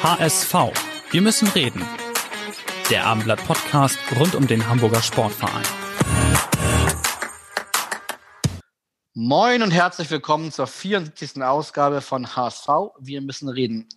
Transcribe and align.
HSV. 0.00 0.54
Wir 1.10 1.22
müssen 1.22 1.48
reden. 1.48 1.84
Der 2.88 3.04
Abendblatt 3.04 3.44
Podcast 3.44 3.98
rund 4.16 4.36
um 4.36 4.46
den 4.46 4.68
Hamburger 4.68 5.02
Sportverein. 5.02 5.64
Moin 9.14 9.60
und 9.64 9.72
herzlich 9.72 10.08
willkommen 10.12 10.52
zur 10.52 10.68
74. 10.68 11.42
Ausgabe 11.42 12.00
von 12.00 12.36
HSV. 12.36 12.68
Wir 13.00 13.20
müssen 13.22 13.48
reden. 13.48 13.88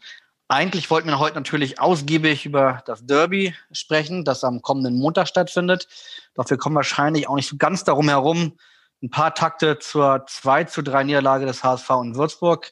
Eigentlich 0.47 0.89
wollten 0.89 1.07
wir 1.07 1.19
heute 1.19 1.35
natürlich 1.35 1.79
ausgiebig 1.79 2.47
über 2.47 2.81
das 2.87 3.05
Derby 3.05 3.53
sprechen, 3.71 4.25
das 4.25 4.43
am 4.43 4.63
kommenden 4.63 4.97
Montag 4.97 5.27
stattfindet. 5.27 5.87
Doch 6.33 6.49
wir 6.49 6.57
kommen 6.57 6.75
wahrscheinlich 6.75 7.29
auch 7.29 7.35
nicht 7.35 7.47
so 7.47 7.57
ganz 7.57 7.83
darum 7.83 8.09
herum, 8.09 8.57
ein 9.03 9.11
paar 9.11 9.35
Takte 9.35 9.77
zur 9.77 10.25
2 10.25 10.63
zu 10.63 10.81
3 10.81 11.03
Niederlage 11.03 11.45
des 11.45 11.63
HSV 11.63 11.89
in 12.03 12.15
Würzburg 12.15 12.71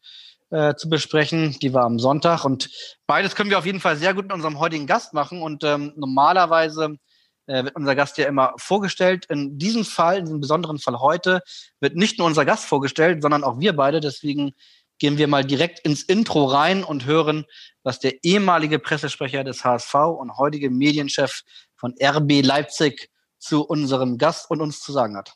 äh, 0.50 0.76
zu 0.76 0.90
besprechen. 0.90 1.58
Die 1.62 1.74
war 1.74 1.84
am 1.84 2.00
Sonntag. 2.00 2.46
Und 2.46 2.70
beides 3.08 3.36
können 3.36 3.50
wir 3.50 3.60
auf 3.60 3.66
jeden 3.66 3.80
Fall 3.80 3.98
sehr 3.98 4.14
gut 4.14 4.26
mit 4.26 4.34
unserem 4.34 4.60
heutigen 4.60 4.88
Gast 4.88 5.14
machen. 5.14 5.42
Und 5.42 5.64
ähm, 5.64 5.94
normalerweise 5.96 6.98
äh, 7.48 7.64
wird 7.64 7.76
unser 7.76 7.96
Gast 7.96 8.18
ja 8.18 8.28
immer 8.28 8.54
vorgestellt. 8.58 9.26
In 9.30 9.58
diesem 9.58 9.86
Fall, 9.86 10.18
in 10.20 10.26
diesem 10.26 10.40
besonderen 10.40 10.80
Fall 10.80 11.00
heute, 11.00 11.42
wird 11.80 11.96
nicht 11.96 12.18
nur 12.18 12.28
unser 12.28 12.46
Gast 12.46 12.66
vorgestellt, 12.66 13.22
sondern 13.22 13.44
auch 13.44 13.60
wir 13.60 13.76
beide. 13.76 14.00
Deswegen 14.00 14.54
gehen 15.00 15.18
wir 15.18 15.28
mal 15.28 15.46
direkt 15.46 15.80
ins 15.80 16.04
Intro 16.04 16.46
rein 16.46 16.84
und 16.84 17.06
hören, 17.06 17.46
was 17.84 18.00
der 18.00 18.24
ehemalige 18.24 18.80
Pressesprecher 18.80 19.44
des 19.44 19.64
HSV 19.64 19.96
und 19.96 20.38
heutige 20.38 20.70
Medienchef 20.70 21.42
von 21.76 21.96
RB 22.02 22.44
Leipzig 22.44 23.10
zu 23.40 23.64
unserem 23.66 24.18
Gast 24.18 24.50
und 24.52 24.62
uns 24.62 24.82
zu 24.82 24.92
sagen 24.92 25.16
hat. 25.16 25.34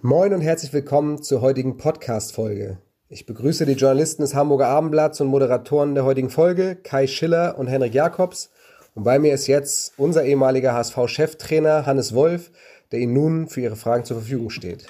Moin 0.00 0.32
und 0.32 0.42
herzlich 0.42 0.72
willkommen 0.72 1.22
zur 1.22 1.40
heutigen 1.40 1.76
Podcast-Folge. 1.76 2.80
Ich 3.10 3.24
begrüße 3.24 3.64
die 3.64 3.72
Journalisten 3.72 4.20
des 4.20 4.34
Hamburger 4.34 4.66
Abendblatts 4.66 5.22
und 5.22 5.28
Moderatoren 5.28 5.94
der 5.94 6.04
heutigen 6.04 6.28
Folge, 6.28 6.76
Kai 6.76 7.06
Schiller 7.06 7.56
und 7.56 7.66
Henrik 7.66 7.94
Jakobs. 7.94 8.52
Und 8.94 9.04
bei 9.04 9.18
mir 9.18 9.32
ist 9.32 9.46
jetzt 9.46 9.98
unser 9.98 10.26
ehemaliger 10.26 10.74
HSV-Cheftrainer 10.74 11.86
Hannes 11.86 12.14
Wolf, 12.14 12.50
der 12.92 12.98
Ihnen 12.98 13.14
nun 13.14 13.48
für 13.48 13.62
Ihre 13.62 13.76
Fragen 13.76 14.04
zur 14.04 14.18
Verfügung 14.18 14.50
steht. 14.50 14.86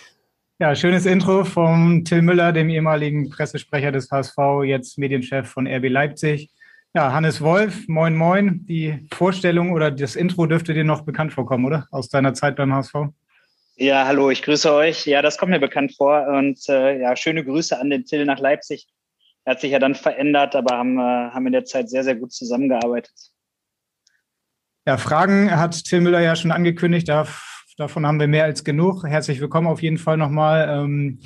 Ja, 0.59 0.75
schönes 0.75 1.07
Intro 1.07 1.45
vom 1.45 2.05
Till 2.05 2.23
Müller, 2.23 2.53
dem 2.53 2.69
ehemaligen 2.71 3.31
Pressesprecher 3.31 3.93
des 3.93 4.11
HSV, 4.11 4.37
jetzt 4.65 4.99
Medienchef 4.99 5.49
von 5.49 5.69
RB 5.69 5.89
Leipzig. 5.89 6.51
Ja, 6.95 7.13
Hannes 7.13 7.41
Wolf, 7.41 7.87
moin 7.87 8.17
moin. 8.17 8.67
Die 8.67 9.07
Vorstellung 9.13 9.71
oder 9.71 9.93
das 9.93 10.17
Intro 10.17 10.47
dürfte 10.47 10.75
dir 10.75 10.83
noch 10.83 11.03
bekannt 11.03 11.33
vorkommen, 11.33 11.67
oder? 11.67 11.87
Aus 11.93 12.09
deiner 12.09 12.35
Zeit 12.35 12.57
beim 12.57 12.75
HSV? 12.75 12.95
Ja, 13.81 14.07
hallo, 14.07 14.29
ich 14.29 14.43
grüße 14.43 14.73
euch. 14.73 15.07
Ja, 15.07 15.23
das 15.23 15.39
kommt 15.39 15.51
mir 15.51 15.61
bekannt 15.61 15.95
vor. 15.97 16.27
Und 16.27 16.69
äh, 16.69 17.01
ja, 17.01 17.15
schöne 17.15 17.45
Grüße 17.45 17.79
an 17.79 17.91
den 17.91 18.05
Till 18.05 18.25
nach 18.25 18.41
Leipzig. 18.41 18.89
Er 19.45 19.53
hat 19.53 19.61
sich 19.61 19.71
ja 19.71 19.79
dann 19.79 19.95
verändert, 19.95 20.57
aber 20.57 20.77
haben, 20.77 20.99
äh, 20.99 21.31
haben 21.31 21.47
in 21.47 21.53
der 21.53 21.65
Zeit 21.65 21.89
sehr, 21.89 22.03
sehr 22.03 22.17
gut 22.17 22.33
zusammengearbeitet. 22.33 23.15
Ja, 24.85 24.97
Fragen 24.97 25.57
hat 25.57 25.85
Till 25.85 26.01
Müller 26.01 26.19
ja 26.19 26.35
schon 26.35 26.51
angekündigt. 26.51 27.09
davon 27.09 28.05
haben 28.05 28.19
wir 28.19 28.27
mehr 28.27 28.43
als 28.43 28.65
genug. 28.65 29.05
Herzlich 29.07 29.41
willkommen 29.41 29.69
auf 29.69 29.81
jeden 29.81 29.99
Fall 29.99 30.17
nochmal. 30.17 30.69
Ähm, 30.69 31.21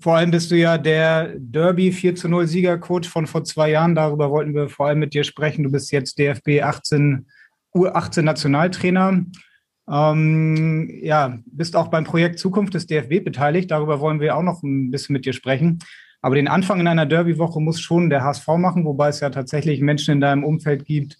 vor 0.00 0.16
allem 0.16 0.32
bist 0.32 0.50
du 0.50 0.56
ja 0.56 0.78
der 0.78 1.36
Derby 1.38 1.92
4 1.92 2.16
zu 2.16 2.28
0 2.28 2.48
Siegercoach 2.48 3.06
von 3.06 3.28
vor 3.28 3.44
zwei 3.44 3.70
Jahren. 3.70 3.94
Darüber 3.94 4.32
wollten 4.32 4.56
wir 4.56 4.68
vor 4.68 4.88
allem 4.88 4.98
mit 4.98 5.14
dir 5.14 5.22
sprechen. 5.22 5.62
Du 5.62 5.70
bist 5.70 5.92
jetzt 5.92 6.18
DFB 6.18 6.62
18, 6.64 7.28
U18 7.76 8.22
Nationaltrainer. 8.22 9.24
Ähm, 9.88 10.90
ja, 11.02 11.38
bist 11.46 11.76
auch 11.76 11.88
beim 11.88 12.04
Projekt 12.04 12.38
Zukunft 12.38 12.74
des 12.74 12.86
DFB 12.86 13.24
beteiligt. 13.24 13.70
Darüber 13.70 14.00
wollen 14.00 14.20
wir 14.20 14.36
auch 14.36 14.42
noch 14.42 14.62
ein 14.62 14.90
bisschen 14.90 15.12
mit 15.12 15.26
dir 15.26 15.32
sprechen. 15.32 15.78
Aber 16.20 16.34
den 16.34 16.48
Anfang 16.48 16.80
in 16.80 16.88
einer 16.88 17.06
Derby-Woche 17.06 17.60
muss 17.60 17.80
schon 17.80 18.10
der 18.10 18.24
HSV 18.24 18.48
machen, 18.56 18.84
wobei 18.84 19.08
es 19.08 19.20
ja 19.20 19.30
tatsächlich 19.30 19.80
Menschen 19.80 20.12
in 20.12 20.20
deinem 20.20 20.44
Umfeld 20.44 20.84
gibt, 20.84 21.18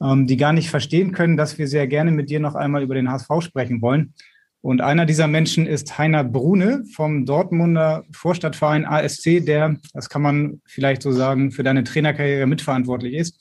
ähm, 0.00 0.26
die 0.26 0.36
gar 0.36 0.52
nicht 0.52 0.70
verstehen 0.70 1.12
können, 1.12 1.36
dass 1.36 1.58
wir 1.58 1.66
sehr 1.66 1.86
gerne 1.86 2.12
mit 2.12 2.30
dir 2.30 2.40
noch 2.40 2.54
einmal 2.54 2.82
über 2.82 2.94
den 2.94 3.10
HSV 3.10 3.28
sprechen 3.40 3.82
wollen. 3.82 4.14
Und 4.60 4.80
einer 4.80 5.04
dieser 5.04 5.26
Menschen 5.26 5.66
ist 5.66 5.98
Heiner 5.98 6.24
Brune 6.24 6.84
vom 6.94 7.26
Dortmunder 7.26 8.04
Vorstadtverein 8.12 8.86
ASC, 8.86 9.44
der, 9.44 9.76
das 9.92 10.08
kann 10.08 10.22
man 10.22 10.62
vielleicht 10.64 11.02
so 11.02 11.12
sagen, 11.12 11.50
für 11.50 11.62
deine 11.62 11.84
Trainerkarriere 11.84 12.46
mitverantwortlich 12.46 13.12
ist. 13.12 13.38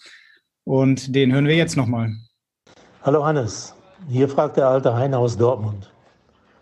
Und 0.65 1.15
den 1.15 1.31
hören 1.31 1.47
wir 1.47 1.55
jetzt 1.55 1.77
nochmal. 1.77 2.13
Hallo 3.03 3.25
Hannes, 3.25 3.73
hier 4.07 4.29
fragt 4.29 4.57
der 4.57 4.67
alte 4.67 4.95
Heiner 4.95 5.19
aus 5.19 5.37
Dortmund. 5.37 5.91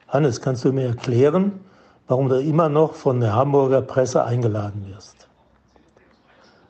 Hannes, 0.07 0.41
kannst 0.41 0.65
du 0.65 0.71
mir 0.71 0.87
erklären, 0.87 1.61
warum 2.07 2.29
du 2.29 2.39
immer 2.39 2.69
noch 2.69 2.93
von 2.93 3.19
der 3.19 3.33
Hamburger 3.33 3.81
Presse 3.81 4.23
eingeladen 4.23 4.85
wirst? 4.87 5.27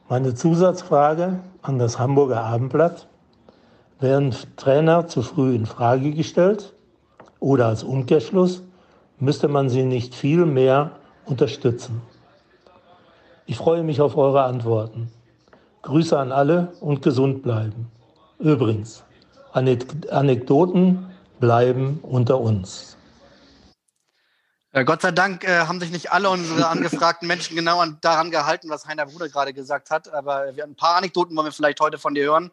Meine 0.09 0.33
Zusatzfrage 0.33 1.39
an 1.61 1.79
das 1.79 1.97
Hamburger 1.97 2.43
Abendblatt. 2.43 3.07
Werden 3.99 4.35
Trainer 4.57 5.07
zu 5.07 5.21
früh 5.21 5.55
in 5.55 5.65
Frage 5.65 6.11
gestellt 6.11 6.73
oder 7.39 7.67
als 7.67 7.83
Umkehrschluss 7.83 8.63
müsste 9.19 9.47
man 9.47 9.69
sie 9.69 9.83
nicht 9.83 10.15
viel 10.15 10.45
mehr 10.45 10.91
unterstützen? 11.25 12.01
Ich 13.45 13.57
freue 13.57 13.83
mich 13.83 14.01
auf 14.01 14.17
eure 14.17 14.43
Antworten. 14.43 15.11
Grüße 15.83 16.17
an 16.17 16.31
alle 16.31 16.73
und 16.79 17.01
gesund 17.01 17.41
bleiben. 17.43 17.91
Übrigens, 18.39 19.03
Anekdoten 19.53 21.11
bleiben 21.39 21.99
unter 22.03 22.39
uns. 22.39 22.97
Äh, 24.73 24.85
Gott 24.85 25.01
sei 25.01 25.11
Dank 25.11 25.43
äh, 25.43 25.65
haben 25.67 25.79
sich 25.79 25.91
nicht 25.91 26.11
alle 26.11 26.29
unsere 26.29 26.67
angefragten 26.67 27.27
Menschen 27.27 27.57
genau 27.57 27.79
an, 27.79 27.97
daran 28.01 28.31
gehalten, 28.31 28.69
was 28.69 28.87
Heiner 28.87 29.05
Bruder 29.05 29.27
gerade 29.27 29.53
gesagt 29.53 29.89
hat. 29.89 30.13
Aber 30.13 30.55
wir, 30.55 30.63
ein 30.63 30.75
paar 30.75 30.95
Anekdoten 30.95 31.35
wollen 31.35 31.47
wir 31.47 31.51
vielleicht 31.51 31.81
heute 31.81 31.97
von 31.97 32.13
dir 32.13 32.25
hören. 32.25 32.51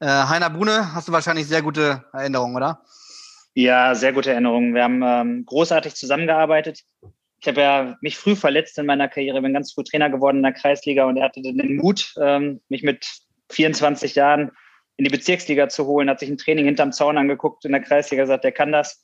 Äh, 0.00 0.06
Heiner 0.06 0.50
Brune, 0.50 0.94
hast 0.94 1.06
du 1.08 1.12
wahrscheinlich 1.12 1.46
sehr 1.46 1.62
gute 1.62 2.04
Erinnerungen, 2.12 2.56
oder? 2.56 2.82
Ja, 3.54 3.94
sehr 3.94 4.12
gute 4.12 4.32
Erinnerungen. 4.32 4.74
Wir 4.74 4.82
haben 4.82 5.02
ähm, 5.02 5.44
großartig 5.46 5.94
zusammengearbeitet. 5.94 6.80
Ich 7.40 7.48
habe 7.48 7.60
ja 7.60 7.96
mich 8.00 8.18
früh 8.18 8.34
verletzt 8.36 8.78
in 8.78 8.86
meiner 8.86 9.08
Karriere, 9.08 9.40
bin 9.40 9.54
ganz 9.54 9.72
früh 9.72 9.84
Trainer 9.84 10.10
geworden 10.10 10.38
in 10.38 10.42
der 10.42 10.52
Kreisliga 10.52 11.04
und 11.04 11.16
er 11.16 11.24
hatte 11.24 11.40
den 11.40 11.76
Mut, 11.76 12.14
ähm, 12.20 12.60
mich 12.68 12.82
mit 12.82 13.06
24 13.50 14.14
Jahren 14.14 14.50
in 15.00 15.04
die 15.04 15.10
Bezirksliga 15.10 15.70
zu 15.70 15.86
holen, 15.86 16.10
hat 16.10 16.20
sich 16.20 16.28
ein 16.28 16.36
Training 16.36 16.66
hinterm 16.66 16.92
Zaun 16.92 17.16
angeguckt 17.16 17.64
in 17.64 17.72
der 17.72 17.80
Kreisliga, 17.80 18.24
gesagt, 18.24 18.44
der 18.44 18.52
kann 18.52 18.70
das 18.70 19.02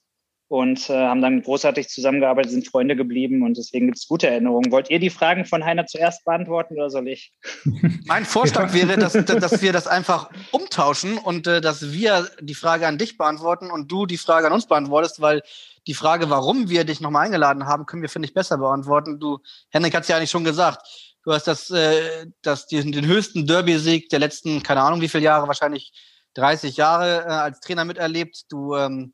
und 0.48 0.90
äh, 0.90 0.92
haben 0.92 1.22
dann 1.22 1.40
großartig 1.40 1.88
zusammengearbeitet, 1.88 2.52
sind 2.52 2.68
Freunde 2.68 2.96
geblieben 2.96 3.42
und 3.42 3.56
deswegen 3.56 3.86
gibt 3.86 3.96
es 3.96 4.06
gute 4.06 4.28
Erinnerungen. 4.28 4.70
Wollt 4.70 4.90
ihr 4.90 4.98
die 4.98 5.08
Fragen 5.08 5.46
von 5.46 5.64
Heiner 5.64 5.86
zuerst 5.86 6.26
beantworten 6.26 6.74
oder 6.74 6.90
soll 6.90 7.08
ich? 7.08 7.32
Mein 8.04 8.26
Vorschlag 8.26 8.74
wäre, 8.74 8.98
dass, 8.98 9.14
dass 9.14 9.62
wir 9.62 9.72
das 9.72 9.86
einfach 9.86 10.28
umtauschen 10.50 11.16
und 11.16 11.46
äh, 11.46 11.62
dass 11.62 11.90
wir 11.90 12.28
die 12.42 12.54
Frage 12.54 12.86
an 12.86 12.98
dich 12.98 13.16
beantworten 13.16 13.70
und 13.70 13.90
du 13.90 14.04
die 14.04 14.18
Frage 14.18 14.48
an 14.48 14.52
uns 14.52 14.66
beantwortest, 14.66 15.22
weil 15.22 15.40
die 15.86 15.94
Frage, 15.94 16.28
warum 16.28 16.68
wir 16.68 16.84
dich 16.84 17.00
nochmal 17.00 17.24
eingeladen 17.24 17.64
haben, 17.64 17.86
können 17.86 18.02
wir, 18.02 18.10
finde 18.10 18.28
ich, 18.28 18.34
besser 18.34 18.58
beantworten. 18.58 19.18
Du, 19.18 19.38
Henrik 19.70 19.94
hat 19.94 20.02
es 20.02 20.08
ja 20.08 20.18
eigentlich 20.18 20.30
schon 20.30 20.44
gesagt. 20.44 21.15
Du 21.26 21.32
hast 21.32 21.48
das, 21.48 21.70
äh, 21.70 22.28
das, 22.42 22.68
den, 22.68 22.92
den 22.92 23.04
höchsten 23.04 23.48
Derby-Sieg 23.48 24.10
der 24.10 24.20
letzten, 24.20 24.62
keine 24.62 24.82
Ahnung 24.82 25.00
wie 25.00 25.08
viele 25.08 25.24
Jahre, 25.24 25.48
wahrscheinlich 25.48 25.92
30 26.34 26.76
Jahre 26.76 27.24
äh, 27.24 27.32
als 27.32 27.58
Trainer 27.58 27.84
miterlebt. 27.84 28.44
Du 28.48 28.76
ähm, 28.76 29.12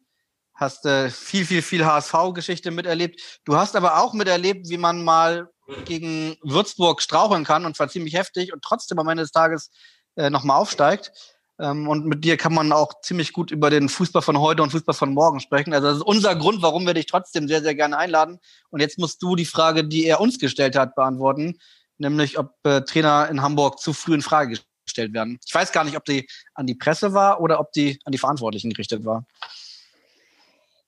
hast 0.55 0.85
äh, 0.85 1.09
viel, 1.09 1.47
viel, 1.47 1.63
viel 1.63 1.87
HSV-Geschichte 1.87 2.71
miterlebt. 2.71 3.41
Du 3.47 3.57
hast 3.57 3.77
aber 3.77 3.99
auch 4.03 4.13
miterlebt, 4.13 4.69
wie 4.69 4.77
man 4.77 5.03
mal 5.03 5.49
gegen 5.87 6.37
Würzburg 6.43 7.01
straucheln 7.01 7.45
kann 7.45 7.65
und 7.65 7.77
zwar 7.77 7.89
ziemlich 7.89 8.13
heftig 8.13 8.53
und 8.53 8.63
trotzdem 8.63 8.99
am 8.99 9.09
Ende 9.09 9.23
des 9.23 9.33
Tages 9.33 9.71
äh, 10.17 10.29
nochmal 10.29 10.61
aufsteigt. 10.61 11.13
Ähm, 11.59 11.89
und 11.89 12.05
mit 12.05 12.27
dir 12.27 12.37
kann 12.37 12.53
man 12.53 12.73
auch 12.73 13.01
ziemlich 13.01 13.33
gut 13.33 13.51
über 13.51 13.71
den 13.71 13.89
Fußball 13.89 14.21
von 14.21 14.39
heute 14.39 14.63
und 14.63 14.69
Fußball 14.69 14.95
von 14.95 15.15
morgen 15.15 15.41
sprechen. 15.41 15.73
Also 15.73 15.87
das 15.87 15.97
ist 15.97 16.05
unser 16.05 16.37
Grund, 16.37 16.61
warum 16.61 16.87
wir 16.87 16.93
dich 16.93 17.07
trotzdem 17.07 17.49
sehr, 17.49 17.63
sehr 17.63 17.75
gerne 17.75 17.97
einladen. 17.97 18.39
Und 18.69 18.81
jetzt 18.81 18.99
musst 18.99 19.23
du 19.23 19.35
die 19.35 19.47
Frage, 19.47 19.85
die 19.85 20.05
er 20.05 20.21
uns 20.21 20.39
gestellt 20.39 20.77
hat, 20.77 20.95
beantworten, 20.95 21.57
nämlich 22.03 22.39
ob 22.39 22.53
äh, 22.65 22.83
Trainer 22.83 23.29
in 23.31 23.41
Hamburg 23.41 23.79
zu 23.79 23.93
früh 23.95 24.15
in 24.15 24.23
Frage 24.23 24.59
gestellt 24.85 25.15
werden. 25.15 25.39
Ich 25.47 25.55
weiß 25.55 25.73
gar 25.73 25.85
nicht, 25.85 25.97
ob 25.97 26.05
die 26.05 26.27
an 26.55 26.67
die 26.67 26.75
Presse 26.75 27.15
war 27.15 27.41
oder 27.41 27.61
ob 27.61 27.73
die 27.73 27.99
an 28.05 28.13
die 28.13 28.19
Verantwortlichen 28.19 28.71
gerichtet 28.71 29.05
war. 29.05 29.25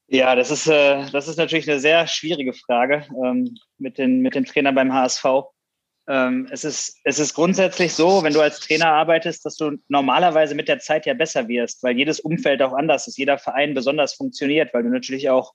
Ja, 0.09 0.35
das 0.35 0.51
ist, 0.51 0.67
äh, 0.67 1.11
das 1.11 1.29
ist 1.29 1.39
natürlich 1.39 1.69
eine 1.69 1.81
sehr 1.81 2.07
schwierige 2.07 2.53
Frage 2.53 3.07
ähm, 3.25 3.57
mit, 3.79 3.97
den, 3.97 4.21
mit 4.21 4.35
dem 4.35 4.45
Trainer 4.45 4.73
beim 4.73 4.93
HSV. 4.93 5.25
Ähm, 6.07 6.47
es, 6.51 6.65
ist, 6.65 7.01
es 7.05 7.19
ist 7.19 7.33
grundsätzlich 7.33 7.95
so, 7.95 8.23
wenn 8.23 8.35
du 8.35 8.43
als 8.43 8.61
Trainer 8.61 8.89
arbeitest, 8.89 9.47
dass 9.47 9.57
du 9.57 9.79
normalerweise 9.89 10.55
mit 10.55 10.69
der 10.69 10.79
Zeit 10.79 11.07
ja 11.07 11.15
besser 11.15 11.49
wirst, 11.49 11.83
weil 11.83 11.97
jedes 11.97 12.21
Umfeld 12.21 12.61
auch 12.61 12.75
anders 12.75 13.09
ist, 13.09 13.17
jeder 13.17 13.39
Verein 13.39 13.73
besonders 13.73 14.13
funktioniert, 14.13 14.75
weil 14.75 14.83
du 14.83 14.91
natürlich 14.91 15.31
auch, 15.31 15.55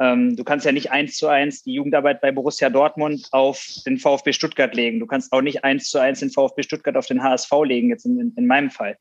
ähm, 0.00 0.34
du 0.34 0.44
kannst 0.44 0.64
ja 0.64 0.72
nicht 0.72 0.90
eins 0.90 1.16
zu 1.16 1.28
eins 1.28 1.62
die 1.62 1.74
Jugendarbeit 1.74 2.20
bei 2.20 2.32
Borussia 2.32 2.70
Dortmund 2.70 3.28
auf 3.32 3.64
den 3.86 3.98
VfB 3.98 4.32
Stuttgart 4.32 4.74
legen. 4.74 4.98
Du 4.98 5.06
kannst 5.06 5.32
auch 5.32 5.42
nicht 5.42 5.62
eins 5.62 5.90
zu 5.90 5.98
eins 5.98 6.20
den 6.20 6.30
VfB 6.30 6.62
Stuttgart 6.62 6.96
auf 6.96 7.06
den 7.06 7.22
HSV 7.22 7.50
legen, 7.64 7.90
jetzt 7.90 8.06
in, 8.06 8.18
in, 8.18 8.32
in 8.36 8.46
meinem 8.46 8.70
Fall. 8.70 8.96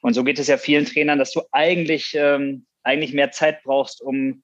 Und 0.00 0.14
so 0.14 0.22
geht 0.22 0.38
es 0.38 0.46
ja 0.46 0.56
vielen 0.56 0.86
Trainern, 0.86 1.18
dass 1.18 1.32
du 1.32 1.42
eigentlich, 1.50 2.14
ähm, 2.14 2.66
eigentlich 2.84 3.12
mehr 3.12 3.32
Zeit 3.32 3.62
brauchst, 3.64 4.00
um 4.00 4.42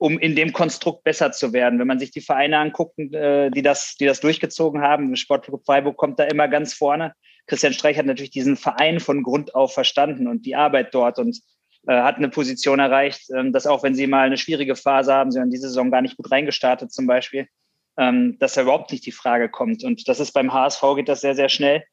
um 0.00 0.16
in 0.16 0.36
dem 0.36 0.52
Konstrukt 0.52 1.02
besser 1.02 1.32
zu 1.32 1.52
werden. 1.52 1.80
Wenn 1.80 1.88
man 1.88 1.98
sich 1.98 2.12
die 2.12 2.20
Vereine 2.20 2.58
anguckt, 2.58 2.98
äh, 2.98 3.50
die 3.50 3.62
das, 3.62 3.96
die 3.96 4.06
das 4.06 4.20
durchgezogen 4.20 4.80
haben, 4.80 5.16
Sportclub 5.16 5.66
Freiburg 5.66 5.96
kommt 5.96 6.20
da 6.20 6.24
immer 6.24 6.46
ganz 6.46 6.72
vorne. 6.72 7.14
Christian 7.48 7.72
Streich 7.72 7.98
hat 7.98 8.06
natürlich 8.06 8.30
diesen 8.30 8.56
Verein 8.56 9.00
von 9.00 9.24
Grund 9.24 9.54
auf 9.56 9.74
verstanden 9.74 10.28
und 10.28 10.46
die 10.46 10.54
Arbeit 10.54 10.94
dort 10.94 11.18
und 11.18 11.40
hat 11.86 12.16
eine 12.16 12.28
Position 12.28 12.78
erreicht, 12.78 13.30
äh, 13.30 13.50
dass 13.50 13.66
auch 13.66 13.82
wenn 13.82 13.94
sie 13.94 14.06
mal 14.06 14.26
eine 14.26 14.36
schwierige 14.36 14.76
Phase 14.76 15.12
haben, 15.12 15.30
sie 15.30 15.40
haben 15.40 15.50
diese 15.50 15.68
Saison 15.68 15.90
gar 15.90 16.02
nicht 16.02 16.16
gut 16.16 16.30
reingestartet 16.30 16.92
zum 16.92 17.06
Beispiel, 17.06 17.48
ähm, 17.96 18.38
dass 18.38 18.54
da 18.54 18.62
überhaupt 18.62 18.92
nicht 18.92 19.06
die 19.06 19.12
Frage 19.12 19.48
kommt. 19.48 19.84
Und 19.84 20.08
das 20.08 20.20
ist 20.20 20.32
beim 20.32 20.52
HSV 20.52 20.82
geht 20.96 21.08
das 21.08 21.20
sehr, 21.20 21.34
sehr 21.34 21.48
schnell. 21.48 21.84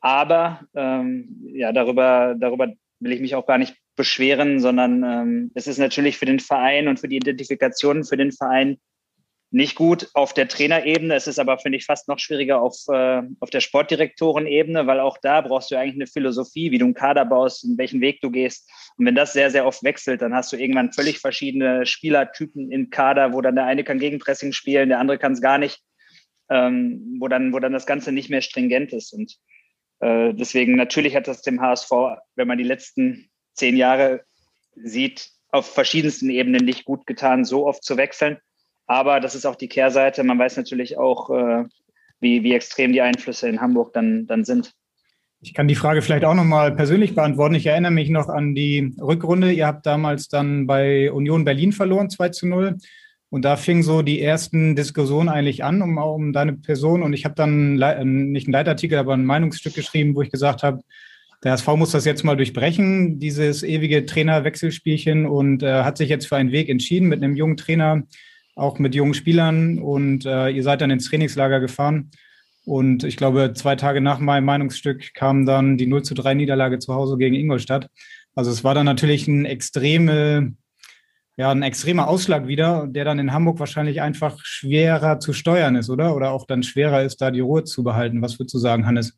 Aber 0.00 0.60
ähm, 0.74 1.50
ja, 1.52 1.72
darüber, 1.72 2.34
darüber 2.38 2.72
will 3.00 3.12
ich 3.12 3.20
mich 3.20 3.34
auch 3.34 3.46
gar 3.46 3.58
nicht 3.58 3.76
beschweren, 3.96 4.60
sondern 4.60 5.02
ähm, 5.02 5.50
es 5.54 5.66
ist 5.66 5.78
natürlich 5.78 6.18
für 6.18 6.26
den 6.26 6.38
Verein 6.40 6.86
und 6.86 7.00
für 7.00 7.08
die 7.08 7.16
Identifikation 7.16 8.04
für 8.04 8.16
den 8.16 8.30
Verein 8.30 8.78
nicht 9.50 9.76
gut 9.76 10.08
auf 10.14 10.34
der 10.34 10.48
Trainerebene. 10.48 11.14
Es 11.14 11.26
ist 11.26 11.38
aber, 11.38 11.58
finde 11.58 11.78
ich, 11.78 11.86
fast 11.86 12.08
noch 12.08 12.18
schwieriger 12.18 12.60
auf, 12.60 12.76
äh, 12.88 13.22
auf 13.40 13.50
der 13.50 13.60
Sportdirektorenebene, 13.60 14.86
weil 14.86 15.00
auch 15.00 15.18
da 15.18 15.40
brauchst 15.40 15.70
du 15.70 15.76
eigentlich 15.76 15.94
eine 15.94 16.06
Philosophie, 16.06 16.70
wie 16.70 16.78
du 16.78 16.86
einen 16.86 16.94
Kader 16.94 17.24
baust, 17.24 17.64
in 17.64 17.78
welchen 17.78 18.00
Weg 18.00 18.20
du 18.20 18.30
gehst. 18.30 18.68
Und 18.96 19.06
wenn 19.06 19.14
das 19.14 19.32
sehr, 19.32 19.50
sehr 19.50 19.66
oft 19.66 19.82
wechselt, 19.84 20.22
dann 20.22 20.34
hast 20.34 20.52
du 20.52 20.56
irgendwann 20.56 20.92
völlig 20.92 21.20
verschiedene 21.20 21.86
Spielertypen 21.86 22.72
im 22.72 22.90
Kader, 22.90 23.32
wo 23.32 23.40
dann 23.40 23.54
der 23.54 23.66
eine 23.66 23.84
kann 23.84 23.98
Gegenpressing 23.98 24.52
spielen, 24.52 24.88
der 24.88 24.98
andere 24.98 25.18
kann 25.18 25.32
es 25.32 25.40
gar 25.40 25.58
nicht, 25.58 25.80
ähm, 26.50 27.16
wo, 27.20 27.28
dann, 27.28 27.52
wo 27.52 27.58
dann 27.60 27.72
das 27.72 27.86
Ganze 27.86 28.10
nicht 28.10 28.30
mehr 28.30 28.42
stringent 28.42 28.92
ist. 28.92 29.12
Und 29.12 29.36
äh, 30.00 30.34
deswegen 30.34 30.74
natürlich 30.74 31.14
hat 31.14 31.28
das 31.28 31.42
dem 31.42 31.60
HSV, 31.60 31.90
wenn 32.34 32.48
man 32.48 32.58
die 32.58 32.64
letzten 32.64 33.30
zehn 33.54 33.76
Jahre 33.76 34.24
sieht, 34.74 35.30
auf 35.50 35.72
verschiedensten 35.72 36.30
Ebenen 36.30 36.64
nicht 36.64 36.84
gut 36.84 37.06
getan, 37.06 37.44
so 37.44 37.66
oft 37.66 37.84
zu 37.84 37.96
wechseln. 37.96 38.38
Aber 38.86 39.20
das 39.20 39.34
ist 39.34 39.46
auch 39.46 39.56
die 39.56 39.68
Kehrseite. 39.68 40.22
Man 40.24 40.38
weiß 40.38 40.56
natürlich 40.56 40.96
auch, 40.96 41.30
äh, 41.30 41.64
wie, 42.20 42.42
wie 42.42 42.54
extrem 42.54 42.92
die 42.92 43.02
Einflüsse 43.02 43.48
in 43.48 43.60
Hamburg 43.60 43.92
dann, 43.92 44.26
dann 44.26 44.44
sind. 44.44 44.72
Ich 45.40 45.54
kann 45.54 45.68
die 45.68 45.74
Frage 45.74 46.02
vielleicht 46.02 46.24
auch 46.24 46.34
nochmal 46.34 46.74
persönlich 46.74 47.14
beantworten. 47.14 47.54
Ich 47.54 47.66
erinnere 47.66 47.92
mich 47.92 48.08
noch 48.08 48.28
an 48.28 48.54
die 48.54 48.94
Rückrunde. 49.00 49.52
Ihr 49.52 49.66
habt 49.66 49.86
damals 49.86 50.28
dann 50.28 50.66
bei 50.66 51.12
Union 51.12 51.44
Berlin 51.44 51.72
verloren, 51.72 52.10
2 52.10 52.28
zu 52.30 52.46
0. 52.46 52.76
Und 53.28 53.44
da 53.44 53.56
fingen 53.56 53.82
so 53.82 54.02
die 54.02 54.20
ersten 54.20 54.76
Diskussionen 54.76 55.28
eigentlich 55.28 55.62
an 55.64 55.82
um, 55.82 55.98
um 55.98 56.32
deine 56.32 56.54
Person. 56.54 57.02
Und 57.02 57.12
ich 57.12 57.24
habe 57.24 57.34
dann 57.34 57.74
nicht 57.74 58.46
einen 58.46 58.52
Leitartikel, 58.52 58.98
aber 58.98 59.14
ein 59.14 59.26
Meinungsstück 59.26 59.74
geschrieben, 59.74 60.14
wo 60.14 60.22
ich 60.22 60.30
gesagt 60.30 60.62
habe, 60.62 60.80
der 61.44 61.52
HSV 61.52 61.68
muss 61.76 61.90
das 61.90 62.06
jetzt 62.06 62.24
mal 62.24 62.36
durchbrechen, 62.36 63.18
dieses 63.18 63.62
ewige 63.62 64.06
Trainerwechselspielchen 64.06 65.26
und 65.26 65.62
äh, 65.62 65.82
hat 65.82 65.98
sich 65.98 66.08
jetzt 66.08 66.26
für 66.26 66.36
einen 66.36 66.50
Weg 66.50 66.68
entschieden 66.68 67.08
mit 67.08 67.22
einem 67.22 67.36
jungen 67.36 67.58
Trainer, 67.58 68.04
auch 68.56 68.78
mit 68.78 68.94
jungen 68.94 69.14
Spielern 69.14 69.78
und 69.78 70.26
äh, 70.26 70.48
ihr 70.48 70.62
seid 70.62 70.80
dann 70.80 70.90
ins 70.90 71.08
Trainingslager 71.08 71.60
gefahren. 71.60 72.10
Und 72.64 73.04
ich 73.04 73.16
glaube, 73.16 73.52
zwei 73.54 73.76
Tage 73.76 74.00
nach 74.00 74.18
meinem 74.18 74.44
Meinungsstück 74.44 75.14
kam 75.14 75.46
dann 75.46 75.78
die 75.78 75.86
0 75.86 76.02
zu 76.02 76.14
3 76.14 76.34
Niederlage 76.34 76.80
zu 76.80 76.92
Hause 76.94 77.16
gegen 77.16 77.36
Ingolstadt. 77.36 77.88
Also 78.34 78.50
es 78.50 78.64
war 78.64 78.74
dann 78.74 78.86
natürlich 78.86 79.28
ein 79.28 79.44
extreme, 79.44 80.54
ja, 81.36 81.50
ein 81.50 81.62
extremer 81.62 82.08
Ausschlag 82.08 82.48
wieder, 82.48 82.88
der 82.88 83.04
dann 83.04 83.20
in 83.20 83.32
Hamburg 83.32 83.60
wahrscheinlich 83.60 84.00
einfach 84.00 84.38
schwerer 84.42 85.20
zu 85.20 85.32
steuern 85.32 85.76
ist, 85.76 85.90
oder? 85.90 86.16
Oder 86.16 86.32
auch 86.32 86.46
dann 86.46 86.64
schwerer 86.64 87.04
ist, 87.04 87.20
da 87.20 87.30
die 87.30 87.40
Ruhe 87.40 87.62
zu 87.62 87.84
behalten. 87.84 88.20
Was 88.20 88.38
würdest 88.38 88.54
du 88.54 88.58
sagen, 88.58 88.86
Hannes? 88.86 89.16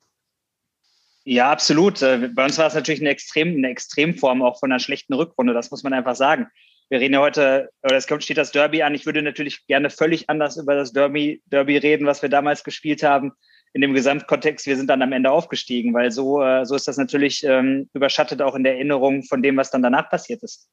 Ja, 1.24 1.50
absolut. 1.50 2.02
Äh, 2.02 2.30
bei 2.34 2.44
uns 2.44 2.58
war 2.58 2.66
es 2.66 2.74
natürlich 2.74 3.00
eine, 3.00 3.10
Extrem, 3.10 3.56
eine 3.56 3.70
Extremform 3.70 4.42
auch 4.42 4.58
von 4.58 4.72
einer 4.72 4.80
schlechten 4.80 5.14
Rückrunde, 5.14 5.54
das 5.54 5.70
muss 5.70 5.82
man 5.84 5.92
einfach 5.92 6.16
sagen. 6.16 6.48
Wir 6.90 7.00
reden 7.00 7.14
ja 7.14 7.20
heute, 7.20 7.70
oder 7.82 7.96
es 7.96 8.04
steht 8.04 8.38
das 8.38 8.52
Derby 8.52 8.82
an. 8.82 8.94
Ich 8.94 9.04
würde 9.04 9.22
natürlich 9.22 9.66
gerne 9.66 9.90
völlig 9.90 10.30
anders 10.30 10.56
über 10.56 10.74
das 10.74 10.92
Derby, 10.92 11.42
Derby 11.46 11.76
reden, 11.76 12.06
was 12.06 12.22
wir 12.22 12.30
damals 12.30 12.64
gespielt 12.64 13.02
haben. 13.02 13.32
In 13.74 13.82
dem 13.82 13.92
Gesamtkontext, 13.92 14.66
wir 14.66 14.76
sind 14.76 14.88
dann 14.88 15.02
am 15.02 15.12
Ende 15.12 15.30
aufgestiegen, 15.30 15.92
weil 15.92 16.10
so, 16.10 16.42
äh, 16.42 16.64
so 16.64 16.74
ist 16.74 16.88
das 16.88 16.96
natürlich 16.96 17.44
ähm, 17.44 17.90
überschattet 17.92 18.40
auch 18.40 18.54
in 18.54 18.64
der 18.64 18.74
Erinnerung 18.74 19.22
von 19.24 19.42
dem, 19.42 19.58
was 19.58 19.70
dann 19.70 19.82
danach 19.82 20.08
passiert 20.08 20.42
ist. 20.42 20.70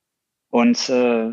Und 0.49 0.89
äh, 0.89 1.31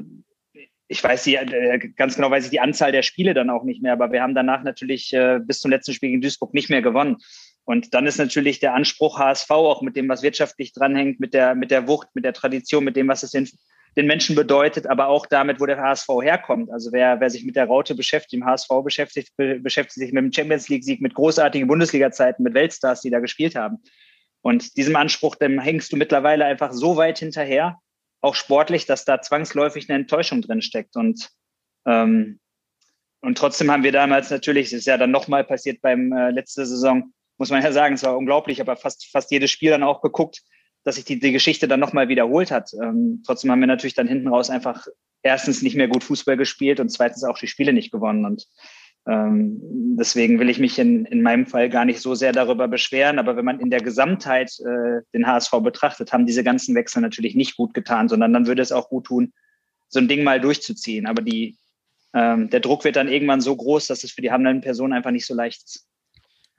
ich 0.88 1.02
weiß 1.02 1.24
die, 1.24 1.36
äh, 1.36 1.78
ganz 1.96 2.16
genau 2.16 2.32
weiß 2.32 2.44
ich 2.44 2.50
die 2.50 2.60
Anzahl 2.60 2.90
der 2.90 3.02
Spiele 3.02 3.34
dann 3.34 3.50
auch 3.50 3.62
nicht 3.62 3.82
mehr, 3.82 3.92
aber 3.92 4.10
wir 4.10 4.22
haben 4.22 4.34
danach 4.34 4.64
natürlich 4.64 5.12
äh, 5.12 5.38
bis 5.40 5.60
zum 5.60 5.70
letzten 5.70 5.94
Spiel 5.94 6.10
gegen 6.10 6.20
Duisburg 6.20 6.52
nicht 6.52 6.68
mehr 6.68 6.82
gewonnen. 6.82 7.18
Und 7.64 7.94
dann 7.94 8.06
ist 8.06 8.18
natürlich 8.18 8.58
der 8.58 8.74
Anspruch 8.74 9.20
HSV 9.20 9.50
auch 9.52 9.82
mit 9.82 9.94
dem, 9.94 10.08
was 10.08 10.24
wirtschaftlich 10.24 10.72
dranhängt, 10.72 11.20
mit 11.20 11.32
der, 11.32 11.54
mit 11.54 11.70
der 11.70 11.86
Wucht, 11.86 12.08
mit 12.14 12.24
der 12.24 12.32
Tradition, 12.32 12.82
mit 12.82 12.96
dem, 12.96 13.06
was 13.06 13.22
es 13.22 13.30
den, 13.30 13.48
den 13.96 14.06
Menschen 14.06 14.34
bedeutet, 14.34 14.86
aber 14.86 15.08
auch 15.08 15.26
damit, 15.26 15.60
wo 15.60 15.66
der 15.66 15.78
HSV 15.78 16.08
herkommt. 16.22 16.70
Also 16.70 16.92
wer, 16.92 17.20
wer 17.20 17.30
sich 17.30 17.44
mit 17.44 17.56
der 17.56 17.66
Raute 17.66 17.94
beschäftigt, 17.94 18.34
im 18.34 18.46
HSV 18.46 18.68
beschäftigt, 18.84 19.36
be, 19.36 19.60
beschäftigt 19.60 19.98
sich 19.98 20.12
mit 20.12 20.24
dem 20.24 20.32
Champions 20.32 20.68
League-Sieg, 20.68 21.00
mit 21.00 21.14
großartigen 21.14 21.68
Bundesliga-Zeiten, 21.68 22.42
mit 22.42 22.54
Weltstars, 22.54 23.02
die 23.02 23.10
da 23.10 23.20
gespielt 23.20 23.54
haben. 23.54 23.82
Und 24.40 24.76
diesem 24.76 24.96
Anspruch, 24.96 25.36
dem 25.36 25.58
hängst 25.58 25.92
du 25.92 25.96
mittlerweile 25.96 26.44
einfach 26.44 26.72
so 26.72 26.96
weit 26.96 27.18
hinterher, 27.18 27.78
auch 28.20 28.34
sportlich, 28.34 28.86
dass 28.86 29.04
da 29.04 29.20
zwangsläufig 29.20 29.88
eine 29.88 29.98
Enttäuschung 29.98 30.42
drin 30.42 30.62
steckt. 30.62 30.96
Und 30.96 31.30
ähm, 31.86 32.38
und 33.22 33.38
trotzdem 33.38 33.70
haben 33.70 33.84
wir 33.84 33.92
damals 33.92 34.30
natürlich, 34.30 34.70
das 34.70 34.80
ist 34.80 34.86
ja 34.86 34.98
dann 34.98 35.12
nochmal 35.12 35.44
passiert 35.44 35.80
beim 35.80 36.12
äh, 36.12 36.30
letzte 36.30 36.66
Saison, 36.66 37.12
muss 37.38 37.50
man 37.50 37.62
ja 37.62 37.72
sagen, 37.72 37.94
es 37.94 38.02
war 38.02 38.16
unglaublich, 38.16 38.60
aber 38.60 38.76
fast, 38.76 39.10
fast 39.10 39.30
jedes 39.30 39.50
Spiel 39.50 39.70
dann 39.70 39.84
auch 39.84 40.02
geguckt, 40.02 40.42
dass 40.84 40.96
sich 40.96 41.04
die, 41.04 41.18
die 41.18 41.32
Geschichte 41.32 41.68
dann 41.68 41.80
nochmal 41.80 42.08
wiederholt 42.08 42.50
hat. 42.50 42.72
Ähm, 42.82 43.22
trotzdem 43.24 43.50
haben 43.50 43.60
wir 43.60 43.66
natürlich 43.66 43.94
dann 43.94 44.08
hinten 44.08 44.28
raus 44.28 44.50
einfach 44.50 44.86
erstens 45.22 45.62
nicht 45.62 45.76
mehr 45.76 45.88
gut 45.88 46.04
Fußball 46.04 46.36
gespielt 46.36 46.80
und 46.80 46.88
zweitens 46.90 47.24
auch 47.24 47.38
die 47.38 47.46
Spiele 47.46 47.72
nicht 47.72 47.92
gewonnen. 47.92 48.24
Und 48.24 48.46
ähm, 49.06 49.60
deswegen 49.96 50.38
will 50.38 50.50
ich 50.50 50.58
mich 50.58 50.78
in, 50.78 51.04
in 51.06 51.22
meinem 51.22 51.46
Fall 51.46 51.68
gar 51.68 51.84
nicht 51.84 52.00
so 52.00 52.14
sehr 52.14 52.32
darüber 52.32 52.68
beschweren. 52.68 53.18
Aber 53.18 53.36
wenn 53.36 53.44
man 53.44 53.60
in 53.60 53.70
der 53.70 53.80
Gesamtheit 53.80 54.52
äh, 54.60 55.02
den 55.14 55.26
HSV 55.26 55.52
betrachtet, 55.62 56.12
haben 56.12 56.26
diese 56.26 56.44
ganzen 56.44 56.74
Wechsel 56.74 57.00
natürlich 57.00 57.34
nicht 57.34 57.56
gut 57.56 57.74
getan, 57.74 58.08
sondern 58.08 58.32
dann 58.32 58.46
würde 58.46 58.62
es 58.62 58.72
auch 58.72 58.88
gut 58.88 59.06
tun, 59.06 59.32
so 59.88 60.00
ein 60.00 60.08
Ding 60.08 60.24
mal 60.24 60.40
durchzuziehen. 60.40 61.06
Aber 61.06 61.22
die, 61.22 61.56
ähm, 62.14 62.50
der 62.50 62.60
Druck 62.60 62.84
wird 62.84 62.96
dann 62.96 63.08
irgendwann 63.08 63.40
so 63.40 63.54
groß, 63.54 63.86
dass 63.86 64.04
es 64.04 64.12
für 64.12 64.22
die 64.22 64.30
handelnden 64.30 64.62
Personen 64.62 64.92
einfach 64.92 65.10
nicht 65.10 65.26
so 65.26 65.34
leicht 65.34 65.62
ist. 65.64 65.86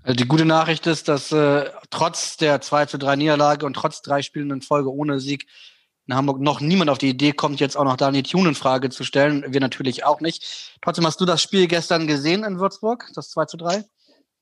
Also 0.04 0.16
die 0.16 0.28
gute 0.28 0.46
Nachricht 0.46 0.86
ist, 0.86 1.08
dass 1.08 1.32
äh, 1.32 1.70
trotz 1.90 2.36
der 2.36 2.60
2 2.60 2.88
zu 2.88 2.98
3 2.98 3.16
Niederlage 3.16 3.66
und 3.66 3.74
trotz 3.74 4.02
drei 4.02 4.22
Spielen 4.22 4.52
in 4.52 4.62
Folge 4.62 4.94
ohne 4.94 5.20
Sieg 5.20 5.48
in 6.08 6.16
Hamburg 6.16 6.42
noch 6.42 6.60
niemand 6.60 6.90
auf 6.90 6.98
die 6.98 7.10
Idee 7.10 7.32
kommt, 7.32 7.62
jetzt 7.62 7.78
auch 7.78 7.86
noch 7.86 7.96
Daniel 7.96 8.24
Thune 8.24 8.50
in 8.50 8.56
Frage 8.56 8.90
zu 8.90 9.06
stellen. 9.06 9.46
Wir 9.48 9.62
natürlich 9.62 10.04
auch 10.04 10.20
nicht. 10.20 10.78
Trotzdem 10.82 11.06
hast 11.06 11.22
du 11.22 11.26
das 11.26 11.42
Spiel 11.42 11.68
gestern 11.68 12.08
gesehen 12.08 12.44
in 12.44 12.60
Würzburg, 12.60 13.10
das 13.16 13.30
2 13.30 13.46
zu 13.46 13.56
3? 13.56 13.86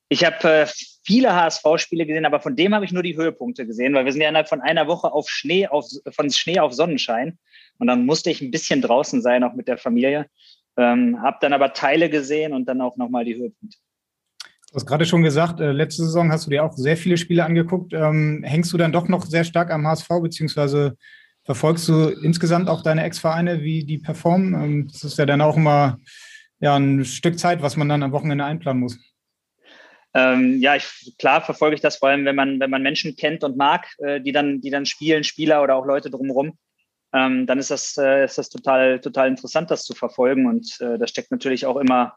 Ich 0.10 0.25
habe 0.25 0.44
äh, 0.44 0.68
viele 1.03 1.36
HSV-Spiele 1.36 2.08
gesehen, 2.08 2.25
aber 2.25 2.39
von 2.39 2.56
dem 2.56 2.74
habe 2.74 2.84
ich 2.84 2.91
nur 2.91 3.03
die 3.03 3.15
Höhepunkte 3.15 3.68
gesehen, 3.68 3.94
weil 3.94 4.06
wir 4.06 4.12
sind 4.12 4.22
ja 4.22 4.30
innerhalb 4.30 4.50
von 4.50 4.62
einer 4.62 4.88
Woche 4.88 5.12
auf 5.12 5.30
Schnee, 5.30 5.68
auf, 5.68 5.86
von 6.10 6.32
Schnee 6.32 6.60
auf 6.60 6.74
Sonnenschein. 6.74 7.38
Und 7.77 7.86
dann 7.88 8.08
musste 8.08 8.32
ich 8.32 8.41
ein 8.41 8.51
bisschen 8.51 8.82
draußen 8.82 9.22
sein, 9.22 9.44
auch 9.44 9.53
mit 9.53 9.68
der 9.68 9.77
Familie. 9.77 10.25
Ähm, 10.75 11.22
habe 11.22 11.38
dann 11.41 11.53
aber 11.53 11.74
Teile 11.74 12.10
gesehen 12.10 12.53
und 12.53 12.65
dann 12.65 12.82
auch 12.82 12.98
nochmal 12.98 13.25
die 13.25 13.36
Höhepunkte. 13.36 13.77
Du 14.72 14.78
hast 14.78 14.86
gerade 14.86 15.06
schon 15.06 15.22
gesagt, 15.22 15.60
äh, 15.60 15.74
letzte 15.74 16.04
Saison 16.04 16.32
hast 16.32 16.46
du 16.46 16.50
dir 16.50 16.63
auch 16.63 16.72
sehr 16.72 16.96
viele 16.96 17.18
Spiele 17.18 17.44
angeguckt. 17.44 17.92
Ähm, 17.92 18.42
hängst 18.46 18.72
du 18.72 18.78
dann 18.78 18.94
doch 18.94 19.10
noch 19.10 19.25
sehr 19.25 19.44
stark 19.44 19.70
am 19.70 19.86
HSV, 19.86 20.08
beziehungsweise 20.22 20.96
verfolgst 21.44 21.90
du 21.90 22.08
insgesamt 22.08 22.70
auch 22.70 22.82
deine 22.82 23.04
Ex-Vereine, 23.04 23.63
wie 23.63 23.84
die 23.84 23.98
performen? 23.98 24.54
Ähm, 24.54 24.88
das 24.90 25.04
ist 25.04 25.18
ja 25.18 25.25
dann 25.25 25.42
auch 25.42 25.58
immer 25.58 25.98
ja, 26.62 26.78
ein 26.78 27.04
Stück 27.04 27.38
Zeit, 27.38 27.62
was 27.62 27.75
man 27.75 27.90
dann 27.90 28.01
am 28.01 28.13
Wochenende 28.13 28.46
einplanen 28.46 28.80
muss. 28.82 28.98
Ähm, 30.13 30.62
ja, 30.62 30.78
ich, 30.78 31.16
klar 31.18 31.42
verfolge 31.42 31.75
ich 31.75 31.82
das 31.82 31.98
vor 31.98 32.08
allem, 32.08 32.24
wenn 32.24 32.36
man, 32.38 32.62
wenn 32.62 32.70
man 32.70 32.82
Menschen 32.82 33.18
kennt 33.18 33.44
und 33.44 33.58
mag, 33.58 33.88
äh, 33.98 34.22
die, 34.22 34.32
dann, 34.32 34.62
die 34.62 34.70
dann 34.70 34.86
spielen, 34.86 35.25
Spieler 35.25 35.63
oder 35.63 35.75
auch 35.75 35.86
Leute 35.86 36.10
drumherum. 36.10 36.58
Ähm, 37.13 37.46
dann 37.46 37.60
ist 37.60 37.72
das, 37.72 37.98
äh, 37.98 38.24
ist 38.24 38.38
das 38.38 38.48
total, 38.48 39.01
total 39.01 39.28
interessant, 39.28 39.70
das 39.70 39.84
zu 39.84 39.94
verfolgen. 39.94 40.46
Und 40.46 40.80
äh, 40.80 40.98
da 40.98 41.08
steckt 41.08 41.32
natürlich 41.32 41.66
auch 41.66 41.75
immer 41.75 42.16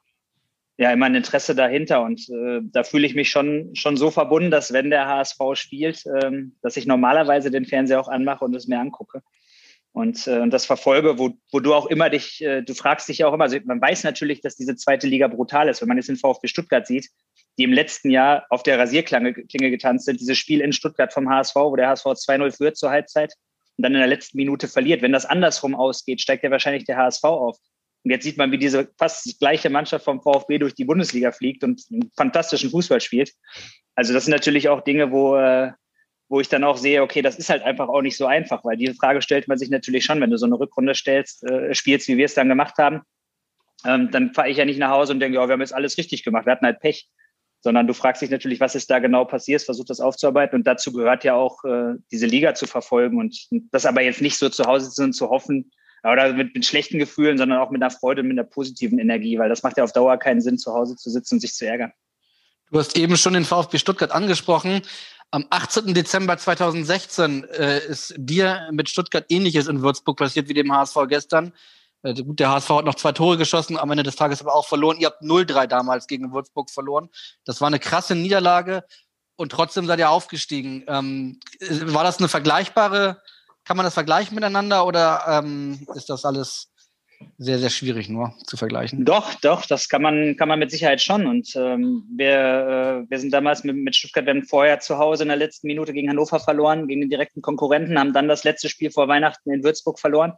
ja 0.76 0.92
immer 0.92 1.06
ein 1.06 1.14
Interesse 1.14 1.54
dahinter. 1.54 2.02
Und 2.02 2.28
äh, 2.28 2.60
da 2.62 2.84
fühle 2.84 3.06
ich 3.06 3.14
mich 3.14 3.30
schon, 3.30 3.74
schon 3.74 3.96
so 3.96 4.10
verbunden, 4.10 4.50
dass 4.50 4.72
wenn 4.72 4.90
der 4.90 5.06
HSV 5.06 5.38
spielt, 5.54 6.04
ähm, 6.22 6.56
dass 6.62 6.76
ich 6.76 6.86
normalerweise 6.86 7.50
den 7.50 7.64
Fernseher 7.64 8.00
auch 8.00 8.08
anmache 8.08 8.44
und 8.44 8.54
es 8.54 8.66
mir 8.66 8.80
angucke. 8.80 9.22
Und, 9.92 10.26
äh, 10.26 10.40
und 10.40 10.50
das 10.50 10.66
verfolge, 10.66 11.18
wo, 11.18 11.38
wo 11.52 11.60
du 11.60 11.72
auch 11.72 11.86
immer 11.86 12.10
dich, 12.10 12.42
äh, 12.42 12.62
du 12.62 12.74
fragst 12.74 13.08
dich 13.08 13.18
ja 13.18 13.28
auch 13.28 13.32
immer, 13.32 13.44
also 13.44 13.58
man 13.64 13.80
weiß 13.80 14.02
natürlich, 14.02 14.40
dass 14.40 14.56
diese 14.56 14.74
zweite 14.74 15.06
Liga 15.06 15.28
brutal 15.28 15.68
ist. 15.68 15.80
Wenn 15.80 15.88
man 15.88 15.96
jetzt 15.96 16.08
den 16.08 16.16
VfB 16.16 16.48
Stuttgart 16.48 16.84
sieht, 16.86 17.08
die 17.58 17.62
im 17.62 17.72
letzten 17.72 18.10
Jahr 18.10 18.44
auf 18.50 18.64
der 18.64 18.78
Rasierklinge 18.78 19.44
getanzt 19.46 20.06
sind. 20.06 20.20
Dieses 20.20 20.36
Spiel 20.36 20.60
in 20.60 20.72
Stuttgart 20.72 21.12
vom 21.12 21.28
HSV, 21.28 21.54
wo 21.54 21.76
der 21.76 21.88
HSV 21.88 22.06
2-0 22.06 22.56
führt 22.56 22.76
zur 22.76 22.90
Halbzeit 22.90 23.34
und 23.76 23.82
dann 23.82 23.92
in 23.92 24.00
der 24.00 24.08
letzten 24.08 24.36
Minute 24.36 24.66
verliert. 24.66 25.02
Wenn 25.02 25.12
das 25.12 25.26
andersrum 25.26 25.76
ausgeht, 25.76 26.20
steigt 26.20 26.42
ja 26.42 26.50
wahrscheinlich 26.50 26.84
der 26.84 26.96
HSV 26.96 27.24
auf. 27.24 27.58
Und 28.04 28.10
jetzt 28.10 28.24
sieht 28.24 28.36
man, 28.36 28.52
wie 28.52 28.58
diese 28.58 28.88
fast 28.98 29.38
gleiche 29.40 29.70
Mannschaft 29.70 30.04
vom 30.04 30.20
VfB 30.20 30.58
durch 30.58 30.74
die 30.74 30.84
Bundesliga 30.84 31.32
fliegt 31.32 31.64
und 31.64 31.82
einen 31.90 32.10
fantastischen 32.16 32.70
Fußball 32.70 33.00
spielt. 33.00 33.32
Also 33.94 34.12
das 34.12 34.26
sind 34.26 34.32
natürlich 34.32 34.68
auch 34.68 34.82
Dinge, 34.82 35.10
wo, 35.10 35.36
äh, 35.36 35.72
wo 36.28 36.40
ich 36.40 36.48
dann 36.48 36.64
auch 36.64 36.76
sehe, 36.76 37.02
okay, 37.02 37.22
das 37.22 37.36
ist 37.36 37.48
halt 37.48 37.62
einfach 37.62 37.88
auch 37.88 38.02
nicht 38.02 38.18
so 38.18 38.26
einfach, 38.26 38.62
weil 38.62 38.76
diese 38.76 38.94
Frage 38.94 39.22
stellt 39.22 39.48
man 39.48 39.56
sich 39.56 39.70
natürlich 39.70 40.04
schon, 40.04 40.20
wenn 40.20 40.30
du 40.30 40.36
so 40.36 40.44
eine 40.44 40.58
Rückrunde 40.58 40.94
stellst, 40.94 41.44
äh, 41.44 41.74
spielst, 41.74 42.06
wie 42.08 42.18
wir 42.18 42.26
es 42.26 42.34
dann 42.34 42.48
gemacht 42.48 42.76
haben. 42.76 43.00
Ähm, 43.86 44.10
dann 44.10 44.34
fahre 44.34 44.50
ich 44.50 44.58
ja 44.58 44.66
nicht 44.66 44.78
nach 44.78 44.90
Hause 44.90 45.14
und 45.14 45.20
denke, 45.20 45.36
ja, 45.36 45.48
wir 45.48 45.54
haben 45.54 45.60
jetzt 45.60 45.74
alles 45.74 45.96
richtig 45.96 46.24
gemacht, 46.24 46.44
wir 46.44 46.52
hatten 46.52 46.66
halt 46.66 46.80
Pech. 46.80 47.08
Sondern 47.62 47.86
du 47.86 47.94
fragst 47.94 48.20
dich 48.20 48.28
natürlich, 48.28 48.60
was 48.60 48.74
ist 48.74 48.90
da 48.90 48.98
genau 48.98 49.24
passiert, 49.24 49.62
versuchst 49.62 49.88
das 49.88 50.00
aufzuarbeiten. 50.00 50.54
Und 50.58 50.66
dazu 50.66 50.92
gehört 50.92 51.24
ja 51.24 51.34
auch, 51.34 51.64
äh, 51.64 51.94
diese 52.12 52.26
Liga 52.26 52.54
zu 52.54 52.66
verfolgen 52.66 53.18
und 53.18 53.48
das 53.72 53.86
aber 53.86 54.02
jetzt 54.02 54.20
nicht 54.20 54.36
so 54.36 54.50
zu 54.50 54.66
Hause 54.66 54.90
zu, 54.90 55.10
zu 55.10 55.30
hoffen, 55.30 55.70
oder 56.12 56.32
mit, 56.32 56.54
mit 56.54 56.64
schlechten 56.64 56.98
Gefühlen, 56.98 57.38
sondern 57.38 57.58
auch 57.58 57.70
mit 57.70 57.82
einer 57.82 57.90
Freude, 57.90 58.22
mit 58.22 58.32
einer 58.32 58.44
positiven 58.44 58.98
Energie, 58.98 59.38
weil 59.38 59.48
das 59.48 59.62
macht 59.62 59.78
ja 59.78 59.84
auf 59.84 59.92
Dauer 59.92 60.18
keinen 60.18 60.40
Sinn, 60.40 60.58
zu 60.58 60.72
Hause 60.72 60.96
zu 60.96 61.10
sitzen 61.10 61.36
und 61.36 61.40
sich 61.40 61.54
zu 61.54 61.66
ärgern. 61.66 61.92
Du 62.70 62.78
hast 62.78 62.96
eben 62.96 63.16
schon 63.16 63.34
den 63.34 63.44
VfB 63.44 63.78
Stuttgart 63.78 64.12
angesprochen. 64.12 64.82
Am 65.30 65.46
18. 65.50 65.94
Dezember 65.94 66.36
2016 66.36 67.44
äh, 67.44 67.86
ist 67.86 68.14
dir 68.16 68.68
mit 68.70 68.88
Stuttgart 68.88 69.24
ähnliches 69.28 69.66
in 69.66 69.82
Würzburg 69.82 70.18
passiert 70.18 70.48
wie 70.48 70.54
dem 70.54 70.72
HSV 70.72 70.96
gestern. 71.08 71.52
Äh, 72.02 72.14
gut, 72.22 72.38
der 72.38 72.50
HSV 72.50 72.68
hat 72.70 72.84
noch 72.84 72.94
zwei 72.94 73.12
Tore 73.12 73.36
geschossen, 73.36 73.78
am 73.78 73.90
Ende 73.90 74.02
des 74.02 74.16
Tages 74.16 74.40
aber 74.40 74.54
auch 74.54 74.66
verloren. 74.66 74.98
Ihr 75.00 75.06
habt 75.06 75.22
0-3 75.22 75.66
damals 75.66 76.06
gegen 76.06 76.32
Würzburg 76.32 76.70
verloren. 76.70 77.08
Das 77.44 77.60
war 77.60 77.68
eine 77.68 77.78
krasse 77.78 78.14
Niederlage 78.14 78.84
und 79.36 79.50
trotzdem 79.52 79.86
seid 79.86 79.98
ihr 79.98 80.10
aufgestiegen. 80.10 80.84
Ähm, 80.86 81.40
war 81.60 82.04
das 82.04 82.18
eine 82.18 82.28
vergleichbare 82.28 83.22
kann 83.64 83.76
man 83.76 83.84
das 83.84 83.94
vergleichen 83.94 84.34
miteinander 84.34 84.86
oder 84.86 85.22
ähm, 85.26 85.86
ist 85.94 86.10
das 86.10 86.24
alles 86.24 86.70
sehr, 87.38 87.58
sehr 87.58 87.70
schwierig 87.70 88.08
nur 88.08 88.34
zu 88.46 88.56
vergleichen? 88.56 89.04
Doch, 89.04 89.34
doch, 89.34 89.66
das 89.66 89.88
kann 89.88 90.02
man, 90.02 90.36
kann 90.36 90.48
man 90.48 90.58
mit 90.58 90.70
Sicherheit 90.70 91.00
schon. 91.00 91.26
Und 91.26 91.54
ähm, 91.56 92.04
wir, 92.16 93.06
äh, 93.06 93.10
wir 93.10 93.18
sind 93.18 93.32
damals 93.32 93.64
mit, 93.64 93.76
mit 93.76 93.96
Stuttgart, 93.96 94.26
wir 94.26 94.34
haben 94.34 94.44
vorher 94.44 94.80
zu 94.80 94.98
Hause 94.98 95.22
in 95.22 95.28
der 95.28 95.38
letzten 95.38 95.66
Minute 95.66 95.92
gegen 95.92 96.08
Hannover 96.08 96.40
verloren, 96.40 96.86
gegen 96.86 97.02
den 97.02 97.10
direkten 97.10 97.42
Konkurrenten, 97.42 97.98
haben 97.98 98.12
dann 98.12 98.28
das 98.28 98.44
letzte 98.44 98.68
Spiel 98.68 98.90
vor 98.90 99.08
Weihnachten 99.08 99.52
in 99.52 99.64
Würzburg 99.64 99.98
verloren. 99.98 100.34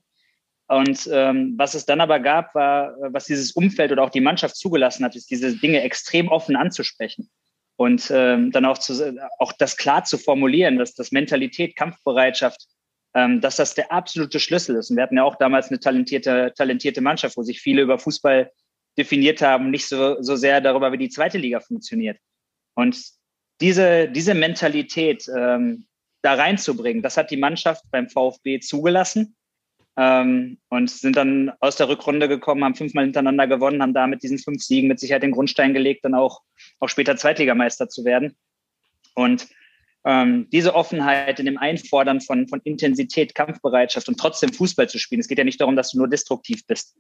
Und 0.69 1.09
ähm, 1.13 1.55
was 1.57 1.75
es 1.75 1.87
dann 1.87 2.01
aber 2.01 2.19
gab, 2.19 2.55
war, 2.55 2.97
was 3.13 3.27
dieses 3.27 3.53
Umfeld 3.53 3.93
oder 3.93 4.03
auch 4.03 4.11
die 4.11 4.21
Mannschaft 4.21 4.57
zugelassen 4.57 5.05
hat, 5.05 5.15
ist 5.15 5.31
diese 5.31 5.57
Dinge 5.57 5.81
extrem 5.83 6.29
offen 6.29 6.57
anzusprechen 6.57 7.31
und 7.77 8.11
ähm, 8.11 8.51
dann 8.51 8.65
auch, 8.65 8.79
zu, 8.79 9.17
auch 9.39 9.53
das 9.53 9.77
klar 9.77 10.03
zu 10.05 10.19
formulieren, 10.19 10.79
dass 10.79 10.95
das 10.95 11.13
Mentalität, 11.13 11.77
Kampfbereitschaft, 11.77 12.67
dass 13.41 13.57
das 13.57 13.75
der 13.75 13.91
absolute 13.91 14.39
Schlüssel 14.41 14.77
ist. 14.77 14.91
Und 14.91 14.97
wir 14.97 15.03
hatten 15.03 15.17
ja 15.17 15.25
auch 15.25 15.37
damals 15.37 15.69
eine 15.69 15.81
talentierte, 15.81 16.53
talentierte 16.55 17.01
Mannschaft, 17.01 17.37
wo 17.37 17.43
sich 17.43 17.61
viele 17.61 17.83
über 17.83 17.99
Fußball 17.99 18.51
definiert 18.99 19.41
haben, 19.41 19.71
nicht 19.71 19.87
so, 19.87 20.21
so 20.23 20.37
sehr 20.37 20.61
darüber, 20.61 20.93
wie 20.93 20.99
die 20.99 21.09
zweite 21.09 21.39
Liga 21.39 21.61
funktioniert. 21.61 22.19
Und 22.75 22.99
diese, 23.61 24.09
diese 24.09 24.35
Mentalität 24.35 25.27
ähm, 25.35 25.87
da 26.23 26.35
reinzubringen, 26.35 27.03
das 27.03 27.17
hat 27.17 27.31
die 27.31 27.37
Mannschaft 27.37 27.85
beim 27.91 28.09
VfB 28.09 28.61
zugelassen 28.61 29.35
ähm, 29.97 30.59
und 30.69 30.91
sind 30.91 31.17
dann 31.17 31.53
aus 31.61 31.77
der 31.77 31.89
Rückrunde 31.89 32.29
gekommen, 32.29 32.65
haben 32.65 32.75
fünfmal 32.75 33.05
hintereinander 33.05 33.47
gewonnen, 33.47 33.81
haben 33.81 33.95
da 33.95 34.07
mit 34.07 34.23
diesen 34.23 34.39
fünf 34.39 34.63
Siegen 34.63 34.89
mit 34.89 35.01
Sicherheit 35.01 35.23
den 35.23 35.33
Grundstein 35.33 35.73
gelegt, 35.73 36.05
dann 36.05 36.15
auch, 36.15 36.43
auch 36.81 36.89
später 36.89 37.17
Zweitligameister 37.17 37.89
zu 37.89 38.05
werden. 38.05 38.37
Und 39.15 39.49
ähm, 40.07 40.49
diese 40.53 40.75
Offenheit 40.75 41.41
in 41.41 41.47
dem 41.47 41.59
Einfordern 41.59 42.21
von, 42.21 42.47
von 42.47 42.61
Intensität, 42.63 43.35
Kampfbereitschaft 43.35 44.09
und 44.09 44.19
trotzdem 44.19 44.53
Fußball 44.53 44.89
zu 44.89 44.99
spielen. 45.01 45.21
Es 45.21 45.27
geht 45.27 45.39
ja 45.39 45.45
nicht 45.45 45.61
darum, 45.61 45.75
dass 45.75 45.91
du 45.91 45.99
nur 45.99 46.09
destruktiv 46.09 46.65
bist. 46.67 46.97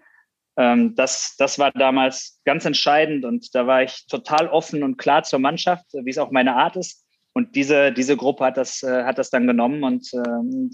Ähm, 0.56 0.96
das, 0.96 1.36
das 1.38 1.58
war 1.60 1.70
damals 1.70 2.40
ganz 2.44 2.64
entscheidend 2.64 3.25
und 3.25 3.54
da 3.54 3.68
war 3.68 3.84
ich 3.84 4.06
total 4.08 4.48
offen 4.48 4.82
und 4.82 4.96
klar 4.96 5.22
zur 5.22 5.38
Mannschaft, 5.38 5.84
wie 5.92 6.10
es 6.10 6.18
auch 6.18 6.32
meine 6.32 6.56
Art 6.56 6.76
ist. 6.76 7.04
Und 7.32 7.54
diese, 7.54 7.92
diese 7.92 8.16
Gruppe 8.16 8.44
hat 8.46 8.56
das, 8.56 8.82
äh, 8.82 9.04
hat 9.04 9.18
das 9.18 9.30
dann 9.30 9.46
genommen 9.46 9.84
und 9.84 10.12
äh, 10.12 10.18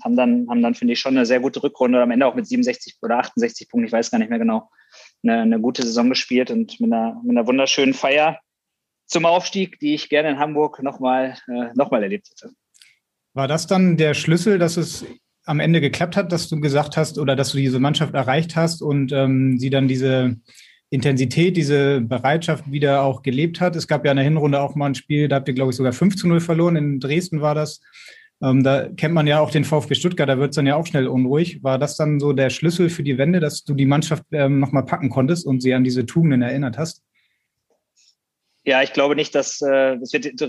haben 0.02 0.16
dann, 0.16 0.46
haben 0.48 0.62
dann, 0.62 0.74
finde 0.74 0.94
ich, 0.94 1.00
schon 1.00 1.16
eine 1.16 1.26
sehr 1.26 1.40
gute 1.40 1.62
Rückrunde, 1.62 2.00
am 2.00 2.12
Ende 2.12 2.26
auch 2.26 2.36
mit 2.36 2.46
67 2.46 2.96
oder 3.02 3.18
68 3.18 3.68
Punkten, 3.68 3.88
ich 3.88 3.92
weiß 3.92 4.10
gar 4.10 4.18
nicht 4.18 4.30
mehr 4.30 4.38
genau, 4.38 4.70
eine, 5.22 5.42
eine 5.42 5.60
gute 5.60 5.82
Saison 5.82 6.08
gespielt 6.08 6.50
und 6.50 6.80
mit 6.80 6.90
einer, 6.90 7.20
mit 7.24 7.36
einer 7.36 7.46
wunderschönen 7.46 7.92
Feier 7.92 8.38
zum 9.12 9.26
Aufstieg, 9.26 9.78
die 9.78 9.94
ich 9.94 10.08
gerne 10.08 10.30
in 10.30 10.38
Hamburg 10.38 10.82
nochmal 10.82 11.36
äh, 11.48 11.68
noch 11.74 11.92
erlebt 11.92 12.28
hätte. 12.30 12.52
War 13.34 13.48
das 13.48 13.66
dann 13.66 13.96
der 13.96 14.14
Schlüssel, 14.14 14.58
dass 14.58 14.76
es 14.76 15.06
am 15.44 15.60
Ende 15.60 15.80
geklappt 15.80 16.16
hat, 16.16 16.32
dass 16.32 16.48
du 16.48 16.60
gesagt 16.60 16.96
hast 16.96 17.18
oder 17.18 17.36
dass 17.36 17.52
du 17.52 17.58
diese 17.58 17.80
Mannschaft 17.80 18.14
erreicht 18.14 18.56
hast 18.56 18.82
und 18.82 19.12
ähm, 19.12 19.58
sie 19.58 19.70
dann 19.70 19.88
diese 19.88 20.36
Intensität, 20.90 21.56
diese 21.56 22.00
Bereitschaft 22.00 22.70
wieder 22.70 23.02
auch 23.02 23.22
gelebt 23.22 23.60
hat? 23.60 23.74
Es 23.76 23.88
gab 23.88 24.04
ja 24.04 24.12
in 24.12 24.18
der 24.18 24.24
Hinrunde 24.24 24.60
auch 24.60 24.74
mal 24.74 24.86
ein 24.86 24.94
Spiel, 24.94 25.28
da 25.28 25.36
habt 25.36 25.48
ihr, 25.48 25.54
glaube 25.54 25.70
ich, 25.70 25.76
sogar 25.76 25.92
5 25.92 26.16
zu 26.16 26.28
0 26.28 26.40
verloren. 26.40 26.76
In 26.76 27.00
Dresden 27.00 27.40
war 27.40 27.54
das. 27.54 27.80
Ähm, 28.42 28.62
da 28.62 28.88
kennt 28.88 29.14
man 29.14 29.26
ja 29.26 29.40
auch 29.40 29.50
den 29.50 29.64
VfB 29.64 29.94
Stuttgart, 29.94 30.28
da 30.28 30.38
wird 30.38 30.50
es 30.50 30.56
dann 30.56 30.66
ja 30.66 30.76
auch 30.76 30.86
schnell 30.86 31.06
unruhig. 31.06 31.62
War 31.62 31.78
das 31.78 31.96
dann 31.96 32.20
so 32.20 32.32
der 32.32 32.50
Schlüssel 32.50 32.90
für 32.90 33.02
die 33.02 33.16
Wende, 33.16 33.40
dass 33.40 33.64
du 33.64 33.74
die 33.74 33.86
Mannschaft 33.86 34.24
ähm, 34.32 34.58
nochmal 34.58 34.84
packen 34.84 35.10
konntest 35.10 35.46
und 35.46 35.62
sie 35.62 35.74
an 35.74 35.84
diese 35.84 36.06
Tugenden 36.06 36.42
erinnert 36.42 36.76
hast? 36.76 37.02
Ja, 38.64 38.82
ich 38.82 38.92
glaube 38.92 39.16
nicht, 39.16 39.34
dass 39.34 39.60
äh, 39.60 39.98
das 39.98 40.12
wird, 40.12 40.40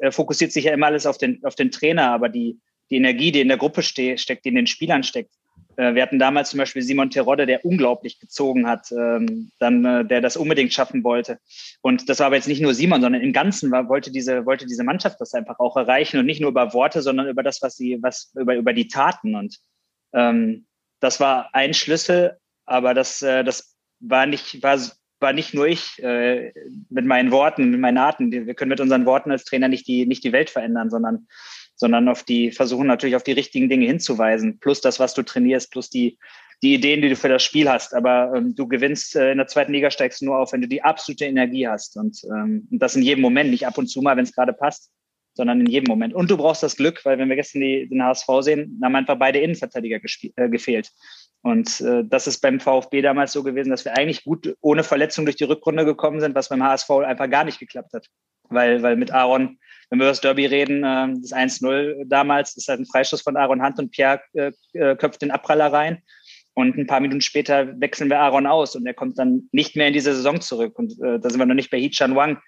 äh, 0.00 0.10
fokussiert 0.10 0.52
sich 0.52 0.64
ja 0.64 0.72
immer 0.72 0.86
alles 0.86 1.06
auf 1.06 1.18
den, 1.18 1.44
auf 1.44 1.54
den 1.54 1.70
Trainer, 1.70 2.10
aber 2.10 2.28
die, 2.28 2.58
die 2.90 2.96
Energie, 2.96 3.30
die 3.30 3.40
in 3.40 3.48
der 3.48 3.58
Gruppe 3.58 3.82
ste 3.82 4.16
steckt, 4.16 4.44
die 4.44 4.48
in 4.50 4.54
den 4.54 4.66
Spielern 4.66 5.02
steckt. 5.02 5.32
Äh, 5.76 5.94
wir 5.94 6.02
hatten 6.02 6.18
damals 6.18 6.50
zum 6.50 6.58
Beispiel 6.58 6.82
Simon 6.82 7.10
Terodde, 7.10 7.46
der 7.46 7.64
unglaublich 7.64 8.18
gezogen 8.18 8.66
hat, 8.66 8.90
ähm, 8.92 9.50
dann, 9.58 9.84
äh, 9.84 10.04
der 10.04 10.20
das 10.20 10.36
unbedingt 10.36 10.72
schaffen 10.72 11.04
wollte. 11.04 11.38
Und 11.82 12.08
das 12.08 12.18
war 12.18 12.26
aber 12.26 12.36
jetzt 12.36 12.48
nicht 12.48 12.60
nur 12.60 12.74
Simon, 12.74 13.00
sondern 13.00 13.22
im 13.22 13.32
Ganzen 13.32 13.70
war, 13.70 13.88
wollte 13.88 14.10
diese, 14.10 14.46
wollte 14.46 14.66
diese 14.66 14.84
Mannschaft 14.84 15.20
das 15.20 15.34
einfach 15.34 15.58
auch 15.60 15.76
erreichen 15.76 16.18
und 16.18 16.26
nicht 16.26 16.40
nur 16.40 16.50
über 16.50 16.72
Worte, 16.72 17.02
sondern 17.02 17.28
über 17.28 17.42
das, 17.42 17.62
was 17.62 17.76
sie, 17.76 17.98
was, 18.00 18.32
über, 18.34 18.56
über 18.56 18.72
die 18.72 18.88
Taten. 18.88 19.34
Und 19.34 19.58
ähm, 20.14 20.66
das 21.00 21.20
war 21.20 21.54
ein 21.54 21.74
Schlüssel, 21.74 22.38
aber 22.66 22.92
das, 22.92 23.22
äh, 23.22 23.44
das 23.44 23.76
war 24.00 24.26
nicht, 24.26 24.62
war 24.62 24.80
war 25.20 25.32
nicht 25.32 25.54
nur 25.54 25.66
ich 25.66 26.02
äh, 26.02 26.52
mit 26.90 27.04
meinen 27.04 27.30
Worten, 27.30 27.70
mit 27.70 27.80
meinen 27.80 27.98
Arten. 27.98 28.30
Wir 28.30 28.54
können 28.54 28.68
mit 28.68 28.80
unseren 28.80 29.06
Worten 29.06 29.30
als 29.30 29.44
Trainer 29.44 29.68
nicht 29.68 29.86
die, 29.86 30.06
nicht 30.06 30.24
die 30.24 30.32
Welt 30.32 30.50
verändern, 30.50 30.90
sondern, 30.90 31.26
sondern 31.74 32.08
auf 32.08 32.22
die, 32.22 32.52
versuchen 32.52 32.86
natürlich 32.86 33.16
auf 33.16 33.24
die 33.24 33.32
richtigen 33.32 33.68
Dinge 33.68 33.86
hinzuweisen. 33.86 34.58
Plus 34.58 34.80
das, 34.80 35.00
was 35.00 35.14
du 35.14 35.22
trainierst, 35.22 35.70
plus 35.72 35.90
die, 35.90 36.18
die 36.62 36.74
Ideen, 36.74 37.02
die 37.02 37.08
du 37.08 37.16
für 37.16 37.28
das 37.28 37.42
Spiel 37.42 37.68
hast. 37.68 37.94
Aber 37.94 38.32
ähm, 38.34 38.54
du 38.54 38.68
gewinnst 38.68 39.16
äh, 39.16 39.32
in 39.32 39.38
der 39.38 39.46
zweiten 39.46 39.72
Liga 39.72 39.90
steigst 39.90 40.22
nur 40.22 40.38
auf, 40.38 40.52
wenn 40.52 40.60
du 40.60 40.68
die 40.68 40.82
absolute 40.82 41.24
Energie 41.24 41.66
hast. 41.66 41.96
Und, 41.96 42.22
ähm, 42.24 42.68
und 42.70 42.78
das 42.80 42.96
in 42.96 43.02
jedem 43.02 43.22
Moment, 43.22 43.50
nicht 43.50 43.66
ab 43.66 43.78
und 43.78 43.88
zu 43.88 44.02
mal, 44.02 44.16
wenn 44.16 44.24
es 44.24 44.34
gerade 44.34 44.52
passt, 44.52 44.90
sondern 45.34 45.60
in 45.60 45.66
jedem 45.66 45.88
Moment. 45.88 46.14
Und 46.14 46.30
du 46.30 46.36
brauchst 46.36 46.62
das 46.62 46.76
Glück, 46.76 47.04
weil 47.04 47.18
wenn 47.18 47.28
wir 47.28 47.36
gestern 47.36 47.60
die, 47.60 47.88
den 47.88 48.02
HSV 48.02 48.26
sehen, 48.40 48.80
haben 48.82 48.96
einfach 48.96 49.18
beide 49.18 49.38
Innenverteidiger 49.38 50.00
äh, 50.36 50.48
gefehlt. 50.48 50.90
Und 51.42 51.80
äh, 51.80 52.04
das 52.04 52.26
ist 52.26 52.40
beim 52.40 52.60
VfB 52.60 53.00
damals 53.00 53.32
so 53.32 53.42
gewesen, 53.42 53.70
dass 53.70 53.84
wir 53.84 53.96
eigentlich 53.96 54.24
gut 54.24 54.56
ohne 54.60 54.82
Verletzung 54.82 55.24
durch 55.24 55.36
die 55.36 55.44
Rückrunde 55.44 55.84
gekommen 55.84 56.20
sind, 56.20 56.34
was 56.34 56.48
beim 56.48 56.62
HSV 56.62 56.90
einfach 56.90 57.30
gar 57.30 57.44
nicht 57.44 57.60
geklappt 57.60 57.92
hat. 57.92 58.06
Weil, 58.50 58.82
weil 58.82 58.96
mit 58.96 59.12
Aaron, 59.12 59.58
wenn 59.90 59.98
wir 59.98 60.06
über 60.06 60.10
das 60.10 60.20
Derby 60.20 60.46
reden, 60.46 60.78
äh, 60.82 61.14
das 61.20 61.32
1-0 61.32 62.04
damals, 62.06 62.56
ist 62.56 62.68
halt 62.68 62.80
ein 62.80 62.86
Freistoß 62.86 63.22
von 63.22 63.36
Aaron 63.36 63.62
Hand 63.62 63.78
und 63.78 63.90
Pierre 63.90 64.20
äh, 64.34 64.52
äh, 64.72 64.96
köpft 64.96 65.22
den 65.22 65.30
Abpraller 65.30 65.72
rein. 65.72 66.02
Und 66.54 66.76
ein 66.76 66.88
paar 66.88 66.98
Minuten 66.98 67.20
später 67.20 67.80
wechseln 67.80 68.10
wir 68.10 68.18
Aaron 68.18 68.48
aus 68.48 68.74
und 68.74 68.84
er 68.84 68.94
kommt 68.94 69.16
dann 69.16 69.48
nicht 69.52 69.76
mehr 69.76 69.86
in 69.86 69.92
diese 69.92 70.12
Saison 70.12 70.40
zurück. 70.40 70.76
Und 70.76 71.00
äh, 71.00 71.20
da 71.20 71.30
sind 71.30 71.38
wir 71.38 71.46
noch 71.46 71.54
nicht 71.54 71.70
bei 71.70 71.78
Hee-Chan 71.78 72.16
Wang, 72.16 72.40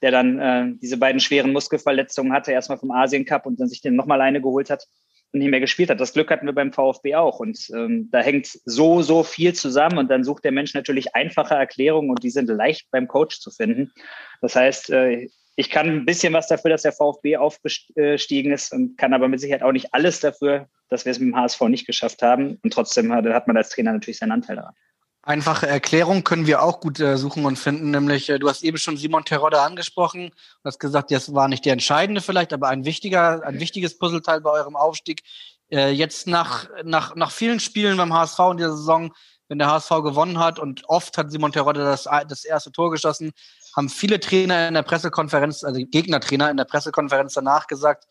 der 0.00 0.12
dann 0.12 0.38
äh, 0.38 0.72
diese 0.80 0.96
beiden 0.96 1.20
schweren 1.20 1.52
Muskelverletzungen 1.52 2.32
hatte, 2.32 2.52
erstmal 2.52 2.78
vom 2.78 2.90
Asien 2.90 3.26
Cup 3.26 3.44
und 3.44 3.60
dann 3.60 3.68
sich 3.68 3.82
den 3.82 3.96
nochmal 3.96 4.22
eine 4.22 4.40
geholt 4.40 4.70
hat 4.70 4.86
nicht 5.32 5.50
mehr 5.50 5.60
gespielt 5.60 5.90
hat. 5.90 6.00
Das 6.00 6.12
Glück 6.12 6.30
hatten 6.30 6.46
wir 6.46 6.52
beim 6.52 6.72
VfB 6.72 7.14
auch. 7.14 7.40
Und 7.40 7.70
ähm, 7.74 8.08
da 8.10 8.20
hängt 8.20 8.46
so, 8.64 9.02
so 9.02 9.22
viel 9.22 9.54
zusammen. 9.54 9.98
Und 9.98 10.10
dann 10.10 10.24
sucht 10.24 10.44
der 10.44 10.52
Mensch 10.52 10.74
natürlich 10.74 11.14
einfache 11.14 11.54
Erklärungen 11.54 12.10
und 12.10 12.22
die 12.22 12.30
sind 12.30 12.48
leicht 12.48 12.90
beim 12.90 13.08
Coach 13.08 13.40
zu 13.40 13.50
finden. 13.50 13.92
Das 14.40 14.56
heißt, 14.56 14.90
äh, 14.90 15.28
ich 15.56 15.70
kann 15.70 15.88
ein 15.88 16.06
bisschen 16.06 16.32
was 16.32 16.48
dafür, 16.48 16.70
dass 16.70 16.82
der 16.82 16.92
VfB 16.92 17.36
aufgestiegen 17.36 18.52
ist 18.52 18.72
und 18.72 18.96
kann 18.96 19.12
aber 19.12 19.28
mit 19.28 19.40
Sicherheit 19.40 19.62
auch 19.62 19.72
nicht 19.72 19.92
alles 19.92 20.20
dafür, 20.20 20.68
dass 20.88 21.04
wir 21.04 21.12
es 21.12 21.18
mit 21.18 21.28
dem 21.28 21.36
HSV 21.36 21.60
nicht 21.62 21.86
geschafft 21.86 22.22
haben. 22.22 22.58
Und 22.62 22.72
trotzdem 22.72 23.12
hat, 23.12 23.26
hat 23.26 23.46
man 23.46 23.56
als 23.56 23.68
Trainer 23.68 23.92
natürlich 23.92 24.18
seinen 24.18 24.32
Anteil 24.32 24.56
daran. 24.56 24.74
Einfache 25.22 25.66
Erklärung 25.66 26.24
können 26.24 26.46
wir 26.46 26.62
auch 26.62 26.80
gut 26.80 26.98
äh, 26.98 27.18
suchen 27.18 27.44
und 27.44 27.58
finden, 27.58 27.90
nämlich 27.90 28.30
äh, 28.30 28.38
du 28.38 28.48
hast 28.48 28.62
eben 28.62 28.78
schon 28.78 28.96
Simon 28.96 29.24
Terodde 29.24 29.60
angesprochen, 29.60 30.30
du 30.30 30.64
hast 30.64 30.78
gesagt, 30.78 31.10
das 31.10 31.34
war 31.34 31.46
nicht 31.48 31.64
der 31.66 31.74
entscheidende 31.74 32.22
vielleicht, 32.22 32.52
aber 32.52 32.68
ein 32.68 32.86
wichtiger, 32.86 33.44
ein 33.44 33.60
wichtiges 33.60 33.98
Puzzleteil 33.98 34.40
bei 34.40 34.50
eurem 34.50 34.76
Aufstieg. 34.76 35.22
Äh, 35.70 35.90
jetzt 35.90 36.26
nach, 36.26 36.68
nach, 36.84 37.14
nach 37.16 37.30
vielen 37.30 37.60
Spielen 37.60 37.98
beim 37.98 38.14
HSV 38.14 38.38
in 38.52 38.56
dieser 38.56 38.76
Saison 38.76 39.12
wenn 39.50 39.58
der 39.58 39.68
HSV 39.68 39.90
gewonnen 40.04 40.38
hat 40.38 40.60
und 40.60 40.88
oft 40.88 41.18
hat 41.18 41.32
Simon 41.32 41.50
Terodde 41.50 41.80
das, 41.80 42.04
das 42.28 42.44
erste 42.44 42.70
Tor 42.70 42.92
geschossen, 42.92 43.32
haben 43.76 43.88
viele 43.88 44.20
Trainer 44.20 44.68
in 44.68 44.74
der 44.74 44.84
Pressekonferenz, 44.84 45.64
also 45.64 45.80
Gegnertrainer 45.84 46.50
in 46.50 46.56
der 46.56 46.64
Pressekonferenz 46.64 47.34
danach 47.34 47.66
gesagt, 47.66 48.06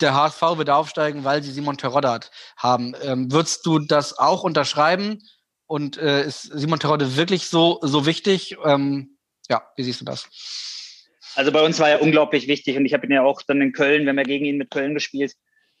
der 0.00 0.14
HSV 0.14 0.42
wird 0.56 0.68
aufsteigen, 0.68 1.24
weil 1.24 1.42
sie 1.42 1.50
Simon 1.50 1.78
Terodde 1.78 2.20
haben. 2.58 2.94
Ähm, 3.02 3.32
würdest 3.32 3.64
du 3.64 3.78
das 3.78 4.18
auch 4.18 4.42
unterschreiben? 4.42 5.22
Und 5.70 5.98
äh, 5.98 6.26
ist 6.26 6.42
Simon 6.42 6.80
Terodde 6.80 7.16
wirklich 7.16 7.46
so, 7.46 7.78
so 7.80 8.04
wichtig? 8.04 8.56
Ähm, 8.64 9.16
ja, 9.48 9.62
wie 9.76 9.84
siehst 9.84 10.00
du 10.00 10.04
das? 10.04 10.28
Also 11.36 11.52
bei 11.52 11.62
uns 11.62 11.78
war 11.78 11.88
er 11.88 12.02
unglaublich 12.02 12.48
wichtig 12.48 12.76
und 12.76 12.86
ich 12.86 12.92
habe 12.92 13.06
ihn 13.06 13.12
ja 13.12 13.22
auch 13.22 13.40
dann 13.42 13.62
in 13.62 13.70
Köln, 13.70 14.02
wir 14.02 14.08
haben 14.08 14.18
ja 14.18 14.24
gegen 14.24 14.46
ihn 14.46 14.56
mit 14.56 14.72
Köln 14.72 14.94
gespielt. 14.94 15.32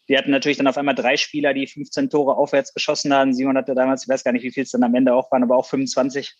Wir 0.06 0.16
hatten 0.16 0.30
natürlich 0.30 0.58
dann 0.58 0.68
auf 0.68 0.78
einmal 0.78 0.94
drei 0.94 1.16
Spieler, 1.16 1.54
die 1.54 1.66
15 1.66 2.08
Tore 2.08 2.36
aufwärts 2.36 2.72
geschossen 2.72 3.12
haben. 3.12 3.34
Simon 3.34 3.56
hatte 3.56 3.74
damals, 3.74 4.04
ich 4.04 4.08
weiß 4.08 4.22
gar 4.22 4.30
nicht, 4.30 4.44
wie 4.44 4.52
viel 4.52 4.62
es 4.62 4.70
dann 4.70 4.84
am 4.84 4.94
Ende 4.94 5.12
auch 5.12 5.32
waren, 5.32 5.42
aber 5.42 5.56
auch 5.56 5.66
25 5.66 6.36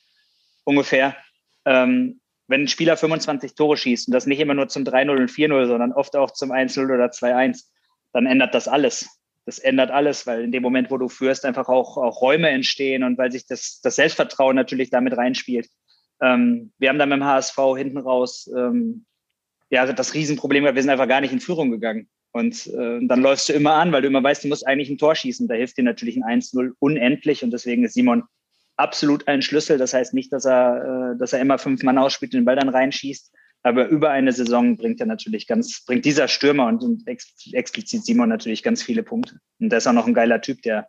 ungefähr. 0.62 1.16
Ähm, 1.64 2.20
wenn 2.46 2.62
ein 2.62 2.68
Spieler 2.68 2.96
25 2.96 3.56
Tore 3.56 3.76
schießt 3.76 4.06
und 4.06 4.14
das 4.14 4.26
nicht 4.26 4.38
immer 4.38 4.54
nur 4.54 4.68
zum 4.68 4.84
3-0 4.84 5.10
und 5.10 5.28
4-0, 5.28 5.66
sondern 5.66 5.92
oft 5.92 6.14
auch 6.14 6.30
zum 6.30 6.52
1-0 6.52 6.84
oder 6.84 7.06
2-1, 7.06 7.64
dann 8.12 8.26
ändert 8.26 8.54
das 8.54 8.68
alles. 8.68 9.08
Das 9.46 9.58
ändert 9.58 9.90
alles, 9.90 10.26
weil 10.26 10.44
in 10.44 10.52
dem 10.52 10.62
Moment, 10.62 10.90
wo 10.90 10.98
du 10.98 11.08
führst, 11.08 11.44
einfach 11.44 11.68
auch, 11.68 11.96
auch 11.96 12.20
Räume 12.20 12.50
entstehen 12.50 13.02
und 13.02 13.18
weil 13.18 13.32
sich 13.32 13.46
das, 13.46 13.80
das 13.82 13.96
Selbstvertrauen 13.96 14.54
natürlich 14.54 14.90
damit 14.90 15.16
reinspielt. 15.16 15.68
Ähm, 16.20 16.72
wir 16.78 16.88
haben 16.88 16.98
dann 16.98 17.10
dem 17.10 17.24
HSV 17.24 17.56
hinten 17.76 17.98
raus 17.98 18.50
ähm, 18.54 19.06
ja, 19.70 19.90
das 19.90 20.14
Riesenproblem 20.14 20.64
wir 20.64 20.82
sind 20.82 20.90
einfach 20.90 21.08
gar 21.08 21.20
nicht 21.20 21.32
in 21.32 21.40
Führung 21.40 21.70
gegangen. 21.70 22.08
Und 22.32 22.66
äh, 22.68 23.00
dann 23.02 23.22
läufst 23.22 23.48
du 23.48 23.52
immer 23.52 23.74
an, 23.74 23.90
weil 23.92 24.02
du 24.02 24.08
immer 24.08 24.22
weißt, 24.22 24.44
du 24.44 24.48
musst 24.48 24.66
eigentlich 24.66 24.90
ein 24.90 24.98
Tor 24.98 25.14
schießen. 25.14 25.48
Da 25.48 25.54
hilft 25.54 25.78
dir 25.78 25.84
natürlich 25.84 26.16
ein 26.16 26.40
1-0 26.40 26.72
unendlich 26.78 27.42
und 27.42 27.50
deswegen 27.52 27.84
ist 27.84 27.94
Simon 27.94 28.24
absolut 28.76 29.26
ein 29.26 29.42
Schlüssel. 29.42 29.78
Das 29.78 29.94
heißt 29.94 30.14
nicht, 30.14 30.32
dass 30.32 30.44
er, 30.44 31.14
äh, 31.14 31.18
dass 31.18 31.32
er 31.32 31.40
immer 31.40 31.58
fünf 31.58 31.82
Mann 31.82 31.98
ausspielt 31.98 32.32
und 32.34 32.40
den 32.40 32.44
Ball 32.44 32.56
dann 32.56 32.68
reinschießt. 32.68 33.32
Aber 33.62 33.88
über 33.88 34.10
eine 34.10 34.32
Saison 34.32 34.76
bringt 34.76 35.00
er 35.00 35.06
natürlich 35.06 35.46
ganz, 35.46 35.84
bringt 35.84 36.04
dieser 36.04 36.28
Stürmer 36.28 36.66
und, 36.66 37.06
ex, 37.06 37.34
explizit 37.52 38.04
Simon 38.04 38.28
natürlich 38.28 38.62
ganz 38.62 38.82
viele 38.82 39.02
Punkte. 39.02 39.38
Und 39.58 39.70
der 39.70 39.78
ist 39.78 39.86
auch 39.86 39.92
noch 39.92 40.06
ein 40.06 40.14
geiler 40.14 40.40
Typ, 40.40 40.62
der, 40.62 40.88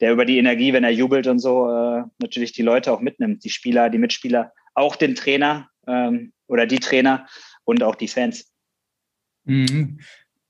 der 0.00 0.12
über 0.12 0.26
die 0.26 0.38
Energie, 0.38 0.72
wenn 0.72 0.84
er 0.84 0.90
jubelt 0.90 1.26
und 1.26 1.38
so, 1.38 1.68
äh, 1.68 2.02
natürlich 2.18 2.52
die 2.52 2.62
Leute 2.62 2.92
auch 2.92 3.00
mitnimmt, 3.00 3.42
die 3.44 3.50
Spieler, 3.50 3.88
die 3.88 3.98
Mitspieler, 3.98 4.52
auch 4.74 4.96
den 4.96 5.14
Trainer 5.14 5.70
ähm, 5.86 6.32
oder 6.46 6.66
die 6.66 6.78
Trainer 6.78 7.26
und 7.64 7.82
auch 7.82 7.94
die 7.94 8.08
Fans. 8.08 8.50
Mhm. 9.44 10.00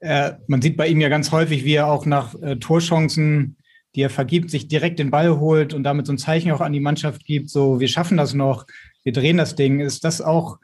Äh, 0.00 0.32
man 0.48 0.60
sieht 0.60 0.76
bei 0.76 0.88
ihm 0.88 1.00
ja 1.00 1.08
ganz 1.08 1.30
häufig, 1.30 1.64
wie 1.64 1.74
er 1.74 1.86
auch 1.86 2.04
nach 2.04 2.34
äh, 2.42 2.56
Torchancen, 2.56 3.56
die 3.94 4.02
er 4.02 4.10
vergibt, 4.10 4.50
sich 4.50 4.66
direkt 4.66 4.98
den 4.98 5.10
Ball 5.10 5.38
holt 5.38 5.72
und 5.72 5.84
damit 5.84 6.06
so 6.06 6.12
ein 6.12 6.18
Zeichen 6.18 6.50
auch 6.50 6.60
an 6.60 6.72
die 6.72 6.80
Mannschaft 6.80 7.24
gibt, 7.24 7.48
so 7.48 7.78
wir 7.78 7.88
schaffen 7.88 8.16
das 8.16 8.34
noch, 8.34 8.66
wir 9.04 9.12
drehen 9.12 9.36
das 9.36 9.54
Ding. 9.54 9.80
Ist 9.80 10.04
das 10.04 10.20
auch 10.20 10.58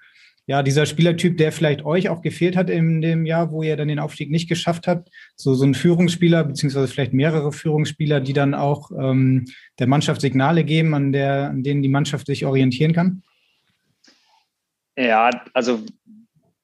ja, 0.51 0.65
dieser 0.65 0.85
Spielertyp, 0.85 1.39
der 1.39 1.53
vielleicht 1.53 1.85
euch 1.85 2.09
auch 2.09 2.23
gefehlt 2.23 2.57
hat 2.57 2.71
in 2.71 3.01
dem 3.01 3.25
Jahr, 3.25 3.53
wo 3.53 3.63
ihr 3.63 3.77
dann 3.77 3.87
den 3.87 4.01
Aufstieg 4.01 4.33
nicht 4.33 4.49
geschafft 4.49 4.89
habt, 4.89 5.09
so, 5.37 5.55
so 5.55 5.65
ein 5.65 5.75
Führungsspieler, 5.75 6.43
beziehungsweise 6.43 6.89
vielleicht 6.89 7.13
mehrere 7.13 7.53
Führungsspieler, 7.53 8.21
die 8.21 8.33
dann 8.33 8.55
auch 8.55 8.91
ähm, 8.91 9.45
der 9.79 9.87
Mannschaft 9.87 10.21
Signale 10.21 10.65
geben, 10.65 10.93
an, 10.93 11.13
der, 11.13 11.51
an 11.51 11.63
denen 11.63 11.83
die 11.83 11.89
Mannschaft 11.89 12.27
sich 12.27 12.45
orientieren 12.47 12.93
kann? 12.93 13.23
Ja, 14.99 15.31
also 15.55 15.85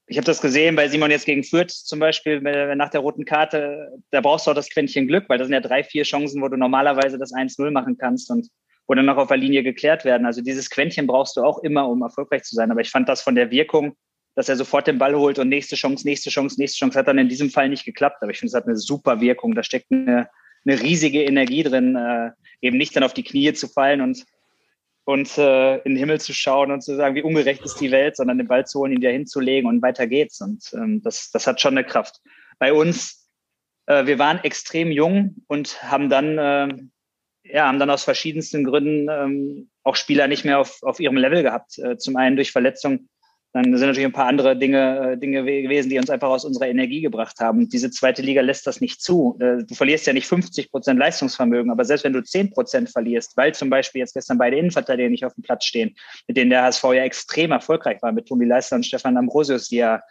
ich 0.09 0.17
habe 0.17 0.27
das 0.27 0.41
gesehen 0.41 0.75
bei 0.75 0.89
Simon 0.89 1.13
jetzt 1.13 1.25
gegen 1.25 1.45
Fürth 1.45 1.71
zum 1.71 2.01
Beispiel 2.01 2.41
nach 2.75 2.91
der 2.91 3.03
roten 3.03 3.25
Karte. 3.25 3.93
Da 4.11 4.21
brauchst 4.21 4.49
du 4.49 4.51
auch 4.51 4.57
das 4.57 4.69
Quäntchen 4.69 5.07
Glück, 5.07 5.29
weil 5.29 5.39
das 5.39 5.47
sind 5.47 5.55
ja 5.55 5.61
drei, 5.61 5.85
vier 5.85 6.03
Chancen, 6.03 6.43
wo 6.43 6.49
du 6.49 6.57
normalerweise 6.57 7.19
das 7.19 7.33
1-0 7.33 7.71
machen 7.71 7.97
kannst 7.97 8.33
und 8.33 8.49
dann 8.95 9.07
noch 9.07 9.17
auf 9.17 9.29
der 9.29 9.37
Linie 9.37 9.63
geklärt 9.63 10.05
werden. 10.05 10.27
Also 10.27 10.43
dieses 10.43 10.71
Quäntchen 10.71 11.07
brauchst 11.07 11.37
du 11.37 11.43
auch 11.43 11.63
immer, 11.63 11.89
um 11.89 12.03
erfolgreich 12.03 12.45
zu 12.45 12.55
sein. 12.55 12.71
Aber 12.71 12.81
ich 12.81 12.91
fand 12.91 13.09
das 13.09 13.23
von 13.23 13.35
der 13.35 13.51
Wirkung, 13.51 13.97
dass 14.35 14.49
er 14.49 14.57
sofort 14.57 14.87
den 14.87 14.99
Ball 14.99 15.17
holt 15.17 15.39
und 15.39 15.49
nächste 15.49 15.77
Chance, 15.77 16.07
nächste 16.07 16.31
Chance, 16.31 16.61
nächste 16.61 16.79
Chance, 16.79 16.99
hat 16.99 17.09
dann 17.09 17.19
in 17.19 17.29
diesem 17.29 17.51
Fall 17.51 17.69
nicht 17.69 17.85
geklappt. 17.85 18.19
Aber 18.21 18.31
ich 18.31 18.39
finde, 18.39 18.51
es 18.51 18.55
hat 18.55 18.67
eine 18.67 18.77
super 18.77 19.21
Wirkung. 19.21 19.55
Da 19.55 19.63
steckt 19.63 19.91
eine, 19.91 20.29
eine 20.65 20.81
riesige 20.81 21.25
Energie 21.25 21.63
drin, 21.63 21.97
äh, 21.97 22.31
eben 22.61 22.77
nicht 22.77 22.95
dann 22.95 23.03
auf 23.03 23.15
die 23.15 23.25
Knie 23.25 23.53
zu 23.55 23.67
fallen 23.69 24.01
und 24.01 24.25
und 25.07 25.39
äh, 25.39 25.77
in 25.77 25.93
den 25.93 25.97
Himmel 25.97 26.21
zu 26.21 26.35
schauen 26.35 26.73
und 26.73 26.83
zu 26.83 26.97
sagen, 26.97 27.15
wie 27.15 27.23
ungerecht 27.23 27.65
ist 27.65 27.77
die 27.77 27.93
Welt, 27.93 28.17
sondern 28.17 28.39
den 28.39 28.49
Ball 28.49 28.67
zu 28.67 28.81
holen, 28.81 28.91
ihn 28.91 28.99
wieder 28.99 29.13
hinzulegen 29.13 29.71
und 29.71 29.81
weiter 29.81 30.09
geht's. 30.09 30.41
Und 30.41 30.69
ähm, 30.75 31.01
das, 31.01 31.31
das 31.31 31.47
hat 31.47 31.61
schon 31.61 31.79
eine 31.79 31.87
Kraft. 31.87 32.21
Bei 32.59 32.73
uns, 32.73 33.31
äh, 33.87 34.05
wir 34.07 34.19
waren 34.19 34.43
extrem 34.43 34.91
jung 34.91 35.37
und 35.47 35.81
haben 35.85 36.11
dann, 36.11 36.39
äh, 36.39 36.69
ja, 37.53 37.67
haben 37.67 37.79
dann 37.79 37.91
aus 37.91 38.05
verschiedensten 38.05 38.65
Gründen 38.65 39.09
ähm, 39.11 39.71
auch 39.83 39.97
Spieler 39.97 40.29
nicht 40.29 40.45
mehr 40.45 40.59
auf, 40.59 40.83
auf 40.83 41.01
ihrem 41.01 41.17
Level 41.17 41.43
gehabt. 41.43 41.79
Äh, 41.79 41.97
zum 41.97 42.17
einen 42.17 42.37
durch 42.37 42.53
Verletzung, 42.53 43.09
dann 43.57 43.65
sind 43.77 43.89
natürlich 43.89 44.05
ein 44.05 44.13
paar 44.13 44.27
andere 44.27 44.55
Dinge, 44.55 45.13
äh, 45.13 45.17
Dinge 45.17 45.43
gewesen, 45.43 45.89
die 45.89 45.99
uns 45.99 46.11
einfach 46.11 46.29
aus 46.29 46.45
unserer 46.45 46.69
Energie 46.69 47.01
gebracht 47.01 47.41
haben. 47.41 47.71
Diese 47.71 47.91
zweite 47.91 48.21
Liga 48.21 48.43
lässt 48.43 48.67
das 48.67 48.83
nicht 48.83 49.01
zu. 49.01 49.39
Äh, 49.41 49.65
du 49.65 49.75
verlierst 49.75 50.07
ja 50.07 50.13
nicht 50.13 50.27
50 50.27 50.71
Prozent 50.71 50.99
Leistungsvermögen, 50.99 51.71
aber 51.71 51.87
selbst 51.87 52.05
wenn 52.05 52.13
du 52.13 52.23
10 52.23 52.51
Prozent 52.51 52.91
verlierst, 52.91 53.35
weil 53.37 53.55
zum 53.55 53.71
Beispiel 53.71 54.01
jetzt 54.01 54.13
gestern 54.13 54.37
beide 54.37 54.59
Innenverteidiger 54.59 55.09
nicht 55.09 55.25
auf 55.25 55.35
dem 55.35 55.43
Platz 55.43 55.65
stehen, 55.65 55.97
mit 56.27 56.37
denen 56.37 56.51
der 56.51 56.65
HSV 56.65 56.85
ja 56.85 57.05
extrem 57.05 57.51
erfolgreich 57.53 58.03
war, 58.03 58.13
mit 58.13 58.29
Tobi 58.29 58.45
Leister 58.45 58.77
und 58.77 58.85
Stefan 58.85 59.17
Ambrosius, 59.17 59.69
die 59.69 59.77
ja, 59.77 60.03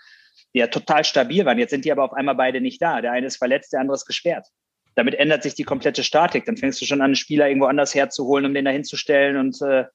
die 0.56 0.60
ja 0.60 0.68
total 0.68 1.04
stabil 1.04 1.46
waren. 1.46 1.60
Jetzt 1.60 1.70
sind 1.70 1.86
die 1.86 1.92
aber 1.92 2.04
auf 2.04 2.14
einmal 2.14 2.36
beide 2.36 2.62
nicht 2.62 2.82
da. 2.82 3.02
Der 3.02 3.12
eine 3.12 3.28
ist 3.28 3.38
verletzt, 3.38 3.74
der 3.74 3.82
andere 3.82 3.96
ist 3.96 4.08
gesperrt. 4.08 4.48
Damit 4.96 5.16
ändert 5.16 5.44
sich 5.44 5.56
die 5.56 5.64
komplette 5.64 6.04
Statik. 6.04 6.46
Dann 6.46 6.58
fängst 6.58 6.82
du 6.82 6.86
schon 6.86 7.02
an, 7.02 7.06
einen 7.06 7.16
Spieler 7.16 7.48
irgendwo 7.48 7.68
anders 7.68 7.94
herzuholen, 7.94 8.46
um 8.46 8.54
den 8.54 8.66
da 8.66 8.72
hinzustellen 8.72 9.38
und 9.38 9.62
äh, 9.62 9.86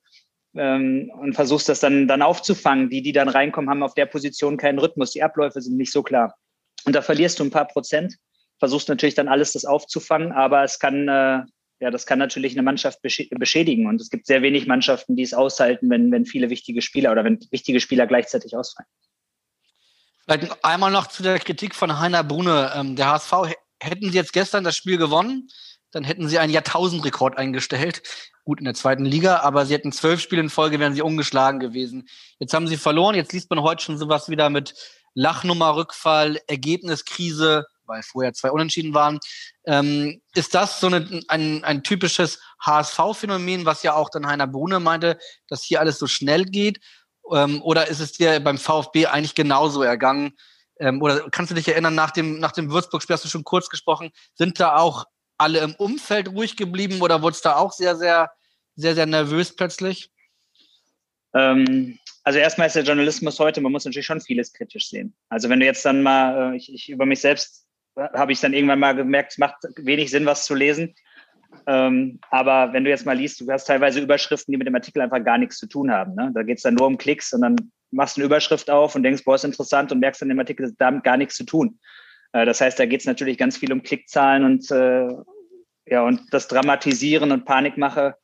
ähm, 0.54 1.10
und 1.14 1.34
versuchst 1.34 1.68
das 1.68 1.80
dann, 1.80 2.08
dann 2.08 2.22
aufzufangen. 2.22 2.90
Die, 2.90 3.02
die 3.02 3.12
dann 3.12 3.28
reinkommen, 3.28 3.70
haben 3.70 3.82
auf 3.82 3.94
der 3.94 4.06
Position 4.06 4.56
keinen 4.56 4.78
Rhythmus. 4.78 5.12
Die 5.12 5.22
Abläufe 5.22 5.60
sind 5.60 5.76
nicht 5.76 5.92
so 5.92 6.02
klar. 6.02 6.34
Und 6.84 6.94
da 6.94 7.02
verlierst 7.02 7.38
du 7.38 7.44
ein 7.44 7.50
paar 7.50 7.66
Prozent, 7.66 8.16
versuchst 8.58 8.88
natürlich 8.88 9.14
dann 9.14 9.28
alles 9.28 9.52
das 9.52 9.64
aufzufangen, 9.64 10.32
aber 10.32 10.64
es 10.64 10.78
kann, 10.78 11.08
äh, 11.08 11.42
ja, 11.80 11.90
das 11.90 12.06
kann 12.06 12.18
natürlich 12.18 12.52
eine 12.52 12.62
Mannschaft 12.62 13.00
beschädigen. 13.02 13.86
Und 13.86 14.00
es 14.00 14.10
gibt 14.10 14.26
sehr 14.26 14.42
wenig 14.42 14.66
Mannschaften, 14.66 15.14
die 15.16 15.22
es 15.22 15.34
aushalten, 15.34 15.88
wenn, 15.90 16.10
wenn 16.10 16.26
viele 16.26 16.50
wichtige 16.50 16.82
Spieler 16.82 17.12
oder 17.12 17.24
wenn 17.24 17.38
wichtige 17.50 17.80
Spieler 17.80 18.06
gleichzeitig 18.06 18.56
ausfallen. 18.56 18.88
Vielleicht 20.24 20.64
einmal 20.64 20.90
noch 20.90 21.06
zu 21.06 21.22
der 21.22 21.38
Kritik 21.38 21.74
von 21.74 21.98
Heiner 21.98 22.24
Brune. 22.24 22.72
Ähm, 22.74 22.96
der 22.96 23.12
HSV, 23.12 23.32
hätten 23.80 24.10
sie 24.10 24.16
jetzt 24.16 24.32
gestern 24.32 24.64
das 24.64 24.76
Spiel 24.76 24.98
gewonnen, 24.98 25.48
dann 25.92 26.04
hätten 26.04 26.28
sie 26.28 26.38
einen 26.38 26.52
Jahrtausendrekord 26.52 27.36
eingestellt 27.36 28.02
gut 28.50 28.58
in 28.58 28.64
der 28.64 28.74
zweiten 28.74 29.04
Liga, 29.04 29.40
aber 29.40 29.64
sie 29.64 29.74
hätten 29.74 29.92
zwölf 29.92 30.20
Spiele 30.20 30.42
in 30.42 30.50
Folge, 30.50 30.80
wären 30.80 30.92
sie 30.92 31.02
ungeschlagen 31.02 31.60
gewesen. 31.60 32.08
Jetzt 32.40 32.54
haben 32.54 32.66
sie 32.66 32.76
verloren, 32.76 33.14
jetzt 33.14 33.32
liest 33.32 33.50
man 33.50 33.62
heute 33.62 33.84
schon 33.84 33.98
sowas 33.98 34.28
wieder 34.28 34.50
mit 34.50 34.74
Lachnummer-Rückfall, 35.14 36.40
Ergebniskrise, 36.48 37.66
weil 37.84 38.02
vorher 38.02 38.32
zwei 38.32 38.50
Unentschieden 38.50 38.94
waren. 38.94 39.18
Ähm, 39.66 40.20
ist 40.34 40.54
das 40.54 40.80
so 40.80 40.86
eine, 40.88 41.22
ein, 41.28 41.62
ein 41.62 41.82
typisches 41.82 42.40
HSV-Phänomen, 42.60 43.66
was 43.66 43.84
ja 43.84 43.94
auch 43.94 44.10
dann 44.10 44.26
Heiner 44.26 44.46
Brune 44.46 44.80
meinte, 44.80 45.18
dass 45.48 45.62
hier 45.62 45.78
alles 45.78 45.98
so 45.98 46.06
schnell 46.06 46.44
geht? 46.44 46.80
Ähm, 47.32 47.62
oder 47.62 47.88
ist 47.88 48.00
es 48.00 48.12
dir 48.12 48.40
beim 48.40 48.58
VfB 48.58 49.06
eigentlich 49.06 49.34
genauso 49.34 49.82
ergangen? 49.82 50.32
Ähm, 50.80 51.00
oder 51.00 51.30
kannst 51.30 51.50
du 51.50 51.54
dich 51.54 51.68
erinnern, 51.68 51.94
nach 51.94 52.10
dem, 52.10 52.40
nach 52.40 52.52
dem 52.52 52.70
Würzburg-Spiel 52.70 53.14
hast 53.14 53.24
du 53.24 53.28
schon 53.28 53.44
kurz 53.44 53.68
gesprochen, 53.68 54.10
sind 54.34 54.58
da 54.58 54.76
auch 54.76 55.04
alle 55.38 55.60
im 55.60 55.74
Umfeld 55.76 56.28
ruhig 56.28 56.56
geblieben 56.56 57.00
oder 57.00 57.22
wurde 57.22 57.34
es 57.34 57.42
da 57.42 57.56
auch 57.56 57.72
sehr, 57.72 57.96
sehr 57.96 58.30
sehr, 58.80 58.94
sehr 58.94 59.06
nervös 59.06 59.54
plötzlich? 59.54 60.10
Ähm, 61.34 61.98
also 62.24 62.38
erstmal 62.38 62.66
ist 62.66 62.76
der 62.76 62.82
Journalismus 62.82 63.38
heute, 63.38 63.60
man 63.60 63.72
muss 63.72 63.84
natürlich 63.84 64.06
schon 64.06 64.20
vieles 64.20 64.52
kritisch 64.52 64.88
sehen. 64.88 65.14
Also 65.28 65.48
wenn 65.48 65.60
du 65.60 65.66
jetzt 65.66 65.84
dann 65.84 66.02
mal, 66.02 66.52
äh, 66.52 66.56
ich, 66.56 66.72
ich 66.72 66.88
über 66.88 67.06
mich 67.06 67.20
selbst 67.20 67.66
äh, 67.96 68.08
habe 68.14 68.32
ich 68.32 68.40
dann 68.40 68.52
irgendwann 68.52 68.80
mal 68.80 68.94
gemerkt, 68.94 69.32
es 69.32 69.38
macht 69.38 69.56
wenig 69.76 70.10
Sinn, 70.10 70.26
was 70.26 70.44
zu 70.44 70.54
lesen. 70.54 70.94
Ähm, 71.66 72.20
aber 72.30 72.72
wenn 72.72 72.84
du 72.84 72.90
jetzt 72.90 73.06
mal 73.06 73.16
liest, 73.16 73.40
du 73.40 73.50
hast 73.50 73.66
teilweise 73.66 74.00
Überschriften, 74.00 74.52
die 74.52 74.58
mit 74.58 74.66
dem 74.66 74.74
Artikel 74.74 75.02
einfach 75.02 75.22
gar 75.22 75.38
nichts 75.38 75.58
zu 75.58 75.66
tun 75.66 75.90
haben. 75.90 76.14
Ne? 76.14 76.30
Da 76.34 76.42
geht 76.42 76.58
es 76.58 76.62
dann 76.62 76.74
nur 76.74 76.86
um 76.86 76.98
Klicks 76.98 77.32
und 77.32 77.42
dann 77.42 77.56
machst 77.90 78.16
eine 78.16 78.26
Überschrift 78.26 78.70
auf 78.70 78.94
und 78.94 79.02
denkst, 79.02 79.24
boah, 79.24 79.34
ist 79.34 79.44
interessant 79.44 79.92
und 79.92 80.00
merkst 80.00 80.22
dann 80.22 80.28
dem 80.28 80.38
Artikel, 80.38 80.62
das 80.62 80.72
hat 80.72 80.80
damit 80.80 81.04
gar 81.04 81.16
nichts 81.16 81.36
zu 81.36 81.44
tun. 81.44 81.78
Äh, 82.32 82.46
das 82.46 82.60
heißt, 82.60 82.78
da 82.78 82.86
geht 82.86 83.00
es 83.00 83.06
natürlich 83.06 83.38
ganz 83.38 83.56
viel 83.56 83.72
um 83.72 83.82
Klickzahlen 83.82 84.44
und 84.44 84.70
äh, 84.70 85.08
ja, 85.86 86.04
und 86.04 86.22
das 86.32 86.46
Dramatisieren 86.48 87.32
und 87.32 87.44
Panikmache 87.44 88.14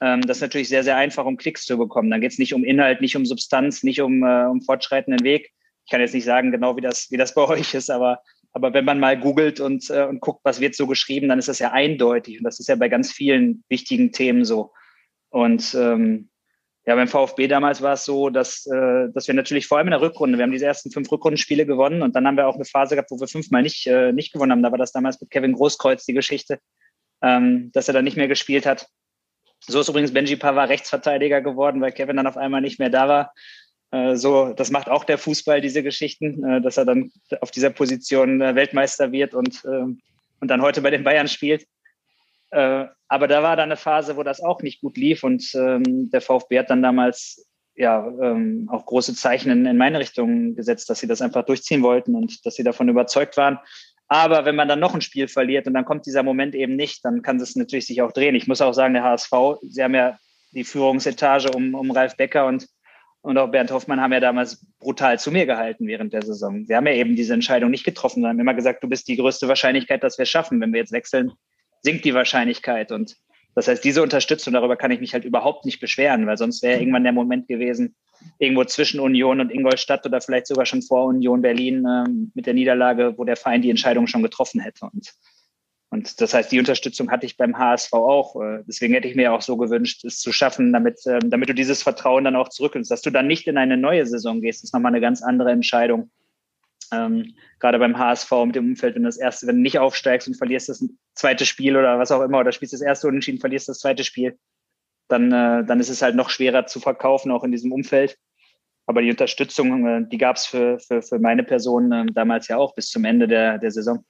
ähm, 0.00 0.22
das 0.22 0.38
ist 0.38 0.42
natürlich 0.42 0.68
sehr, 0.68 0.84
sehr 0.84 0.96
einfach, 0.96 1.24
um 1.24 1.36
Klicks 1.36 1.64
zu 1.64 1.78
bekommen. 1.78 2.10
Dann 2.10 2.20
geht 2.20 2.32
es 2.32 2.38
nicht 2.38 2.54
um 2.54 2.64
Inhalt, 2.64 3.00
nicht 3.00 3.16
um 3.16 3.24
Substanz, 3.24 3.82
nicht 3.82 4.00
um, 4.00 4.22
äh, 4.22 4.44
um 4.44 4.60
fortschreitenden 4.60 5.24
Weg. 5.24 5.52
Ich 5.84 5.90
kann 5.90 6.00
jetzt 6.00 6.14
nicht 6.14 6.24
sagen 6.24 6.50
genau, 6.52 6.76
wie 6.76 6.80
das, 6.80 7.10
wie 7.10 7.16
das 7.16 7.34
bei 7.34 7.42
euch 7.48 7.74
ist, 7.74 7.90
aber, 7.90 8.20
aber 8.52 8.74
wenn 8.74 8.84
man 8.84 9.00
mal 9.00 9.18
googelt 9.18 9.60
und, 9.60 9.88
äh, 9.90 10.04
und 10.04 10.20
guckt, 10.20 10.40
was 10.44 10.60
wird 10.60 10.74
so 10.74 10.86
geschrieben, 10.86 11.28
dann 11.28 11.38
ist 11.38 11.48
das 11.48 11.58
ja 11.58 11.72
eindeutig. 11.72 12.38
Und 12.38 12.44
das 12.44 12.60
ist 12.60 12.68
ja 12.68 12.76
bei 12.76 12.88
ganz 12.88 13.12
vielen 13.12 13.64
wichtigen 13.68 14.12
Themen 14.12 14.44
so. 14.44 14.72
Und 15.30 15.74
ähm, 15.74 16.28
ja, 16.86 16.94
beim 16.94 17.08
VfB 17.08 17.48
damals 17.48 17.82
war 17.82 17.94
es 17.94 18.04
so, 18.04 18.30
dass, 18.30 18.64
äh, 18.66 19.08
dass 19.12 19.26
wir 19.26 19.34
natürlich 19.34 19.66
vor 19.66 19.78
allem 19.78 19.88
in 19.88 19.92
der 19.92 20.00
Rückrunde, 20.00 20.38
wir 20.38 20.44
haben 20.44 20.52
diese 20.52 20.66
ersten 20.66 20.92
fünf 20.92 21.10
Rückrundenspiele 21.10 21.66
gewonnen 21.66 22.00
und 22.00 22.14
dann 22.14 22.26
haben 22.26 22.36
wir 22.36 22.46
auch 22.46 22.54
eine 22.54 22.64
Phase 22.64 22.94
gehabt, 22.94 23.10
wo 23.10 23.18
wir 23.18 23.26
fünfmal 23.26 23.62
nicht, 23.62 23.88
äh, 23.88 24.12
nicht 24.12 24.32
gewonnen 24.32 24.52
haben. 24.52 24.62
Da 24.62 24.70
war 24.70 24.78
das 24.78 24.92
damals 24.92 25.20
mit 25.20 25.30
Kevin 25.30 25.54
Großkreuz 25.54 26.04
die 26.04 26.14
Geschichte, 26.14 26.60
ähm, 27.22 27.72
dass 27.72 27.88
er 27.88 27.94
dann 27.94 28.04
nicht 28.04 28.16
mehr 28.16 28.28
gespielt 28.28 28.66
hat. 28.66 28.86
So 29.66 29.80
ist 29.80 29.88
übrigens 29.88 30.12
Benji 30.12 30.36
Pavard 30.36 30.70
Rechtsverteidiger 30.70 31.40
geworden, 31.40 31.80
weil 31.80 31.90
Kevin 31.90 32.16
dann 32.16 32.26
auf 32.28 32.36
einmal 32.36 32.60
nicht 32.60 32.78
mehr 32.78 32.90
da 32.90 33.08
war. 33.08 33.32
Äh, 33.90 34.14
so, 34.14 34.52
das 34.52 34.70
macht 34.70 34.88
auch 34.88 35.02
der 35.02 35.18
Fußball, 35.18 35.60
diese 35.60 35.82
Geschichten, 35.82 36.44
äh, 36.44 36.60
dass 36.60 36.76
er 36.76 36.84
dann 36.84 37.10
auf 37.40 37.50
dieser 37.50 37.70
Position 37.70 38.40
äh, 38.40 38.54
Weltmeister 38.54 39.10
wird 39.10 39.34
und, 39.34 39.64
ähm, 39.64 40.00
und 40.40 40.48
dann 40.48 40.62
heute 40.62 40.82
bei 40.82 40.90
den 40.90 41.02
Bayern 41.02 41.26
spielt. 41.26 41.66
Aber 42.50 43.28
da 43.28 43.42
war 43.42 43.56
dann 43.56 43.70
eine 43.70 43.76
Phase, 43.76 44.16
wo 44.16 44.22
das 44.22 44.40
auch 44.40 44.62
nicht 44.62 44.80
gut 44.80 44.96
lief 44.96 45.24
und 45.24 45.54
ähm, 45.54 46.10
der 46.10 46.20
VfB 46.20 46.58
hat 46.58 46.70
dann 46.70 46.82
damals 46.82 47.46
ja 47.74 48.06
ähm, 48.22 48.68
auch 48.70 48.86
große 48.86 49.14
Zeichen 49.14 49.50
in, 49.50 49.66
in 49.66 49.76
meine 49.76 49.98
Richtung 49.98 50.54
gesetzt, 50.54 50.88
dass 50.88 51.00
sie 51.00 51.06
das 51.06 51.20
einfach 51.20 51.44
durchziehen 51.44 51.82
wollten 51.82 52.14
und 52.14 52.44
dass 52.46 52.54
sie 52.54 52.64
davon 52.64 52.88
überzeugt 52.88 53.36
waren. 53.36 53.58
Aber 54.08 54.44
wenn 54.44 54.56
man 54.56 54.68
dann 54.68 54.80
noch 54.80 54.94
ein 54.94 55.00
Spiel 55.00 55.28
verliert 55.28 55.66
und 55.66 55.74
dann 55.74 55.84
kommt 55.84 56.06
dieser 56.06 56.22
Moment 56.22 56.54
eben 56.54 56.76
nicht, 56.76 57.04
dann 57.04 57.22
kann 57.22 57.40
es 57.40 57.56
natürlich 57.56 57.86
sich 57.86 58.02
auch 58.02 58.12
drehen. 58.12 58.34
Ich 58.34 58.46
muss 58.46 58.60
auch 58.60 58.72
sagen, 58.72 58.94
der 58.94 59.02
HSV, 59.02 59.32
sie 59.62 59.82
haben 59.82 59.94
ja 59.94 60.16
die 60.52 60.64
Führungsetage 60.64 61.50
um, 61.50 61.74
um 61.74 61.90
Ralf 61.90 62.16
Becker 62.16 62.46
und 62.46 62.66
und 63.26 63.38
auch 63.38 63.50
Bernd 63.50 63.72
Hoffmann 63.72 64.00
haben 64.00 64.12
ja 64.12 64.20
damals 64.20 64.64
brutal 64.78 65.18
zu 65.18 65.32
mir 65.32 65.46
gehalten 65.46 65.88
während 65.88 66.12
der 66.12 66.22
Saison. 66.22 66.64
Sie 66.64 66.76
haben 66.76 66.86
ja 66.86 66.92
eben 66.92 67.16
diese 67.16 67.34
Entscheidung 67.34 67.72
nicht 67.72 67.82
getroffen, 67.82 68.20
sondern 68.20 68.38
immer 68.38 68.54
gesagt, 68.54 68.84
du 68.84 68.88
bist 68.88 69.08
die 69.08 69.16
größte 69.16 69.48
Wahrscheinlichkeit, 69.48 70.04
dass 70.04 70.16
wir 70.16 70.22
es 70.22 70.28
schaffen. 70.28 70.60
Wenn 70.60 70.72
wir 70.72 70.78
jetzt 70.78 70.92
wechseln, 70.92 71.32
sinkt 71.86 72.04
die 72.04 72.14
Wahrscheinlichkeit. 72.14 72.90
Und 72.90 73.16
das 73.54 73.68
heißt, 73.68 73.84
diese 73.84 74.02
Unterstützung, 74.02 74.52
darüber 74.52 74.76
kann 74.76 74.90
ich 74.90 75.00
mich 75.00 75.14
halt 75.14 75.24
überhaupt 75.24 75.64
nicht 75.64 75.80
beschweren, 75.80 76.26
weil 76.26 76.36
sonst 76.36 76.62
wäre 76.62 76.80
irgendwann 76.80 77.04
der 77.04 77.12
Moment 77.12 77.46
gewesen, 77.46 77.94
irgendwo 78.38 78.64
zwischen 78.64 78.98
Union 78.98 79.40
und 79.40 79.52
Ingolstadt 79.52 80.04
oder 80.04 80.20
vielleicht 80.20 80.48
sogar 80.48 80.66
schon 80.66 80.82
vor 80.82 81.04
Union 81.06 81.42
Berlin 81.42 81.86
ähm, 81.88 82.32
mit 82.34 82.46
der 82.46 82.54
Niederlage, 82.54 83.14
wo 83.16 83.24
der 83.24 83.36
Verein 83.36 83.62
die 83.62 83.70
Entscheidung 83.70 84.08
schon 84.08 84.22
getroffen 84.22 84.60
hätte. 84.60 84.86
Und 84.92 85.14
und 85.88 86.20
das 86.20 86.34
heißt, 86.34 86.50
die 86.50 86.58
Unterstützung 86.58 87.12
hatte 87.12 87.26
ich 87.26 87.36
beim 87.36 87.56
HSV 87.56 87.92
auch. 87.92 88.34
Äh, 88.42 88.64
deswegen 88.66 88.92
hätte 88.92 89.06
ich 89.06 89.14
mir 89.14 89.32
auch 89.32 89.40
so 89.40 89.56
gewünscht, 89.56 90.04
es 90.04 90.18
zu 90.18 90.32
schaffen, 90.32 90.72
damit, 90.72 91.00
ähm, 91.06 91.30
damit 91.30 91.48
du 91.48 91.54
dieses 91.54 91.84
Vertrauen 91.84 92.24
dann 92.24 92.34
auch 92.34 92.48
zurücknimmst. 92.48 92.90
Dass 92.90 93.02
du 93.02 93.10
dann 93.10 93.28
nicht 93.28 93.46
in 93.46 93.56
eine 93.56 93.76
neue 93.76 94.04
Saison 94.04 94.40
gehst, 94.40 94.64
ist 94.64 94.74
nochmal 94.74 94.90
eine 94.90 95.00
ganz 95.00 95.22
andere 95.22 95.52
Entscheidung. 95.52 96.10
Ähm, 96.92 97.34
gerade 97.58 97.78
beim 97.78 97.98
HSV 97.98 98.30
mit 98.46 98.56
dem 98.56 98.70
Umfeld, 98.70 98.94
wenn 98.94 99.04
das 99.04 99.16
erste, 99.16 99.46
wenn 99.46 99.56
du 99.56 99.62
nicht 99.62 99.78
aufsteigst 99.78 100.28
und 100.28 100.34
verlierst 100.34 100.68
das 100.68 100.84
zweite 101.14 101.46
Spiel 101.46 101.76
oder 101.76 101.98
was 101.98 102.12
auch 102.12 102.22
immer, 102.22 102.38
oder 102.38 102.52
spielst 102.52 102.74
das 102.74 102.82
erste 102.82 103.08
Unentschieden, 103.08 103.40
verlierst 103.40 103.68
das 103.68 103.80
zweite 103.80 104.04
Spiel, 104.04 104.38
dann, 105.08 105.32
äh, 105.32 105.64
dann 105.64 105.80
ist 105.80 105.88
es 105.88 106.02
halt 106.02 106.16
noch 106.16 106.30
schwerer 106.30 106.66
zu 106.66 106.80
verkaufen, 106.80 107.30
auch 107.30 107.44
in 107.44 107.52
diesem 107.52 107.72
Umfeld. 107.72 108.18
Aber 108.86 109.02
die 109.02 109.10
Unterstützung, 109.10 109.86
äh, 109.86 110.08
die 110.08 110.18
gab 110.18 110.36
es 110.36 110.46
für, 110.46 110.78
für, 110.78 111.02
für 111.02 111.18
meine 111.18 111.42
Person 111.42 111.92
äh, 111.92 112.06
damals 112.12 112.48
ja 112.48 112.56
auch 112.56 112.74
bis 112.74 112.90
zum 112.90 113.04
Ende 113.04 113.26
der, 113.26 113.58
der 113.58 113.70
Saison. 113.70 114.04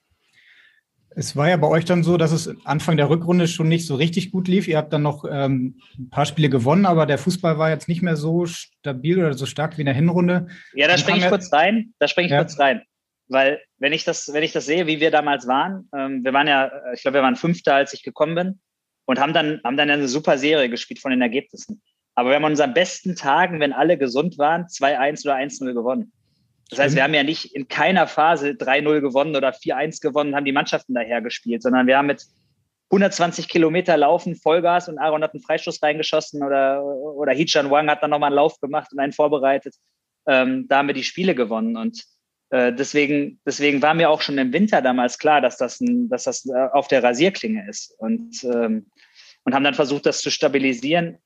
Es 1.15 1.35
war 1.35 1.49
ja 1.49 1.57
bei 1.57 1.67
euch 1.67 1.85
dann 1.85 2.03
so, 2.03 2.17
dass 2.17 2.31
es 2.31 2.49
Anfang 2.65 2.95
der 2.97 3.09
Rückrunde 3.09 3.47
schon 3.47 3.67
nicht 3.67 3.87
so 3.87 3.95
richtig 3.95 4.31
gut 4.31 4.47
lief. 4.47 4.67
Ihr 4.67 4.77
habt 4.77 4.93
dann 4.93 5.01
noch 5.01 5.25
ähm, 5.29 5.79
ein 5.97 6.09
paar 6.09 6.25
Spiele 6.25 6.49
gewonnen, 6.49 6.85
aber 6.85 7.05
der 7.05 7.17
Fußball 7.17 7.57
war 7.57 7.69
jetzt 7.69 7.87
nicht 7.87 8.03
mehr 8.03 8.15
so 8.15 8.45
stabil 8.45 9.17
oder 9.17 9.33
so 9.33 9.45
stark 9.45 9.77
wie 9.77 9.81
in 9.81 9.87
der 9.87 9.95
Hinrunde. 9.95 10.47
Ja, 10.73 10.87
da 10.87 10.97
springe 10.97 11.19
ich 11.19 11.27
kurz 11.27 11.51
rein. 11.51 11.93
Da 11.99 12.07
springe 12.07 12.27
ich 12.27 12.31
ja. 12.31 12.39
kurz 12.39 12.59
rein. 12.59 12.83
Weil 13.29 13.59
wenn 13.77 13.93
ich 13.93 14.03
das, 14.03 14.31
wenn 14.31 14.43
ich 14.43 14.53
das 14.53 14.65
sehe, 14.65 14.87
wie 14.87 14.99
wir 14.99 15.11
damals 15.11 15.47
waren, 15.47 15.89
ähm, 15.95 16.23
wir 16.23 16.33
waren 16.33 16.47
ja, 16.47 16.71
ich 16.93 17.01
glaube, 17.01 17.15
wir 17.15 17.23
waren 17.23 17.35
Fünfter, 17.35 17.75
als 17.75 17.93
ich 17.93 18.03
gekommen 18.03 18.35
bin 18.35 18.59
und 19.05 19.19
haben 19.19 19.33
dann, 19.33 19.59
haben 19.63 19.77
dann 19.77 19.89
eine 19.89 20.07
super 20.07 20.37
Serie 20.37 20.69
gespielt 20.69 20.99
von 20.99 21.11
den 21.11 21.21
Ergebnissen. 21.21 21.81
Aber 22.15 22.29
wir 22.29 22.35
haben 22.35 22.45
an 22.45 22.53
unseren 22.53 22.73
besten 22.73 23.15
Tagen, 23.15 23.59
wenn 23.59 23.73
alle 23.73 23.97
gesund 23.97 24.37
waren, 24.37 24.63
2-1 24.65 25.25
oder 25.25 25.35
1-0 25.35 25.73
gewonnen. 25.73 26.11
Das 26.69 26.79
heißt, 26.79 26.95
wir 26.95 27.03
haben 27.03 27.13
ja 27.13 27.23
nicht 27.23 27.55
in 27.55 27.67
keiner 27.67 28.07
Phase 28.07 28.49
3-0 28.49 28.99
gewonnen 28.99 29.35
oder 29.35 29.51
4-1 29.51 30.01
gewonnen, 30.01 30.35
haben 30.35 30.45
die 30.45 30.51
Mannschaften 30.51 30.93
daher 30.93 31.21
gespielt, 31.21 31.63
sondern 31.63 31.87
wir 31.87 31.97
haben 31.97 32.07
mit 32.07 32.25
120 32.89 33.47
Kilometer 33.49 33.97
laufen, 33.97 34.35
Vollgas 34.35 34.87
und 34.87 34.97
Aaron 34.97 35.23
hat 35.23 35.33
einen 35.33 35.43
Freistoß 35.43 35.81
reingeschossen 35.81 36.43
oder, 36.43 36.83
oder 36.83 37.33
Hichan 37.33 37.69
Wang 37.69 37.89
hat 37.89 38.03
dann 38.03 38.11
nochmal 38.11 38.29
einen 38.29 38.37
Lauf 38.37 38.59
gemacht 38.59 38.91
und 38.91 38.99
einen 38.99 39.13
vorbereitet. 39.13 39.75
Ähm, 40.25 40.67
da 40.67 40.77
haben 40.77 40.87
wir 40.87 40.93
die 40.93 41.03
Spiele 41.03 41.35
gewonnen 41.35 41.77
und 41.77 42.03
äh, 42.49 42.71
deswegen, 42.73 43.39
deswegen 43.45 43.81
war 43.81 43.93
mir 43.93 44.09
auch 44.09 44.21
schon 44.21 44.37
im 44.37 44.53
Winter 44.53 44.81
damals 44.81 45.17
klar, 45.17 45.41
dass 45.41 45.57
das, 45.57 45.81
ein, 45.81 46.09
dass 46.09 46.23
das 46.23 46.45
äh, 46.45 46.67
auf 46.71 46.87
der 46.87 47.03
Rasierklinge 47.03 47.67
ist 47.67 47.93
und, 47.97 48.43
ähm, 48.45 48.89
und 49.43 49.53
haben 49.53 49.63
dann 49.63 49.73
versucht, 49.73 50.05
das 50.05 50.21
zu 50.21 50.31
stabilisieren. 50.31 51.17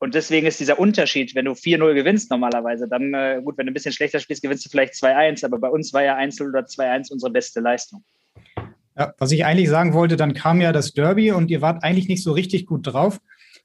Und 0.00 0.14
deswegen 0.14 0.46
ist 0.46 0.60
dieser 0.60 0.78
Unterschied, 0.78 1.34
wenn 1.34 1.46
du 1.46 1.52
4-0 1.52 1.94
gewinnst 1.94 2.30
normalerweise, 2.30 2.88
dann, 2.88 3.14
äh, 3.14 3.40
gut, 3.42 3.58
wenn 3.58 3.66
du 3.66 3.72
ein 3.72 3.74
bisschen 3.74 3.92
schlechter 3.92 4.20
spielst, 4.20 4.42
gewinnst 4.42 4.64
du 4.64 4.70
vielleicht 4.70 4.94
2-1, 4.94 5.44
aber 5.44 5.58
bei 5.58 5.68
uns 5.68 5.92
war 5.92 6.04
ja 6.04 6.14
1 6.14 6.40
oder 6.40 6.60
2-1 6.60 7.10
unsere 7.10 7.32
beste 7.32 7.60
Leistung. 7.60 8.04
Ja, 8.96 9.12
was 9.18 9.32
ich 9.32 9.44
eigentlich 9.44 9.68
sagen 9.68 9.94
wollte, 9.94 10.16
dann 10.16 10.34
kam 10.34 10.60
ja 10.60 10.72
das 10.72 10.92
Derby 10.92 11.32
und 11.32 11.50
ihr 11.50 11.62
wart 11.62 11.82
eigentlich 11.82 12.08
nicht 12.08 12.22
so 12.22 12.32
richtig 12.32 12.66
gut 12.66 12.86
drauf. 12.86 13.20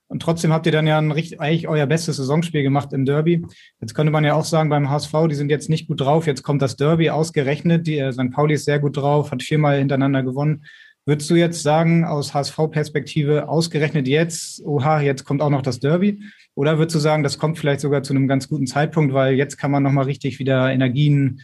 Und 0.07 0.21
trotzdem 0.21 0.53
habt 0.53 0.65
ihr 0.65 0.71
dann 0.71 0.85
ja 0.85 0.99
ein, 0.99 1.11
eigentlich 1.11 1.67
euer 1.67 1.87
bestes 1.87 2.17
Saisonspiel 2.17 2.61
gemacht 2.61 2.93
im 2.93 3.05
Derby. 3.05 3.43
Jetzt 3.81 3.95
könnte 3.95 4.11
man 4.11 4.23
ja 4.23 4.35
auch 4.35 4.45
sagen, 4.45 4.69
beim 4.69 4.89
HSV, 4.89 5.11
die 5.29 5.35
sind 5.35 5.49
jetzt 5.49 5.69
nicht 5.69 5.87
gut 5.87 6.01
drauf. 6.01 6.27
Jetzt 6.27 6.43
kommt 6.43 6.61
das 6.61 6.75
Derby 6.75 7.09
ausgerechnet. 7.09 7.87
Die, 7.87 7.97
äh, 7.97 8.11
St. 8.11 8.31
Pauli 8.31 8.55
ist 8.55 8.65
sehr 8.65 8.79
gut 8.79 8.97
drauf, 8.97 9.31
hat 9.31 9.41
viermal 9.41 9.79
hintereinander 9.79 10.21
gewonnen. 10.21 10.65
Würdest 11.05 11.29
du 11.29 11.35
jetzt 11.35 11.63
sagen, 11.63 12.05
aus 12.05 12.33
HSV-Perspektive 12.33 13.49
ausgerechnet 13.49 14.07
jetzt, 14.07 14.63
oha, 14.65 15.01
jetzt 15.01 15.25
kommt 15.25 15.41
auch 15.41 15.49
noch 15.49 15.61
das 15.61 15.79
Derby? 15.81 16.23
Oder 16.55 16.77
würdest 16.77 16.95
du 16.95 16.99
sagen, 16.99 17.23
das 17.23 17.37
kommt 17.37 17.59
vielleicht 17.59 17.81
sogar 17.81 18.03
zu 18.03 18.13
einem 18.13 18.27
ganz 18.27 18.47
guten 18.47 18.67
Zeitpunkt, 18.67 19.13
weil 19.13 19.33
jetzt 19.33 19.57
kann 19.57 19.71
man 19.71 19.83
nochmal 19.83 20.05
richtig 20.05 20.39
wieder 20.39 20.71
Energien 20.71 21.41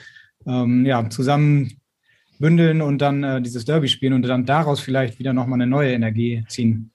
ähm, 0.47 0.85
ja, 0.85 1.09
zusammen 1.09 1.79
bündeln 2.39 2.81
und 2.81 2.99
dann 2.99 3.23
äh, 3.23 3.41
dieses 3.41 3.65
Derby 3.65 3.89
spielen 3.89 4.13
und 4.13 4.21
dann 4.23 4.45
daraus 4.45 4.79
vielleicht 4.79 5.19
wieder 5.19 5.33
nochmal 5.33 5.57
eine 5.57 5.67
neue 5.67 5.91
Energie 5.91 6.45
ziehen? 6.47 6.91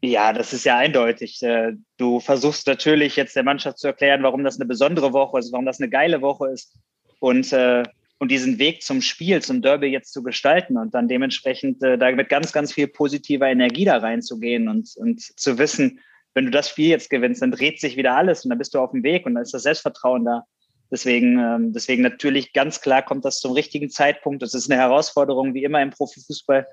Ja, 0.00 0.32
das 0.32 0.52
ist 0.52 0.64
ja 0.64 0.78
eindeutig. 0.78 1.42
Äh, 1.42 1.72
du 1.96 2.20
versuchst 2.20 2.66
natürlich 2.68 3.16
jetzt 3.16 3.34
der 3.34 3.42
Mannschaft 3.42 3.78
zu 3.78 3.88
erklären, 3.88 4.22
warum 4.22 4.44
das 4.44 4.56
eine 4.56 4.66
besondere 4.66 5.12
Woche 5.12 5.38
ist, 5.38 5.52
warum 5.52 5.66
das 5.66 5.80
eine 5.80 5.90
geile 5.90 6.22
Woche 6.22 6.50
ist. 6.50 6.78
Und 7.18 7.52
äh, 7.52 7.82
und 8.18 8.30
diesen 8.30 8.58
Weg 8.58 8.82
zum 8.82 9.02
Spiel, 9.02 9.42
zum 9.42 9.62
Derby 9.62 9.88
jetzt 9.88 10.12
zu 10.12 10.22
gestalten 10.22 10.78
und 10.78 10.94
dann 10.94 11.08
dementsprechend 11.08 11.82
äh, 11.82 11.98
da 11.98 12.10
mit 12.12 12.28
ganz, 12.28 12.52
ganz 12.52 12.72
viel 12.72 12.88
positiver 12.88 13.48
Energie 13.48 13.84
da 13.84 13.98
reinzugehen 13.98 14.68
und, 14.68 14.90
und 14.96 15.20
zu 15.20 15.58
wissen, 15.58 16.00
wenn 16.34 16.46
du 16.46 16.50
das 16.50 16.70
Spiel 16.70 16.88
jetzt 16.88 17.10
gewinnst, 17.10 17.42
dann 17.42 17.50
dreht 17.50 17.80
sich 17.80 17.96
wieder 17.96 18.16
alles 18.16 18.44
und 18.44 18.50
dann 18.50 18.58
bist 18.58 18.74
du 18.74 18.78
auf 18.78 18.92
dem 18.92 19.02
Weg 19.02 19.26
und 19.26 19.34
dann 19.34 19.42
ist 19.42 19.54
das 19.54 19.62
Selbstvertrauen 19.62 20.24
da. 20.24 20.44
Deswegen, 20.90 21.38
ähm, 21.38 21.72
deswegen 21.72 22.02
natürlich 22.02 22.52
ganz 22.52 22.80
klar 22.80 23.02
kommt 23.02 23.24
das 23.24 23.40
zum 23.40 23.52
richtigen 23.52 23.90
Zeitpunkt. 23.90 24.42
Das 24.42 24.54
ist 24.54 24.70
eine 24.70 24.80
Herausforderung, 24.80 25.54
wie 25.54 25.64
immer 25.64 25.82
im 25.82 25.90
Profifußball, 25.90 26.66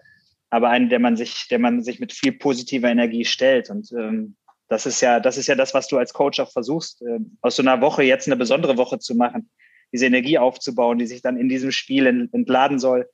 aber 0.50 0.70
eine, 0.70 0.88
der 0.90 1.00
man 1.00 1.18
sich, 1.18 1.48
der 1.50 1.60
man 1.60 1.82
sich 1.84 2.00
mit 2.00 2.14
viel 2.14 2.34
positiver 2.34 2.90
Energie 2.90 3.26
stellt. 3.26 3.70
Und 3.70 3.92
ähm, 3.94 4.36
das 4.68 4.86
ist 4.86 5.02
ja, 5.02 5.20
das 5.20 5.38
ist 5.38 5.48
ja 5.48 5.56
das, 5.56 5.74
was 5.74 5.88
du 5.88 5.98
als 5.98 6.14
Coach 6.14 6.40
auch 6.40 6.52
versuchst, 6.52 7.02
äh, 7.02 7.20
aus 7.42 7.56
so 7.56 7.64
einer 7.64 7.82
Woche 7.82 8.04
jetzt 8.04 8.28
eine 8.28 8.38
besondere 8.38 8.78
Woche 8.78 9.00
zu 9.00 9.16
machen 9.16 9.50
diese 9.94 10.08
Energie 10.08 10.40
aufzubauen, 10.40 10.98
die 10.98 11.06
sich 11.06 11.22
dann 11.22 11.38
in 11.38 11.48
diesem 11.48 11.72
Spiel 11.72 12.08
entladen 12.34 12.80
soll 12.80 13.08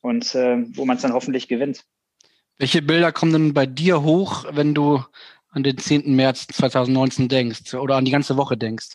und 0.00 0.34
äh, 0.34 0.64
wo 0.76 0.84
man 0.84 0.96
es 0.96 1.02
dann 1.02 1.12
hoffentlich 1.12 1.46
gewinnt. 1.46 1.84
Welche 2.58 2.82
Bilder 2.82 3.12
kommen 3.12 3.32
denn 3.32 3.54
bei 3.54 3.66
dir 3.66 4.02
hoch, 4.02 4.46
wenn 4.50 4.74
du 4.74 5.02
an 5.50 5.62
den 5.62 5.78
10. 5.78 6.16
März 6.16 6.46
2019 6.48 7.28
denkst 7.28 7.74
oder 7.74 7.96
an 7.96 8.04
die 8.04 8.10
ganze 8.10 8.36
Woche 8.36 8.56
denkst? 8.56 8.94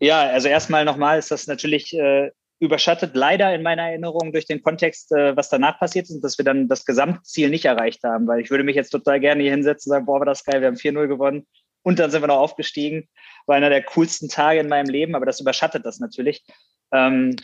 Ja, 0.00 0.20
also 0.20 0.48
erstmal 0.48 0.84
nochmal 0.84 1.18
ist 1.18 1.30
das 1.30 1.46
natürlich 1.46 1.94
äh, 1.94 2.30
überschattet 2.58 3.14
leider 3.14 3.54
in 3.54 3.62
meiner 3.62 3.88
Erinnerung 3.88 4.32
durch 4.32 4.46
den 4.46 4.62
Kontext, 4.62 5.12
äh, 5.12 5.36
was 5.36 5.48
danach 5.48 5.78
passiert 5.78 6.10
ist, 6.10 6.20
dass 6.20 6.36
wir 6.36 6.44
dann 6.44 6.68
das 6.68 6.84
Gesamtziel 6.84 7.48
nicht 7.48 7.64
erreicht 7.64 8.02
haben, 8.04 8.26
weil 8.26 8.40
ich 8.40 8.50
würde 8.50 8.64
mich 8.64 8.76
jetzt 8.76 8.90
total 8.90 9.18
gerne 9.18 9.42
hier 9.42 9.52
hinsetzen 9.52 9.90
und 9.90 9.96
sagen, 9.96 10.06
boah, 10.06 10.20
war 10.20 10.26
das 10.26 10.44
geil, 10.44 10.60
wir 10.60 10.68
haben 10.68 10.76
4-0 10.76 11.06
gewonnen 11.06 11.46
und 11.82 11.98
dann 11.98 12.10
sind 12.10 12.22
wir 12.22 12.28
noch 12.28 12.38
aufgestiegen. 12.38 13.08
War 13.46 13.56
einer 13.56 13.70
der 13.70 13.82
coolsten 13.82 14.28
Tage 14.28 14.60
in 14.60 14.68
meinem 14.68 14.88
Leben, 14.88 15.14
aber 15.14 15.26
das 15.26 15.40
überschattet 15.40 15.84
das 15.84 15.98
natürlich. 15.98 16.44
Ähm, 16.92 17.36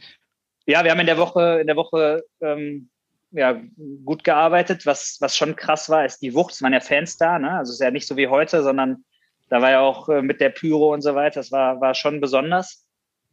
ja, 0.67 0.85
wir 0.85 0.91
haben 0.91 1.01
in 1.01 1.07
der 1.07 1.19
Woche, 1.19 1.59
in 1.61 1.67
der 1.67 1.77
Woche 1.77 2.25
ähm, 2.41 2.91
ja, 3.31 3.61
gut 4.05 4.25
gearbeitet. 4.25 4.87
Was, 4.87 5.19
was 5.21 5.37
schon 5.37 5.57
krass 5.57 5.89
war, 5.89 6.05
ist 6.05 6.19
die 6.19 6.35
Wucht. 6.35 6.55
Es 6.55 6.63
waren 6.63 6.73
ja 6.73 6.81
Fans 6.81 7.17
da, 7.17 7.39
ne? 7.39 7.53
Also 7.53 7.71
es 7.71 7.77
ist 7.77 7.85
ja 7.85 7.91
nicht 7.91 8.07
so 8.07 8.17
wie 8.17 8.29
heute, 8.29 8.63
sondern 8.63 9.05
da 9.49 9.63
war 9.63 9.71
ja 9.71 9.81
auch 9.81 10.09
äh, 10.09 10.23
mit 10.23 10.41
der 10.41 10.51
Pyro 10.51 10.93
und 10.93 11.03
so 11.03 11.15
weiter. 11.15 11.41
Das 11.41 11.53
war, 11.53 11.81
war 11.81 11.95
schon 11.95 12.21
besonders. 12.21 12.87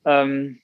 Ähm, 0.06 0.62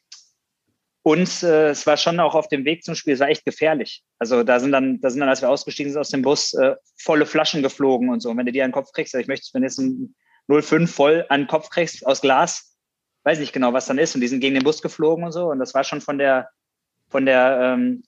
und 1.02 1.43
äh, 1.43 1.69
es 1.69 1.88
war 1.88 1.97
schon 1.97 2.19
auch 2.19 2.36
auf 2.36 2.49
dem 2.49 2.65
Weg 2.65 2.84
zum 2.84 2.93
Spiel, 2.93 3.13
es 3.13 3.19
war 3.19 3.30
echt 3.30 3.45
gefährlich. 3.45 4.04
Also 4.19 4.43
da 4.43 4.60
sind 4.60 4.71
dann, 4.71 4.99
da 4.99 5.10
sind 5.10 5.21
dann, 5.21 5.30
als 5.30 5.41
wir 5.41 5.49
ausgestiegen 5.49 5.91
sind 5.91 5.99
aus 5.99 6.10
dem 6.10 6.21
Bus, 6.21 6.54
äh, 6.54 6.75
volle 6.97 7.25
Flaschen 7.25 7.63
geflogen 7.63 8.10
und 8.10 8.19
so. 8.19 8.30
Und 8.30 8.38
wenn 8.38 8.45
du 8.45 8.52
die 8.52 8.62
an 8.62 8.69
den 8.69 8.73
Kopf 8.73 8.91
kriegst, 8.91 9.15
also 9.15 9.21
ich 9.21 9.28
möchte, 9.28 9.49
wenn 9.54 9.63
jetzt 9.63 9.80
ein 9.80 10.13
05 10.49 10.93
voll 10.93 11.25
an 11.29 11.41
den 11.41 11.47
Kopf 11.47 11.69
kriegst 11.69 12.05
aus 12.05 12.21
Glas, 12.21 12.75
weiß 13.23 13.39
nicht 13.39 13.53
genau, 13.53 13.73
was 13.73 13.85
dann 13.85 13.97
ist. 13.97 14.15
Und 14.15 14.21
die 14.21 14.27
sind 14.27 14.39
gegen 14.39 14.55
den 14.55 14.63
Bus 14.63 14.81
geflogen 14.81 15.23
und 15.23 15.31
so. 15.31 15.49
Und 15.51 15.59
das 15.59 15.73
war 15.73 15.83
schon 15.83 16.01
von 16.01 16.17
der, 16.17 16.49
von 17.09 17.25
der, 17.25 17.59
ähm, 17.62 18.03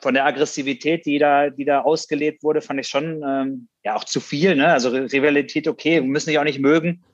von 0.00 0.14
der 0.14 0.26
Aggressivität, 0.26 1.06
die 1.06 1.18
da, 1.18 1.50
die 1.50 1.64
da 1.64 1.82
ausgelebt 1.82 2.42
wurde, 2.42 2.60
fand 2.60 2.80
ich 2.80 2.88
schon 2.88 3.22
ähm, 3.24 3.68
ja 3.84 3.94
auch 3.94 4.04
zu 4.04 4.20
viel. 4.20 4.56
Ne? 4.56 4.68
Also 4.68 4.88
Rivalität, 4.90 5.68
okay, 5.68 6.00
müssen 6.00 6.30
dich 6.30 6.38
auch 6.38 6.44
nicht 6.44 6.58
mögen. 6.58 7.04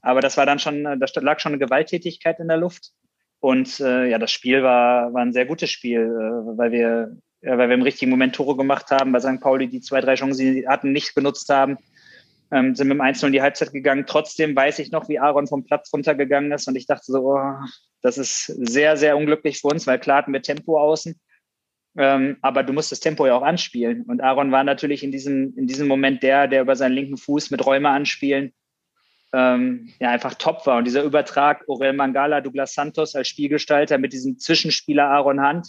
Aber 0.00 0.20
das 0.20 0.36
war 0.36 0.44
dann 0.44 0.58
schon, 0.58 0.84
da 0.84 1.06
lag 1.20 1.40
schon 1.40 1.52
eine 1.52 1.64
Gewalttätigkeit 1.64 2.40
in 2.40 2.48
der 2.48 2.56
Luft. 2.56 2.90
Und 3.40 3.78
äh, 3.80 4.08
ja, 4.08 4.18
das 4.18 4.32
Spiel 4.32 4.62
war, 4.62 5.12
war 5.14 5.22
ein 5.22 5.32
sehr 5.32 5.46
gutes 5.46 5.70
Spiel, 5.70 6.00
äh, 6.00 6.58
weil 6.58 6.72
wir 6.72 7.16
ja, 7.44 7.58
weil 7.58 7.68
wir 7.68 7.74
im 7.74 7.82
richtigen 7.82 8.10
Moment 8.10 8.34
Tore 8.34 8.56
gemacht 8.56 8.90
haben, 8.90 9.12
bei 9.12 9.20
St. 9.20 9.40
Pauli 9.40 9.68
die 9.68 9.80
zwei, 9.80 10.00
drei 10.00 10.14
Chancen, 10.14 10.38
die 10.38 10.52
sie 10.52 10.68
hatten, 10.68 10.92
nicht 10.92 11.14
benutzt 11.14 11.50
haben. 11.50 11.76
Ähm, 12.54 12.74
sind 12.74 12.88
mit 12.88 12.96
dem 12.96 13.00
1 13.00 13.22
in 13.24 13.32
die 13.32 13.42
Halbzeit 13.42 13.72
gegangen. 13.72 14.04
Trotzdem 14.06 14.54
weiß 14.54 14.78
ich 14.78 14.92
noch, 14.92 15.08
wie 15.08 15.18
Aaron 15.18 15.46
vom 15.46 15.64
Platz 15.64 15.92
runtergegangen 15.92 16.52
ist 16.52 16.68
und 16.68 16.76
ich 16.76 16.86
dachte 16.86 17.04
so, 17.06 17.34
oh, 17.34 17.54
das 18.00 18.16
ist 18.16 18.46
sehr, 18.46 18.96
sehr 18.96 19.16
unglücklich 19.16 19.60
für 19.60 19.68
uns, 19.68 19.86
weil 19.86 19.98
klar 19.98 20.18
hatten 20.18 20.32
wir 20.32 20.42
Tempo 20.42 20.80
außen. 20.80 21.18
Ähm, 21.96 22.36
aber 22.42 22.62
du 22.62 22.72
musst 22.72 22.92
das 22.92 23.00
Tempo 23.00 23.26
ja 23.26 23.34
auch 23.34 23.42
anspielen. 23.42 24.02
Und 24.02 24.20
Aaron 24.20 24.52
war 24.52 24.64
natürlich 24.64 25.02
in 25.02 25.12
diesem, 25.12 25.54
in 25.56 25.66
diesem 25.66 25.88
Moment 25.88 26.22
der, 26.22 26.48
der 26.48 26.62
über 26.62 26.76
seinen 26.76 26.92
linken 26.92 27.16
Fuß 27.16 27.50
mit 27.50 27.64
Räume 27.66 27.90
anspielen 27.90 28.52
ähm, 29.34 29.92
ja 29.98 30.10
einfach 30.10 30.34
top 30.34 30.64
war. 30.66 30.78
Und 30.78 30.84
dieser 30.84 31.02
Übertrag 31.02 31.64
Orel 31.66 31.92
Mangala, 31.92 32.40
Douglas 32.40 32.74
Santos 32.74 33.16
als 33.16 33.28
Spielgestalter 33.28 33.98
mit 33.98 34.12
diesem 34.12 34.38
Zwischenspieler 34.38 35.08
Aaron 35.08 35.38
äh, 35.38 35.62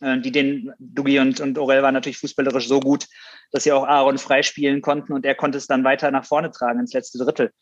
die 0.00 0.30
den 0.30 0.72
Dugi 0.78 1.18
und, 1.18 1.40
und 1.40 1.58
Orel 1.58 1.82
waren 1.82 1.94
natürlich 1.94 2.18
fußballerisch 2.18 2.68
so 2.68 2.78
gut, 2.78 3.06
dass 3.50 3.64
sie 3.64 3.72
auch 3.72 3.84
Aaron 3.84 4.18
freispielen 4.18 4.80
konnten 4.80 5.12
und 5.12 5.24
er 5.24 5.34
konnte 5.34 5.58
es 5.58 5.66
dann 5.66 5.84
weiter 5.84 6.10
nach 6.10 6.24
vorne 6.24 6.50
tragen 6.50 6.80
ins 6.80 6.92
letzte 6.92 7.18
Drittel. 7.18 7.52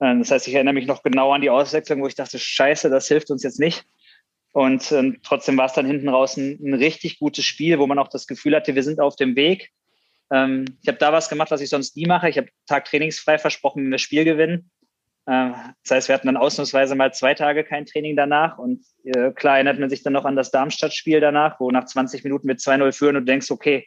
Äh, 0.00 0.18
das 0.18 0.30
heißt, 0.30 0.48
ich 0.48 0.54
erinnere 0.54 0.74
mich 0.74 0.86
noch 0.86 1.02
genau 1.02 1.32
an 1.32 1.40
die 1.40 1.50
Auswechslung, 1.50 2.02
wo 2.02 2.06
ich 2.06 2.14
dachte, 2.14 2.38
scheiße, 2.38 2.90
das 2.90 3.08
hilft 3.08 3.30
uns 3.30 3.42
jetzt 3.42 3.60
nicht. 3.60 3.84
Und 4.52 4.92
äh, 4.92 5.12
trotzdem 5.22 5.56
war 5.56 5.66
es 5.66 5.72
dann 5.72 5.86
hinten 5.86 6.08
raus 6.08 6.36
ein, 6.36 6.58
ein 6.62 6.74
richtig 6.74 7.18
gutes 7.18 7.44
Spiel, 7.44 7.78
wo 7.78 7.86
man 7.86 7.98
auch 7.98 8.08
das 8.08 8.26
Gefühl 8.26 8.54
hatte, 8.54 8.74
wir 8.74 8.84
sind 8.84 9.00
auf 9.00 9.16
dem 9.16 9.34
Weg. 9.34 9.72
Ähm, 10.30 10.64
ich 10.80 10.88
habe 10.88 10.98
da 10.98 11.12
was 11.12 11.28
gemacht, 11.28 11.50
was 11.50 11.60
ich 11.60 11.68
sonst 11.68 11.96
nie 11.96 12.06
mache. 12.06 12.28
Ich 12.28 12.38
habe 12.38 12.48
Tag 12.66 12.84
trainingsfrei 12.84 13.38
versprochen, 13.38 13.82
wenn 13.82 13.90
wir 13.90 13.98
Spiel 13.98 14.24
gewinnen. 14.24 14.70
Äh, 15.26 15.50
das 15.82 15.90
heißt, 15.90 16.08
wir 16.08 16.14
hatten 16.14 16.26
dann 16.26 16.36
ausnahmsweise 16.36 16.94
mal 16.94 17.12
zwei 17.12 17.34
Tage 17.34 17.64
kein 17.64 17.86
Training 17.86 18.16
danach. 18.16 18.58
Und 18.58 18.84
äh, 19.04 19.32
klar 19.32 19.56
erinnert 19.56 19.78
man 19.78 19.90
sich 19.90 20.02
dann 20.02 20.12
noch 20.12 20.24
an 20.24 20.36
das 20.36 20.50
Darmstadt-Spiel 20.50 21.20
danach, 21.20 21.60
wo 21.60 21.70
nach 21.70 21.86
20 21.86 22.24
Minuten 22.24 22.46
mit 22.46 22.60
2-0 22.60 22.92
führen 22.92 23.16
und 23.16 23.26
du 23.26 23.32
denkst, 23.32 23.50
okay, 23.50 23.86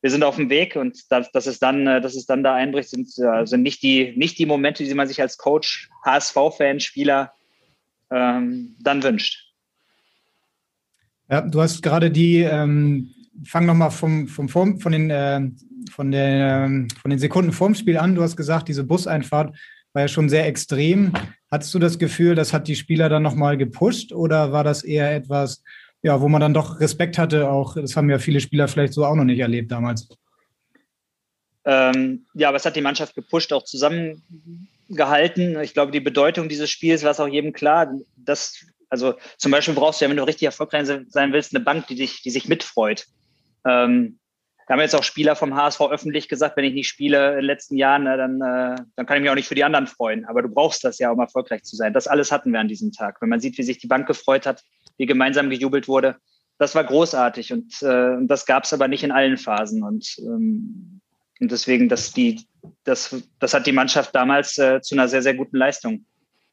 wir 0.00 0.10
sind 0.10 0.22
auf 0.22 0.36
dem 0.36 0.48
Weg 0.48 0.76
und 0.76 1.10
das, 1.10 1.30
das 1.32 1.46
ist 1.46 1.62
dann, 1.62 1.86
äh, 1.86 2.00
dass 2.00 2.14
es 2.14 2.26
dann 2.26 2.42
da 2.42 2.54
einbricht, 2.54 2.90
sind, 2.90 3.08
sind 3.10 3.62
nicht 3.62 3.82
die, 3.82 4.14
nicht 4.16 4.38
die 4.38 4.46
Momente, 4.46 4.84
die 4.84 4.94
man 4.94 5.08
sich 5.08 5.20
als 5.20 5.38
Coach, 5.38 5.90
HSV-Fan, 6.04 6.80
Spieler 6.80 7.32
ähm, 8.10 8.76
dann 8.80 9.02
wünscht. 9.02 9.52
Ja, 11.30 11.42
du 11.42 11.60
hast 11.60 11.82
gerade 11.82 12.10
die, 12.10 12.38
ähm, 12.40 13.12
fang 13.44 13.66
nochmal 13.66 13.90
vom, 13.90 14.28
vom 14.28 14.48
Form, 14.48 14.80
von 14.80 14.92
den, 14.92 15.10
äh, 15.10 15.40
von, 15.90 16.12
ähm, 16.14 16.88
von 17.00 17.10
den 17.10 17.18
Sekunden 17.18 17.52
vorm 17.52 17.74
Spiel 17.74 17.98
an. 17.98 18.14
Du 18.14 18.22
hast 18.22 18.36
gesagt, 18.36 18.68
diese 18.68 18.84
Buseinfahrt 18.84 19.54
war 19.98 20.02
ja 20.02 20.08
schon 20.08 20.28
sehr 20.28 20.46
extrem. 20.46 21.12
Hattest 21.50 21.74
du 21.74 21.80
das 21.80 21.98
Gefühl, 21.98 22.36
das 22.36 22.52
hat 22.52 22.68
die 22.68 22.76
Spieler 22.76 23.08
dann 23.08 23.24
nochmal 23.24 23.56
gepusht 23.56 24.12
oder 24.12 24.52
war 24.52 24.62
das 24.62 24.84
eher 24.84 25.12
etwas, 25.12 25.64
ja, 26.02 26.20
wo 26.20 26.28
man 26.28 26.40
dann 26.40 26.54
doch 26.54 26.78
Respekt 26.78 27.18
hatte? 27.18 27.50
Auch 27.50 27.74
das 27.74 27.96
haben 27.96 28.08
ja 28.08 28.20
viele 28.20 28.40
Spieler 28.40 28.68
vielleicht 28.68 28.92
so 28.92 29.04
auch 29.04 29.16
noch 29.16 29.24
nicht 29.24 29.40
erlebt 29.40 29.72
damals. 29.72 30.08
Ähm, 31.64 32.26
ja, 32.34 32.46
aber 32.46 32.58
es 32.58 32.64
hat 32.64 32.76
die 32.76 32.80
Mannschaft 32.80 33.16
gepusht, 33.16 33.52
auch 33.52 33.64
zusammengehalten. 33.64 35.60
Ich 35.62 35.74
glaube, 35.74 35.90
die 35.90 35.98
Bedeutung 35.98 36.48
dieses 36.48 36.70
Spiels 36.70 37.02
war 37.02 37.10
es 37.10 37.18
auch 37.18 37.26
jedem 37.26 37.52
klar. 37.52 37.92
Dass, 38.14 38.64
also 38.90 39.14
zum 39.36 39.50
Beispiel 39.50 39.74
brauchst 39.74 40.00
du 40.00 40.04
ja, 40.04 40.10
wenn 40.10 40.16
du 40.16 40.22
richtig 40.22 40.46
erfolgreich 40.46 40.86
sein 40.86 41.32
willst, 41.32 41.56
eine 41.56 41.64
Bank, 41.64 41.88
die, 41.88 41.96
dich, 41.96 42.22
die 42.22 42.30
sich 42.30 42.46
mitfreut. 42.46 43.06
Ähm, 43.66 44.20
da 44.68 44.74
haben 44.74 44.80
jetzt 44.80 44.94
auch 44.94 45.02
Spieler 45.02 45.34
vom 45.34 45.54
HSV 45.54 45.80
öffentlich 45.80 46.28
gesagt, 46.28 46.58
wenn 46.58 46.64
ich 46.66 46.74
nicht 46.74 46.88
spiele 46.88 47.30
in 47.30 47.36
den 47.36 47.44
letzten 47.46 47.78
Jahren, 47.78 48.04
dann, 48.04 48.34
äh, 48.42 48.76
dann 48.96 49.06
kann 49.06 49.16
ich 49.16 49.22
mich 49.22 49.30
auch 49.30 49.34
nicht 49.34 49.48
für 49.48 49.54
die 49.54 49.64
anderen 49.64 49.86
freuen. 49.86 50.26
Aber 50.26 50.42
du 50.42 50.48
brauchst 50.50 50.84
das 50.84 50.98
ja, 50.98 51.10
um 51.10 51.18
erfolgreich 51.18 51.62
zu 51.64 51.74
sein. 51.74 51.94
Das 51.94 52.06
alles 52.06 52.30
hatten 52.30 52.52
wir 52.52 52.60
an 52.60 52.68
diesem 52.68 52.92
Tag. 52.92 53.22
Wenn 53.22 53.30
man 53.30 53.40
sieht, 53.40 53.56
wie 53.56 53.62
sich 53.62 53.78
die 53.78 53.86
Bank 53.86 54.06
gefreut 54.06 54.44
hat, 54.44 54.62
wie 54.98 55.06
gemeinsam 55.06 55.48
gejubelt 55.48 55.88
wurde, 55.88 56.16
das 56.58 56.74
war 56.74 56.84
großartig. 56.84 57.50
Und, 57.54 57.82
äh, 57.82 58.16
das 58.26 58.44
gab 58.44 58.64
es 58.64 58.74
aber 58.74 58.88
nicht 58.88 59.04
in 59.04 59.10
allen 59.10 59.38
Phasen. 59.38 59.82
Und, 59.82 60.16
ähm, 60.18 61.00
und 61.40 61.50
deswegen, 61.50 61.88
das, 61.88 62.12
die, 62.12 62.46
das, 62.84 63.16
das 63.38 63.54
hat 63.54 63.66
die 63.66 63.72
Mannschaft 63.72 64.14
damals 64.14 64.58
äh, 64.58 64.82
zu 64.82 64.94
einer 64.96 65.08
sehr, 65.08 65.22
sehr 65.22 65.34
guten 65.34 65.56
Leistung 65.56 66.04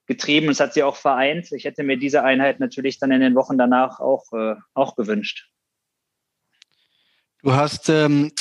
getrieben. 0.06 0.48
Und 0.48 0.54
es 0.54 0.62
hat 0.62 0.74
sie 0.74 0.84
auch 0.84 0.96
vereint. 0.96 1.52
Ich 1.52 1.66
hätte 1.66 1.84
mir 1.84 1.98
diese 1.98 2.24
Einheit 2.24 2.62
natürlich 2.62 2.98
dann 2.98 3.12
in 3.12 3.20
den 3.20 3.36
Wochen 3.36 3.58
danach 3.58 4.00
auch, 4.00 4.32
äh, 4.32 4.56
auch 4.74 4.96
gewünscht. 4.96 5.50
Du 7.46 7.54
hast 7.54 7.90
ähm, 7.90 8.32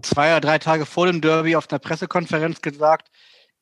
zwei 0.00 0.30
oder 0.30 0.40
drei 0.40 0.58
Tage 0.58 0.86
vor 0.86 1.04
dem 1.06 1.20
Derby 1.20 1.56
auf 1.56 1.70
einer 1.70 1.78
Pressekonferenz 1.78 2.62
gesagt, 2.62 3.08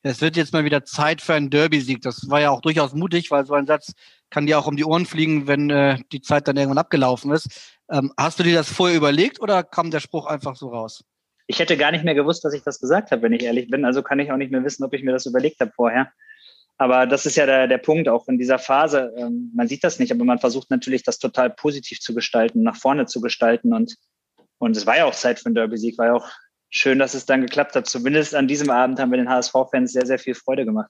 es 0.04 0.20
wird 0.20 0.36
jetzt 0.36 0.52
mal 0.52 0.64
wieder 0.64 0.84
Zeit 0.84 1.20
für 1.20 1.34
einen 1.34 1.50
Derby-Sieg. 1.50 2.00
Das 2.00 2.30
war 2.30 2.40
ja 2.40 2.50
auch 2.50 2.60
durchaus 2.60 2.94
mutig, 2.94 3.32
weil 3.32 3.44
so 3.44 3.54
ein 3.54 3.66
Satz 3.66 3.92
kann 4.30 4.46
dir 4.46 4.60
auch 4.60 4.68
um 4.68 4.76
die 4.76 4.84
Ohren 4.84 5.04
fliegen, 5.04 5.48
wenn 5.48 5.68
äh, 5.70 5.98
die 6.12 6.20
Zeit 6.20 6.46
dann 6.46 6.56
irgendwann 6.56 6.78
abgelaufen 6.78 7.32
ist. 7.32 7.74
Ähm, 7.90 8.12
hast 8.16 8.38
du 8.38 8.44
dir 8.44 8.54
das 8.54 8.72
vorher 8.72 8.96
überlegt 8.96 9.40
oder 9.40 9.64
kam 9.64 9.90
der 9.90 9.98
Spruch 9.98 10.26
einfach 10.26 10.54
so 10.54 10.68
raus? 10.68 11.02
Ich 11.48 11.58
hätte 11.58 11.76
gar 11.76 11.90
nicht 11.90 12.04
mehr 12.04 12.14
gewusst, 12.14 12.44
dass 12.44 12.54
ich 12.54 12.62
das 12.62 12.78
gesagt 12.78 13.10
habe, 13.10 13.22
wenn 13.22 13.32
ich 13.32 13.42
ehrlich 13.42 13.68
bin. 13.68 13.84
Also 13.84 14.04
kann 14.04 14.20
ich 14.20 14.30
auch 14.30 14.36
nicht 14.36 14.52
mehr 14.52 14.62
wissen, 14.62 14.84
ob 14.84 14.94
ich 14.94 15.02
mir 15.02 15.10
das 15.10 15.26
überlegt 15.26 15.58
habe 15.58 15.72
vorher. 15.74 16.12
Aber 16.78 17.06
das 17.06 17.26
ist 17.26 17.34
ja 17.34 17.46
der, 17.46 17.66
der 17.66 17.78
Punkt 17.78 18.08
auch 18.08 18.28
in 18.28 18.38
dieser 18.38 18.60
Phase. 18.60 19.12
Ähm, 19.16 19.50
man 19.56 19.66
sieht 19.66 19.82
das 19.82 19.98
nicht, 19.98 20.12
aber 20.12 20.24
man 20.24 20.38
versucht 20.38 20.70
natürlich, 20.70 21.02
das 21.02 21.18
total 21.18 21.50
positiv 21.50 21.98
zu 21.98 22.14
gestalten, 22.14 22.62
nach 22.62 22.76
vorne 22.76 23.06
zu 23.06 23.20
gestalten. 23.20 23.74
Und 23.74 23.96
und 24.62 24.76
es 24.76 24.86
war 24.86 24.96
ja 24.96 25.06
auch 25.06 25.14
Zeit 25.14 25.40
für 25.40 25.46
einen 25.46 25.56
Derby-Sieg, 25.56 25.98
war 25.98 26.06
ja 26.06 26.14
auch 26.14 26.28
schön, 26.70 27.00
dass 27.00 27.14
es 27.14 27.26
dann 27.26 27.40
geklappt 27.40 27.74
hat. 27.74 27.88
Zumindest 27.88 28.32
an 28.32 28.46
diesem 28.46 28.70
Abend 28.70 29.00
haben 29.00 29.10
wir 29.10 29.18
den 29.18 29.28
HSV-Fans 29.28 29.92
sehr, 29.92 30.06
sehr 30.06 30.20
viel 30.20 30.36
Freude 30.36 30.64
gemacht. 30.64 30.88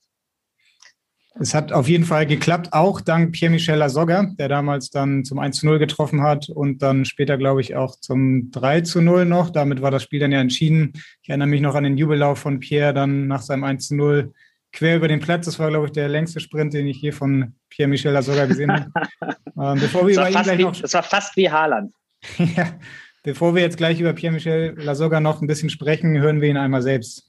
Es 1.41 1.55
hat 1.55 1.73
auf 1.73 1.89
jeden 1.89 2.05
Fall 2.05 2.27
geklappt, 2.27 2.75
auch 2.75 3.01
dank 3.01 3.33
Pierre-Michel 3.33 3.79
Lasogga, 3.79 4.35
der 4.39 4.49
damals 4.51 4.91
dann 4.91 5.25
zum 5.25 5.39
1 5.39 5.57
zu 5.57 5.65
0 5.65 5.79
getroffen 5.79 6.21
hat 6.21 6.51
und 6.51 6.83
dann 6.83 7.07
später, 7.07 7.39
glaube 7.39 7.63
ich, 7.63 7.75
auch 7.75 7.97
zum 7.99 8.51
3 8.51 8.83
zu 8.83 9.01
0 9.01 9.25
noch. 9.25 9.49
Damit 9.49 9.81
war 9.81 9.91
das 9.91 10.03
Spiel 10.03 10.21
dann 10.21 10.33
ja 10.33 10.41
entschieden. 10.43 10.93
Ich 11.23 11.31
erinnere 11.31 11.49
mich 11.49 11.63
noch 11.63 11.75
an 11.75 11.85
den 11.85 11.97
Jubellauf 11.97 12.39
von 12.39 12.61
Pierre 12.61 12.93
dann 12.93 13.27
nach 13.27 13.41
seinem 13.41 13.65
1 13.65 13.89
zu 13.89 13.95
0 13.95 14.35
quer 14.75 14.97
über 14.97 15.09
den 15.09 15.21
Platz. 15.21 15.47
Das 15.47 15.59
war, 15.59 15.71
glaube 15.71 15.87
ich, 15.87 15.93
der 15.93 16.11
längste 16.11 16.41
Sprint, 16.41 16.75
den 16.75 16.87
ich 16.87 17.01
je 17.01 17.13
von 17.13 17.55
Pierre-Michel 17.71 18.13
Lasogga 18.13 18.45
gesehen 18.45 18.71
habe. 18.71 18.91
ähm, 19.57 19.81
bevor 19.81 20.07
wir 20.07 20.15
das, 20.15 20.29
über 20.29 20.39
ihn 20.39 20.45
gleich 20.45 20.59
wie, 20.59 20.65
noch 20.65 20.79
das 20.79 20.93
war 20.93 21.03
fast 21.03 21.35
wie 21.39 21.51
Haaland. 21.51 21.95
ja, 22.39 22.79
Bevor 23.25 23.55
wir 23.55 23.63
jetzt 23.63 23.77
gleich 23.77 24.01
über 24.01 24.13
Pierre-Michel 24.15 24.75
Lasogga 24.79 25.21
noch 25.21 25.41
ein 25.41 25.47
bisschen 25.47 25.71
sprechen, 25.71 26.19
hören 26.19 26.41
wir 26.41 26.49
ihn 26.49 26.57
einmal 26.57 26.83
selbst. 26.83 27.23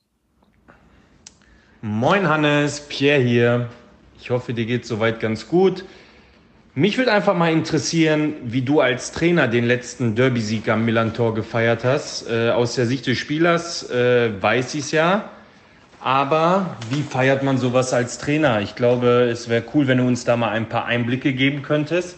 Moin 1.82 2.27
Hannes, 2.27 2.82
Pierre 2.89 3.21
hier. 3.21 3.69
Ich 4.19 4.32
hoffe, 4.32 4.56
dir 4.56 4.65
geht 4.65 4.88
soweit 4.88 5.19
ganz 5.19 5.47
gut. 5.47 5.86
Mich 6.73 6.97
würde 6.97 7.12
einfach 7.12 7.38
mal 7.38 7.53
interessieren, 7.53 8.34
wie 8.43 8.63
du 8.63 8.79
als 8.79 9.12
Trainer 9.12 9.47
den 9.47 9.65
letzten 9.65 10.15
Derby-Sieg 10.15 10.67
am 10.67 10.84
Millantor 10.84 11.36
gefeiert 11.36 11.84
hast. 11.84 12.27
Äh, 12.27 12.49
aus 12.49 12.73
der 12.73 12.88
Sicht 12.88 13.06
des 13.06 13.19
Spielers 13.19 13.88
äh, 13.91 14.41
weiß 14.41 14.73
ich 14.73 14.86
es 14.86 14.91
ja. 14.93 15.29
Aber 15.99 16.75
wie 16.89 17.03
feiert 17.03 17.43
man 17.43 17.60
sowas 17.60 17.93
als 17.93 18.17
Trainer? 18.17 18.62
Ich 18.62 18.73
glaube, 18.73 19.29
es 19.32 19.47
wäre 19.47 19.63
cool, 19.75 19.88
wenn 19.88 19.99
du 19.99 20.08
uns 20.08 20.25
da 20.25 20.38
mal 20.38 20.49
ein 20.49 20.67
paar 20.67 20.86
Einblicke 20.86 21.34
geben 21.34 21.62
könntest. 21.62 22.17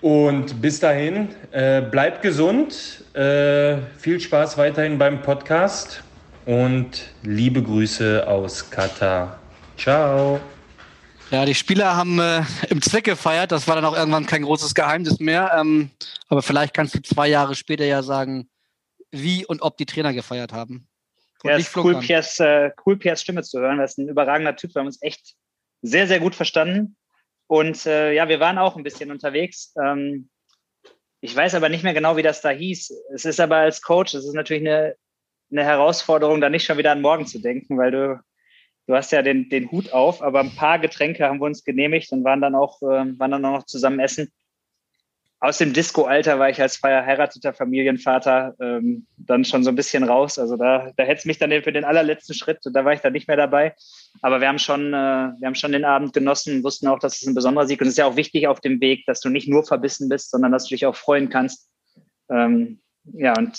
Und 0.00 0.62
bis 0.62 0.80
dahin, 0.80 1.28
äh, 1.50 1.82
bleibt 1.82 2.22
gesund, 2.22 3.04
äh, 3.14 3.76
viel 3.98 4.18
Spaß 4.18 4.56
weiterhin 4.56 4.96
beim 4.96 5.20
Podcast 5.20 6.02
und 6.46 7.12
liebe 7.22 7.62
Grüße 7.62 8.26
aus 8.26 8.70
Katar. 8.70 9.38
Ciao. 9.76 10.40
Ja, 11.30 11.44
die 11.44 11.54
Spieler 11.54 11.96
haben 11.96 12.18
äh, 12.18 12.42
im 12.70 12.80
Zweck 12.80 13.04
gefeiert. 13.04 13.52
Das 13.52 13.68
war 13.68 13.76
dann 13.76 13.84
auch 13.84 13.96
irgendwann 13.96 14.26
kein 14.26 14.42
großes 14.42 14.74
Geheimnis 14.74 15.20
mehr. 15.20 15.52
Ähm, 15.58 15.90
aber 16.28 16.40
vielleicht 16.40 16.72
kannst 16.72 16.94
du 16.94 17.02
zwei 17.02 17.28
Jahre 17.28 17.54
später 17.54 17.84
ja 17.84 18.02
sagen, 18.02 18.48
wie 19.10 19.44
und 19.44 19.60
ob 19.60 19.76
die 19.76 19.86
Trainer 19.86 20.14
gefeiert 20.14 20.52
haben. 20.52 20.88
ja, 21.44 21.52
es 21.52 21.68
ist 21.68 21.76
cool 21.76 22.00
Piers, 22.00 22.40
äh, 22.40 22.70
cool, 22.86 22.96
Piers 22.96 23.20
Stimme 23.20 23.42
zu 23.42 23.60
hören. 23.60 23.78
Das 23.78 23.92
ist 23.92 23.98
ein 23.98 24.08
überragender 24.08 24.56
Typ. 24.56 24.74
Wir 24.74 24.80
haben 24.80 24.86
uns 24.86 25.02
echt 25.02 25.34
sehr, 25.82 26.06
sehr 26.06 26.20
gut 26.20 26.34
verstanden. 26.34 26.96
Und 27.50 27.84
äh, 27.84 28.12
ja, 28.12 28.28
wir 28.28 28.38
waren 28.38 28.58
auch 28.58 28.76
ein 28.76 28.84
bisschen 28.84 29.10
unterwegs. 29.10 29.74
Ähm, 29.82 30.28
ich 31.20 31.34
weiß 31.34 31.56
aber 31.56 31.68
nicht 31.68 31.82
mehr 31.82 31.94
genau, 31.94 32.16
wie 32.16 32.22
das 32.22 32.42
da 32.42 32.50
hieß. 32.50 32.92
Es 33.12 33.24
ist 33.24 33.40
aber 33.40 33.56
als 33.56 33.82
Coach, 33.82 34.14
es 34.14 34.24
ist 34.24 34.34
natürlich 34.34 34.62
eine, 34.62 34.94
eine 35.50 35.64
Herausforderung, 35.64 36.40
da 36.40 36.48
nicht 36.48 36.64
schon 36.64 36.78
wieder 36.78 36.92
an 36.92 37.00
morgen 37.00 37.26
zu 37.26 37.40
denken, 37.40 37.76
weil 37.76 37.90
du, 37.90 38.20
du 38.86 38.94
hast 38.94 39.10
ja 39.10 39.22
den, 39.22 39.48
den 39.48 39.68
Hut 39.72 39.92
auf, 39.92 40.22
aber 40.22 40.38
ein 40.38 40.54
paar 40.54 40.78
Getränke 40.78 41.26
haben 41.26 41.40
wir 41.40 41.46
uns 41.46 41.64
genehmigt 41.64 42.12
und 42.12 42.22
waren 42.22 42.40
dann 42.40 42.54
auch, 42.54 42.80
äh, 42.82 43.18
waren 43.18 43.32
dann 43.32 43.44
auch 43.44 43.56
noch 43.56 43.66
zusammen 43.66 43.98
essen 43.98 44.30
aus 45.42 45.56
dem 45.56 45.72
Disco-Alter 45.72 46.38
war 46.38 46.50
ich 46.50 46.60
als 46.60 46.76
verheirateter 46.76 47.54
Familienvater 47.54 48.54
ähm, 48.60 49.06
dann 49.16 49.44
schon 49.44 49.64
so 49.64 49.70
ein 49.70 49.74
bisschen 49.74 50.04
raus. 50.04 50.38
Also 50.38 50.58
da, 50.58 50.92
da 50.96 51.02
hätte 51.02 51.20
es 51.20 51.24
mich 51.24 51.38
dann 51.38 51.50
für 51.62 51.72
den 51.72 51.84
allerletzten 51.84 52.34
Schritt, 52.34 52.58
da 52.62 52.84
war 52.84 52.92
ich 52.92 53.00
dann 53.00 53.14
nicht 53.14 53.26
mehr 53.26 53.38
dabei. 53.38 53.74
Aber 54.20 54.42
wir 54.42 54.48
haben 54.48 54.58
schon, 54.58 54.88
äh, 54.88 55.32
wir 55.38 55.46
haben 55.46 55.54
schon 55.54 55.72
den 55.72 55.86
Abend 55.86 56.12
genossen, 56.12 56.62
wussten 56.62 56.88
auch, 56.88 56.98
dass 56.98 57.22
es 57.22 57.26
ein 57.26 57.34
besonderer 57.34 57.66
Sieg 57.66 57.80
ist. 57.80 57.80
Und 57.80 57.88
es 57.88 57.94
ist 57.94 57.98
ja 57.98 58.04
auch 58.04 58.16
wichtig 58.16 58.48
auf 58.48 58.60
dem 58.60 58.82
Weg, 58.82 59.06
dass 59.06 59.20
du 59.20 59.30
nicht 59.30 59.48
nur 59.48 59.64
verbissen 59.64 60.10
bist, 60.10 60.30
sondern 60.30 60.52
dass 60.52 60.64
du 60.64 60.74
dich 60.74 60.84
auch 60.84 60.96
freuen 60.96 61.30
kannst. 61.30 61.70
Ähm, 62.28 62.82
ja, 63.04 63.32
und 63.38 63.58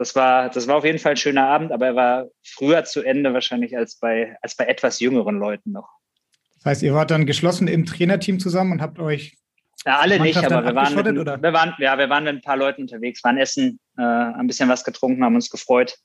das 0.00 0.16
war, 0.16 0.50
das 0.50 0.66
war 0.66 0.76
auf 0.76 0.84
jeden 0.84 0.98
Fall 0.98 1.12
ein 1.12 1.16
schöner 1.16 1.46
Abend, 1.46 1.70
aber 1.70 1.86
er 1.86 1.94
war 1.94 2.26
früher 2.44 2.82
zu 2.82 3.00
Ende 3.00 3.32
wahrscheinlich 3.32 3.76
als 3.76 3.96
bei, 3.96 4.36
als 4.42 4.56
bei 4.56 4.64
etwas 4.64 4.98
jüngeren 4.98 5.38
Leuten 5.38 5.70
noch. 5.70 5.88
Das 6.56 6.64
heißt, 6.64 6.82
ihr 6.82 6.94
wart 6.94 7.12
dann 7.12 7.26
geschlossen 7.26 7.68
im 7.68 7.86
Trainerteam 7.86 8.40
zusammen 8.40 8.72
und 8.72 8.82
habt 8.82 8.98
euch 8.98 9.36
Ja, 9.84 9.98
alle 9.98 10.20
nicht, 10.20 10.38
aber 10.38 10.64
wir 10.64 10.74
waren, 10.74 10.94
mit, 10.94 11.06
wir 11.06 11.52
waren, 11.52 11.74
ja, 11.78 11.98
wir 11.98 12.08
waren 12.08 12.24
mit 12.24 12.34
ein 12.34 12.40
paar 12.40 12.56
Leuten 12.56 12.82
unterwegs, 12.82 13.24
waren 13.24 13.38
essen, 13.38 13.80
äh, 13.98 14.02
ein 14.02 14.46
bisschen 14.46 14.68
was 14.68 14.84
getrunken, 14.84 15.24
haben 15.24 15.34
uns 15.34 15.50
gefreut 15.50 15.96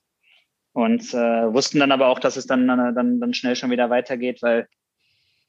und 0.72 1.14
äh, 1.14 1.52
wussten 1.52 1.78
dann 1.78 1.92
aber 1.92 2.08
auch, 2.08 2.18
dass 2.18 2.36
es 2.36 2.46
dann, 2.46 2.68
äh, 2.68 2.92
dann, 2.92 3.20
dann 3.20 3.34
schnell 3.34 3.54
schon 3.54 3.70
wieder 3.70 3.88
weitergeht, 3.88 4.42
weil 4.42 4.66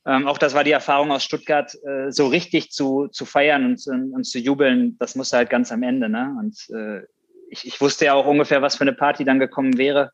ähm, 0.06 0.28
auch 0.28 0.38
das 0.38 0.54
war 0.54 0.64
die 0.64 0.72
Erfahrung 0.72 1.12
aus 1.12 1.24
Stuttgart, 1.24 1.76
äh, 1.84 2.12
so 2.12 2.28
richtig 2.28 2.72
zu, 2.72 3.08
zu 3.08 3.26
feiern 3.26 3.66
und, 3.66 3.86
und, 3.88 4.14
und, 4.14 4.24
zu 4.24 4.40
jubeln, 4.40 4.98
das 4.98 5.16
musste 5.16 5.38
halt 5.38 5.50
ganz 5.50 5.72
am 5.72 5.84
Ende. 5.84 6.08
Ne? 6.08 6.36
Und 6.40 6.58
äh, 6.76 7.04
ich, 7.50 7.68
ich 7.68 7.82
wusste 7.82 8.06
ja 8.06 8.14
auch 8.14 8.26
ungefähr, 8.26 8.62
was 8.62 8.76
für 8.76 8.82
eine 8.82 8.94
Party 8.94 9.26
dann 9.26 9.40
gekommen 9.40 9.78
wäre. 9.78 10.12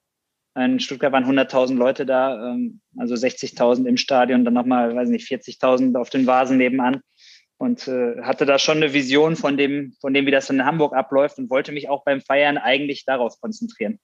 In 0.58 0.80
Stuttgart 0.80 1.12
waren 1.12 1.26
100.000 1.26 1.76
Leute 1.76 2.06
da, 2.06 2.52
ähm, 2.52 2.80
also 2.98 3.14
60.000 3.14 3.86
im 3.86 3.98
Stadion, 3.98 4.46
dann 4.46 4.54
nochmal, 4.54 4.96
weiß 4.96 5.10
nicht, 5.10 5.30
40.000 5.30 6.00
auf 6.00 6.10
den 6.10 6.26
Vasen 6.26 6.58
nebenan 6.58 7.02
und 7.58 7.88
äh, 7.88 8.22
hatte 8.22 8.46
da 8.46 8.60
schon 8.60 8.78
eine 8.78 8.94
Vision 8.94 9.36
von 9.36 9.58
dem, 9.58 9.96
von 10.02 10.14
dem, 10.14 10.26
wie 10.26 10.32
das 10.32 10.50
in 10.50 10.66
Hamburg 10.66 10.94
abläuft 10.94 11.38
und 11.38 11.50
wollte 11.50 11.72
mich 11.72 11.90
auch 11.90 12.04
beim 12.04 12.22
Feiern 12.22 12.58
eigentlich 12.58 13.06
darauf 13.06 13.40
konzentrieren. 13.40 14.00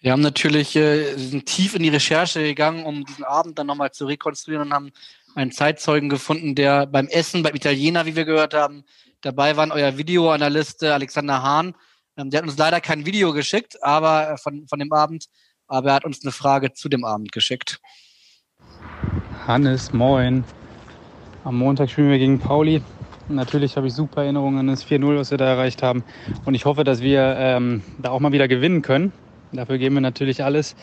Wir 0.00 0.10
haben 0.10 0.22
natürlich 0.22 0.74
äh, 0.74 1.14
sind 1.16 1.46
tief 1.46 1.76
in 1.76 1.84
die 1.84 1.88
Recherche 1.88 2.42
gegangen, 2.42 2.84
um 2.84 3.04
diesen 3.04 3.24
Abend 3.24 3.58
dann 3.58 3.68
nochmal 3.68 3.92
zu 3.92 4.06
rekonstruieren 4.06 4.66
und 4.66 4.74
haben 4.74 4.92
einen 5.36 5.52
Zeitzeugen 5.52 6.08
gefunden, 6.08 6.56
der 6.56 6.86
beim 6.86 7.06
Essen, 7.06 7.42
beim 7.44 7.54
Italiener, 7.54 8.04
wie 8.04 8.16
wir 8.16 8.24
gehört 8.24 8.52
haben, 8.52 8.84
dabei 9.20 9.56
war, 9.56 9.70
euer 9.70 9.96
Videoanalyst 9.96 10.82
Alexander 10.82 11.42
Hahn, 11.42 11.74
ähm, 12.16 12.30
der 12.30 12.38
hat 12.38 12.48
uns 12.48 12.58
leider 12.58 12.80
kein 12.80 13.06
Video 13.06 13.32
geschickt, 13.32 13.82
aber 13.82 14.32
äh, 14.32 14.36
von, 14.36 14.66
von 14.66 14.78
dem 14.78 14.92
Abend, 14.92 15.26
aber 15.68 15.90
er 15.90 15.94
hat 15.94 16.04
uns 16.04 16.22
eine 16.22 16.32
Frage 16.32 16.72
zu 16.72 16.88
dem 16.88 17.04
Abend 17.04 17.30
geschickt. 17.30 17.80
Hannes, 19.46 19.92
moin. 19.92 20.44
Am 21.44 21.58
Montag 21.58 21.90
spielen 21.90 22.08
wir 22.08 22.18
gegen 22.18 22.38
Pauli. 22.38 22.82
Natürlich 23.28 23.76
habe 23.76 23.88
ich 23.88 23.94
super 23.94 24.22
Erinnerungen 24.22 24.60
an 24.60 24.66
das 24.68 24.86
4-0, 24.86 25.18
was 25.18 25.32
wir 25.32 25.38
da 25.38 25.46
erreicht 25.46 25.82
haben. 25.82 26.04
Und 26.44 26.54
ich 26.54 26.66
hoffe, 26.66 26.84
dass 26.84 27.02
wir 27.02 27.34
ähm, 27.36 27.82
da 28.00 28.10
auch 28.10 28.20
mal 28.20 28.30
wieder 28.30 28.46
gewinnen 28.46 28.82
können. 28.82 29.12
Dafür 29.52 29.78
geben 29.78 29.96
wir 29.96 30.00
natürlich 30.00 30.44
alles. 30.44 30.76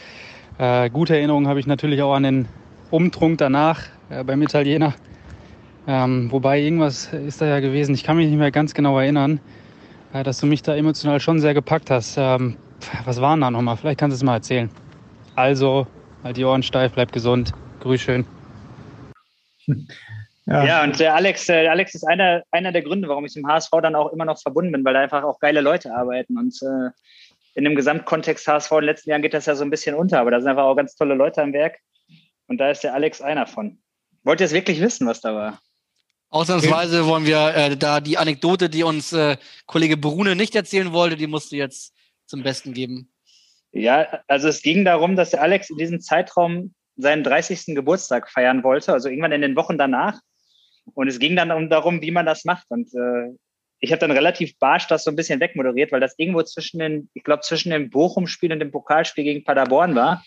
Äh, 0.58 0.90
gute 0.90 1.16
Erinnerungen 1.16 1.48
habe 1.48 1.62
ich 1.62 1.68
natürlich 1.68 2.02
auch 2.02 2.14
an 2.14 2.24
den 2.24 2.48
Umtrunk 2.92 3.38
danach 3.38 3.84
äh, 4.10 4.24
beim 4.26 4.42
Italiener. 4.42 4.96
Ähm, 5.88 6.30
wobei 6.30 6.60
irgendwas 6.60 7.14
ist 7.14 7.40
da 7.40 7.46
ja 7.46 7.62
gewesen, 7.62 7.96
ich 7.96 8.04
kann 8.04 8.18
mich 8.18 8.28
nicht 8.28 8.38
mehr 8.38 8.52
ganz 8.52 8.74
genau 8.74 9.00
erinnern. 9.00 9.40
Äh, 10.12 10.24
dass 10.24 10.40
du 10.40 10.46
mich 10.46 10.62
da 10.62 10.76
emotional 10.76 11.22
schon 11.22 11.40
sehr 11.40 11.54
gepackt 11.54 11.90
hast. 11.90 12.18
Ähm, 12.18 12.58
was 13.06 13.22
waren 13.22 13.40
da 13.40 13.50
nochmal? 13.50 13.78
Vielleicht 13.78 14.00
kannst 14.00 14.16
du 14.16 14.18
es 14.18 14.24
mal 14.24 14.36
erzählen. 14.36 14.70
Also, 15.36 15.88
halt 16.22 16.36
die 16.36 16.44
Ohren 16.44 16.64
steif, 16.64 16.92
bleib 16.92 17.14
gesund. 17.14 17.54
Grüß 17.80 18.02
schön. 18.02 18.26
Ja. 20.50 20.66
ja, 20.66 20.84
und 20.84 21.00
der 21.00 21.14
Alex, 21.14 21.46
der 21.46 21.70
Alex 21.70 21.94
ist 21.94 22.04
einer, 22.06 22.44
einer 22.50 22.72
der 22.72 22.82
Gründe, 22.82 23.08
warum 23.08 23.24
ich 23.26 23.36
im 23.36 23.48
HSV 23.48 23.70
dann 23.84 23.94
auch 23.94 24.12
immer 24.12 24.26
noch 24.26 24.42
verbunden 24.42 24.72
bin, 24.72 24.84
weil 24.84 24.96
da 24.96 25.02
einfach 25.02 25.24
auch 25.24 25.40
geile 25.40 25.62
Leute 25.62 25.94
arbeiten. 25.94 26.40
Und 26.40 26.60
äh, 26.64 26.90
in 27.54 27.66
dem 27.66 27.76
Gesamtkontext 27.76 28.48
HSV 28.48 28.72
in 28.72 28.78
den 28.78 28.86
letzten 28.86 29.10
Jahren 29.12 29.22
geht 29.22 29.36
das 29.36 29.46
ja 29.46 29.54
so 29.54 29.64
ein 29.64 29.70
bisschen 29.70 29.96
unter, 29.96 30.20
aber 30.20 30.32
da 30.32 30.40
sind 30.40 30.50
einfach 30.50 30.64
auch 30.64 30.76
ganz 30.76 30.96
tolle 30.96 31.14
Leute 31.14 31.44
am 31.44 31.54
Werk. 31.54 31.78
Und 32.48 32.58
da 32.58 32.72
ist 32.72 32.84
der 32.84 32.96
Alex 32.96 33.22
einer 33.22 33.46
von. 33.46 33.78
Wollt 34.24 34.40
ihr 34.40 34.48
es 34.48 34.54
wirklich 34.54 34.82
wissen, 34.82 35.06
was 35.06 35.22
da 35.22 35.36
war? 35.36 35.60
Ausnahmsweise 36.32 37.06
wollen 37.06 37.26
wir 37.26 37.54
äh, 37.56 37.78
da 37.78 38.00
die 38.00 38.18
Anekdote, 38.18 38.70
die 38.70 38.84
uns 38.84 39.14
äh, 39.14 39.38
Kollege 39.68 39.98
Brune 39.98 40.36
nicht 40.36 40.56
erzählen 40.56 40.92
wollte, 40.94 41.16
die 41.16 41.28
musst 41.28 41.52
du 41.52 41.58
jetzt 41.58 41.94
zum 42.26 42.42
Besten 42.42 42.74
geben. 42.74 43.12
Ja, 43.72 44.08
also 44.28 44.48
es 44.48 44.64
ging 44.64 44.84
darum, 44.84 45.16
dass 45.16 45.30
der 45.30 45.44
Alex 45.44 45.70
in 45.70 45.78
diesem 45.78 46.02
Zeitraum 46.02 46.74
seinen 46.98 47.24
30. 47.24 47.76
Geburtstag 47.76 48.30
feiern 48.30 48.64
wollte, 48.64 48.94
also 48.94 49.10
irgendwann 49.10 49.32
in 49.32 49.42
den 49.42 49.56
Wochen 49.56 49.78
danach. 49.78 50.20
Und 50.94 51.08
es 51.08 51.20
ging 51.20 51.36
dann 51.36 51.52
um 51.52 51.70
darum, 51.70 52.02
wie 52.02 52.12
man 52.12 52.26
das 52.26 52.46
macht. 52.46 52.66
Und 52.70 52.94
äh, 52.94 53.34
ich 53.80 53.92
habe 53.92 54.00
dann 54.00 54.12
relativ 54.12 54.58
barsch 54.60 54.88
das 54.88 55.04
so 55.04 55.12
ein 55.12 55.16
bisschen 55.16 55.40
wegmoderiert, 55.40 55.92
weil 55.92 56.02
das 56.02 56.16
irgendwo 56.18 56.44
zwischen 56.44 56.80
den, 56.80 57.10
ich 57.14 57.24
glaube, 57.24 57.42
zwischen 57.42 57.72
dem 57.72 57.90
Bochum-Spiel 57.90 58.52
und 58.52 58.60
dem 58.60 58.72
Pokalspiel 58.72 59.24
gegen 59.24 59.44
Paderborn 59.44 59.96
war. 59.96 60.24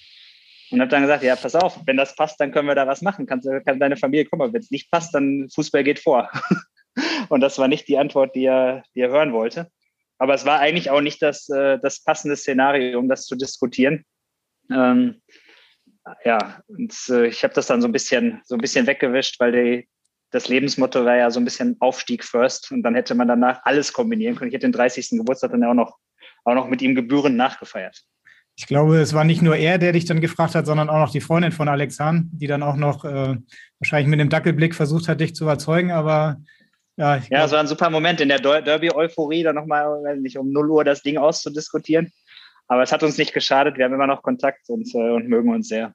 Und 0.70 0.80
habe 0.80 0.90
dann 0.90 1.02
gesagt, 1.02 1.22
ja, 1.22 1.36
pass 1.36 1.54
auf, 1.54 1.80
wenn 1.84 1.98
das 1.98 2.16
passt, 2.16 2.40
dann 2.40 2.50
können 2.50 2.66
wir 2.66 2.74
da 2.74 2.86
was 2.86 3.02
machen. 3.02 3.26
Kann, 3.26 3.42
kann 3.42 3.78
deine 3.78 3.98
Familie 3.98 4.24
kommen. 4.24 4.52
Wenn 4.52 4.60
es 4.60 4.70
nicht 4.70 4.90
passt, 4.90 5.14
dann 5.14 5.48
Fußball 5.54 5.84
geht 5.84 5.98
vor. 5.98 6.30
und 7.28 7.40
das 7.40 7.58
war 7.58 7.68
nicht 7.68 7.88
die 7.88 7.98
Antwort, 7.98 8.34
die 8.34 8.46
er, 8.46 8.82
die 8.94 9.00
er 9.00 9.10
hören 9.10 9.34
wollte. 9.34 9.70
Aber 10.18 10.32
es 10.32 10.46
war 10.46 10.60
eigentlich 10.60 10.88
auch 10.88 11.02
nicht 11.02 11.20
das, 11.20 11.48
äh, 11.50 11.78
das 11.78 12.02
passende 12.02 12.36
Szenario, 12.36 12.98
um 12.98 13.08
das 13.08 13.26
zu 13.26 13.36
diskutieren. 13.36 14.04
Ähm, 14.70 15.20
ja, 16.24 16.62
und 16.68 16.94
äh, 17.10 17.26
ich 17.26 17.44
habe 17.44 17.54
das 17.54 17.66
dann 17.66 17.82
so 17.82 17.88
ein 17.88 17.92
bisschen, 17.92 18.40
so 18.44 18.54
ein 18.54 18.60
bisschen 18.60 18.86
weggewischt, 18.86 19.38
weil 19.40 19.52
die, 19.52 19.88
das 20.32 20.48
Lebensmotto 20.48 21.04
war 21.04 21.16
ja 21.16 21.30
so 21.30 21.38
ein 21.38 21.44
bisschen 21.44 21.76
Aufstieg 21.80 22.24
first 22.24 22.72
und 22.72 22.82
dann 22.82 22.94
hätte 22.94 23.14
man 23.14 23.28
danach 23.28 23.60
alles 23.64 23.92
kombinieren 23.92 24.34
können. 24.34 24.48
Ich 24.48 24.54
hätte 24.54 24.66
den 24.66 24.72
30. 24.72 25.10
Geburtstag 25.10 25.52
dann 25.52 25.64
auch 25.64 25.74
noch, 25.74 25.98
auch 26.44 26.54
noch 26.54 26.68
mit 26.68 26.82
ihm 26.82 26.94
gebührend 26.94 27.36
nachgefeiert. 27.36 28.02
Ich 28.56 28.66
glaube, 28.66 28.98
es 28.98 29.14
war 29.14 29.24
nicht 29.24 29.42
nur 29.42 29.56
er, 29.56 29.78
der 29.78 29.92
dich 29.92 30.04
dann 30.04 30.20
gefragt 30.20 30.54
hat, 30.54 30.66
sondern 30.66 30.90
auch 30.90 30.98
noch 30.98 31.10
die 31.10 31.20
Freundin 31.20 31.52
von 31.52 31.68
Alex 31.68 32.00
Hahn, 32.00 32.30
die 32.32 32.46
dann 32.46 32.62
auch 32.62 32.76
noch 32.76 33.04
äh, 33.04 33.36
wahrscheinlich 33.78 34.08
mit 34.08 34.20
dem 34.20 34.28
Dackelblick 34.28 34.74
versucht 34.74 35.08
hat, 35.08 35.20
dich 35.20 35.34
zu 35.34 35.44
überzeugen. 35.44 35.90
Aber 35.90 36.38
ja, 36.96 37.16
ich 37.16 37.28
ja, 37.28 37.44
es 37.44 37.52
war 37.52 37.60
ein 37.60 37.66
super 37.66 37.90
Moment 37.90 38.20
in 38.20 38.28
der 38.28 38.40
Derby-Euphorie, 38.40 39.42
dann 39.42 39.54
nochmal, 39.54 39.86
weiß 39.86 40.20
nicht, 40.20 40.38
um 40.38 40.50
0 40.50 40.70
Uhr 40.70 40.84
das 40.84 41.02
Ding 41.02 41.16
auszudiskutieren. 41.16 42.12
Aber 42.68 42.82
es 42.82 42.92
hat 42.92 43.02
uns 43.02 43.18
nicht 43.18 43.34
geschadet. 43.34 43.76
Wir 43.76 43.84
haben 43.84 43.94
immer 43.94 44.06
noch 44.06 44.22
Kontakt 44.22 44.68
und, 44.68 44.94
äh, 44.94 45.10
und 45.10 45.28
mögen 45.28 45.52
uns 45.52 45.68
sehr. 45.68 45.94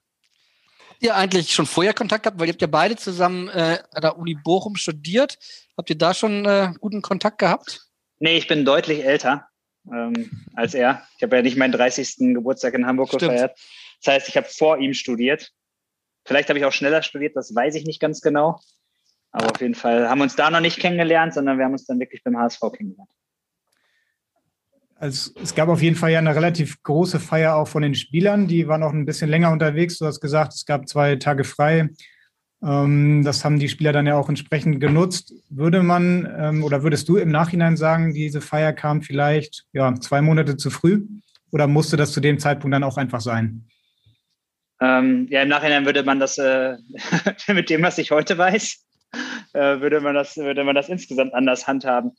Habt 0.98 1.04
ihr 1.04 1.14
eigentlich 1.14 1.54
schon 1.54 1.66
vorher 1.66 1.94
Kontakt 1.94 2.24
gehabt? 2.24 2.40
Weil 2.40 2.48
ihr 2.48 2.52
habt 2.54 2.60
ja 2.60 2.66
beide 2.66 2.96
zusammen 2.96 3.46
äh, 3.50 3.78
an 3.92 4.02
der 4.02 4.18
Uni 4.18 4.34
Bochum 4.34 4.74
studiert. 4.74 5.38
Habt 5.76 5.88
ihr 5.90 5.96
da 5.96 6.12
schon 6.12 6.44
äh, 6.44 6.72
guten 6.80 7.02
Kontakt 7.02 7.38
gehabt? 7.38 7.86
Nee, 8.18 8.36
ich 8.36 8.48
bin 8.48 8.64
deutlich 8.64 9.04
älter 9.04 9.46
ähm, 9.92 10.28
als 10.56 10.74
er. 10.74 11.06
Ich 11.16 11.22
habe 11.22 11.36
ja 11.36 11.42
nicht 11.42 11.56
meinen 11.56 11.70
30. 11.70 12.34
Geburtstag 12.34 12.74
in 12.74 12.84
Hamburg 12.84 13.10
Stimmt. 13.10 13.30
gefeiert. 13.30 13.56
Das 14.02 14.12
heißt, 14.12 14.28
ich 14.28 14.36
habe 14.36 14.48
vor 14.48 14.78
ihm 14.78 14.92
studiert. 14.92 15.52
Vielleicht 16.24 16.48
habe 16.48 16.58
ich 16.58 16.64
auch 16.64 16.72
schneller 16.72 17.02
studiert, 17.02 17.36
das 17.36 17.54
weiß 17.54 17.76
ich 17.76 17.84
nicht 17.84 18.00
ganz 18.00 18.20
genau. 18.20 18.58
Aber 19.30 19.52
auf 19.52 19.60
jeden 19.60 19.76
Fall 19.76 20.08
haben 20.08 20.18
wir 20.18 20.24
uns 20.24 20.34
da 20.34 20.50
noch 20.50 20.58
nicht 20.58 20.80
kennengelernt, 20.80 21.32
sondern 21.32 21.58
wir 21.58 21.64
haben 21.64 21.74
uns 21.74 21.86
dann 21.86 22.00
wirklich 22.00 22.24
beim 22.24 22.36
HSV 22.36 22.60
kennengelernt. 22.76 23.10
Also 24.98 25.30
es 25.40 25.54
gab 25.54 25.68
auf 25.68 25.80
jeden 25.80 25.96
Fall 25.96 26.10
ja 26.10 26.18
eine 26.18 26.34
relativ 26.34 26.82
große 26.82 27.20
Feier 27.20 27.54
auch 27.56 27.68
von 27.68 27.82
den 27.82 27.94
Spielern. 27.94 28.48
Die 28.48 28.66
waren 28.66 28.82
auch 28.82 28.92
ein 28.92 29.06
bisschen 29.06 29.30
länger 29.30 29.52
unterwegs. 29.52 29.98
Du 29.98 30.06
hast 30.06 30.20
gesagt, 30.20 30.54
es 30.54 30.66
gab 30.66 30.88
zwei 30.88 31.16
Tage 31.16 31.44
frei. 31.44 31.88
Ähm, 32.62 33.22
das 33.24 33.44
haben 33.44 33.60
die 33.60 33.68
Spieler 33.68 33.92
dann 33.92 34.06
ja 34.06 34.16
auch 34.16 34.28
entsprechend 34.28 34.80
genutzt. 34.80 35.32
Würde 35.48 35.82
man 35.82 36.28
ähm, 36.36 36.64
oder 36.64 36.82
würdest 36.82 37.08
du 37.08 37.16
im 37.16 37.30
Nachhinein 37.30 37.76
sagen, 37.76 38.12
diese 38.12 38.40
Feier 38.40 38.72
kam 38.72 39.02
vielleicht 39.02 39.66
ja, 39.72 39.94
zwei 39.94 40.20
Monate 40.20 40.56
zu 40.56 40.70
früh 40.70 41.06
oder 41.52 41.68
musste 41.68 41.96
das 41.96 42.12
zu 42.12 42.20
dem 42.20 42.38
Zeitpunkt 42.40 42.74
dann 42.74 42.84
auch 42.84 42.96
einfach 42.96 43.20
sein? 43.20 43.68
Ähm, 44.80 45.26
ja, 45.30 45.42
im 45.42 45.48
Nachhinein 45.48 45.86
würde 45.86 46.02
man 46.02 46.20
das 46.20 46.38
äh, 46.38 46.76
mit 47.48 47.70
dem, 47.70 47.82
was 47.82 47.98
ich 47.98 48.10
heute 48.10 48.38
weiß, 48.38 48.84
äh, 49.52 49.80
würde, 49.80 50.00
man 50.00 50.14
das, 50.14 50.36
würde 50.36 50.64
man 50.64 50.74
das 50.74 50.88
insgesamt 50.88 51.34
anders 51.34 51.66
handhaben. 51.66 52.12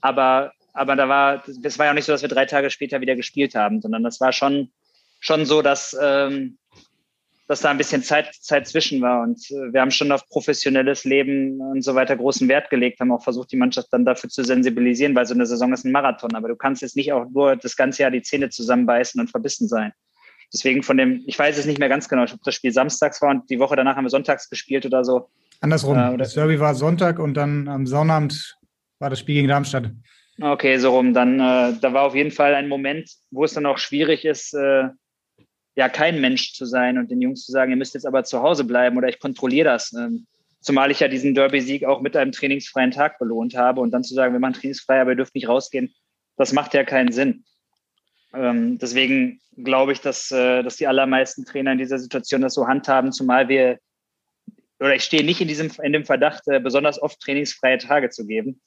Aber, 0.00 0.52
aber 0.76 0.96
da 0.96 1.08
war, 1.08 1.42
das 1.60 1.78
war 1.78 1.86
ja 1.86 1.92
auch 1.92 1.96
nicht 1.96 2.04
so, 2.04 2.12
dass 2.12 2.22
wir 2.22 2.28
drei 2.28 2.46
Tage 2.46 2.70
später 2.70 3.00
wieder 3.00 3.16
gespielt 3.16 3.54
haben, 3.54 3.80
sondern 3.80 4.02
das 4.02 4.20
war 4.20 4.32
schon, 4.32 4.70
schon 5.20 5.46
so, 5.46 5.62
dass 5.62 5.96
ähm, 6.00 6.58
dass 7.48 7.60
da 7.60 7.70
ein 7.70 7.78
bisschen 7.78 8.02
Zeit, 8.02 8.34
Zeit 8.34 8.66
zwischen 8.66 9.00
war. 9.00 9.22
Und 9.22 9.38
äh, 9.50 9.72
wir 9.72 9.80
haben 9.80 9.90
schon 9.90 10.10
auf 10.12 10.28
professionelles 10.28 11.04
Leben 11.04 11.60
und 11.60 11.82
so 11.82 11.94
weiter 11.94 12.16
großen 12.16 12.48
Wert 12.48 12.70
gelegt, 12.70 13.00
haben 13.00 13.12
auch 13.12 13.22
versucht, 13.22 13.52
die 13.52 13.56
Mannschaft 13.56 13.88
dann 13.92 14.04
dafür 14.04 14.30
zu 14.30 14.42
sensibilisieren, 14.42 15.14
weil 15.14 15.26
so 15.26 15.34
eine 15.34 15.46
Saison 15.46 15.72
ist 15.72 15.84
ein 15.84 15.92
Marathon. 15.92 16.34
Aber 16.34 16.48
du 16.48 16.56
kannst 16.56 16.82
jetzt 16.82 16.96
nicht 16.96 17.12
auch 17.12 17.26
nur 17.30 17.56
das 17.56 17.76
ganze 17.76 18.02
Jahr 18.02 18.10
die 18.10 18.22
Zähne 18.22 18.50
zusammenbeißen 18.50 19.20
und 19.20 19.30
verbissen 19.30 19.68
sein. 19.68 19.92
Deswegen 20.52 20.82
von 20.82 20.96
dem, 20.96 21.22
ich 21.26 21.38
weiß 21.38 21.58
es 21.58 21.66
nicht 21.66 21.78
mehr 21.78 21.88
ganz 21.88 22.08
genau, 22.08 22.22
ob 22.22 22.42
das 22.44 22.54
Spiel 22.54 22.72
samstags 22.72 23.20
war 23.20 23.30
und 23.30 23.50
die 23.50 23.58
Woche 23.58 23.76
danach 23.76 23.96
haben 23.96 24.04
wir 24.04 24.10
sonntags 24.10 24.48
gespielt 24.48 24.86
oder 24.86 25.04
so. 25.04 25.28
Andersrum. 25.60 25.96
Äh, 25.96 26.16
das 26.16 26.34
Derby 26.34 26.60
war 26.60 26.74
Sonntag 26.74 27.18
und 27.18 27.34
dann 27.34 27.68
am 27.68 27.86
Sonnabend 27.86 28.56
war 28.98 29.10
das 29.10 29.20
Spiel 29.20 29.36
gegen 29.36 29.48
Darmstadt. 29.48 29.90
Okay, 30.40 30.76
so 30.78 30.90
rum. 30.90 31.14
Dann, 31.14 31.40
äh, 31.40 31.78
da 31.80 31.92
war 31.92 32.02
auf 32.02 32.14
jeden 32.14 32.30
Fall 32.30 32.54
ein 32.54 32.68
Moment, 32.68 33.10
wo 33.30 33.44
es 33.44 33.54
dann 33.54 33.66
auch 33.66 33.78
schwierig 33.78 34.24
ist, 34.24 34.52
äh, 34.52 34.88
ja 35.76 35.88
kein 35.88 36.20
Mensch 36.20 36.52
zu 36.54 36.66
sein 36.66 36.98
und 36.98 37.10
den 37.10 37.22
Jungs 37.22 37.44
zu 37.44 37.52
sagen, 37.52 37.70
ihr 37.70 37.76
müsst 37.76 37.94
jetzt 37.94 38.06
aber 38.06 38.24
zu 38.24 38.42
Hause 38.42 38.64
bleiben 38.64 38.96
oder 38.98 39.08
ich 39.08 39.18
kontrolliere 39.18 39.70
das. 39.70 39.92
Ähm, 39.94 40.26
zumal 40.60 40.90
ich 40.90 41.00
ja 41.00 41.08
diesen 41.08 41.34
Derby-Sieg 41.34 41.84
auch 41.84 42.00
mit 42.00 42.16
einem 42.16 42.32
trainingsfreien 42.32 42.90
Tag 42.90 43.18
belohnt 43.18 43.56
habe 43.56 43.80
und 43.80 43.92
dann 43.92 44.04
zu 44.04 44.14
sagen, 44.14 44.32
wir 44.34 44.40
machen 44.40 44.54
trainingsfrei, 44.54 45.00
aber 45.00 45.12
ihr 45.12 45.16
dürft 45.16 45.34
nicht 45.34 45.48
rausgehen, 45.48 45.94
das 46.36 46.52
macht 46.52 46.74
ja 46.74 46.84
keinen 46.84 47.12
Sinn. 47.12 47.44
Ähm, 48.34 48.78
deswegen 48.78 49.40
glaube 49.56 49.92
ich, 49.92 50.00
dass, 50.00 50.30
äh, 50.32 50.62
dass 50.62 50.76
die 50.76 50.86
allermeisten 50.86 51.46
Trainer 51.46 51.72
in 51.72 51.78
dieser 51.78 51.98
Situation 51.98 52.42
das 52.42 52.54
so 52.54 52.66
handhaben, 52.66 53.12
zumal 53.12 53.48
wir, 53.48 53.78
oder 54.80 54.94
ich 54.94 55.04
stehe 55.04 55.24
nicht 55.24 55.40
in, 55.40 55.48
diesem, 55.48 55.70
in 55.82 55.92
dem 55.92 56.04
Verdacht, 56.04 56.42
äh, 56.48 56.60
besonders 56.60 57.00
oft 57.00 57.20
trainingsfreie 57.20 57.78
Tage 57.78 58.10
zu 58.10 58.26
geben 58.26 58.60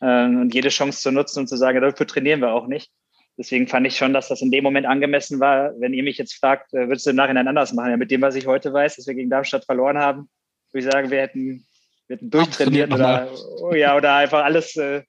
ähm, 0.00 0.40
und 0.42 0.54
jede 0.54 0.68
Chance 0.68 1.00
zu 1.02 1.10
nutzen 1.10 1.40
und 1.40 1.48
zu 1.48 1.56
sagen, 1.56 1.80
dafür 1.80 2.06
trainieren 2.06 2.40
wir 2.40 2.52
auch 2.52 2.66
nicht. 2.66 2.90
Deswegen 3.36 3.68
fand 3.68 3.86
ich 3.86 3.96
schon, 3.96 4.12
dass 4.12 4.28
das 4.28 4.42
in 4.42 4.50
dem 4.50 4.64
Moment 4.64 4.86
angemessen 4.86 5.38
war. 5.38 5.72
Wenn 5.78 5.94
ihr 5.94 6.02
mich 6.02 6.18
jetzt 6.18 6.34
fragt, 6.34 6.72
würdest 6.72 7.06
du 7.06 7.10
im 7.10 7.16
Nachhinein 7.16 7.46
anders 7.46 7.72
machen? 7.72 7.90
Ja, 7.90 7.96
mit 7.96 8.10
dem, 8.10 8.20
was 8.20 8.34
ich 8.34 8.46
heute 8.46 8.72
weiß, 8.72 8.96
dass 8.96 9.06
wir 9.06 9.14
gegen 9.14 9.30
Darmstadt 9.30 9.64
verloren 9.64 9.98
haben, 9.98 10.28
würde 10.72 10.86
ich 10.86 10.92
sagen, 10.92 11.10
wir 11.10 11.20
hätten 11.20 11.64
wir 12.08 12.16
hätten 12.16 12.30
durchtrainiert 12.30 12.92
oder, 12.92 13.28
oh 13.60 13.74
ja, 13.74 13.96
oder 13.96 14.16
einfach 14.16 14.42
alles, 14.42 14.74
äh, 14.76 15.02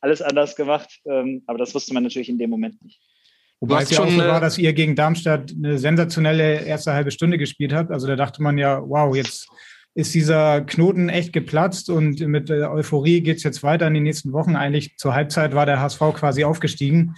alles 0.00 0.22
anders 0.22 0.56
gemacht. 0.56 1.00
Ähm, 1.04 1.42
aber 1.46 1.58
das 1.58 1.74
wusste 1.74 1.92
man 1.92 2.04
natürlich 2.04 2.28
in 2.28 2.38
dem 2.38 2.50
Moment 2.50 2.82
nicht. 2.82 3.00
Wobei 3.60 3.82
es 3.82 3.90
ja 3.90 4.00
auch 4.00 4.08
so 4.08 4.18
war, 4.18 4.40
dass 4.40 4.58
ihr 4.58 4.72
gegen 4.72 4.94
Darmstadt 4.94 5.52
eine 5.52 5.78
sensationelle 5.78 6.64
erste 6.64 6.92
halbe 6.92 7.10
Stunde 7.10 7.38
gespielt 7.38 7.72
habt. 7.72 7.90
Also 7.90 8.06
da 8.06 8.14
dachte 8.14 8.42
man 8.42 8.58
ja, 8.58 8.80
wow, 8.86 9.14
jetzt 9.14 9.48
ist 9.94 10.14
dieser 10.14 10.60
Knoten 10.62 11.08
echt 11.08 11.32
geplatzt 11.32 11.88
und 11.88 12.20
mit 12.20 12.50
Euphorie 12.50 13.20
geht 13.20 13.38
es 13.38 13.42
jetzt 13.44 13.62
weiter 13.62 13.86
in 13.86 13.94
den 13.94 14.02
nächsten 14.02 14.32
Wochen. 14.32 14.56
Eigentlich 14.56 14.96
zur 14.96 15.14
Halbzeit 15.14 15.54
war 15.54 15.66
der 15.66 15.80
HSV 15.80 16.00
quasi 16.14 16.44
aufgestiegen. 16.44 17.14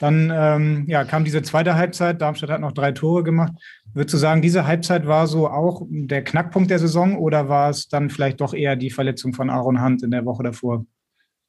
Dann 0.00 0.32
ähm, 0.34 0.84
ja, 0.88 1.04
kam 1.04 1.24
diese 1.24 1.42
zweite 1.42 1.74
Halbzeit. 1.74 2.20
Darmstadt 2.20 2.50
hat 2.50 2.60
noch 2.60 2.72
drei 2.72 2.92
Tore 2.92 3.22
gemacht. 3.22 3.52
Würdest 3.92 4.14
du 4.14 4.18
sagen, 4.18 4.42
diese 4.42 4.66
Halbzeit 4.66 5.06
war 5.06 5.26
so 5.26 5.48
auch 5.48 5.82
der 5.88 6.24
Knackpunkt 6.24 6.70
der 6.70 6.78
Saison 6.78 7.18
oder 7.18 7.48
war 7.48 7.70
es 7.70 7.88
dann 7.88 8.10
vielleicht 8.10 8.40
doch 8.40 8.54
eher 8.54 8.76
die 8.76 8.90
Verletzung 8.90 9.34
von 9.34 9.50
Aaron 9.50 9.82
Hunt 9.82 10.02
in 10.02 10.10
der 10.10 10.24
Woche 10.24 10.42
davor? 10.42 10.86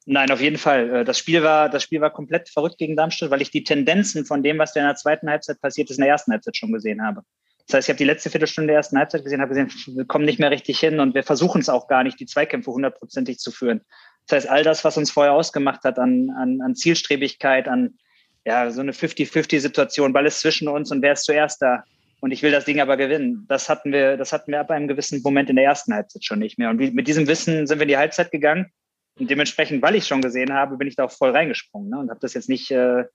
Nein, 0.06 0.30
auf 0.32 0.42
jeden 0.42 0.58
Fall. 0.58 0.90
Äh, 0.90 1.06
das 1.06 1.18
Spiel 1.18 1.44
war, 1.44 1.70
das 1.70 1.84
Spiel 1.84 2.02
war 2.02 2.12
komplett 2.12 2.50
verrückt 2.50 2.78
gegen 2.78 2.96
Darmstadt, 2.96 3.32
weil 3.32 3.42
ich 3.42 3.52
die 3.52 3.64
Tendenzen 3.64 4.26
von 4.26 4.44
dem, 4.44 4.58
was 4.60 4.74
da 4.74 4.82
in 4.82 4.88
der 4.88 4.96
zweiten 4.96 5.30
Halbzeit 5.30 5.60
passiert 5.62 5.90
ist, 5.90 5.98
in 5.98 6.04
der 6.04 6.12
ersten 6.12 6.32
Halbzeit 6.32 6.58
schon 6.58 6.72
gesehen 6.72 7.04
habe. 7.04 7.22
Das 7.68 7.78
heißt, 7.78 7.88
ich 7.88 7.94
habe 7.94 7.98
die 7.98 8.06
letzte 8.06 8.30
Viertelstunde 8.30 8.68
der 8.68 8.78
ersten 8.78 8.98
Halbzeit 8.98 9.24
gesehen, 9.24 9.42
habe 9.42 9.56
gesehen, 9.56 9.72
wir 9.96 10.06
kommen 10.06 10.26
nicht 10.26 10.40
mehr 10.40 10.52
richtig 10.52 10.80
hin 10.80 11.00
und 11.00 11.16
wir 11.16 11.24
versuchen 11.24 11.62
es 11.62 11.70
auch 11.70 11.88
gar 11.88 12.04
nicht, 12.04 12.20
die 12.20 12.28
Zweikämpfe 12.28 12.72
hundertprozentig 12.72 13.40
zu 13.40 13.52
führen. 13.52 13.82
Das 14.28 14.38
heißt, 14.38 14.50
all 14.50 14.64
das, 14.64 14.84
was 14.84 14.98
uns 14.98 15.12
vorher 15.12 15.34
ausgemacht 15.34 15.84
hat 15.84 15.98
an, 15.98 16.30
an, 16.32 16.62
an 16.62 16.76
Zielstrebigkeit, 16.76 17.68
an 17.68 17.98
ja, 18.46 18.70
so 18.70 18.82
eine 18.82 18.92
50-50-Situation, 18.92 20.14
Ball 20.14 20.28
ist 20.28 20.42
zwischen 20.42 20.68
uns 20.68 20.92
und 20.92 21.02
wer 21.02 21.14
ist 21.14 21.26
zuerst 21.26 21.62
da? 21.62 21.84
Und 22.22 22.32
ich 22.32 22.44
will 22.44 22.52
das 22.52 22.66
Ding 22.66 22.80
aber 22.80 22.98
gewinnen. 22.98 23.46
Das 23.50 23.70
hatten 23.70 23.92
wir, 23.92 24.18
das 24.18 24.32
hatten 24.32 24.52
wir 24.52 24.60
ab 24.60 24.72
einem 24.72 24.88
gewissen 24.88 25.22
Moment 25.24 25.50
in 25.50 25.58
der 25.58 25.66
ersten 25.66 25.94
Halbzeit 25.94 26.24
schon 26.24 26.40
nicht 26.40 26.58
mehr. 26.58 26.70
Und 26.70 26.78
mit 26.78 27.08
diesem 27.08 27.28
Wissen 27.28 27.68
sind 27.68 27.80
wir 27.80 27.84
in 27.84 27.90
die 27.90 27.98
Halbzeit 27.98 28.32
gegangen. 28.32 28.72
Und 29.20 29.30
dementsprechend, 29.30 29.82
weil 29.82 29.96
ich 29.96 30.08
schon 30.08 30.22
gesehen 30.22 30.54
habe, 30.54 30.78
bin 30.78 30.88
ich 30.88 30.96
da 30.96 31.06
auch 31.06 31.12
voll 31.12 31.32
reingesprungen 31.32 31.90
ne? 31.90 32.00
und 32.00 32.10
habe 32.10 32.20
das 32.20 32.34
jetzt 32.34 32.50
nicht 32.50 32.72
äh, 32.72 33.06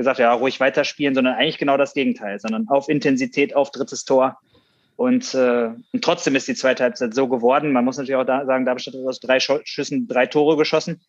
gesagt, 0.00 0.18
ja, 0.18 0.32
ruhig 0.32 0.60
weiterspielen, 0.60 1.14
sondern 1.14 1.34
eigentlich 1.34 1.58
genau 1.58 1.76
das 1.76 1.94
Gegenteil, 1.94 2.40
sondern 2.40 2.68
auf 2.68 2.88
Intensität, 2.88 3.54
auf 3.54 3.70
drittes 3.70 4.04
Tor. 4.04 4.38
Und, 4.96 5.34
äh, 5.34 5.70
und 5.92 6.04
trotzdem 6.04 6.34
ist 6.36 6.48
die 6.48 6.54
zweite 6.54 6.82
Halbzeit 6.82 7.14
so 7.14 7.28
geworden. 7.28 7.72
Man 7.72 7.84
muss 7.84 7.96
natürlich 7.96 8.16
auch 8.16 8.26
da 8.26 8.44
sagen, 8.44 8.66
Darmstadt 8.66 8.94
hat 8.94 9.06
aus 9.06 9.20
drei 9.20 9.40
Schüssen 9.40 10.08
drei 10.08 10.26
Tore 10.26 10.56
geschossen. 10.56 11.00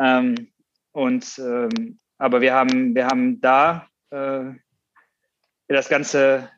Ähm, 0.00 0.48
und 0.92 1.38
ähm, 1.38 1.98
aber 2.18 2.40
wir 2.40 2.54
haben, 2.54 2.94
wir 2.94 3.06
haben 3.06 3.40
da 3.40 3.88
äh, 4.10 4.44
das 5.68 5.88
Ganze 5.88 6.48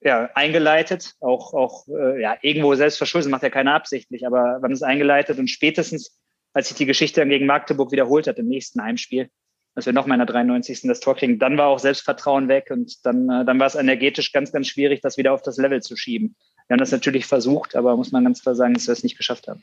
ja, 0.00 0.30
eingeleitet, 0.34 1.14
auch, 1.20 1.54
auch 1.54 1.88
äh, 1.88 2.20
ja, 2.20 2.36
irgendwo 2.42 2.74
selbst 2.74 2.98
verschuldet, 2.98 3.30
macht 3.30 3.42
ja 3.42 3.50
keiner 3.50 3.74
absichtlich, 3.74 4.26
aber 4.26 4.58
wir 4.58 4.62
haben 4.62 4.72
es 4.72 4.82
eingeleitet 4.82 5.38
und 5.38 5.48
spätestens, 5.48 6.20
als 6.52 6.68
sich 6.68 6.76
die 6.76 6.86
Geschichte 6.86 7.20
dann 7.20 7.28
gegen 7.28 7.46
Magdeburg 7.46 7.92
wiederholt 7.92 8.26
hat 8.26 8.38
im 8.38 8.48
nächsten 8.48 8.82
Heimspiel, 8.82 9.30
dass 9.76 9.84
wir 9.84 9.92
noch 9.92 10.06
mal 10.06 10.14
in 10.14 10.20
der 10.20 10.26
93. 10.26 10.80
das 10.84 11.00
Tor 11.00 11.14
kriegen. 11.14 11.38
Dann 11.38 11.58
war 11.58 11.66
auch 11.66 11.78
Selbstvertrauen 11.78 12.48
weg 12.48 12.68
und 12.70 13.04
dann, 13.04 13.28
äh, 13.28 13.44
dann 13.44 13.60
war 13.60 13.66
es 13.66 13.74
energetisch 13.74 14.32
ganz, 14.32 14.50
ganz 14.50 14.68
schwierig, 14.68 15.02
das 15.02 15.18
wieder 15.18 15.34
auf 15.34 15.42
das 15.42 15.58
Level 15.58 15.82
zu 15.82 15.96
schieben. 15.96 16.34
Wir 16.66 16.74
haben 16.74 16.80
das 16.80 16.90
natürlich 16.92 17.26
versucht, 17.26 17.76
aber 17.76 17.94
muss 17.96 18.10
man 18.10 18.24
ganz 18.24 18.42
klar 18.42 18.54
sagen, 18.54 18.72
dass 18.72 18.88
wir 18.88 18.92
es 18.92 19.04
nicht 19.04 19.18
geschafft 19.18 19.48
haben. 19.48 19.62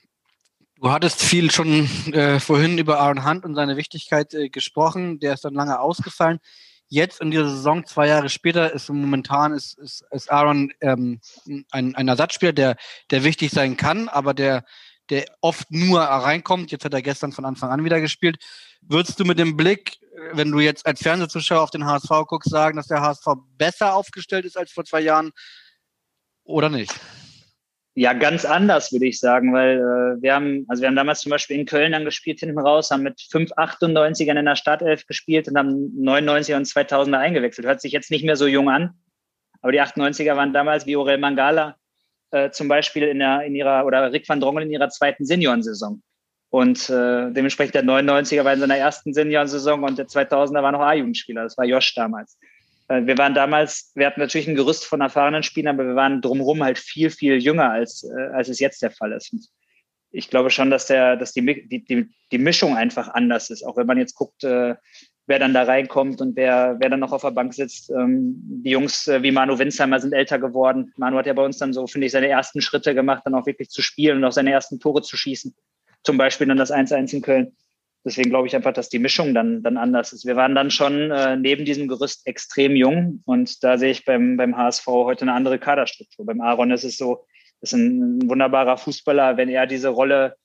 Du 0.76 0.92
hattest 0.92 1.24
viel 1.24 1.50
schon 1.50 1.90
äh, 2.14 2.40
vorhin 2.40 2.78
über 2.78 3.00
Aaron 3.00 3.26
Hunt 3.26 3.44
und 3.44 3.56
seine 3.56 3.76
Wichtigkeit 3.76 4.34
äh, 4.36 4.50
gesprochen. 4.50 5.20
Der 5.20 5.34
ist 5.34 5.46
dann 5.46 5.56
lange 5.56 5.80
ausgefallen. 5.80 6.40
Jetzt 6.90 7.20
in 7.20 7.32
dieser 7.32 7.50
Saison, 7.50 7.84
zwei 7.88 8.08
Jahre 8.08 8.30
später, 8.30 8.72
ist 8.72 8.90
momentan 8.90 9.54
ist, 9.54 9.80
ist, 9.80 10.06
ist 10.12 10.32
Aaron 10.32 10.72
ähm, 10.82 11.22
ein, 11.72 11.96
ein 11.96 12.08
Ersatzspieler, 12.08 12.54
der, 12.54 12.76
der 13.10 13.24
wichtig 13.24 13.50
sein 13.50 13.78
kann, 13.78 14.10
aber 14.10 14.36
der 14.36 14.64
der 15.14 15.26
oft 15.42 15.70
nur 15.70 16.02
reinkommt. 16.02 16.72
Jetzt 16.72 16.86
hat 16.86 16.94
er 16.94 17.04
gestern 17.04 17.32
von 17.32 17.46
Anfang 17.46 17.70
an 17.70 17.86
wieder 17.86 18.02
gespielt. 18.02 18.38
Würdest 18.82 19.20
du 19.20 19.26
mit 19.26 19.38
dem 19.38 19.56
Blick, 19.56 20.00
wenn 20.32 20.52
du 20.52 20.60
jetzt 20.60 20.88
als 20.88 21.04
Fernsehzuschauer 21.04 21.62
auf 21.62 21.70
den 21.70 21.86
HSV 21.86 22.10
guckst, 22.26 22.50
sagen, 22.50 22.78
dass 22.78 22.88
der 22.88 23.02
HSV 23.02 23.28
besser 23.56 23.94
aufgestellt 23.94 24.46
ist 24.46 24.58
als 24.58 24.72
vor 24.72 24.86
zwei 24.86 25.02
Jahren 25.02 25.32
oder 26.44 26.70
nicht? 26.70 26.92
Ja, 27.96 28.14
ganz 28.14 28.44
anders, 28.44 28.92
würde 28.92 29.06
ich 29.06 29.20
sagen, 29.20 29.54
weil 29.54 29.78
äh, 29.78 30.22
wir 30.22 30.34
haben, 30.34 30.66
also 30.68 30.82
wir 30.82 30.88
haben 30.88 30.96
damals 30.96 31.22
zum 31.22 31.30
Beispiel 31.30 31.60
in 31.60 31.68
Köln 31.68 31.92
dann 31.92 32.06
gespielt, 32.06 32.40
hinten 32.40 32.58
raus, 32.58 32.90
haben 32.90 33.04
mit 33.04 33.22
5 33.22 33.52
98ern 33.52 34.40
in 34.40 34.46
der 34.46 34.56
Startelf 34.56 35.06
gespielt 35.06 35.48
und 35.48 35.56
haben 35.56 35.94
99er 36.02 36.56
und 36.56 36.66
2000er 36.66 37.20
eingewechselt. 37.20 37.68
Hört 37.68 37.82
sich 37.82 37.92
jetzt 37.92 38.10
nicht 38.10 38.26
mehr 38.26 38.36
so 38.36 38.48
jung 38.48 38.68
an, 38.68 38.96
aber 39.62 39.74
die 39.74 39.80
98er 39.80 40.36
waren 40.36 40.54
damals 40.54 40.88
wie 40.88 40.96
Orel 40.96 41.20
Mangala, 41.20 41.76
äh, 42.34 42.50
zum 42.52 42.68
Beispiel 42.68 43.04
in, 43.04 43.20
der, 43.20 43.42
in 43.42 43.56
ihrer, 43.56 43.86
oder 43.86 44.12
Rick 44.12 44.28
van 44.28 44.42
Drongel 44.42 44.64
in 44.64 44.72
ihrer 44.72 44.90
zweiten 44.90 45.26
Seniorensaison. 45.26 46.02
Und 46.50 46.90
äh, 46.90 47.32
dementsprechend 47.32 47.76
der 47.76 47.84
99er 47.84 48.44
war 48.44 48.54
in 48.54 48.60
seiner 48.60 48.78
ersten 48.78 49.14
Seniorensaison 49.14 49.84
und 49.84 49.98
der 49.98 50.08
2000er 50.08 50.62
war 50.62 50.72
noch 50.72 50.82
A-Jugendspieler. 50.82 51.44
Das 51.44 51.58
war 51.58 51.66
Josh 51.66 51.94
damals. 51.96 52.38
Äh, 52.88 53.06
wir 53.06 53.18
waren 53.18 53.34
damals, 53.34 53.92
wir 53.96 54.08
hatten 54.08 54.20
natürlich 54.20 54.48
ein 54.48 54.56
Gerüst 54.56 54.86
von 54.86 55.02
erfahrenen 55.02 55.44
Spielern, 55.44 55.76
aber 55.76 55.88
wir 55.88 55.96
waren 55.96 56.22
drumherum 56.22 56.64
halt 56.64 56.80
viel, 56.80 57.10
viel 57.10 57.38
jünger, 57.38 57.72
als, 57.72 58.04
äh, 58.04 58.34
als 58.34 58.50
es 58.50 58.60
jetzt 58.60 58.82
der 58.82 58.92
Fall 58.92 59.14
ist. 59.14 59.32
Und 59.32 59.46
ich 60.12 60.30
glaube 60.30 60.50
schon, 60.50 60.70
dass, 60.70 60.88
der, 60.88 61.18
dass 61.18 61.34
die, 61.34 61.44
die, 61.68 61.86
die, 61.86 62.10
die 62.32 62.38
Mischung 62.38 62.76
einfach 62.76 63.10
anders 63.10 63.50
ist. 63.50 63.64
Auch 63.64 63.78
wenn 63.78 63.88
man 63.88 63.98
jetzt 63.98 64.16
guckt, 64.16 64.44
äh, 64.44 64.76
wer 65.26 65.40
dann 65.40 65.54
da 65.54 65.64
reinkommt 65.64 66.22
und 66.22 66.36
wer, 66.36 66.78
wer 66.80 66.90
dann 66.90 67.00
noch 67.00 67.12
auf 67.14 67.22
der 67.22 67.32
Bank 67.32 67.54
sitzt. 67.54 67.90
Ähm, 67.90 68.36
die 68.64 68.72
Jungs 68.72 69.08
äh, 69.08 69.24
wie 69.24 69.32
Manu 69.32 69.58
Winsheimer 69.58 70.00
sind 70.00 70.14
älter 70.14 70.40
geworden. 70.40 70.94
Manu 70.98 71.18
hat 71.18 71.26
ja 71.26 71.34
bei 71.34 71.44
uns 71.46 71.58
dann 71.58 71.74
so, 71.74 71.88
finde 71.88 72.08
ich, 72.08 72.12
seine 72.12 72.28
ersten 72.28 72.62
Schritte 72.62 72.94
gemacht, 72.94 73.24
dann 73.26 73.36
auch 73.36 73.46
wirklich 73.46 73.70
zu 73.70 73.82
spielen 73.82 74.18
und 74.18 74.26
auch 74.26 74.32
seine 74.32 74.52
ersten 74.52 74.80
Tore 74.80 75.02
zu 75.02 75.16
schießen. 75.16 75.56
Zum 76.04 76.18
Beispiel 76.18 76.48
dann 76.48 76.58
das 76.58 76.72
1-1 76.72 77.14
in 77.14 77.22
Köln. 77.22 77.56
Deswegen 78.06 78.30
glaube 78.30 78.48
ich 78.48 78.56
einfach, 78.56 78.74
dass 78.74 78.90
die 78.90 79.00
Mischung 79.00 79.34
dann, 79.34 79.64
dann 79.64 79.78
anders 79.78 80.12
ist. 80.12 80.26
Wir 80.26 80.36
waren 80.36 80.56
dann 80.56 80.72
schon 80.72 81.12
äh, 81.12 81.38
neben 81.38 81.64
diesem 81.64 81.88
Gerüst 81.88 82.28
extrem 82.28 82.76
jung 82.76 83.22
und 83.26 83.64
da 83.64 83.78
sehe 83.78 83.92
ich 83.92 84.04
beim, 84.04 84.36
beim 84.36 84.58
HSV 84.58 84.86
heute 84.88 85.22
eine 85.22 85.34
andere 85.34 85.58
Kaderstruktur. 85.58 86.26
Beim 86.26 86.42
Aaron 86.42 86.72
ist 86.72 86.84
es 86.84 86.98
so, 86.98 87.26
ist 87.62 87.74
ein, 87.74 88.18
ein 88.18 88.30
wunderbarer 88.30 88.78
Fußballer. 88.78 89.38
Wenn 89.38 89.48
er 89.48 89.68
diese 89.68 89.88
Rolle 89.88 90.36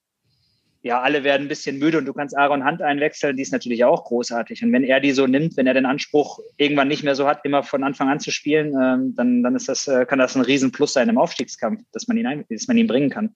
ja, 0.83 1.01
alle 1.01 1.25
werden 1.25 1.47
ein 1.47 1.49
bisschen 1.49 1.79
müde 1.79 1.99
und 1.99 2.07
du 2.07 2.13
kannst 2.13 2.37
Aaron 2.37 2.65
Hand 2.65 2.83
einwechseln, 2.83 3.37
die 3.37 3.43
ist 3.43 3.53
natürlich 3.53 3.85
auch 3.85 4.05
großartig. 4.05 4.63
Und 4.63 4.73
wenn 4.73 4.85
er 4.85 5.01
die 5.01 5.11
so 5.11 5.27
nimmt, 5.27 5.57
wenn 5.57 5.67
er 5.67 5.75
den 5.75 5.87
Anspruch 5.87 6.39
irgendwann 6.57 6.87
nicht 6.87 7.03
mehr 7.03 7.17
so 7.17 7.27
hat, 7.27 7.45
immer 7.45 7.65
von 7.65 7.83
Anfang 7.83 8.09
an 8.09 8.21
zu 8.21 8.31
spielen, 8.31 8.75
ähm, 8.81 9.15
dann, 9.17 9.43
dann 9.43 9.57
ist 9.57 9.69
das, 9.69 9.89
äh, 9.89 10.07
kann 10.07 10.21
das 10.21 10.37
ein 10.37 10.43
Riesenplus 10.43 10.93
sein 10.93 11.09
im 11.09 11.19
Aufstiegskampf, 11.19 11.83
dass 11.93 12.07
man 12.07 12.17
ihn, 12.17 12.27
ein, 12.27 12.45
dass 12.49 12.69
man 12.69 12.77
ihn 12.77 12.87
bringen 12.87 13.11
kann. 13.11 13.35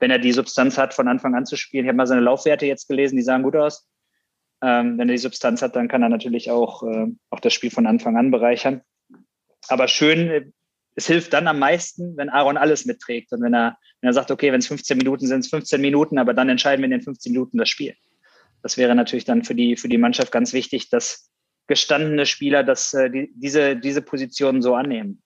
Wenn 0.00 0.10
er 0.10 0.18
die 0.18 0.32
Substanz 0.32 0.78
hat, 0.78 0.92
von 0.92 1.06
Anfang 1.06 1.36
an 1.36 1.46
zu 1.46 1.56
spielen. 1.56 1.84
Ich 1.84 1.88
habe 1.88 1.96
mal 1.96 2.06
seine 2.06 2.22
Laufwerte 2.22 2.66
jetzt 2.66 2.88
gelesen, 2.88 3.16
die 3.16 3.22
sahen 3.22 3.44
gut 3.44 3.54
aus. 3.54 3.88
Ähm, 4.60 4.98
wenn 4.98 5.08
er 5.08 5.14
die 5.14 5.18
Substanz 5.18 5.62
hat, 5.62 5.76
dann 5.76 5.86
kann 5.86 6.02
er 6.02 6.08
natürlich 6.08 6.50
auch, 6.50 6.82
äh, 6.82 7.06
auch 7.30 7.40
das 7.40 7.54
Spiel 7.54 7.70
von 7.70 7.86
Anfang 7.86 8.16
an 8.16 8.32
bereichern. 8.32 8.82
Aber 9.68 9.86
schön 9.86 10.52
es 10.96 11.06
hilft 11.06 11.32
dann 11.32 11.46
am 11.46 11.58
meisten, 11.58 12.16
wenn 12.16 12.28
Aaron 12.28 12.56
alles 12.56 12.84
mitträgt 12.84 13.32
und 13.32 13.42
wenn 13.42 13.54
er, 13.54 13.76
wenn 14.00 14.10
er 14.10 14.14
sagt, 14.14 14.30
okay, 14.30 14.52
wenn 14.52 14.60
es 14.60 14.66
15 14.66 14.98
Minuten 14.98 15.26
sind, 15.26 15.40
es 15.40 15.50
15 15.50 15.80
Minuten, 15.80 16.18
aber 16.18 16.34
dann 16.34 16.48
entscheiden 16.48 16.82
wir 16.82 16.86
in 16.86 16.90
den 16.90 17.02
15 17.02 17.32
Minuten 17.32 17.58
das 17.58 17.68
Spiel. 17.68 17.94
Das 18.62 18.76
wäre 18.76 18.94
natürlich 18.94 19.24
dann 19.24 19.44
für 19.44 19.54
die, 19.54 19.76
für 19.76 19.88
die 19.88 19.98
Mannschaft 19.98 20.32
ganz 20.32 20.52
wichtig, 20.52 20.90
dass 20.90 21.30
gestandene 21.66 22.26
Spieler 22.26 22.64
das, 22.64 22.92
äh, 22.94 23.10
die, 23.10 23.30
diese, 23.34 23.76
diese 23.76 24.02
Positionen 24.02 24.60
so 24.60 24.74
annehmen. 24.74 25.22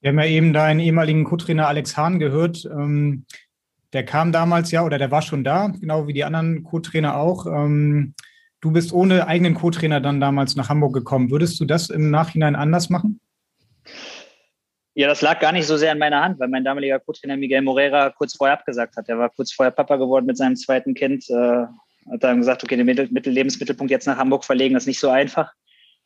Wir 0.00 0.10
haben 0.10 0.18
ja 0.18 0.26
eben 0.26 0.52
deinen 0.52 0.80
ehemaligen 0.80 1.24
Co-Trainer 1.24 1.68
Alex 1.68 1.96
Hahn 1.96 2.18
gehört. 2.18 2.64
Ähm, 2.66 3.24
der 3.92 4.04
kam 4.04 4.32
damals 4.32 4.70
ja, 4.72 4.84
oder 4.84 4.98
der 4.98 5.10
war 5.10 5.22
schon 5.22 5.44
da, 5.44 5.68
genau 5.68 6.06
wie 6.06 6.12
die 6.12 6.24
anderen 6.24 6.64
Co-Trainer 6.64 7.16
auch. 7.16 7.46
Ähm, 7.46 8.14
du 8.60 8.72
bist 8.72 8.92
ohne 8.92 9.26
eigenen 9.26 9.54
Co-Trainer 9.54 10.00
dann 10.00 10.20
damals 10.20 10.56
nach 10.56 10.68
Hamburg 10.68 10.92
gekommen. 10.92 11.30
Würdest 11.30 11.58
du 11.60 11.64
das 11.64 11.88
im 11.88 12.10
Nachhinein 12.10 12.56
anders 12.56 12.90
machen? 12.90 13.20
Ja, 14.98 15.08
das 15.08 15.20
lag 15.20 15.40
gar 15.40 15.52
nicht 15.52 15.66
so 15.66 15.76
sehr 15.76 15.92
in 15.92 15.98
meiner 15.98 16.22
Hand, 16.22 16.40
weil 16.40 16.48
mein 16.48 16.64
damaliger 16.64 16.98
Co-Trainer 16.98 17.36
Miguel 17.36 17.60
Morera 17.60 18.08
kurz 18.08 18.34
vorher 18.34 18.54
abgesagt 18.54 18.96
hat. 18.96 19.10
Er 19.10 19.18
war 19.18 19.28
kurz 19.28 19.52
vorher 19.52 19.70
Papa 19.70 19.96
geworden 19.96 20.24
mit 20.24 20.38
seinem 20.38 20.56
zweiten 20.56 20.94
Kind. 20.94 21.28
Äh, 21.28 21.66
hat 22.10 22.24
dann 22.24 22.38
gesagt, 22.38 22.64
okay, 22.64 22.76
den 22.76 22.86
Mittel 22.86 23.06
Mittellebensmittelpunkt 23.10 23.90
jetzt 23.90 24.06
nach 24.06 24.16
Hamburg 24.16 24.42
verlegen, 24.42 24.72
das 24.72 24.84
ist 24.84 24.88
nicht 24.88 25.00
so 25.00 25.10
einfach. 25.10 25.52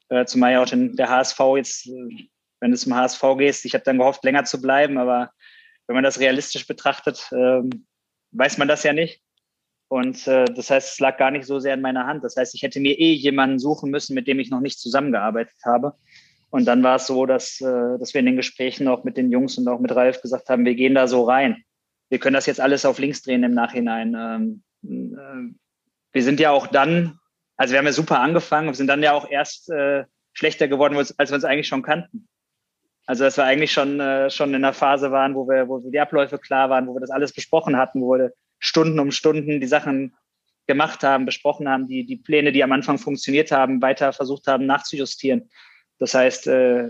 Äh, 0.09 0.25
zumal 0.25 0.55
ja 0.55 0.63
auch 0.63 0.69
den, 0.69 0.97
der 0.97 1.09
HSV 1.09 1.39
jetzt, 1.55 1.87
äh, 1.87 2.27
wenn 2.59 2.73
du 2.73 2.77
zum 2.77 2.97
HSV 2.97 3.23
gehst, 3.39 3.65
ich 3.65 3.75
habe 3.75 3.85
dann 3.85 3.99
gehofft, 3.99 4.25
länger 4.25 4.43
zu 4.43 4.61
bleiben, 4.61 4.99
aber 4.99 5.31
wenn 5.87 5.95
man 5.95 6.03
das 6.03 6.19
realistisch 6.19 6.67
betrachtet, 6.67 7.29
äh, 7.31 7.63
weiß 8.33 8.59
man 8.59 8.67
das 8.67 8.83
ja 8.83 8.93
nicht. 8.93 9.23
Und 9.87 10.27
äh, 10.27 10.47
das 10.47 10.69
heißt, 10.69 10.95
es 10.95 10.99
lag 10.99 11.17
gar 11.17 11.31
nicht 11.31 11.47
so 11.47 11.61
sehr 11.61 11.75
in 11.75 11.81
meiner 11.81 12.09
Hand. 12.09 12.25
Das 12.25 12.35
heißt, 12.35 12.57
ich 12.57 12.63
hätte 12.63 12.81
mir 12.81 12.99
eh 12.99 13.13
jemanden 13.13 13.61
suchen 13.61 13.93
müssen, 13.93 14.15
mit 14.15 14.27
dem 14.27 14.41
ich 14.41 14.51
noch 14.51 14.61
nicht 14.61 14.81
zusammengearbeitet 14.81 15.59
habe. 15.65 15.95
Und 16.51 16.65
dann 16.65 16.83
war 16.83 16.97
es 16.97 17.07
so, 17.07 17.27
dass, 17.27 17.61
äh, 17.61 17.99
dass 17.99 18.13
wir 18.13 18.19
in 18.19 18.27
den 18.27 18.37
Gesprächen 18.37 18.89
auch 18.89 19.05
mit 19.05 19.17
den 19.17 19.31
Jungs 19.31 19.57
und 19.57 19.69
auch 19.69 19.79
mit 19.79 19.95
Ralf 19.95 20.21
gesagt 20.21 20.49
haben, 20.49 20.65
wir 20.65 20.75
gehen 20.75 20.95
da 20.95 21.07
so 21.07 21.25
rein. 21.25 21.63
Wir 22.09 22.19
können 22.19 22.35
das 22.35 22.47
jetzt 22.47 22.61
alles 22.61 22.85
auf 22.85 22.99
links 22.99 23.23
drehen 23.23 23.45
im 23.45 23.55
Nachhinein. 23.55 24.17
Ähm, 24.85 25.15
äh, 25.15 25.55
wir 26.13 26.23
sind 26.23 26.41
ja 26.41 26.51
auch 26.51 26.67
dann, 26.67 27.19
also 27.57 27.73
wir 27.73 27.79
haben 27.79 27.87
ja 27.87 27.93
super 27.93 28.19
angefangen, 28.21 28.67
wir 28.67 28.75
sind 28.75 28.89
dann 28.89 29.03
ja 29.03 29.13
auch 29.13 29.31
erst 29.31 29.71
äh, 29.71 30.05
schlechter 30.33 30.67
geworden, 30.67 30.97
als 30.97 31.31
wir 31.31 31.35
uns 31.35 31.45
eigentlich 31.45 31.69
schon 31.69 31.83
kannten. 31.83 32.27
Also 33.07 33.25
dass 33.25 33.37
wir 33.37 33.45
eigentlich 33.45 33.73
schon, 33.73 34.01
schon 34.31 34.51
in 34.51 34.57
einer 34.57 34.73
Phase 34.73 35.11
waren, 35.11 35.35
wo 35.35 35.49
wir, 35.49 35.67
wo 35.67 35.81
die 35.81 35.99
Abläufe 35.99 36.39
klar 36.39 36.71
waren, 36.71 36.87
wo 36.87 36.95
wir 36.95 37.01
das 37.01 37.11
alles 37.11 37.33
besprochen 37.33 37.77
hatten, 37.77 38.03
wo 38.03 38.15
wir 38.15 38.33
Stunden 38.61 39.01
um 39.01 39.11
Stunden 39.11 39.61
die 39.61 39.67
Sachen 39.67 40.15
gemacht 40.69 41.03
haben, 41.03 41.27
besprochen 41.27 41.69
haben, 41.69 41.89
die, 41.89 42.07
die 42.07 42.19
Pläne, 42.19 42.53
die 42.53 42.63
am 42.63 42.71
Anfang 42.71 42.99
funktioniert 42.99 43.51
haben, 43.51 43.83
weiter 43.83 44.13
versucht 44.13 44.47
haben 44.47 44.67
nachzujustieren. 44.67 45.51
Das 46.01 46.15
heißt, 46.15 46.49
äh, 46.49 46.89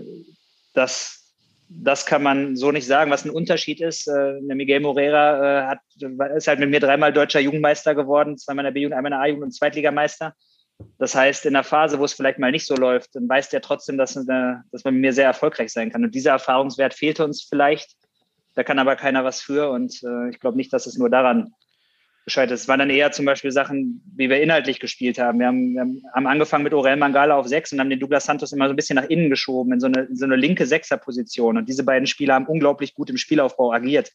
das, 0.73 1.35
das 1.69 2.05
kann 2.05 2.23
man 2.23 2.55
so 2.55 2.71
nicht 2.71 2.87
sagen, 2.87 3.11
was 3.11 3.25
ein 3.25 3.29
Unterschied 3.29 3.81
ist. 3.81 4.07
Äh, 4.07 4.41
Miguel 4.41 4.79
Moreira 4.79 5.35
äh, 5.61 5.67
hat, 5.67 5.79
ist 6.35 6.47
halt 6.47 6.59
mit 6.59 6.71
mir 6.71 6.79
dreimal 6.79 7.13
deutscher 7.13 7.41
Jugendmeister 7.41 7.93
geworden, 7.93 8.37
zweimal 8.37 8.65
in 8.65 8.67
der 8.67 8.79
B-Jugend, 8.79 8.95
einmal 8.95 9.11
in 9.11 9.17
der 9.17 9.21
A-Jugend 9.21 9.43
und 9.43 9.51
Zweitligameister. 9.51 10.33
Das 10.97 11.13
heißt, 11.13 11.45
in 11.45 11.53
der 11.53 11.63
Phase, 11.63 11.99
wo 11.99 12.05
es 12.05 12.13
vielleicht 12.13 12.39
mal 12.39 12.51
nicht 12.51 12.65
so 12.65 12.75
läuft, 12.75 13.15
dann 13.15 13.29
weiß 13.29 13.49
der 13.49 13.61
trotzdem, 13.61 13.97
dass, 13.97 14.17
eine, 14.17 14.63
dass 14.71 14.83
man 14.83 14.95
mit 14.95 15.01
mir 15.01 15.13
sehr 15.13 15.25
erfolgreich 15.25 15.71
sein 15.71 15.91
kann. 15.91 16.03
Und 16.03 16.15
dieser 16.15 16.31
Erfahrungswert 16.31 16.93
fehlte 16.93 17.23
uns 17.23 17.43
vielleicht. 17.43 17.91
Da 18.55 18.63
kann 18.63 18.79
aber 18.79 18.95
keiner 18.95 19.23
was 19.23 19.41
für. 19.41 19.69
Und 19.69 20.01
äh, 20.03 20.29
ich 20.29 20.39
glaube 20.39 20.57
nicht, 20.57 20.73
dass 20.73 20.87
es 20.87 20.97
nur 20.97 21.09
daran 21.09 21.53
gescheitert 22.25 22.53
ist. 22.53 22.61
Es 22.61 22.67
waren 22.67 22.79
dann 22.79 22.89
eher 22.89 23.11
zum 23.11 23.25
Beispiel 23.25 23.51
Sachen, 23.51 24.03
wie 24.15 24.29
wir 24.29 24.41
inhaltlich 24.41 24.79
gespielt 24.79 25.19
haben. 25.19 25.39
Wir 25.39 25.47
haben, 25.47 25.73
wir 25.73 25.81
haben 26.13 26.27
angefangen 26.27 26.63
mit 26.63 26.73
Orel 26.73 26.97
Mangala 26.97 27.35
auf 27.35 27.47
sechs 27.47 27.71
und 27.71 27.79
haben 27.79 27.89
den 27.89 27.99
Douglas 27.99 28.25
Santos 28.25 28.53
immer 28.53 28.67
so 28.67 28.73
ein 28.73 28.75
bisschen 28.75 28.95
nach 28.95 29.09
innen 29.09 29.29
geschoben, 29.29 29.73
in 29.73 29.79
so 29.79 29.87
eine, 29.87 30.03
in 30.03 30.15
so 30.15 30.25
eine 30.25 30.35
linke 30.35 30.65
Sechserposition. 30.65 31.57
Und 31.57 31.67
diese 31.67 31.83
beiden 31.83 32.07
Spieler 32.07 32.35
haben 32.35 32.47
unglaublich 32.47 32.93
gut 32.93 33.09
im 33.09 33.17
Spielaufbau 33.17 33.73
agiert 33.73 34.11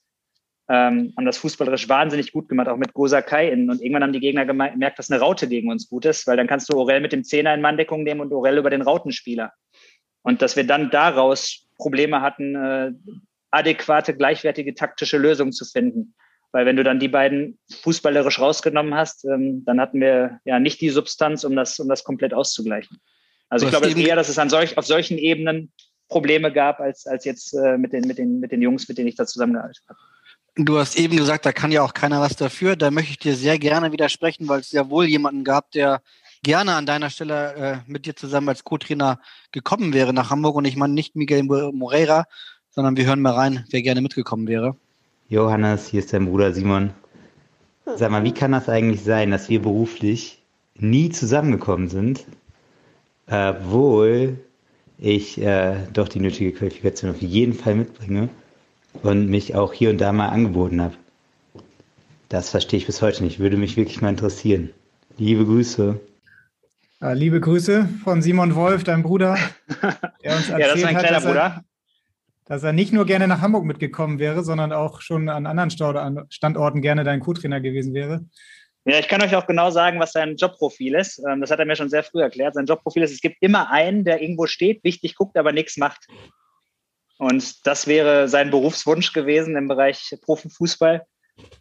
ähm, 0.69 1.13
haben 1.17 1.27
das 1.27 1.39
fußballerisch 1.39 1.89
wahnsinnig 1.89 2.33
gut 2.33 2.49
gemacht, 2.49 2.69
auch 2.69 2.77
mit 2.77 2.93
Gosa 2.93 3.23
Kai 3.23 3.51
innen. 3.51 3.71
Und 3.71 3.81
irgendwann 3.81 4.03
haben 4.03 4.13
die 4.13 4.21
Gegner 4.21 4.45
gemerkt, 4.45 4.99
dass 4.99 5.11
eine 5.11 5.21
Raute 5.21 5.49
gegen 5.49 5.71
uns 5.71 5.89
gut 5.89 6.05
ist, 6.05 6.27
weil 6.27 6.37
dann 6.37 6.49
kannst 6.49 6.73
du 6.73 6.77
Orel 6.77 7.01
mit 7.01 7.13
dem 7.13 7.25
Zehner 7.25 7.55
in 7.55 7.61
Manndeckung 7.61 8.03
nehmen 8.03 8.21
und 8.21 8.33
Orel 8.33 8.59
über 8.59 8.71
den 8.71 8.83
Rautenspieler. 8.83 9.53
Und 10.23 10.43
dass 10.43 10.57
wir 10.57 10.67
dann 10.67 10.91
daraus 10.91 11.69
Probleme 11.77 12.21
hatten, 12.21 12.57
äh, 12.57 12.93
adäquate, 13.53 14.17
gleichwertige 14.17 14.75
taktische 14.75 15.19
Lösungen 15.19 15.53
zu 15.53 15.65
finden. 15.65 16.15
Weil 16.57 16.65
wenn 16.65 16.77
du 16.77 16.85
dann 16.85 16.99
die 16.99 17.09
beiden 17.09 17.59
fußballerisch 17.83 18.39
rausgenommen 18.39 18.95
hast, 18.95 19.27
ähm, 19.27 19.63
dann 19.67 19.79
hatten 19.79 20.01
wir 20.01 20.41
ja 20.47 20.59
nicht 20.59 20.81
die 20.81 20.89
Substanz, 20.89 21.45
um 21.45 21.55
das, 21.55 21.79
um 21.79 21.87
das 21.87 22.03
komplett 22.03 22.33
auszugleichen. 22.33 22.97
Also 23.51 23.67
ich 23.67 23.73
glaube 23.73 23.91
eher, 23.91 24.17
dass 24.17 24.31
es 24.31 24.39
an 24.39 24.49
solch, 24.49 24.79
auf 24.79 24.87
solchen 24.87 25.19
Ebenen 25.19 25.71
Probleme 26.09 26.51
gab, 26.51 26.81
als, 26.81 27.07
als 27.07 27.27
jetzt 27.27 27.53
äh, 27.53 27.77
mit, 27.77 27.93
den, 27.93 28.09
mit, 28.09 28.17
den, 28.17 28.41
mit 28.41 28.53
den 28.53 28.63
Jungs, 28.63 28.89
mit 28.89 28.97
denen 28.97 29.07
ich 29.07 29.17
da 29.17 29.27
zusammengearbeitet 29.27 29.83
habe. 29.87 29.99
Du 30.57 30.79
hast 30.79 30.99
eben 30.99 31.19
gesagt, 31.19 31.45
da 31.45 31.53
kann 31.53 31.73
ja 31.73 31.83
auch 31.83 31.93
keiner 31.93 32.23
was 32.23 32.37
dafür. 32.37 32.75
Da 32.75 32.91
möchte 32.91 33.11
ich 33.11 33.19
dir 33.19 33.35
sehr 33.35 33.59
gerne 33.59 33.93
widersprechen, 33.93 34.49
weil 34.49 34.61
es 34.61 34.73
ja 34.73 34.89
wohl 34.89 35.05
jemanden 35.05 35.45
gab, 35.45 35.71
der 35.73 36.01
gerne 36.43 36.73
an 36.73 36.87
deiner 36.87 37.11
Stelle 37.11 37.55
äh, 37.55 37.77
mit 37.87 38.07
dir 38.07 38.17
zusammen 38.17 38.49
als 38.49 38.65
Co-Trainer 38.65 39.21
gekommen 39.53 39.93
wäre 39.93 40.15
nach 40.15 40.31
Hamburg. 40.31 40.57
Und 40.57 40.65
ich 40.65 40.77
meine 40.77 40.95
nicht 40.95 41.17
Miguel 41.17 41.43
Moreira, 41.43 42.25
sondern 42.71 42.97
wir 42.97 43.05
hören 43.05 43.21
mal 43.21 43.35
rein, 43.35 43.67
wer 43.69 43.83
gerne 43.83 44.01
mitgekommen 44.01 44.49
wäre. 44.49 44.75
Johannes, 45.29 45.89
hier 45.89 46.01
ist 46.01 46.13
dein 46.13 46.27
Bruder 46.27 46.53
Simon. 46.53 46.91
Sag 47.97 48.11
mal, 48.11 48.25
wie 48.25 48.35
kann 48.35 48.53
das 48.53 48.69
eigentlich 48.69 49.03
sein, 49.03 49.31
dass 49.31 49.49
wir 49.49 49.63
beruflich 49.63 50.43
nie 50.75 51.11
zusammengekommen 51.11 51.89
sind, 51.89 52.25
obwohl 53.27 54.39
ich 54.99 55.41
äh, 55.41 55.77
doch 55.93 56.09
die 56.09 56.21
nötige 56.21 56.53
Qualifikation 56.53 57.11
auf 57.11 57.21
jeden 57.21 57.55
Fall 57.55 57.75
mitbringe? 57.75 58.29
und 59.03 59.29
mich 59.29 59.55
auch 59.55 59.73
hier 59.73 59.91
und 59.91 60.01
da 60.01 60.13
mal 60.13 60.29
angeboten 60.29 60.81
habe. 60.81 60.95
Das 62.29 62.51
verstehe 62.51 62.79
ich 62.79 62.87
bis 62.87 63.03
heute 63.03 63.23
nicht. 63.23 63.39
Würde 63.39 63.57
mich 63.57 63.77
wirklich 63.77 64.01
mal 64.01 64.11
interessieren. 64.11 64.71
Liebe 65.17 65.45
Grüße. 65.45 66.01
liebe 67.01 67.41
Grüße 67.41 67.89
von 68.03 68.21
Simon 68.21 68.55
Wolf, 68.55 68.85
deinem 68.85 69.03
Bruder, 69.03 69.39
der 70.25 70.37
uns 70.37 70.49
erzählt 70.49 70.61
ja, 70.61 70.67
das 70.67 70.77
ist 70.77 70.85
mein 70.85 70.99
kleiner 70.99 71.17
hat, 71.17 71.25
Bruder. 71.25 71.65
Dass 72.47 72.63
er 72.63 72.73
nicht 72.73 72.93
nur 72.93 73.07
gerne 73.07 73.29
nach 73.29 73.41
Hamburg 73.41 73.65
mitgekommen 73.65 74.19
wäre, 74.19 74.43
sondern 74.45 74.73
auch 74.73 75.01
schon 75.01 75.29
an 75.29 75.47
anderen 75.47 75.71
Standorten 75.71 76.81
gerne 76.81 77.05
dein 77.05 77.21
Co-Trainer 77.21 77.61
gewesen 77.61 77.93
wäre. 77.93 78.25
Ja, 78.85 79.01
ich 79.01 79.09
kann 79.09 79.21
euch 79.21 79.35
auch 79.35 79.49
genau 79.49 79.71
sagen, 79.71 79.99
was 79.99 80.13
sein 80.13 80.37
Jobprofil 80.37 80.95
ist. 80.95 81.21
Ähm, 81.29 81.41
das 81.41 81.51
hat 81.51 81.59
er 81.59 81.67
mir 81.67 81.75
schon 81.75 81.91
sehr 81.91 82.05
früh 82.05 82.23
erklärt. 82.23 82.55
Sein 82.55 82.67
Jobprofil 82.67 83.03
ist, 83.03 83.13
es 83.13 83.21
gibt 83.21 83.39
immer 83.41 83.69
einen, 83.71 84.05
der 84.05 84.23
irgendwo 84.23 84.47
steht, 84.47 84.85
wichtig 84.85 85.17
guckt, 85.17 85.37
aber 85.37 85.51
nichts 85.51 85.77
macht. 85.77 86.07
Und 87.19 87.67
das 87.67 87.89
wäre 87.89 88.29
sein 88.29 88.53
Berufswunsch 88.53 89.13
gewesen 89.13 89.57
im 89.57 89.67
Bereich 89.67 90.17
Profifußball. 90.23 91.05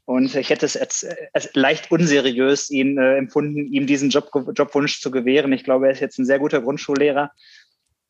Und 0.06 0.36
ich 0.36 0.50
hätte 0.52 0.68
es 0.68 0.78
als, 0.78 1.06
als 1.34 1.50
leicht 1.56 1.92
unseriös 1.92 2.70
ihn 2.70 3.00
äh, 3.00 3.18
empfunden, 3.18 3.74
ihm 3.74 3.88
diesen 3.88 4.12
Job, 4.12 4.30
Jobwunsch 4.56 5.02
zu 5.02 5.10
gewähren. 5.10 5.52
Ich 5.52 5.64
glaube, 5.64 5.88
er 5.88 5.94
ist 5.94 6.02
jetzt 6.02 6.20
ein 6.20 6.26
sehr 6.26 6.40
guter 6.40 6.62
Grundschullehrer. 6.62 7.32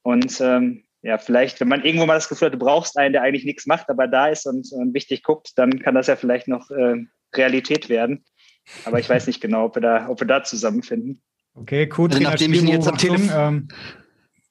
Und 0.01 0.41
ähm, 0.41 0.83
ja, 1.05 1.19
vielleicht, 1.19 1.59
wenn 1.59 1.67
man 1.67 1.83
irgendwo 1.83 2.07
mal 2.07 2.15
das 2.15 2.27
Gefühl 2.27 2.47
hat, 2.47 2.55
du 2.55 2.57
brauchst 2.57 2.97
einen, 2.97 3.13
der 3.13 3.21
eigentlich 3.21 3.45
nichts 3.45 3.67
macht, 3.67 3.89
aber 3.91 4.07
da 4.07 4.27
ist 4.27 4.47
und, 4.47 4.67
und 4.71 4.95
wichtig 4.95 5.21
guckt, 5.21 5.51
dann 5.55 5.79
kann 5.79 5.93
das 5.93 6.07
ja 6.07 6.15
vielleicht 6.15 6.47
noch 6.47 6.71
äh, 6.71 6.95
Realität 7.35 7.89
werden. 7.89 8.25
Aber 8.85 8.99
ich 8.99 9.07
weiß 9.07 9.27
nicht 9.27 9.39
genau, 9.39 9.65
ob 9.65 9.75
wir 9.75 9.83
da, 9.83 10.09
ob 10.09 10.19
wir 10.19 10.25
da 10.25 10.43
zusammenfinden. 10.43 11.21
Okay, 11.53 11.87
cool. 11.95 12.09
Also. 12.11 12.45
Ähm, 13.35 13.67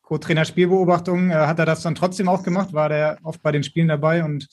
Co-Trainer 0.03 0.45
Spielbeobachtung, 0.45 1.31
äh, 1.31 1.35
hat 1.35 1.59
er 1.59 1.67
das 1.67 1.83
dann 1.83 1.97
trotzdem 1.97 2.29
auch 2.29 2.45
gemacht? 2.45 2.73
War 2.73 2.89
der 2.89 3.19
oft 3.25 3.43
bei 3.43 3.51
den 3.51 3.65
Spielen 3.65 3.89
dabei 3.89 4.23
und 4.23 4.47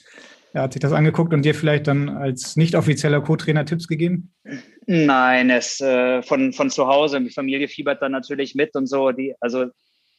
er 0.54 0.64
hat 0.64 0.74
sich 0.74 0.80
das 0.80 0.94
angeguckt 0.94 1.34
und 1.34 1.46
dir 1.46 1.54
vielleicht 1.54 1.86
dann 1.86 2.10
als 2.10 2.56
nicht 2.56 2.74
offizieller 2.74 3.22
Co-Trainer 3.22 3.66
Tipps 3.66 3.88
gegeben? 3.88 4.34
Nein, 4.88 5.52
es 5.52 5.80
äh, 5.82 6.24
von, 6.24 6.52
von 6.52 6.72
zu 6.72 6.88
Hause, 6.88 7.22
die 7.22 7.30
Familie 7.30 7.68
fiebert 7.68 8.02
dann 8.02 8.12
natürlich 8.12 8.56
mit 8.56 8.76
und 8.76 8.88
so. 8.88 9.12
Die, 9.12 9.36
also 9.40 9.68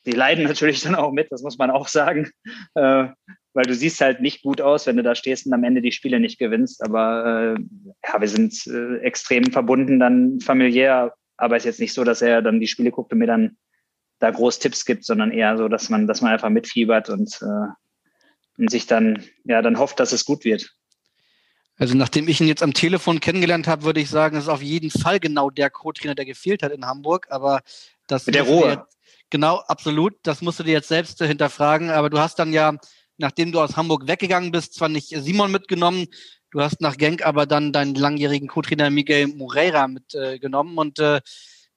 die 0.06 0.12
leiden 0.12 0.44
natürlich 0.48 0.82
dann 0.82 0.94
auch 0.94 1.12
mit, 1.12 1.30
das 1.30 1.42
muss 1.42 1.58
man 1.58 1.70
auch 1.70 1.88
sagen. 1.88 2.30
Äh, 2.74 3.08
weil 3.54 3.64
du 3.64 3.74
siehst 3.74 4.00
halt 4.00 4.20
nicht 4.20 4.42
gut 4.42 4.60
aus, 4.60 4.86
wenn 4.86 4.96
du 4.96 5.02
da 5.02 5.14
stehst 5.14 5.46
und 5.46 5.52
am 5.52 5.64
Ende 5.64 5.82
die 5.82 5.92
Spiele 5.92 6.20
nicht 6.20 6.38
gewinnst. 6.38 6.82
Aber 6.82 7.56
äh, 7.56 7.62
ja, 8.06 8.20
wir 8.20 8.28
sind 8.28 8.66
äh, 8.66 8.98
extrem 8.98 9.52
verbunden 9.52 9.98
dann 9.98 10.40
familiär. 10.40 11.14
Aber 11.36 11.56
es 11.56 11.62
ist 11.62 11.66
jetzt 11.66 11.80
nicht 11.80 11.92
so, 11.92 12.04
dass 12.04 12.22
er 12.22 12.40
dann 12.40 12.60
die 12.60 12.66
Spiele 12.66 12.90
guckt 12.90 13.12
und 13.12 13.18
mir 13.18 13.26
dann 13.26 13.56
da 14.20 14.30
groß 14.30 14.58
Tipps 14.58 14.84
gibt, 14.84 15.04
sondern 15.04 15.32
eher 15.32 15.56
so, 15.56 15.68
dass 15.68 15.90
man, 15.90 16.06
dass 16.06 16.20
man 16.20 16.32
einfach 16.32 16.48
mitfiebert 16.48 17.10
und, 17.10 17.38
äh, 17.42 17.72
und 18.58 18.70
sich 18.70 18.86
dann, 18.86 19.22
ja, 19.44 19.60
dann 19.60 19.78
hofft, 19.78 20.00
dass 20.00 20.12
es 20.12 20.24
gut 20.24 20.44
wird. 20.44 20.74
Also 21.76 21.96
nachdem 21.96 22.28
ich 22.28 22.40
ihn 22.40 22.46
jetzt 22.46 22.62
am 22.62 22.74
Telefon 22.74 23.20
kennengelernt 23.20 23.66
habe, 23.66 23.82
würde 23.82 24.00
ich 24.00 24.08
sagen, 24.08 24.36
es 24.36 24.44
ist 24.44 24.48
auf 24.48 24.62
jeden 24.62 24.90
Fall 24.90 25.18
genau 25.18 25.50
der 25.50 25.68
Co-Trainer, 25.68 26.14
der 26.14 26.24
gefehlt 26.24 26.62
hat 26.62 26.72
in 26.72 26.86
Hamburg. 26.86 27.26
Aber 27.30 27.62
das 28.06 28.26
mit 28.26 28.34
der 28.34 28.44
Ruhe. 28.44 28.86
Genau, 29.32 29.60
absolut. 29.66 30.14
Das 30.24 30.42
musst 30.42 30.58
du 30.58 30.62
dir 30.62 30.72
jetzt 30.72 30.88
selbst 30.88 31.18
hinterfragen. 31.18 31.88
Aber 31.88 32.10
du 32.10 32.18
hast 32.18 32.38
dann 32.38 32.52
ja, 32.52 32.76
nachdem 33.16 33.50
du 33.50 33.60
aus 33.62 33.78
Hamburg 33.78 34.06
weggegangen 34.06 34.52
bist, 34.52 34.74
zwar 34.74 34.90
nicht 34.90 35.08
Simon 35.08 35.50
mitgenommen, 35.50 36.06
du 36.50 36.60
hast 36.60 36.82
nach 36.82 36.98
Genk 36.98 37.24
aber 37.24 37.46
dann 37.46 37.72
deinen 37.72 37.94
langjährigen 37.94 38.46
Co-Trainer 38.46 38.90
Miguel 38.90 39.28
Moreira 39.28 39.88
mitgenommen 39.88 40.76
äh, 40.76 40.80
und 40.80 40.98
äh, 40.98 41.22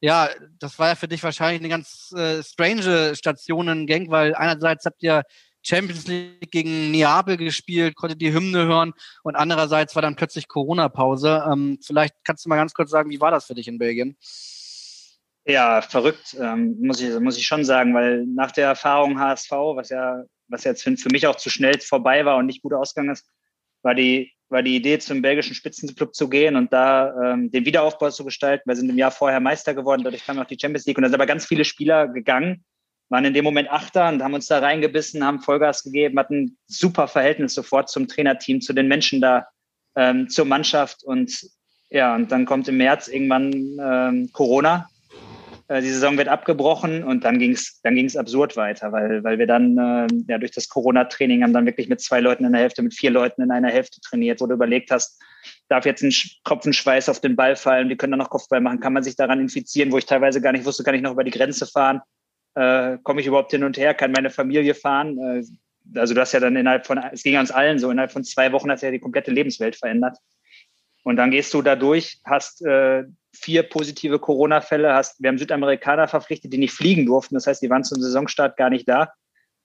ja, 0.02 0.28
das 0.60 0.78
war 0.80 0.90
ja 0.90 0.96
für 0.96 1.08
dich 1.08 1.24
wahrscheinlich 1.24 1.62
eine 1.62 1.70
ganz 1.70 2.12
äh, 2.12 2.44
strange 2.44 3.16
Station 3.16 3.70
in 3.70 3.88
Genk, 3.88 4.12
weil 4.12 4.36
einerseits 4.36 4.86
habt 4.86 5.02
ihr 5.02 5.24
Champions 5.64 6.08
League 6.08 6.52
gegen 6.52 6.92
Neapel 6.92 7.38
gespielt, 7.38 7.96
konntet 7.96 8.22
die 8.22 8.34
Hymne 8.34 8.66
hören 8.66 8.92
und 9.24 9.38
andererseits 9.38 9.96
war 9.96 10.02
dann 10.02 10.18
plötzlich 10.18 10.50
Corona-Pause. 10.50 11.46
Ähm, 11.50 11.80
vielleicht 11.82 12.16
kannst 12.26 12.44
du 12.44 12.50
mal 12.50 12.58
ganz 12.58 12.74
kurz 12.74 12.90
sagen, 12.90 13.10
wie 13.12 13.22
war 13.22 13.32
das 13.32 13.46
für 13.46 13.56
dich 13.56 13.70
in 13.70 13.78
Belgien? 13.78 14.18
Ja, 15.46 15.82
verrückt, 15.82 16.36
ähm, 16.40 16.78
muss, 16.82 17.02
ich, 17.02 17.20
muss 17.20 17.38
ich 17.38 17.46
schon 17.46 17.64
sagen, 17.64 17.94
weil 17.94 18.26
nach 18.26 18.52
der 18.52 18.68
Erfahrung 18.68 19.20
HSV, 19.20 19.52
was 19.52 19.90
ja, 19.90 20.24
was 20.48 20.64
jetzt 20.64 20.84
für, 20.84 20.98
für 20.98 21.10
mich 21.10 21.28
auch 21.28 21.36
zu 21.36 21.50
schnell 21.50 21.80
vorbei 21.80 22.26
war 22.26 22.38
und 22.38 22.48
nicht 22.48 22.64
gut 22.64 22.74
ausgegangen 22.74 23.12
ist, 23.12 23.30
war 23.84 23.94
die 23.94 24.36
war 24.50 24.62
die 24.62 24.76
Idee, 24.76 25.00
zum 25.00 25.22
belgischen 25.22 25.56
Spitzenclub 25.56 26.14
zu 26.14 26.30
gehen 26.30 26.56
und 26.56 26.72
da 26.72 27.14
ähm, 27.24 27.52
den 27.52 27.66
Wiederaufbau 27.66 28.10
zu 28.12 28.24
gestalten. 28.24 28.70
Wir 28.70 28.76
sind 28.76 28.90
im 28.90 28.98
Jahr 28.98 29.12
vorher 29.12 29.40
Meister 29.40 29.74
geworden, 29.74 30.04
dadurch 30.04 30.26
kam 30.26 30.40
auch 30.40 30.46
die 30.46 30.58
Champions 30.60 30.86
League 30.86 30.98
und 30.98 31.04
da 31.04 31.10
sind 31.10 31.16
aber 31.16 31.26
ganz 31.26 31.46
viele 31.46 31.66
Spieler 31.66 32.08
gegangen, 32.08 32.64
waren 33.10 33.26
in 33.26 33.34
dem 33.34 33.44
Moment 33.44 33.72
Achter 33.72 34.10
und 34.10 34.22
haben 34.22 34.34
uns 34.34 34.48
da 34.48 34.60
reingebissen, 34.60 35.26
haben 35.26 35.42
Vollgas 35.42 35.84
gegeben, 35.84 36.20
hatten 36.20 36.58
super 36.68 37.08
Verhältnis 37.08 37.54
sofort 37.54 37.90
zum 37.90 38.08
Trainerteam, 38.08 38.62
zu 38.62 38.74
den 38.74 38.88
Menschen 38.88 39.20
da, 39.20 39.48
ähm, 39.96 40.30
zur 40.30 40.46
Mannschaft 40.46 41.04
und 41.04 41.50
ja, 41.90 42.16
und 42.16 42.32
dann 42.32 42.46
kommt 42.46 42.68
im 42.68 42.78
März 42.78 43.08
irgendwann 43.08 43.52
ähm, 43.80 44.30
Corona 44.32 44.88
äh, 45.68 45.82
die 45.82 45.90
Saison 45.90 46.18
wird 46.18 46.28
abgebrochen 46.28 47.04
und 47.04 47.24
dann 47.24 47.40
ging 47.40 47.52
es 47.52 47.82
dann 47.82 47.96
ging's 47.96 48.16
absurd 48.16 48.56
weiter, 48.56 48.92
weil, 48.92 49.24
weil 49.24 49.40
wir 49.40 49.48
dann 49.48 49.78
äh, 49.78 50.08
ja 50.28 50.38
durch 50.38 50.52
das 50.52 50.70
Corona-Training 50.70 51.44
haben 51.44 51.54
dann 51.54 51.66
wirklich 51.66 51.90
mit 51.90 52.02
zwei 52.02 52.20
Leuten 52.20 52.46
in 52.46 52.52
der 52.52 52.62
Hälfte, 52.62 52.84
mit 52.84 52.94
vier 52.94 53.12
Leuten 53.12 53.42
in 53.42 53.52
einer 53.52 53.70
Hälfte 53.70 54.00
trainiert, 54.02 54.42
wo 54.42 54.48
du 54.48 54.54
überlegt 54.54 54.92
hast, 54.92 55.22
darf 55.68 55.86
jetzt 55.86 56.04
ein 56.04 56.14
Tropfen 56.44 56.74
Schweiß 56.74 57.10
auf 57.10 57.20
den 57.20 57.36
Ball 57.36 57.56
fallen, 57.56 57.90
wir 57.90 57.98
können 57.98 58.12
dann 58.12 58.20
noch 58.20 58.30
Kopfball 58.30 58.62
machen, 58.62 58.80
kann 58.80 58.94
man 58.94 59.04
sich 59.04 59.16
daran 59.16 59.40
infizieren, 59.40 59.92
wo 59.92 59.98
ich 59.98 60.06
teilweise 60.06 60.42
gar 60.42 60.52
nicht 60.52 60.66
wusste, 60.66 60.84
kann 60.84 60.96
ich 60.96 61.02
noch 61.02 61.14
über 61.14 61.24
die 61.24 61.32
Grenze 61.32 61.66
fahren, 61.66 62.02
äh, 62.54 62.98
komme 63.04 63.22
ich 63.22 63.28
überhaupt 63.28 63.52
hin 63.52 63.64
und 63.64 63.78
her, 63.78 63.94
kann 63.94 64.12
meine 64.12 64.30
Familie 64.30 64.76
fahren. 64.76 65.18
Äh, 65.18 65.44
also 66.00 66.14
du 66.14 66.22
hast 66.22 66.32
ja 66.32 66.40
dann 66.40 66.56
innerhalb 66.56 66.86
von, 66.86 67.00
es 67.12 67.24
ging 67.24 67.38
uns 67.38 67.52
allen 67.52 67.80
so, 67.80 67.90
innerhalb 67.90 68.12
von 68.12 68.24
zwei 68.24 68.52
Wochen 68.52 68.70
hat 68.72 68.80
sich 68.80 68.88
ja 68.88 68.92
die 68.92 69.00
komplette 69.00 69.32
Lebenswelt 69.32 69.76
verändert. 69.76 70.18
Und 71.04 71.18
dann 71.18 71.30
gehst 71.30 71.54
du 71.54 71.62
da 71.62 71.76
durch, 71.76 72.20
hast 72.26 72.66
äh, 72.66 73.04
vier 73.36 73.64
positive 73.64 74.20
Corona-Fälle, 74.20 74.94
hast, 74.94 75.22
wir 75.22 75.30
haben 75.30 75.38
Südamerikaner 75.38 76.08
verpflichtet, 76.08 76.54
die 76.54 76.58
nicht 76.58 76.74
fliegen 76.74 77.06
durften. 77.06 77.36
Das 77.36 77.48
heißt, 77.48 77.62
die 77.62 77.70
waren 77.70 77.84
zum 77.84 78.02
Saisonstart 78.02 78.58
gar 78.58 78.70
nicht 78.70 78.88
da. 78.88 79.14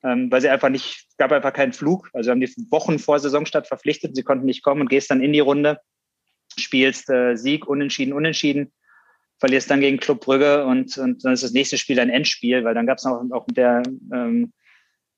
ähm, 0.03 0.31
weil 0.31 0.41
sie 0.41 0.49
einfach 0.49 0.69
nicht, 0.69 1.07
gab 1.19 1.33
einfach 1.33 1.53
keinen 1.53 1.73
Flug. 1.73 2.11
Also 2.13 2.31
haben 2.31 2.41
die 2.41 2.53
Wochen 2.71 2.99
vor 2.99 3.19
Saisonstart 3.19 3.67
verpflichtet, 3.67 4.17
sie 4.17 4.23
konnten 4.23 4.47
nicht 4.47 4.63
kommen 4.63 4.81
und 4.81 4.89
gehst 4.89 5.11
dann 5.11 5.23
in 5.23 5.33
die 5.33 5.41
Runde, 5.41 5.81
spielst 6.59 7.11
äh, 7.11 7.37
Sieg, 7.37 7.67
Unentschieden, 7.67 8.13
Unentschieden, 8.13 8.73
verlierst 9.39 9.71
dann 9.71 9.81
gegen 9.81 9.99
Club 9.99 10.21
Brügge 10.21 10.65
und, 10.65 10.97
und 10.99 11.25
dann 11.25 11.33
ist 11.33 11.43
das 11.43 11.53
nächste 11.53 11.79
Spiel 11.79 12.01
ein 12.01 12.11
Endspiel, 12.11 12.65
weil 12.65 12.75
dann 12.75 12.87
gab 12.87 12.99
es 12.99 13.07
auch, 13.07 13.23
auch 13.31 13.47
mit 13.47 13.57
der 13.57 13.83
ähm, 14.13 14.53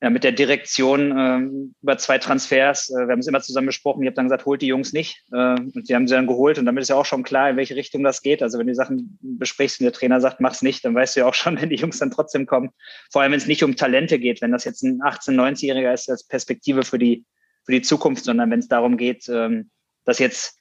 ja, 0.03 0.11
mit 0.11 0.24
der 0.24 0.32
Direktion 0.32 1.16
ähm, 1.16 1.74
über 1.80 1.96
zwei 1.96 2.18
Transfers. 2.18 2.90
Äh, 2.90 3.07
wir 3.07 3.12
haben 3.12 3.20
es 3.20 3.28
immer 3.28 3.40
zusammen 3.40 3.68
besprochen. 3.68 4.03
Ich 4.03 4.09
habe 4.09 4.16
dann 4.16 4.24
gesagt, 4.24 4.46
holt 4.46 4.61
die 4.61 4.66
Jungs 4.66 4.92
nicht. 4.92 5.22
Äh, 5.32 5.55
und 5.61 5.88
die 5.88 5.94
haben 5.94 6.09
sie 6.09 6.16
dann 6.16 6.26
geholt. 6.26 6.59
Und 6.59 6.66
damit 6.66 6.82
ist 6.82 6.88
ja 6.88 6.96
auch 6.96 7.07
schon 7.07 7.22
klar, 7.22 7.50
in 7.50 7.57
welche 7.57 7.76
Richtung 7.76 8.03
das 8.03 8.20
geht. 8.20 8.42
Also 8.42 8.59
wenn 8.59 8.66
du 8.66 8.74
Sachen 8.74 9.16
besprichst 9.22 9.78
und 9.78 9.84
der 9.84 9.92
Trainer 9.92 10.20
sagt, 10.20 10.40
mach's 10.40 10.61
nicht, 10.61 10.84
dann 10.84 10.96
weißt 10.96 11.14
du 11.14 11.20
ja 11.20 11.26
auch 11.26 11.34
schon, 11.34 11.57
wenn 11.61 11.70
die 11.70 11.76
Jungs 11.76 12.00
dann 12.00 12.11
trotzdem 12.11 12.46
kommen. 12.46 12.70
Vor 13.12 13.22
allem, 13.22 13.30
wenn 13.30 13.38
es 13.38 13.46
nicht 13.46 13.62
um 13.62 13.76
Talente 13.76 14.18
geht, 14.18 14.42
wenn 14.42 14.50
das 14.50 14.64
jetzt 14.64 14.82
ein 14.82 15.00
18-, 15.03 15.36
19-Jähriger 15.36 15.92
ist 15.92 16.11
als 16.11 16.26
Perspektive 16.26 16.82
für 16.82 16.98
die, 16.98 17.24
für 17.64 17.70
die 17.70 17.82
Zukunft, 17.82 18.24
sondern 18.24 18.50
wenn 18.50 18.59
es 18.59 18.66
darum 18.66 18.96
geht, 18.96 19.28
ähm, 19.28 19.70
dass 20.05 20.18
jetzt, 20.18 20.59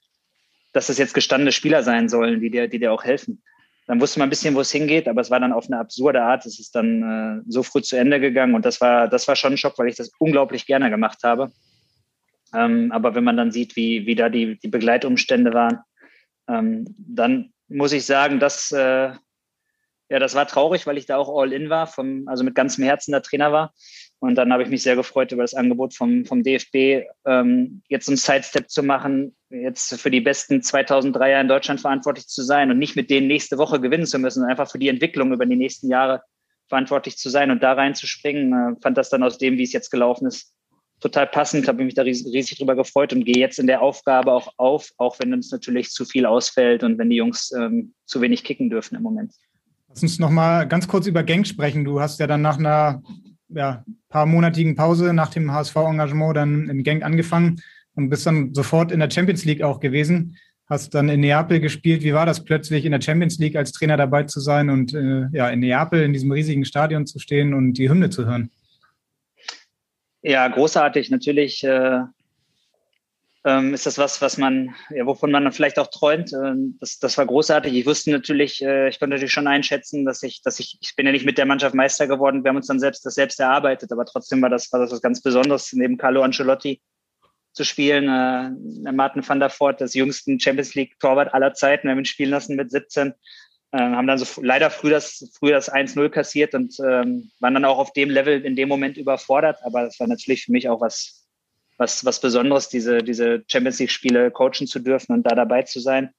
dass 0.71 0.85
das 0.85 0.99
jetzt 0.99 1.15
gestandene 1.15 1.51
Spieler 1.51 1.81
sein 1.81 2.09
sollen, 2.09 2.41
die 2.41 2.51
dir, 2.51 2.67
die 2.67 2.77
dir 2.77 2.93
auch 2.93 3.03
helfen. 3.03 3.41
Dann 3.91 3.99
wusste 3.99 4.19
man 4.19 4.27
ein 4.27 4.29
bisschen, 4.29 4.55
wo 4.55 4.61
es 4.61 4.71
hingeht, 4.71 5.09
aber 5.09 5.19
es 5.19 5.29
war 5.31 5.41
dann 5.41 5.51
auf 5.51 5.65
eine 5.65 5.77
absurde 5.77 6.23
Art. 6.23 6.45
Es 6.45 6.61
ist 6.61 6.73
dann 6.75 7.41
äh, 7.43 7.51
so 7.51 7.61
früh 7.61 7.81
zu 7.81 7.97
Ende 7.97 8.21
gegangen 8.21 8.55
und 8.55 8.63
das 8.63 8.79
war, 8.79 9.09
das 9.09 9.27
war 9.27 9.35
schon 9.35 9.51
ein 9.51 9.57
Schock, 9.57 9.77
weil 9.77 9.89
ich 9.89 9.97
das 9.97 10.11
unglaublich 10.17 10.65
gerne 10.65 10.89
gemacht 10.89 11.17
habe. 11.25 11.51
Ähm, 12.55 12.93
aber 12.93 13.15
wenn 13.15 13.25
man 13.25 13.35
dann 13.35 13.51
sieht, 13.51 13.75
wie, 13.75 14.05
wie 14.05 14.15
da 14.15 14.29
die, 14.29 14.57
die 14.59 14.69
Begleitumstände 14.69 15.53
waren, 15.53 15.79
ähm, 16.47 16.85
dann 16.99 17.51
muss 17.67 17.91
ich 17.91 18.05
sagen, 18.05 18.39
dass 18.39 18.71
äh, 18.71 19.11
ja, 20.09 20.19
das 20.19 20.35
war 20.35 20.47
traurig, 20.47 20.87
weil 20.87 20.97
ich 20.97 21.05
da 21.05 21.17
auch 21.17 21.27
all 21.37 21.51
in 21.51 21.69
war, 21.69 21.85
vom, 21.85 22.29
also 22.29 22.45
mit 22.45 22.55
ganzem 22.55 22.85
Herzen 22.85 23.11
der 23.11 23.23
Trainer 23.23 23.51
war. 23.51 23.73
Und 24.21 24.35
dann 24.35 24.53
habe 24.53 24.61
ich 24.61 24.69
mich 24.69 24.83
sehr 24.83 24.95
gefreut 24.95 25.31
über 25.31 25.41
das 25.41 25.55
Angebot 25.55 25.95
vom, 25.95 26.25
vom 26.25 26.43
DFB, 26.43 27.07
ähm, 27.25 27.81
jetzt 27.89 28.07
einen 28.07 28.17
Sidestep 28.17 28.69
zu 28.69 28.83
machen, 28.83 29.35
jetzt 29.49 29.99
für 29.99 30.11
die 30.11 30.21
besten 30.21 30.59
2003er 30.59 31.41
in 31.41 31.47
Deutschland 31.47 31.81
verantwortlich 31.81 32.27
zu 32.27 32.43
sein 32.43 32.69
und 32.69 32.77
nicht 32.77 32.95
mit 32.95 33.09
denen 33.09 33.25
nächste 33.25 33.57
Woche 33.57 33.81
gewinnen 33.81 34.05
zu 34.05 34.19
müssen, 34.19 34.43
einfach 34.43 34.69
für 34.69 34.77
die 34.77 34.89
Entwicklung 34.89 35.33
über 35.33 35.47
die 35.47 35.55
nächsten 35.55 35.89
Jahre 35.89 36.21
verantwortlich 36.69 37.17
zu 37.17 37.29
sein 37.29 37.49
und 37.49 37.63
da 37.63 37.73
reinzuspringen. 37.73 38.53
Äh, 38.53 38.79
fand 38.79 38.95
das 38.95 39.09
dann 39.09 39.23
aus 39.23 39.39
dem, 39.39 39.57
wie 39.57 39.63
es 39.63 39.73
jetzt 39.73 39.89
gelaufen 39.89 40.27
ist, 40.27 40.53
total 40.99 41.25
passend, 41.25 41.67
habe 41.67 41.83
mich 41.83 41.95
da 41.95 42.03
riesig, 42.03 42.31
riesig 42.31 42.59
drüber 42.59 42.75
gefreut 42.75 43.13
und 43.13 43.25
gehe 43.25 43.37
jetzt 43.37 43.57
in 43.57 43.65
der 43.65 43.81
Aufgabe 43.81 44.33
auch 44.33 44.53
auf, 44.57 44.91
auch 44.97 45.17
wenn 45.17 45.33
uns 45.33 45.51
natürlich 45.51 45.89
zu 45.89 46.05
viel 46.05 46.27
ausfällt 46.27 46.83
und 46.83 46.99
wenn 46.99 47.09
die 47.09 47.15
Jungs 47.15 47.51
ähm, 47.57 47.95
zu 48.05 48.21
wenig 48.21 48.43
kicken 48.43 48.69
dürfen 48.69 48.97
im 48.97 49.01
Moment. 49.01 49.33
Lass 49.89 50.03
uns 50.03 50.19
noch 50.19 50.29
mal 50.29 50.67
ganz 50.67 50.87
kurz 50.87 51.07
über 51.07 51.23
Genk 51.23 51.47
sprechen. 51.47 51.83
Du 51.83 51.99
hast 51.99 52.19
ja 52.19 52.27
dann 52.27 52.43
nach 52.43 52.59
einer 52.59 53.01
ja, 53.53 53.83
paar 54.09 54.25
monatigen 54.25 54.75
Pause 54.75 55.13
nach 55.13 55.29
dem 55.29 55.51
HSV-Engagement 55.51 56.35
dann 56.35 56.69
in 56.69 56.83
Genk 56.83 57.03
angefangen 57.03 57.61
und 57.95 58.09
bist 58.09 58.25
dann 58.25 58.53
sofort 58.53 58.91
in 58.91 58.99
der 58.99 59.09
Champions 59.09 59.45
League 59.45 59.61
auch 59.61 59.79
gewesen. 59.79 60.37
Hast 60.67 60.93
dann 60.93 61.09
in 61.09 61.19
Neapel 61.19 61.59
gespielt. 61.59 62.01
Wie 62.01 62.13
war 62.13 62.25
das 62.25 62.43
plötzlich 62.45 62.85
in 62.85 62.91
der 62.91 63.01
Champions 63.01 63.37
League 63.39 63.57
als 63.57 63.73
Trainer 63.73 63.97
dabei 63.97 64.23
zu 64.23 64.39
sein 64.39 64.69
und 64.69 64.93
äh, 64.93 65.27
ja 65.33 65.49
in 65.49 65.59
Neapel 65.59 66.01
in 66.01 66.13
diesem 66.13 66.31
riesigen 66.31 66.63
Stadion 66.63 67.05
zu 67.05 67.19
stehen 67.19 67.53
und 67.53 67.73
die 67.73 67.89
Hymne 67.89 68.09
zu 68.09 68.25
hören? 68.25 68.51
Ja, 70.21 70.47
großartig. 70.47 71.09
Natürlich 71.09 71.63
äh, 71.63 72.01
ähm, 73.43 73.73
ist 73.73 73.85
das 73.85 73.97
was, 73.97 74.21
was 74.21 74.37
man, 74.37 74.75
ja, 74.91 75.05
wovon 75.05 75.31
man 75.31 75.51
vielleicht 75.51 75.79
auch 75.79 75.87
träumt. 75.87 76.31
Ähm, 76.33 76.77
das, 76.79 76.99
das 76.99 77.17
war 77.17 77.25
großartig. 77.25 77.73
Ich 77.73 77.85
wusste 77.85 78.11
natürlich, 78.11 78.61
äh, 78.61 78.89
ich 78.89 78.99
konnte 78.99 79.15
natürlich 79.15 79.33
schon 79.33 79.47
einschätzen, 79.47 80.05
dass 80.05 80.21
ich, 80.21 80.41
dass 80.43 80.59
ich, 80.59 80.77
ich 80.81 80.95
bin 80.95 81.07
ja 81.07 81.11
nicht 81.11 81.25
mit 81.25 81.37
der 81.37 81.47
Mannschaft 81.47 81.73
Meister 81.73 82.07
geworden. 82.07 82.43
Wir 82.43 82.49
haben 82.49 82.57
uns 82.57 82.67
dann 82.67 82.79
selbst 82.79 83.05
das 83.05 83.15
selbst 83.15 83.39
erarbeitet, 83.39 83.91
aber 83.91 84.05
trotzdem 84.05 84.41
war 84.41 84.49
das, 84.49 84.71
war 84.71 84.79
das 84.79 84.91
was 84.91 85.01
ganz 85.01 85.21
Besonderes, 85.21 85.73
neben 85.73 85.97
Carlo 85.97 86.21
Ancelotti 86.21 86.81
zu 87.53 87.63
spielen. 87.63 88.07
Äh, 88.07 88.91
Martin 88.91 89.27
van 89.27 89.39
der 89.39 89.49
Voort, 89.49 89.81
das 89.81 89.95
jüngsten 89.95 90.39
Champions 90.39 90.75
League 90.75 90.99
Torwart 90.99 91.33
aller 91.33 91.53
Zeiten, 91.53 91.87
wir 91.87 91.91
haben 91.91 91.99
ihn 91.99 92.05
spielen 92.05 92.29
lassen 92.29 92.55
mit 92.55 92.69
17. 92.69 93.13
Äh, 93.73 93.79
haben 93.79 94.07
dann 94.07 94.17
so 94.17 94.41
leider 94.41 94.69
früh 94.69 94.89
das, 94.89 95.31
früh 95.39 95.49
das 95.49 95.71
1-0 95.71 96.09
kassiert 96.09 96.53
und 96.53 96.75
ähm, 96.79 97.31
waren 97.39 97.53
dann 97.53 97.65
auch 97.65 97.77
auf 97.77 97.93
dem 97.93 98.09
Level 98.09 98.45
in 98.45 98.55
dem 98.55 98.69
Moment 98.69 98.97
überfordert. 98.97 99.59
Aber 99.63 99.83
das 99.83 99.99
war 99.99 100.07
natürlich 100.07 100.43
für 100.43 100.51
mich 100.51 100.69
auch 100.69 100.81
was, 100.81 101.20
was, 101.81 102.05
was 102.05 102.21
Besonderes, 102.21 102.69
diese, 102.69 102.99
diese 102.99 103.43
Champions 103.47 103.79
League-Spiele 103.79 104.29
coachen 104.29 104.67
zu 104.67 104.79
dürfen 104.79 105.13
und 105.13 105.23
da 105.23 105.33
dabei 105.33 105.63
zu 105.63 105.79
sein. 105.79 106.11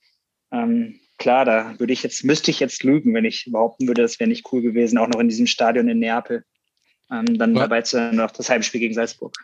Ähm, 0.50 0.98
klar, 1.18 1.44
da 1.44 1.78
würde 1.78 1.92
ich 1.92 2.02
jetzt, 2.02 2.24
müsste 2.24 2.50
ich 2.50 2.58
jetzt 2.58 2.82
lügen, 2.82 3.14
wenn 3.14 3.24
ich 3.24 3.48
behaupten 3.50 3.86
würde, 3.86 4.02
das 4.02 4.18
wäre 4.18 4.28
nicht 4.28 4.44
cool 4.52 4.60
gewesen, 4.60 4.98
auch 4.98 5.06
noch 5.06 5.20
in 5.20 5.28
diesem 5.28 5.46
Stadion 5.46 5.88
in 5.88 6.00
Neapel 6.00 6.44
ähm, 7.12 7.38
dann 7.38 7.54
ja. 7.54 7.60
dabei 7.60 7.82
zu 7.82 7.96
sein, 7.96 8.16
noch 8.16 8.32
das 8.32 8.50
Heimspiel 8.50 8.80
gegen 8.80 8.94
Salzburg. 8.94 9.36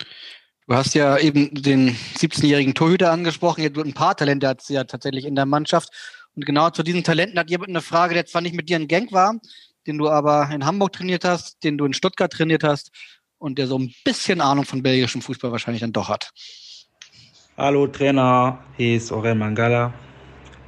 Du 0.66 0.74
hast 0.74 0.94
ja 0.94 1.16
eben 1.18 1.54
den 1.54 1.96
17-jährigen 2.16 2.74
Torhüter 2.74 3.12
angesprochen. 3.12 3.64
Ein 3.64 3.94
paar 3.94 4.16
Talente 4.16 4.48
hat 4.48 4.68
ja 4.68 4.84
tatsächlich 4.84 5.24
in 5.24 5.36
der 5.36 5.46
Mannschaft. 5.46 5.88
Und 6.34 6.44
genau 6.44 6.70
zu 6.70 6.82
diesen 6.82 7.04
Talenten 7.04 7.38
hat 7.38 7.48
jemand 7.48 7.70
eine 7.70 7.80
Frage, 7.80 8.14
der 8.14 8.26
zwar 8.26 8.42
nicht 8.42 8.56
mit 8.56 8.68
dir 8.68 8.76
in 8.76 8.88
Gang 8.88 9.12
war, 9.12 9.38
den 9.86 9.98
du 9.98 10.08
aber 10.08 10.50
in 10.52 10.66
Hamburg 10.66 10.92
trainiert 10.92 11.24
hast, 11.24 11.62
den 11.62 11.78
du 11.78 11.86
in 11.86 11.94
Stuttgart 11.94 12.32
trainiert 12.32 12.64
hast 12.64 12.90
und 13.38 13.58
der 13.58 13.66
so 13.66 13.78
ein 13.78 13.92
bisschen 14.04 14.40
Ahnung 14.40 14.64
von 14.64 14.82
belgischem 14.82 15.22
Fußball 15.22 15.52
wahrscheinlich 15.52 15.80
dann 15.80 15.92
doch 15.92 16.08
hat. 16.08 16.30
Hallo 17.56 17.86
Trainer, 17.86 18.58
hier 18.76 18.96
ist 18.96 19.10
Aurel 19.12 19.34
Mangala. 19.34 19.92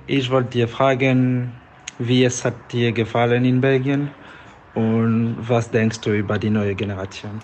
Ich 0.07 0.31
wollte 0.31 0.51
dir 0.51 0.69
fragen, 0.69 1.53
wie 1.99 2.25
es 2.25 2.45
hat 2.45 2.73
dir 2.73 2.93
gefallen 2.93 3.45
in 3.45 3.61
Belgien 3.61 4.11
und 4.75 5.37
was 5.41 5.71
denkst 5.71 6.01
du 6.01 6.13
über 6.13 6.39
die 6.39 6.51
neue 6.51 6.75
Generation? 6.75 7.41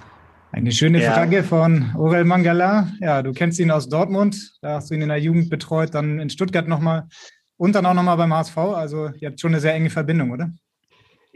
Eine 0.52 0.72
schöne 0.72 1.02
ja. 1.02 1.12
Frage 1.12 1.44
von 1.44 1.92
Aurel 1.94 2.24
Mangala. 2.24 2.88
Ja, 3.00 3.22
du 3.22 3.32
kennst 3.32 3.60
ihn 3.60 3.70
aus 3.70 3.88
Dortmund, 3.88 4.54
da 4.62 4.74
hast 4.74 4.90
du 4.90 4.94
ihn 4.94 5.02
in 5.02 5.08
der 5.08 5.18
Jugend 5.18 5.50
betreut, 5.50 5.94
dann 5.94 6.18
in 6.18 6.30
Stuttgart 6.30 6.66
nochmal 6.66 7.06
und 7.56 7.74
dann 7.74 7.86
auch 7.86 7.94
nochmal 7.94 8.16
beim 8.16 8.32
HSV. 8.32 8.56
Also 8.56 9.10
ihr 9.20 9.28
habt 9.28 9.40
schon 9.40 9.52
eine 9.52 9.60
sehr 9.60 9.74
enge 9.74 9.90
Verbindung, 9.90 10.30
oder? 10.30 10.50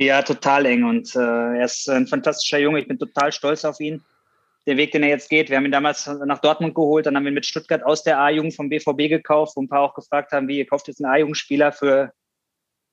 Ja, 0.00 0.22
total 0.22 0.64
eng. 0.64 0.84
Und 0.84 1.14
äh, 1.14 1.18
er 1.18 1.64
ist 1.64 1.86
ein 1.90 2.06
fantastischer 2.06 2.58
Junge. 2.58 2.80
Ich 2.80 2.88
bin 2.88 2.98
total 2.98 3.32
stolz 3.32 3.66
auf 3.66 3.80
ihn. 3.80 4.02
Der 4.66 4.78
Weg, 4.78 4.92
den 4.92 5.02
er 5.02 5.10
jetzt 5.10 5.28
geht. 5.28 5.50
Wir 5.50 5.58
haben 5.58 5.66
ihn 5.66 5.72
damals 5.72 6.06
nach 6.06 6.38
Dortmund 6.40 6.74
geholt, 6.74 7.04
dann 7.04 7.16
haben 7.16 7.24
wir 7.24 7.32
ihn 7.32 7.34
mit 7.34 7.44
Stuttgart 7.44 7.82
aus 7.82 8.02
der 8.02 8.18
A-Jugend 8.18 8.54
vom 8.54 8.70
BVB 8.70 9.10
gekauft, 9.10 9.56
wo 9.56 9.62
ein 9.62 9.68
paar 9.68 9.82
auch 9.82 9.94
gefragt 9.94 10.32
haben, 10.32 10.48
wie 10.48 10.58
ihr 10.58 10.66
kauft 10.66 10.88
jetzt 10.88 11.04
einen 11.04 11.12
A-Jugendspieler 11.12 11.72
für 11.72 12.12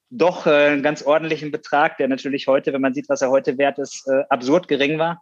doch 0.09 0.47
äh, 0.47 0.67
einen 0.67 0.83
ganz 0.83 1.01
ordentlichen 1.01 1.51
Betrag, 1.51 1.97
der 1.97 2.09
natürlich 2.09 2.47
heute, 2.47 2.73
wenn 2.73 2.81
man 2.81 2.93
sieht, 2.93 3.07
was 3.07 3.21
er 3.21 3.29
heute 3.29 3.57
wert 3.57 3.79
ist, 3.79 4.05
äh, 4.07 4.23
absurd 4.29 4.67
gering 4.67 4.99
war. 4.99 5.21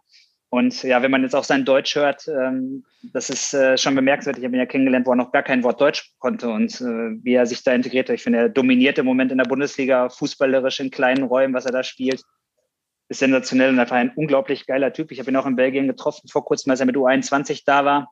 Und 0.56 0.82
ja, 0.84 1.02
wenn 1.02 1.10
man 1.10 1.22
jetzt 1.22 1.36
auch 1.36 1.44
sein 1.44 1.66
Deutsch 1.66 1.96
hört, 1.96 2.26
ähm, 2.28 2.82
das 3.12 3.28
ist 3.28 3.52
äh, 3.52 3.76
schon 3.76 3.94
bemerkenswert. 3.94 4.38
Ich 4.38 4.44
habe 4.44 4.56
ihn 4.56 4.60
ja 4.60 4.64
kennengelernt, 4.64 5.06
wo 5.06 5.10
er 5.10 5.16
noch 5.16 5.30
gar 5.30 5.42
kein 5.42 5.62
Wort 5.62 5.78
Deutsch 5.82 6.14
konnte 6.18 6.48
und 6.48 6.80
äh, 6.80 7.22
wie 7.22 7.34
er 7.34 7.44
sich 7.44 7.62
da 7.62 7.74
integriert. 7.74 8.08
Ich 8.08 8.22
finde, 8.22 8.38
er 8.38 8.48
dominiert 8.48 8.96
im 8.96 9.04
Moment 9.04 9.30
in 9.32 9.36
der 9.36 9.44
Bundesliga 9.44 10.08
fußballerisch 10.08 10.80
in 10.80 10.90
kleinen 10.90 11.24
Räumen, 11.24 11.52
was 11.52 11.66
er 11.66 11.72
da 11.72 11.82
spielt. 11.82 12.22
Ist 13.10 13.18
sensationell 13.18 13.68
und 13.68 13.78
einfach 13.78 13.96
ein 13.96 14.12
unglaublich 14.16 14.66
geiler 14.66 14.94
Typ. 14.94 15.12
Ich 15.12 15.18
habe 15.18 15.30
ihn 15.30 15.36
auch 15.36 15.44
in 15.44 15.56
Belgien 15.56 15.88
getroffen 15.88 16.26
vor 16.26 16.46
kurzem, 16.46 16.70
als 16.70 16.80
er 16.80 16.86
mit 16.86 16.96
U21 16.96 17.64
da 17.66 17.84
war. 17.84 18.10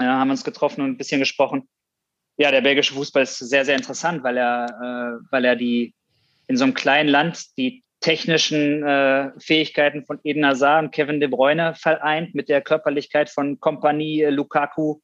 Ja, 0.00 0.18
haben 0.18 0.30
uns 0.30 0.44
getroffen 0.44 0.80
und 0.80 0.92
ein 0.92 0.96
bisschen 0.96 1.20
gesprochen. 1.20 1.68
Ja, 2.38 2.50
der 2.50 2.62
belgische 2.62 2.94
Fußball 2.94 3.24
ist 3.24 3.40
sehr, 3.40 3.66
sehr 3.66 3.76
interessant, 3.76 4.22
weil 4.22 4.38
er, 4.38 4.66
äh, 4.70 5.26
weil 5.30 5.44
er 5.44 5.54
die 5.54 5.92
in 6.46 6.56
so 6.56 6.64
einem 6.64 6.72
kleinen 6.72 7.10
Land 7.10 7.58
die 7.58 7.84
technischen 8.00 8.82
äh, 8.82 9.32
Fähigkeiten 9.38 10.04
von 10.04 10.20
Eden 10.22 10.46
Hazard 10.46 10.84
und 10.84 10.90
Kevin 10.92 11.20
De 11.20 11.28
Bruyne 11.28 11.74
vereint 11.74 12.34
mit 12.34 12.48
der 12.48 12.60
Körperlichkeit 12.60 13.28
von 13.28 13.58
Kompanie, 13.60 14.22
äh, 14.22 14.30
Lukaku 14.30 15.00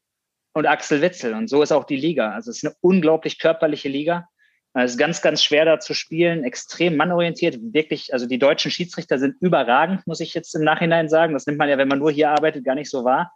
und 0.52 0.66
Axel 0.66 1.02
Witzel. 1.02 1.34
Und 1.34 1.48
so 1.48 1.62
ist 1.62 1.72
auch 1.72 1.84
die 1.84 1.96
Liga. 1.96 2.30
Also 2.30 2.50
es 2.50 2.58
ist 2.58 2.64
eine 2.64 2.76
unglaublich 2.80 3.38
körperliche 3.38 3.88
Liga. 3.88 4.28
Es 4.76 4.92
ist 4.92 4.98
ganz, 4.98 5.22
ganz 5.22 5.42
schwer 5.42 5.64
da 5.64 5.78
zu 5.78 5.94
spielen, 5.94 6.42
extrem 6.42 6.96
mannorientiert, 6.96 7.56
wirklich, 7.60 8.12
also 8.12 8.26
die 8.26 8.40
deutschen 8.40 8.72
Schiedsrichter 8.72 9.20
sind 9.20 9.36
überragend, 9.40 10.04
muss 10.04 10.18
ich 10.18 10.34
jetzt 10.34 10.52
im 10.56 10.62
Nachhinein 10.62 11.08
sagen. 11.08 11.32
Das 11.32 11.46
nimmt 11.46 11.58
man 11.58 11.68
ja, 11.68 11.78
wenn 11.78 11.86
man 11.86 12.00
nur 12.00 12.10
hier 12.10 12.30
arbeitet, 12.30 12.64
gar 12.64 12.74
nicht 12.74 12.90
so 12.90 13.04
wahr. 13.04 13.32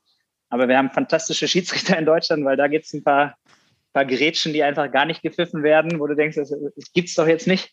Aber 0.49 0.67
wir 0.67 0.77
haben 0.77 0.91
fantastische 0.91 1.47
Schiedsrichter 1.47 1.97
in 1.97 2.07
Deutschland, 2.07 2.45
weil 2.45 2.57
da 2.57 2.67
gibt 2.67 2.87
es 2.87 2.93
ein 2.93 3.05
paar, 3.05 3.37
paar 3.93 4.05
Gerätschen, 4.05 4.53
die 4.53 4.65
einfach 4.65 4.91
gar 4.91 5.05
nicht 5.05 5.23
gepfiffen 5.23 5.63
werden, 5.63 6.01
wo 6.01 6.09
du 6.09 6.17
denkst, 6.17 6.37
das, 6.37 6.51
das 6.51 6.93
gibt's 6.93 7.15
doch 7.15 7.29
jetzt 7.29 7.47
nicht. 7.47 7.73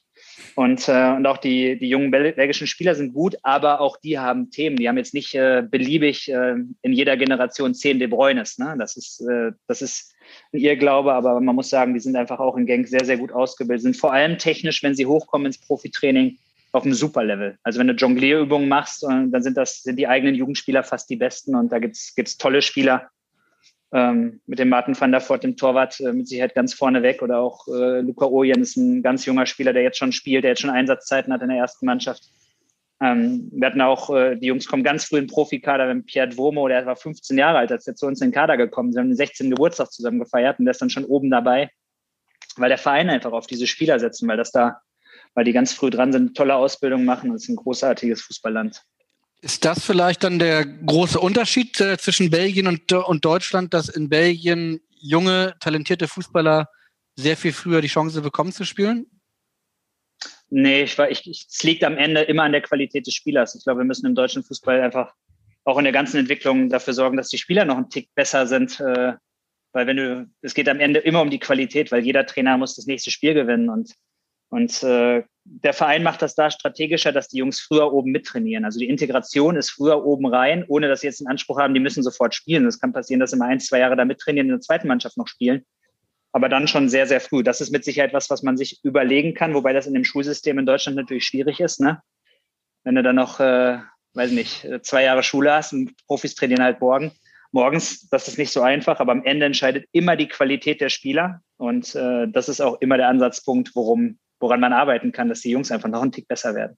Und, 0.55 0.87
äh, 0.87 1.13
und 1.15 1.25
auch 1.27 1.37
die, 1.37 1.77
die 1.77 1.89
jungen 1.89 2.11
belgischen 2.11 2.67
Spieler 2.67 2.95
sind 2.95 3.13
gut, 3.13 3.35
aber 3.43 3.81
auch 3.81 3.97
die 3.97 4.19
haben 4.19 4.51
Themen. 4.51 4.75
Die 4.77 4.87
haben 4.87 4.97
jetzt 4.97 5.13
nicht 5.13 5.33
äh, 5.35 5.63
beliebig 5.69 6.31
äh, 6.31 6.55
in 6.81 6.93
jeder 6.93 7.17
Generation 7.17 7.73
zehn 7.73 7.99
De 7.99 8.07
Bruynes. 8.07 8.57
Ne? 8.57 8.75
Das, 8.77 8.97
ist, 8.97 9.21
äh, 9.21 9.51
das 9.67 9.81
ist 9.81 10.13
ein 10.53 10.59
Irrglaube, 10.59 11.13
aber 11.13 11.39
man 11.41 11.55
muss 11.55 11.69
sagen, 11.69 11.93
die 11.93 11.99
sind 11.99 12.15
einfach 12.15 12.39
auch 12.39 12.57
in 12.57 12.65
Genk 12.65 12.87
sehr, 12.87 13.05
sehr 13.05 13.17
gut 13.17 13.31
ausgebildet. 13.31 13.83
Sind 13.83 13.97
vor 13.97 14.13
allem 14.13 14.37
technisch, 14.37 14.83
wenn 14.83 14.95
sie 14.95 15.05
hochkommen 15.05 15.47
ins 15.47 15.59
Profitraining, 15.59 16.37
auf 16.75 16.83
einem 16.83 16.93
Superlevel. 16.93 17.57
Also 17.63 17.79
wenn 17.79 17.87
du 17.87 17.93
Jonglierübungen 17.93 18.67
machst, 18.67 19.03
äh, 19.03 19.07
dann 19.07 19.41
sind 19.41 19.55
das 19.57 19.83
sind 19.83 19.97
die 19.97 20.07
eigenen 20.07 20.35
Jugendspieler 20.35 20.83
fast 20.83 21.09
die 21.09 21.15
besten 21.15 21.55
und 21.55 21.71
da 21.71 21.79
gibt's 21.79 22.13
gibt's 22.15 22.37
tolle 22.37 22.61
Spieler, 22.61 23.09
ähm, 23.91 24.41
mit 24.45 24.59
dem 24.59 24.69
Martin 24.69 24.99
van 24.99 25.11
der 25.11 25.21
Voort, 25.21 25.43
dem 25.43 25.57
Torwart, 25.57 25.99
äh, 25.99 26.11
mit 26.11 26.27
Sicherheit 26.27 26.55
ganz 26.55 26.73
vorne 26.73 27.03
weg. 27.03 27.21
Oder 27.21 27.39
auch 27.39 27.67
äh, 27.67 28.01
Luca 28.01 28.25
Ojen 28.25 28.61
ist 28.61 28.77
ein 28.77 29.03
ganz 29.03 29.25
junger 29.25 29.45
Spieler, 29.45 29.73
der 29.73 29.83
jetzt 29.83 29.97
schon 29.97 30.11
spielt, 30.11 30.43
der 30.43 30.51
jetzt 30.51 30.61
schon 30.61 30.69
Einsatzzeiten 30.69 31.31
hat 31.31 31.41
in 31.41 31.49
der 31.49 31.57
ersten 31.57 31.85
Mannschaft. 31.85 32.23
Ähm, 33.01 33.49
wir 33.51 33.67
hatten 33.67 33.81
auch, 33.81 34.09
äh, 34.09 34.35
die 34.35 34.47
Jungs 34.47 34.67
kommen 34.67 34.83
ganz 34.83 35.05
früh 35.05 35.17
in 35.17 35.25
den 35.25 35.31
Profikader, 35.31 35.87
wenn 35.87 36.05
Pierre 36.05 36.29
Duomo, 36.29 36.67
der 36.67 36.85
war 36.85 36.95
15 36.95 37.37
Jahre 37.37 37.57
alt, 37.57 37.71
als 37.71 37.83
der 37.83 37.95
zu 37.95 38.07
uns 38.07 38.21
in 38.21 38.29
den 38.29 38.33
Kader 38.33 38.57
gekommen 38.57 38.89
ist. 38.89 38.95
Wir 38.95 39.01
haben 39.01 39.09
den 39.09 39.17
16. 39.17 39.49
Geburtstag 39.49 39.91
zusammen 39.91 40.19
gefeiert 40.19 40.59
und 40.59 40.65
der 40.65 40.71
ist 40.71 40.81
dann 40.81 40.89
schon 40.89 41.05
oben 41.05 41.29
dabei, 41.29 41.69
weil 42.55 42.69
der 42.69 42.77
Verein 42.77 43.09
einfach 43.09 43.33
auf 43.33 43.47
diese 43.47 43.67
Spieler 43.67 43.99
setzen, 43.99 44.27
weil 44.29 44.37
das 44.37 44.51
da, 44.51 44.79
weil 45.33 45.43
die 45.43 45.51
ganz 45.51 45.73
früh 45.73 45.89
dran 45.89 46.13
sind, 46.13 46.37
tolle 46.37 46.55
Ausbildung 46.55 47.03
machen 47.03 47.33
es 47.33 47.43
ist 47.43 47.49
ein 47.49 47.57
großartiges 47.57 48.21
Fußballland. 48.21 48.81
Ist 49.45 49.63
das 49.63 49.85
vielleicht 49.85 50.23
dann 50.23 50.39
der 50.39 50.65
große 50.65 51.19
Unterschied 51.19 51.79
äh, 51.79 51.99
zwischen 51.99 52.31
Belgien 52.31 52.65
und, 52.65 52.91
und 52.91 53.23
Deutschland, 53.23 53.75
dass 53.75 53.89
in 53.89 54.09
Belgien 54.09 54.81
junge, 54.89 55.53
talentierte 55.59 56.07
Fußballer 56.07 56.67
sehr 57.15 57.37
viel 57.37 57.53
früher 57.53 57.79
die 57.79 57.87
Chance 57.87 58.23
bekommen 58.23 58.51
zu 58.51 58.63
spielen? 58.63 59.05
Nee, 60.49 60.81
ich, 60.81 60.97
ich, 60.97 61.27
ich, 61.27 61.45
es 61.47 61.61
liegt 61.61 61.83
am 61.83 61.95
Ende 61.95 62.21
immer 62.21 62.41
an 62.41 62.53
der 62.53 62.61
Qualität 62.61 63.05
des 63.05 63.13
Spielers. 63.13 63.53
Ich 63.53 63.63
glaube, 63.63 63.81
wir 63.81 63.85
müssen 63.85 64.07
im 64.07 64.15
deutschen 64.15 64.43
Fußball 64.43 64.81
einfach 64.81 65.13
auch 65.63 65.77
in 65.77 65.83
der 65.83 65.93
ganzen 65.93 66.17
Entwicklung 66.17 66.69
dafür 66.69 66.95
sorgen, 66.95 67.15
dass 67.15 67.29
die 67.29 67.37
Spieler 67.37 67.65
noch 67.65 67.77
einen 67.77 67.91
Tick 67.91 68.09
besser 68.15 68.47
sind. 68.47 68.79
Äh, 68.79 69.13
weil 69.73 69.85
wenn 69.85 69.97
du, 69.97 70.27
es 70.41 70.55
geht 70.55 70.69
am 70.69 70.79
Ende 70.79 71.01
immer 71.01 71.21
um 71.21 71.29
die 71.29 71.39
Qualität, 71.39 71.91
weil 71.91 72.03
jeder 72.03 72.25
Trainer 72.25 72.57
muss 72.57 72.77
das 72.77 72.87
nächste 72.87 73.11
Spiel 73.11 73.35
gewinnen. 73.35 73.69
Und, 73.69 73.93
und 74.49 74.81
äh, 74.81 75.21
der 75.45 75.73
Verein 75.73 76.03
macht 76.03 76.21
das 76.21 76.35
da 76.35 76.49
strategischer, 76.49 77.11
dass 77.11 77.27
die 77.27 77.37
Jungs 77.37 77.59
früher 77.59 77.93
oben 77.93 78.11
mittrainieren. 78.11 78.65
Also 78.65 78.79
die 78.79 78.89
Integration 78.89 79.55
ist 79.55 79.69
früher 79.69 80.03
oben 80.03 80.25
rein, 80.25 80.65
ohne 80.67 80.87
dass 80.87 81.01
sie 81.01 81.07
jetzt 81.07 81.21
einen 81.21 81.29
Anspruch 81.29 81.59
haben, 81.59 81.73
die 81.73 81.79
müssen 81.79 82.01
sofort 82.01 82.33
spielen. 82.33 82.65
Es 82.65 82.79
kann 82.79 82.93
passieren, 82.93 83.19
dass 83.19 83.31
sie 83.31 83.37
mal 83.37 83.49
ein, 83.49 83.59
zwei 83.59 83.79
Jahre 83.79 83.95
da 83.95 84.05
mittrainieren, 84.05 84.47
in 84.47 84.55
der 84.55 84.61
zweiten 84.61 84.87
Mannschaft 84.87 85.17
noch 85.17 85.27
spielen 85.27 85.63
aber 86.35 86.49
dann 86.49 86.67
schon 86.67 86.89
sehr, 86.89 87.07
sehr 87.07 87.21
früh. 87.21 87.43
Das 87.43 87.61
ist 87.61 87.71
mit 87.71 87.85
Sicherheit 87.85 88.09
etwas, 88.09 88.29
was 88.29 88.43
man 88.43 88.57
sich 88.57 88.83
überlegen 88.83 89.33
kann, 89.35 89.53
wobei 89.53 89.71
das 89.71 89.87
in 89.87 89.93
dem 89.93 90.03
Schulsystem 90.03 90.59
in 90.59 90.65
Deutschland 90.65 90.97
natürlich 90.97 91.23
schwierig 91.23 91.61
ist. 91.61 91.79
Ne? 91.79 92.01
Wenn 92.83 92.95
du 92.95 93.03
dann 93.03 93.15
noch, 93.15 93.39
äh, 93.39 93.77
weiß 94.15 94.31
nicht, 94.31 94.67
zwei 94.81 95.05
Jahre 95.05 95.23
Schule 95.23 95.53
hast 95.53 95.71
und 95.71 95.95
Profis 96.07 96.35
trainieren 96.35 96.61
halt 96.61 96.81
morgen, 96.81 97.13
morgens, 97.53 98.09
das 98.09 98.27
ist 98.27 98.37
nicht 98.37 98.51
so 98.51 98.61
einfach, 98.61 98.99
aber 98.99 99.13
am 99.13 99.23
Ende 99.23 99.45
entscheidet 99.45 99.85
immer 99.93 100.17
die 100.17 100.27
Qualität 100.27 100.81
der 100.81 100.89
Spieler 100.89 101.39
und 101.55 101.95
äh, 101.95 102.27
das 102.27 102.49
ist 102.49 102.59
auch 102.59 102.81
immer 102.81 102.97
der 102.97 103.07
Ansatzpunkt, 103.07 103.73
worum, 103.73 104.19
woran 104.39 104.59
man 104.59 104.73
arbeiten 104.73 105.11
kann, 105.11 105.29
dass 105.29 105.41
die 105.41 105.51
Jungs 105.51 105.71
einfach 105.71 105.89
noch 105.89 106.01
einen 106.01 106.11
Tick 106.11 106.27
besser 106.27 106.55
werden. 106.55 106.77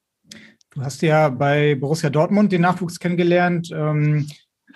Du 0.72 0.82
hast 0.82 1.02
ja 1.02 1.30
bei 1.30 1.76
Borussia 1.76 2.10
Dortmund 2.10 2.52
den 2.52 2.62
Nachwuchs 2.62 3.00
kennengelernt. 3.00 3.70
Ähm, 3.74 4.28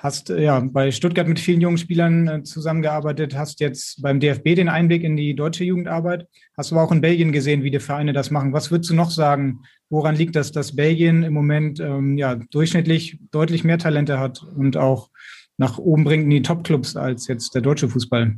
Hast 0.02 0.32
äh, 0.32 0.42
ja 0.42 0.60
bei 0.60 0.92
Stuttgart 0.92 1.28
mit 1.28 1.40
vielen 1.40 1.62
jungen 1.62 1.78
Spielern 1.78 2.28
äh, 2.28 2.44
zusammengearbeitet, 2.44 3.38
hast 3.38 3.60
jetzt 3.60 4.02
beim 4.02 4.20
DFB 4.20 4.56
den 4.56 4.68
Einblick 4.68 5.04
in 5.04 5.16
die 5.16 5.36
deutsche 5.36 5.64
Jugendarbeit, 5.64 6.28
hast 6.58 6.72
aber 6.72 6.82
auch 6.82 6.92
in 6.92 7.02
Belgien 7.02 7.32
gesehen, 7.32 7.64
wie 7.64 7.70
die 7.70 7.80
Vereine 7.80 8.12
das 8.12 8.32
machen. 8.32 8.52
Was 8.52 8.72
würdest 8.72 8.90
du 8.90 8.96
noch 8.96 9.12
sagen? 9.12 9.62
Woran 9.90 10.16
liegt 10.16 10.36
das, 10.36 10.52
dass 10.52 10.76
Belgien 10.76 11.22
im 11.22 11.34
Moment 11.34 11.80
ähm, 11.80 12.18
ja 12.18 12.36
durchschnittlich 12.36 13.20
deutlich 13.30 13.64
mehr 13.64 13.78
Talente 13.78 14.18
hat 14.18 14.42
und 14.42 14.76
auch 14.76 15.12
nach 15.58 15.78
oben 15.78 16.04
bringt 16.04 16.24
in 16.24 16.30
die 16.32 16.42
Topclubs 16.42 16.96
als 16.96 17.28
jetzt 17.28 17.54
der 17.54 17.62
deutsche 17.62 17.88
Fußball? 17.88 18.38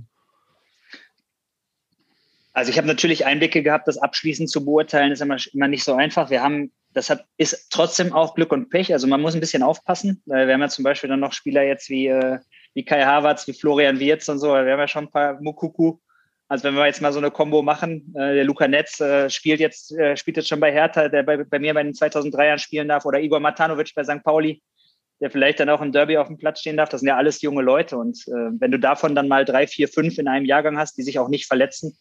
Also 2.54 2.70
ich 2.70 2.78
habe 2.78 2.88
natürlich 2.88 3.26
Einblicke 3.26 3.64
gehabt, 3.64 3.88
das 3.88 3.98
abschließend 3.98 4.50
zu 4.50 4.64
beurteilen, 4.64 5.12
ist 5.12 5.22
immer, 5.22 5.38
immer 5.54 5.68
nicht 5.68 5.84
so 5.84 5.94
einfach. 5.94 6.30
Wir 6.30 6.44
haben 6.44 6.72
das 6.94 7.10
hat, 7.10 7.26
ist 7.38 7.70
trotzdem 7.72 8.14
auch 8.14 8.36
Glück 8.36 8.52
und 8.52 8.70
Pech. 8.70 8.94
Also 8.94 9.08
man 9.08 9.22
muss 9.22 9.34
ein 9.34 9.40
bisschen 9.40 9.64
aufpassen. 9.64 10.22
Weil 10.26 10.48
wir 10.48 10.54
haben 10.54 10.62
ja 10.62 10.70
zum 10.70 10.84
Beispiel 10.84 11.10
dann 11.10 11.20
noch 11.20 11.34
Spieler 11.34 11.64
jetzt 11.64 11.90
wie, 11.90 12.08
äh, 12.08 12.40
wie 12.74 12.86
Kai 12.86 13.04
Havertz, 13.04 13.48
wie 13.48 13.54
Florian 13.54 14.00
Wirz 14.00 14.30
und 14.30 14.40
so. 14.40 14.50
Wir 14.50 14.60
haben 14.60 14.80
ja 14.80 14.88
schon 14.88 15.06
ein 15.06 15.12
paar 15.12 15.42
Mukuku. 15.42 15.98
Also 16.48 16.66
wenn 16.66 16.76
wir 16.76 16.86
jetzt 16.86 17.02
mal 17.02 17.14
so 17.14 17.20
eine 17.20 17.32
Combo 17.32 17.62
machen, 17.62 18.14
äh, 18.16 18.36
der 18.36 18.44
Luca 18.44 18.68
Netz 18.68 19.00
äh, 19.00 19.30
spielt 19.30 19.60
jetzt 19.60 19.96
spielt 20.16 20.38
jetzt 20.38 20.50
schon 20.50 20.60
bei 20.60 20.72
Hertha, 20.72 21.10
der 21.10 21.24
bei, 21.24 21.38
bei 21.38 21.58
mir 21.58 21.74
bei 21.74 21.84
den 21.84 21.94
2003ern 21.94 22.60
spielen 22.60 22.88
darf, 22.88 23.06
oder 23.06 23.20
Igor 23.20 23.40
Matanovic 23.40 23.96
bei 23.96 24.04
St. 24.04 24.24
Pauli, 24.24 24.62
der 25.20 25.32
vielleicht 25.32 25.60
dann 25.60 25.70
auch 25.70 25.82
im 25.82 25.92
Derby 25.92 26.18
auf 26.18 26.28
dem 26.28 26.38
Platz 26.38 26.60
stehen 26.60 26.78
darf. 26.78 26.90
Das 26.90 27.00
sind 27.00 27.08
ja 27.08 27.18
alles 27.18 27.42
junge 27.42 27.64
Leute. 27.64 27.98
Und 27.98 28.26
wenn 28.28 28.72
du 28.72 28.78
davon 28.78 29.16
dann 29.16 29.28
mal 29.28 29.46
drei, 29.46 29.68
vier, 29.68 29.88
fünf 29.88 30.18
in 30.18 30.28
einem 30.28 30.46
Jahrgang 30.46 30.78
hast, 30.78 30.98
die 30.98 31.04
sich 31.04 31.18
auch 31.18 31.30
nicht 31.30 31.48
verletzen, 31.48 31.98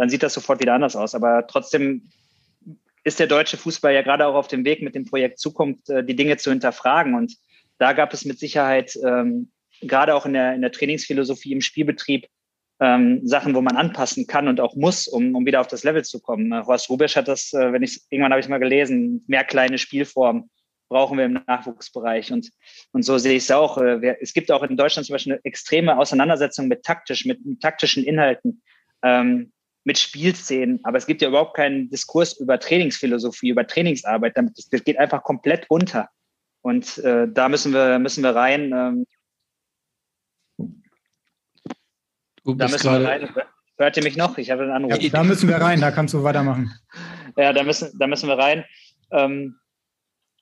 dann 0.00 0.08
sieht 0.08 0.22
das 0.22 0.32
sofort 0.32 0.60
wieder 0.60 0.72
anders 0.72 0.96
aus. 0.96 1.14
Aber 1.14 1.46
trotzdem 1.46 2.08
ist 3.04 3.20
der 3.20 3.26
deutsche 3.26 3.58
Fußball 3.58 3.92
ja 3.92 4.00
gerade 4.00 4.26
auch 4.26 4.34
auf 4.34 4.48
dem 4.48 4.64
Weg 4.64 4.80
mit 4.80 4.94
dem 4.94 5.04
Projekt 5.04 5.38
Zukunft, 5.38 5.90
äh, 5.90 6.02
die 6.02 6.16
Dinge 6.16 6.38
zu 6.38 6.48
hinterfragen. 6.48 7.14
Und 7.14 7.36
da 7.76 7.92
gab 7.92 8.14
es 8.14 8.24
mit 8.24 8.38
Sicherheit 8.38 8.98
ähm, 9.04 9.50
gerade 9.82 10.14
auch 10.14 10.24
in 10.24 10.32
der, 10.32 10.54
in 10.54 10.62
der 10.62 10.72
Trainingsphilosophie 10.72 11.52
im 11.52 11.60
Spielbetrieb 11.60 12.28
ähm, 12.80 13.20
Sachen, 13.26 13.54
wo 13.54 13.60
man 13.60 13.76
anpassen 13.76 14.26
kann 14.26 14.48
und 14.48 14.58
auch 14.58 14.74
muss, 14.74 15.06
um, 15.06 15.34
um 15.34 15.44
wieder 15.44 15.60
auf 15.60 15.66
das 15.66 15.84
Level 15.84 16.02
zu 16.02 16.18
kommen. 16.18 16.50
Äh, 16.50 16.64
Horst 16.64 16.88
Rubisch 16.88 17.16
hat 17.16 17.28
das, 17.28 17.52
äh, 17.52 17.70
wenn 17.70 17.82
ich 17.82 18.00
irgendwann 18.08 18.32
habe 18.32 18.40
ich 18.40 18.48
mal 18.48 18.56
gelesen, 18.56 19.22
mehr 19.26 19.44
kleine 19.44 19.76
Spielformen 19.76 20.48
brauchen 20.88 21.18
wir 21.18 21.26
im 21.26 21.40
Nachwuchsbereich. 21.46 22.32
Und, 22.32 22.50
und 22.92 23.02
so 23.02 23.18
sehe 23.18 23.36
ich 23.36 23.42
es 23.42 23.50
auch. 23.50 23.78
Es 23.78 24.32
gibt 24.32 24.50
auch 24.50 24.64
in 24.64 24.76
Deutschland 24.76 25.06
zum 25.06 25.14
Beispiel 25.14 25.34
eine 25.34 25.44
extreme 25.44 25.96
Auseinandersetzung 25.96 26.66
mit 26.66 26.82
taktisch, 26.82 27.26
mit, 27.26 27.44
mit 27.46 27.60
taktischen 27.60 28.02
Inhalten. 28.02 28.60
Ähm, 29.04 29.52
mit 29.84 29.98
Spielszenen, 29.98 30.80
aber 30.84 30.98
es 30.98 31.06
gibt 31.06 31.22
ja 31.22 31.28
überhaupt 31.28 31.56
keinen 31.56 31.88
Diskurs 31.90 32.38
über 32.38 32.58
Trainingsphilosophie, 32.60 33.50
über 33.50 33.66
Trainingsarbeit. 33.66 34.36
Das, 34.36 34.68
das 34.70 34.84
geht 34.84 34.98
einfach 34.98 35.22
komplett 35.22 35.66
unter. 35.68 36.08
Und 36.62 36.98
äh, 36.98 37.26
da 37.28 37.48
müssen 37.48 37.72
wir, 37.72 37.98
müssen 37.98 38.22
wir 38.22 38.34
rein. 38.34 38.72
Ähm, 38.72 39.06
da 42.44 42.68
müssen 42.68 42.90
wir 42.90 43.08
rein. 43.08 43.34
Hört 43.78 43.96
ihr 43.96 44.02
mich 44.02 44.16
noch? 44.16 44.36
Ich 44.36 44.50
habe 44.50 44.64
einen 44.64 44.72
Anruf. 44.72 45.00
Ja, 45.00 45.08
da 45.08 45.24
müssen 45.24 45.48
wir 45.48 45.56
rein, 45.56 45.80
da 45.80 45.90
kannst 45.90 46.12
du 46.12 46.22
weitermachen. 46.22 46.70
ja, 47.36 47.54
da 47.54 47.62
müssen, 47.62 47.98
da 47.98 48.06
müssen 48.06 48.28
wir 48.28 48.36
rein. 48.36 48.66
Ähm, 49.10 49.58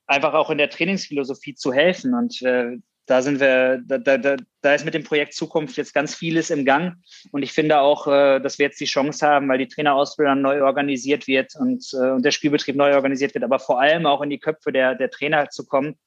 einfach 0.05 0.33
auch 0.33 0.49
in 0.49 0.57
der 0.57 0.69
Trainingsphilosophie 0.69 1.55
zu 1.55 1.71
helfen. 1.71 2.13
Und 2.13 2.41
äh, 2.41 2.77
da 3.09 3.23
sind 3.23 3.39
wir, 3.39 3.81
da, 3.87 3.97
da, 3.97 4.35
da 4.61 4.73
ist 4.75 4.85
mit 4.85 4.93
dem 4.93 5.03
Projekt 5.03 5.33
Zukunft 5.33 5.77
jetzt 5.77 5.95
ganz 5.95 6.13
vieles 6.13 6.51
im 6.51 6.63
Gang. 6.63 6.97
Und 7.31 7.41
ich 7.41 7.51
finde 7.51 7.79
auch, 7.79 8.05
äh, 8.05 8.39
dass 8.39 8.59
wir 8.59 8.67
jetzt 8.67 8.79
die 8.79 8.85
Chance 8.85 9.25
haben, 9.25 9.49
weil 9.49 9.57
die 9.57 9.67
Trainerausbildung 9.67 10.41
neu 10.41 10.63
organisiert 10.63 11.25
wird 11.25 11.55
und, 11.55 11.83
äh, 11.93 12.11
und 12.11 12.23
der 12.23 12.29
Spielbetrieb 12.29 12.75
neu 12.75 12.93
organisiert 12.93 13.33
wird, 13.33 13.43
aber 13.43 13.57
vor 13.57 13.81
allem 13.81 14.05
auch 14.05 14.21
in 14.21 14.29
die 14.29 14.39
Köpfe 14.39 14.71
der, 14.71 14.93
der 14.93 15.09
Trainer 15.09 15.49
zu 15.49 15.65
kommen, 15.65 15.97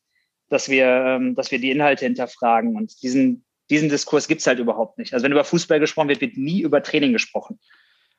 dass 0.48 0.68
wir, 0.68 0.86
ähm, 0.86 1.34
dass 1.34 1.50
wir 1.50 1.59
die 1.59 1.72
Inhalte 1.72 2.05
hinterfragen. 2.05 2.76
Und 2.76 3.03
diesen, 3.03 3.44
diesen 3.68 3.88
Diskurs 3.88 4.28
gibt 4.28 4.42
es 4.42 4.46
halt 4.46 4.61
überhaupt 4.61 4.98
nicht. 4.98 5.12
Also 5.12 5.24
wenn 5.24 5.32
über 5.32 5.44
Fußball 5.44 5.80
gesprochen 5.80 6.09
wird, 6.09 6.20
wird 6.20 6.36
nie 6.36 6.61
über 6.61 6.84
Training 6.84 7.12
gesprochen. 7.12 7.59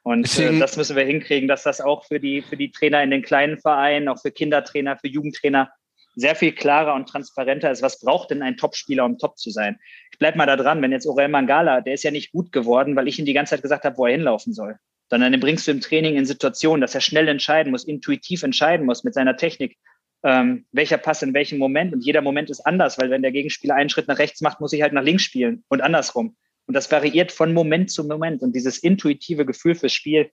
Und 0.02 0.38
äh, 0.40 0.60
das 0.60 0.76
müssen 0.76 0.98
wir 0.98 1.06
hinkriegen, 1.06 1.48
dass 1.48 1.64
das 1.64 1.80
auch 1.80 2.04
für 2.04 2.20
die, 2.20 2.42
für 2.42 2.58
die 2.58 2.72
Trainer 2.72 3.02
in 3.02 3.12
den 3.12 3.22
kleinen 3.22 3.60
Vereinen, 3.60 4.10
auch 4.10 4.22
für 4.22 4.32
Kindertrainer, 4.32 4.98
für 4.98 5.08
Jugendtrainer 5.08 5.72
sehr 6.16 6.36
viel 6.36 6.52
klarer 6.52 6.94
und 6.94 7.08
transparenter 7.08 7.72
ist, 7.72 7.82
was 7.82 8.00
braucht 8.00 8.32
denn 8.32 8.42
ein 8.42 8.58
Topspieler, 8.58 9.06
um 9.06 9.18
top 9.18 9.38
zu 9.38 9.50
sein. 9.50 9.80
Ich 10.12 10.20
bleib 10.20 10.36
mal 10.36 10.46
da 10.46 10.56
dran, 10.56 10.82
wenn 10.82 10.92
jetzt 10.92 11.08
Orel 11.08 11.28
Mangala, 11.28 11.82
der 11.82 11.96
ist 11.96 12.04
ja 12.04 12.12
nicht 12.12 12.32
gut 12.32 12.52
geworden, 12.52 12.96
weil 12.96 13.08
ich 13.08 13.20
ihm 13.20 13.26
die 13.26 13.34
ganze 13.34 13.52
Zeit 13.52 13.62
gesagt 13.62 13.84
habe, 13.84 13.98
wo 13.98 14.06
er 14.06 14.14
hinlaufen 14.14 14.54
soll. 14.54 14.78
Sondern 15.10 15.32
den 15.32 15.42
bringst 15.42 15.68
du 15.68 15.72
im 15.72 15.82
Training 15.82 16.16
in 16.16 16.26
Situationen, 16.26 16.82
dass 16.82 16.96
er 16.96 17.02
schnell 17.02 17.28
entscheiden 17.28 17.72
muss, 17.72 17.84
intuitiv 17.84 18.44
entscheiden 18.44 18.86
muss 18.86 19.04
mit 19.04 19.14
seiner 19.14 19.38
Technik, 19.38 19.78
ähm, 20.24 20.66
welcher 20.72 20.98
Pass 20.98 21.22
in 21.22 21.34
welchem 21.34 21.58
Moment. 21.58 21.94
Und 21.94 22.06
jeder 22.06 22.22
Moment 22.22 22.50
ist 22.50 22.62
anders, 22.62 22.98
weil 22.98 23.10
wenn 23.10 23.22
der 23.22 23.32
Gegenspieler 23.32 23.76
einen 23.76 23.90
Schritt 23.90 24.08
nach 24.08 24.20
rechts 24.20 24.42
macht, 24.42 24.62
muss 24.62 24.74
ich 24.74 24.82
halt 24.82 24.94
nach 24.94 25.04
links 25.04 25.24
spielen 25.24 25.64
und 25.68 25.82
andersrum. 25.82 26.36
Und 26.66 26.76
das 26.76 26.90
variiert 26.92 27.32
von 27.32 27.54
Moment 27.54 27.92
zu 27.92 28.06
Moment. 28.06 28.42
Und 28.42 28.56
dieses 28.56 28.78
intuitive 28.78 29.46
Gefühl 29.46 29.76
fürs 29.76 29.94
Spiel, 29.94 30.32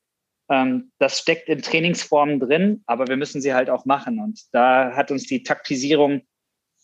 das 0.99 1.19
steckt 1.21 1.49
in 1.49 1.63
Trainingsformen 1.63 2.41
drin, 2.41 2.83
aber 2.87 3.07
wir 3.07 3.17
müssen 3.17 3.41
sie 3.41 3.55
halt 3.55 3.71
auch 3.71 3.85
machen. 3.85 4.19
Und 4.19 4.41
da 4.53 4.97
hat 4.97 5.13
uns 5.13 5.25
die 5.27 5.45
Taktisierung 5.45 6.23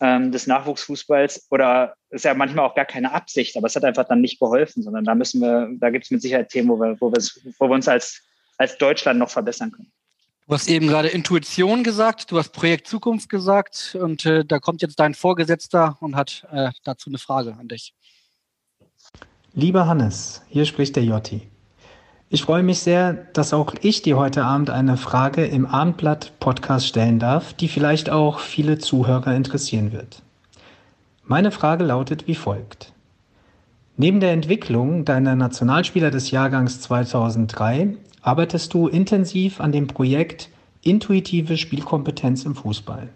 ähm, 0.00 0.30
des 0.30 0.46
Nachwuchsfußballs 0.46 1.48
oder 1.50 1.94
ist 2.10 2.24
ja 2.24 2.34
manchmal 2.34 2.64
auch 2.64 2.74
gar 2.74 2.84
keine 2.84 3.12
Absicht, 3.12 3.56
aber 3.56 3.66
es 3.66 3.74
hat 3.74 3.84
einfach 3.84 4.06
dann 4.06 4.20
nicht 4.20 4.38
geholfen, 4.38 4.82
sondern 4.82 5.04
da 5.04 5.14
müssen 5.14 5.40
wir, 5.40 5.68
da 5.80 5.90
gibt 5.90 6.04
es 6.04 6.10
mit 6.10 6.22
Sicherheit 6.22 6.50
Themen, 6.50 6.68
wo 6.68 6.78
wir, 6.78 7.00
wo 7.00 7.10
wir, 7.10 7.22
wo 7.58 7.68
wir 7.68 7.74
uns 7.74 7.88
als, 7.88 8.22
als 8.58 8.78
Deutschland 8.78 9.18
noch 9.18 9.30
verbessern 9.30 9.72
können. 9.72 9.90
Du 10.46 10.54
hast 10.54 10.68
eben 10.68 10.86
gerade 10.86 11.08
Intuition 11.08 11.82
gesagt, 11.82 12.30
du 12.30 12.38
hast 12.38 12.50
Projekt 12.50 12.86
Zukunft 12.86 13.28
gesagt 13.28 13.96
und 14.00 14.24
äh, 14.26 14.44
da 14.44 14.60
kommt 14.60 14.80
jetzt 14.80 15.00
dein 15.00 15.14
Vorgesetzter 15.14 15.96
und 16.00 16.14
hat 16.14 16.46
äh, 16.52 16.70
dazu 16.84 17.10
eine 17.10 17.18
Frage 17.18 17.56
an 17.58 17.66
dich. 17.66 17.94
Lieber 19.54 19.88
Hannes, 19.88 20.42
hier 20.48 20.66
spricht 20.66 20.94
der 20.94 21.02
Jotti. 21.02 21.48
Ich 22.28 22.42
freue 22.42 22.64
mich 22.64 22.80
sehr, 22.80 23.12
dass 23.12 23.54
auch 23.54 23.74
ich 23.82 24.02
dir 24.02 24.16
heute 24.16 24.44
Abend 24.44 24.68
eine 24.68 24.96
Frage 24.96 25.44
im 25.44 25.64
Abendblatt 25.64 26.32
Podcast 26.40 26.88
stellen 26.88 27.20
darf, 27.20 27.52
die 27.52 27.68
vielleicht 27.68 28.10
auch 28.10 28.40
viele 28.40 28.78
Zuhörer 28.78 29.36
interessieren 29.36 29.92
wird. 29.92 30.22
Meine 31.24 31.52
Frage 31.52 31.84
lautet 31.84 32.26
wie 32.26 32.34
folgt. 32.34 32.92
Neben 33.96 34.18
der 34.18 34.32
Entwicklung 34.32 35.04
deiner 35.04 35.36
Nationalspieler 35.36 36.10
des 36.10 36.32
Jahrgangs 36.32 36.80
2003 36.80 37.96
arbeitest 38.22 38.74
du 38.74 38.88
intensiv 38.88 39.60
an 39.60 39.70
dem 39.70 39.86
Projekt 39.86 40.48
Intuitive 40.82 41.56
Spielkompetenz 41.56 42.44
im 42.44 42.56
Fußball. 42.56 43.08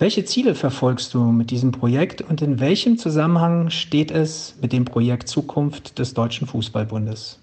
Welche 0.00 0.24
Ziele 0.24 0.56
verfolgst 0.56 1.14
du 1.14 1.26
mit 1.26 1.52
diesem 1.52 1.70
Projekt 1.70 2.22
und 2.22 2.42
in 2.42 2.58
welchem 2.58 2.98
Zusammenhang 2.98 3.70
steht 3.70 4.10
es 4.10 4.56
mit 4.60 4.72
dem 4.72 4.84
Projekt 4.84 5.28
Zukunft 5.28 6.00
des 6.00 6.12
Deutschen 6.12 6.48
Fußballbundes? 6.48 7.38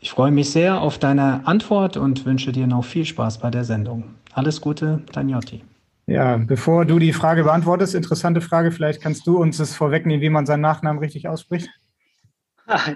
Ich 0.00 0.12
freue 0.12 0.30
mich 0.30 0.50
sehr 0.50 0.80
auf 0.80 0.98
deine 0.98 1.46
Antwort 1.46 1.96
und 1.96 2.24
wünsche 2.24 2.52
dir 2.52 2.68
noch 2.68 2.84
viel 2.84 3.04
Spaß 3.04 3.38
bei 3.38 3.50
der 3.50 3.64
Sendung. 3.64 4.14
Alles 4.32 4.60
Gute, 4.60 5.02
dein 5.12 5.28
Jotti. 5.28 5.64
Ja, 6.06 6.36
bevor 6.36 6.84
du 6.84 7.00
die 7.00 7.12
Frage 7.12 7.42
beantwortest, 7.42 7.96
interessante 7.96 8.40
Frage, 8.40 8.70
vielleicht 8.70 9.02
kannst 9.02 9.26
du 9.26 9.38
uns 9.38 9.58
das 9.58 9.74
vorwegnehmen, 9.74 10.22
wie 10.22 10.30
man 10.30 10.46
seinen 10.46 10.60
Nachnamen 10.60 11.00
richtig 11.00 11.28
ausspricht. 11.28 11.68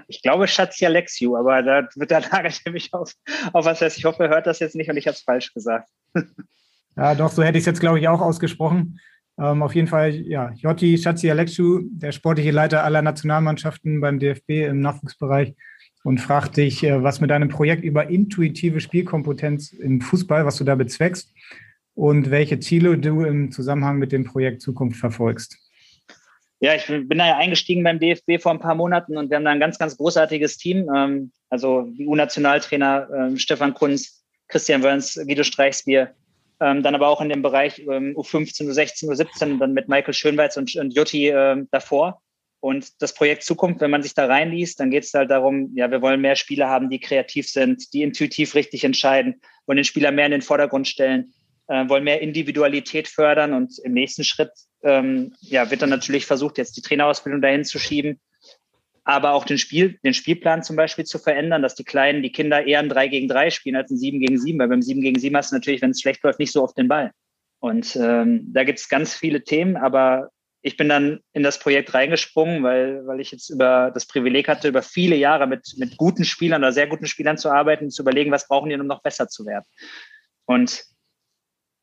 Ich 0.07 0.21
glaube 0.21 0.47
Schatzi 0.47 0.85
Alexiu, 0.85 1.35
aber 1.35 1.61
da 1.61 1.87
wird 1.95 2.11
der 2.11 2.21
nagelt 2.21 2.61
er 2.63 2.71
mich 2.71 2.93
auf, 2.93 3.11
auf 3.51 3.65
was 3.65 3.81
heißt. 3.81 3.97
Ich 3.97 4.05
hoffe, 4.05 4.23
er 4.23 4.29
hört 4.29 4.47
das 4.47 4.59
jetzt 4.59 4.75
nicht 4.75 4.89
und 4.89 4.97
ich 4.97 5.07
habe 5.07 5.15
es 5.15 5.21
falsch 5.21 5.53
gesagt. 5.53 5.89
Ja, 6.95 7.15
doch, 7.15 7.31
so 7.31 7.41
hätte 7.41 7.57
ich 7.57 7.63
es 7.63 7.65
jetzt, 7.65 7.79
glaube 7.79 7.99
ich, 7.99 8.07
auch 8.07 8.21
ausgesprochen. 8.21 8.99
Ähm, 9.39 9.63
auf 9.63 9.73
jeden 9.73 9.87
Fall, 9.87 10.13
ja, 10.13 10.51
Jotti 10.53 10.95
Schatzi 10.95 11.27
Alexiu, 11.31 11.81
der 11.89 12.11
sportliche 12.11 12.51
Leiter 12.51 12.83
aller 12.83 13.01
Nationalmannschaften 13.01 13.99
beim 13.99 14.19
DFB 14.19 14.67
im 14.67 14.81
Nachwuchsbereich 14.81 15.55
und 16.03 16.19
fragt 16.19 16.57
dich, 16.57 16.83
äh, 16.83 17.01
was 17.01 17.21
mit 17.21 17.31
deinem 17.31 17.49
Projekt 17.49 17.83
über 17.83 18.09
intuitive 18.09 18.79
Spielkompetenz 18.79 19.71
im 19.73 20.01
Fußball, 20.01 20.45
was 20.45 20.57
du 20.57 20.63
da 20.63 20.75
bezweckst 20.75 21.33
und 21.95 22.29
welche 22.29 22.59
Ziele 22.59 22.97
du 22.97 23.23
im 23.23 23.51
Zusammenhang 23.51 23.97
mit 23.97 24.11
dem 24.11 24.25
Projekt 24.25 24.61
Zukunft 24.61 24.99
verfolgst. 24.99 25.57
Ja, 26.59 26.75
ich 26.75 26.85
bin 26.85 27.17
da 27.17 27.27
ja 27.27 27.37
eingestiegen 27.37 27.83
beim 27.83 27.99
DFB 27.99 28.41
vor 28.41 28.53
ein 28.53 28.59
paar 28.59 28.75
Monaten 28.75 29.17
und 29.17 29.29
wir 29.29 29.35
haben 29.35 29.43
da 29.43 29.51
ein 29.51 29.59
ganz, 29.59 29.77
ganz 29.77 29.97
großartiges 29.97 30.57
Team. 30.57 30.89
Ähm, 30.95 31.31
also 31.49 31.91
U-Nationaltrainer 31.99 33.09
ähm, 33.15 33.37
Stefan 33.37 33.73
Kunz, 33.73 34.23
Christian 34.47 34.81
Wörns, 34.81 35.19
Guido 35.27 35.43
Streichsbier, 35.43 36.13
ähm, 36.61 36.81
dann 36.81 36.95
aber 36.95 37.07
auch 37.09 37.21
in 37.21 37.29
dem 37.29 37.41
Bereich 37.41 37.79
U15, 37.79 38.69
U16, 38.69 39.09
U17, 39.09 39.59
dann 39.59 39.73
mit 39.73 39.89
Michael 39.89 40.13
Schönweiz 40.13 40.55
und, 40.55 40.73
und 40.75 40.95
Jutti 40.95 41.33
davor. 41.71 42.22
Und 42.63 43.01
das 43.01 43.13
Projekt 43.13 43.43
Zukunft, 43.43 43.81
wenn 43.81 43.91
man 43.91 44.03
sich 44.03 44.13
da 44.13 44.25
reinliest, 44.25 44.79
dann 44.79 44.89
geht 44.89 45.03
es 45.03 45.13
halt 45.13 45.29
darum, 45.29 45.71
ja, 45.75 45.91
wir 45.91 46.01
wollen 46.01 46.21
mehr 46.21 46.37
Spieler 46.37 46.69
haben, 46.69 46.89
die 46.89 47.01
kreativ 47.01 47.49
sind, 47.49 47.91
die 47.91 48.03
intuitiv 48.03 48.55
richtig 48.55 48.85
entscheiden, 48.85 49.41
wollen 49.65 49.75
den 49.75 49.83
Spieler 49.83 50.13
mehr 50.13 50.27
in 50.27 50.31
den 50.31 50.41
Vordergrund 50.41 50.87
stellen, 50.87 51.33
äh, 51.67 51.89
wollen 51.89 52.05
mehr 52.05 52.21
Individualität 52.21 53.09
fördern 53.09 53.51
und 53.51 53.77
im 53.79 53.91
nächsten 53.91 54.23
Schritt 54.23 54.51
ähm, 54.81 55.33
ja, 55.41 55.69
wird 55.71 55.81
dann 55.81 55.89
natürlich 55.89 56.25
versucht, 56.25 56.57
jetzt 56.57 56.77
die 56.77 56.81
Trainerausbildung 56.81 57.41
dahin 57.41 57.65
zu 57.65 57.79
schieben, 57.79 58.21
aber 59.03 59.33
auch 59.33 59.43
den, 59.43 59.57
Spiel, 59.57 59.99
den 60.01 60.13
Spielplan 60.13 60.63
zum 60.63 60.77
Beispiel 60.77 61.03
zu 61.03 61.19
verändern, 61.19 61.63
dass 61.63 61.75
die 61.75 61.83
Kleinen, 61.83 62.23
die 62.23 62.31
Kinder 62.31 62.65
eher 62.65 62.79
ein 62.79 62.87
3 62.87 63.09
gegen 63.09 63.27
3 63.27 63.49
spielen 63.49 63.75
als 63.75 63.91
ein 63.91 63.97
7 63.97 64.21
gegen 64.21 64.39
7, 64.39 64.57
weil 64.57 64.69
beim 64.69 64.81
7 64.81 65.01
gegen 65.01 65.19
7 65.19 65.35
hast 65.35 65.51
du 65.51 65.57
natürlich, 65.57 65.81
wenn 65.81 65.91
es 65.91 65.99
schlecht 65.99 66.23
läuft, 66.23 66.39
nicht 66.39 66.53
so 66.53 66.63
oft 66.63 66.77
den 66.77 66.87
Ball. 66.87 67.11
Und 67.59 67.97
ähm, 67.97 68.53
da 68.53 68.63
gibt 68.63 68.79
es 68.79 68.87
ganz 68.87 69.13
viele 69.13 69.43
Themen, 69.43 69.75
aber 69.75 70.29
ich 70.65 70.77
bin 70.77 70.87
dann 70.87 71.19
in 71.33 71.43
das 71.43 71.59
Projekt 71.59 71.93
reingesprungen, 71.93 72.63
weil, 72.63 73.05
weil 73.05 73.19
ich 73.19 73.31
jetzt 73.31 73.49
über 73.49 73.91
das 73.93 74.07
Privileg 74.07 74.47
hatte, 74.47 74.69
über 74.69 74.81
viele 74.81 75.17
Jahre 75.17 75.45
mit, 75.45 75.73
mit 75.77 75.97
guten 75.97 76.23
Spielern 76.23 76.63
oder 76.63 76.71
sehr 76.71 76.87
guten 76.87 77.05
Spielern 77.05 77.37
zu 77.37 77.51
arbeiten 77.51 77.85
und 77.85 77.91
zu 77.91 78.01
überlegen, 78.01 78.31
was 78.31 78.47
brauchen 78.47 78.69
die, 78.69 78.75
um 78.75 78.87
noch 78.87 79.03
besser 79.03 79.27
zu 79.27 79.45
werden. 79.45 79.65
Und 80.45 80.85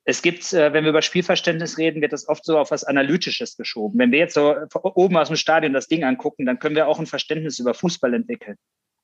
es 0.04 0.22
gibt, 0.22 0.50
äh, 0.54 0.72
wenn 0.72 0.84
wir 0.84 0.90
über 0.90 1.02
Spielverständnis 1.02 1.76
reden, 1.76 2.00
wird 2.00 2.14
das 2.14 2.26
oft 2.26 2.42
so 2.42 2.58
auf 2.58 2.70
was 2.70 2.84
Analytisches 2.84 3.58
geschoben. 3.58 3.98
Wenn 3.98 4.12
wir 4.12 4.18
jetzt 4.18 4.32
so 4.32 4.56
oben 4.72 5.18
aus 5.18 5.28
dem 5.28 5.36
Stadion 5.36 5.74
das 5.74 5.86
Ding 5.86 6.02
angucken, 6.02 6.46
dann 6.46 6.58
können 6.58 6.74
wir 6.74 6.88
auch 6.88 6.98
ein 6.98 7.06
Verständnis 7.06 7.58
über 7.58 7.74
Fußball 7.74 8.14
entwickeln. 8.14 8.56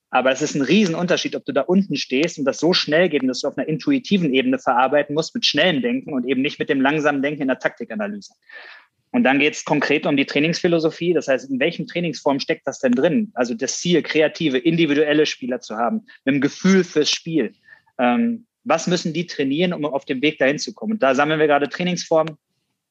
Aber 0.09 0.31
es 0.31 0.41
ist 0.41 0.55
ein 0.55 0.63
Riesenunterschied, 0.63 1.37
ob 1.37 1.45
du 1.45 1.53
da 1.53 1.61
unten 1.63 1.97
stehst 1.97 2.39
und 2.39 2.47
das 2.47 2.59
so 2.59 2.73
schnell 2.73 3.11
geht 3.11 3.29
dass 3.29 3.41
du 3.41 3.49
auf 3.49 3.59
einer 3.59 3.69
intuitiven 3.69 4.33
Ebene 4.33 4.59
verarbeiten 4.59 5.15
musst 5.15 5.35
mit 5.35 5.45
schnellem 5.45 5.83
Denken 5.83 6.15
und 6.15 6.27
eben 6.27 6.41
nicht 6.41 6.59
mit 6.59 6.71
dem 6.71 6.81
langsamen 6.81 7.21
Denken 7.21 7.43
in 7.43 7.49
der 7.49 7.59
Taktikanalyse. 7.59 8.33
Und 9.17 9.25
dann 9.25 9.39
geht 9.39 9.55
es 9.55 9.65
konkret 9.65 10.05
um 10.05 10.15
die 10.19 10.27
Trainingsphilosophie. 10.27 11.15
Das 11.15 11.27
heißt, 11.27 11.49
in 11.49 11.59
welchen 11.59 11.87
Trainingsformen 11.87 12.39
steckt 12.39 12.67
das 12.67 12.81
denn 12.81 12.93
drin? 12.93 13.33
Also 13.33 13.55
das 13.55 13.79
Ziel, 13.79 14.03
kreative, 14.03 14.59
individuelle 14.59 15.25
Spieler 15.25 15.59
zu 15.59 15.75
haben, 15.75 16.05
mit 16.27 16.35
einem 16.35 16.43
Gefühl 16.43 16.85
fürs 16.85 17.11
Spiel. 17.11 17.55
Ähm, 17.99 18.45
was 18.65 18.87
müssen 18.87 19.15
die 19.15 19.27
trainieren, 19.27 19.73
um 19.73 19.87
auf 19.87 20.05
dem 20.05 20.21
Weg 20.21 20.39
dahin 20.39 20.59
zu 20.59 20.75
kommen? 20.75 20.93
Und 20.93 21.03
da 21.03 21.15
sammeln 21.15 21.41
wir 21.41 21.47
gerade 21.47 21.71
Trainingsformen, 21.71 22.37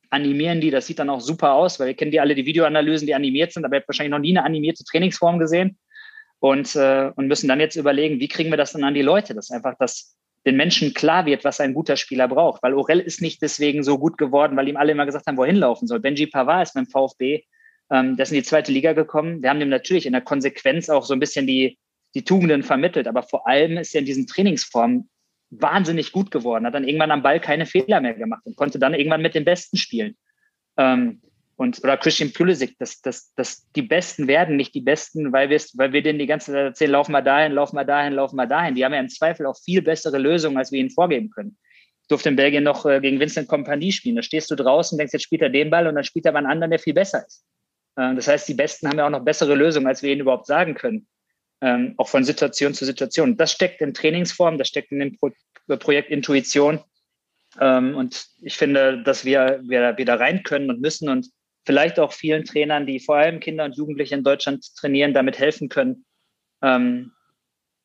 animieren 0.09 0.61
die, 0.61 0.71
das 0.71 0.87
sieht 0.87 0.97
dann 0.97 1.11
auch 1.11 1.21
super 1.21 1.53
aus, 1.53 1.79
weil 1.79 1.89
wir 1.89 1.93
kennen 1.93 2.09
die 2.09 2.19
alle, 2.19 2.33
die 2.33 2.47
Videoanalysen, 2.47 3.05
die 3.05 3.13
animiert 3.13 3.53
sind, 3.53 3.63
aber 3.63 3.75
ihr 3.75 3.81
habt 3.81 3.87
wahrscheinlich 3.87 4.09
noch 4.09 4.17
nie 4.17 4.35
eine 4.35 4.45
animierte 4.45 4.83
Trainingsform 4.83 5.37
gesehen 5.37 5.77
und, 6.39 6.75
äh, 6.75 7.11
und 7.15 7.27
müssen 7.27 7.47
dann 7.47 7.59
jetzt 7.59 7.75
überlegen, 7.75 8.19
wie 8.19 8.29
kriegen 8.29 8.49
wir 8.49 8.57
das 8.57 8.71
dann 8.71 8.83
an 8.83 8.95
die 8.95 9.03
Leute, 9.03 9.35
dass 9.35 9.51
einfach 9.51 9.75
das 9.77 10.17
den 10.45 10.55
Menschen 10.55 10.93
klar 10.93 11.25
wird, 11.25 11.43
was 11.43 11.59
ein 11.59 11.73
guter 11.73 11.97
Spieler 11.97 12.27
braucht, 12.27 12.61
weil 12.61 12.73
Orel 12.73 12.99
ist 12.99 13.21
nicht 13.21 13.41
deswegen 13.41 13.83
so 13.83 13.97
gut 13.97 14.17
geworden, 14.17 14.55
weil 14.55 14.67
ihm 14.67 14.77
alle 14.77 14.91
immer 14.91 15.05
gesagt 15.05 15.25
haben, 15.25 15.37
wohin 15.37 15.55
laufen 15.55 15.87
soll. 15.87 15.99
Benji 15.99 16.27
Pavard 16.27 16.67
ist 16.67 16.73
beim 16.73 16.85
VfB, 16.85 17.43
ähm, 17.91 18.15
der 18.15 18.23
ist 18.23 18.31
in 18.31 18.37
die 18.37 18.43
zweite 18.43 18.71
Liga 18.71 18.93
gekommen. 18.93 19.41
Wir 19.41 19.49
haben 19.49 19.59
dem 19.59 19.69
natürlich 19.69 20.05
in 20.05 20.13
der 20.13 20.21
Konsequenz 20.21 20.89
auch 20.89 21.03
so 21.03 21.13
ein 21.13 21.19
bisschen 21.19 21.47
die, 21.47 21.79
die 22.13 22.23
Tugenden 22.23 22.63
vermittelt, 22.63 23.07
aber 23.07 23.23
vor 23.23 23.47
allem 23.47 23.77
ist 23.77 23.95
er 23.95 23.99
in 23.99 24.05
diesen 24.05 24.27
Trainingsformen 24.27 25.09
wahnsinnig 25.49 26.11
gut 26.11 26.31
geworden, 26.31 26.65
hat 26.65 26.75
dann 26.75 26.87
irgendwann 26.87 27.11
am 27.11 27.23
Ball 27.23 27.39
keine 27.39 27.65
Fehler 27.65 28.01
mehr 28.01 28.13
gemacht 28.13 28.41
und 28.45 28.55
konnte 28.55 28.79
dann 28.79 28.93
irgendwann 28.93 29.21
mit 29.21 29.35
den 29.35 29.45
Besten 29.45 29.77
spielen. 29.77 30.15
Ähm, 30.77 31.21
und, 31.57 31.83
oder 31.83 31.97
Christian 31.97 32.33
Pulisic, 32.33 32.77
dass, 32.79 33.01
dass, 33.01 33.33
dass 33.35 33.69
die 33.71 33.81
Besten 33.81 34.27
werden 34.27 34.57
nicht 34.57 34.75
die 34.75 34.81
Besten, 34.81 35.31
weil 35.31 35.49
wir, 35.49 35.61
weil 35.75 35.93
wir 35.93 36.01
denen 36.01 36.19
die 36.19 36.27
ganze 36.27 36.51
Zeit 36.51 36.65
erzählen, 36.65 36.91
laufen 36.91 37.13
wir 37.13 37.21
dahin, 37.21 37.53
laufen 37.53 37.77
wir 37.77 37.85
dahin, 37.85 38.13
laufen 38.13 38.35
wir 38.35 38.45
dahin. 38.45 38.75
Die 38.75 38.83
haben 38.83 38.93
ja 38.93 38.99
im 38.99 39.09
Zweifel 39.09 39.45
auch 39.45 39.57
viel 39.63 39.81
bessere 39.81 40.17
Lösungen, 40.17 40.57
als 40.57 40.71
wir 40.71 40.79
ihnen 40.79 40.89
vorgeben 40.89 41.29
können. 41.29 41.57
Ich 42.01 42.07
durfte 42.07 42.29
in 42.29 42.35
Belgien 42.35 42.63
noch 42.63 42.85
äh, 42.85 42.99
gegen 42.99 43.19
Vincent 43.19 43.47
Kompanie 43.47 43.91
spielen. 43.91 44.17
Da 44.17 44.21
stehst 44.21 44.51
du 44.51 44.55
draußen, 44.55 44.97
denkst, 44.97 45.13
jetzt 45.13 45.23
spielt 45.23 45.41
er 45.41 45.49
den 45.49 45.69
Ball 45.69 45.87
und 45.87 45.95
dann 45.95 46.03
spielt 46.03 46.25
er 46.25 46.31
aber 46.31 46.39
einen 46.39 46.47
anderen, 46.47 46.71
der 46.71 46.79
viel 46.79 46.93
besser 46.93 47.25
ist. 47.25 47.45
Äh, 47.95 48.13
das 48.15 48.27
heißt, 48.27 48.47
die 48.47 48.53
Besten 48.53 48.89
haben 48.89 48.97
ja 48.97 49.05
auch 49.05 49.11
noch 49.11 49.23
bessere 49.23 49.55
Lösungen, 49.55 49.87
als 49.87 50.03
wir 50.03 50.11
ihnen 50.11 50.21
überhaupt 50.21 50.47
sagen 50.47 50.75
können 50.75 51.07
ähm, 51.61 51.95
auch 51.97 52.07
von 52.07 52.23
Situation 52.23 52.73
zu 52.73 52.85
Situation. 52.85 53.37
Das 53.37 53.51
steckt 53.51 53.81
in 53.81 53.93
Trainingsform, 53.93 54.57
das 54.57 54.67
steckt 54.67 54.91
in 54.91 54.99
dem 54.99 55.17
Pro 55.17 55.31
Projekt 55.79 56.11
Intuition. 56.11 56.79
Ähm, 57.59 57.95
und 57.95 58.27
ich 58.41 58.55
finde, 58.55 59.01
dass 59.01 59.25
wir, 59.25 59.61
wir 59.63 59.97
wieder 59.97 60.19
rein 60.19 60.43
können 60.43 60.69
und 60.69 60.79
müssen 60.79 61.09
und 61.09 61.27
vielleicht 61.65 61.99
auch 61.99 62.13
vielen 62.13 62.45
Trainern, 62.45 62.85
die 62.85 62.99
vor 62.99 63.17
allem 63.17 63.39
Kinder 63.39 63.65
und 63.65 63.75
Jugendliche 63.75 64.15
in 64.15 64.23
Deutschland 64.23 64.75
trainieren, 64.75 65.13
damit 65.13 65.39
helfen 65.39 65.69
können, 65.69 66.05
ähm, 66.61 67.11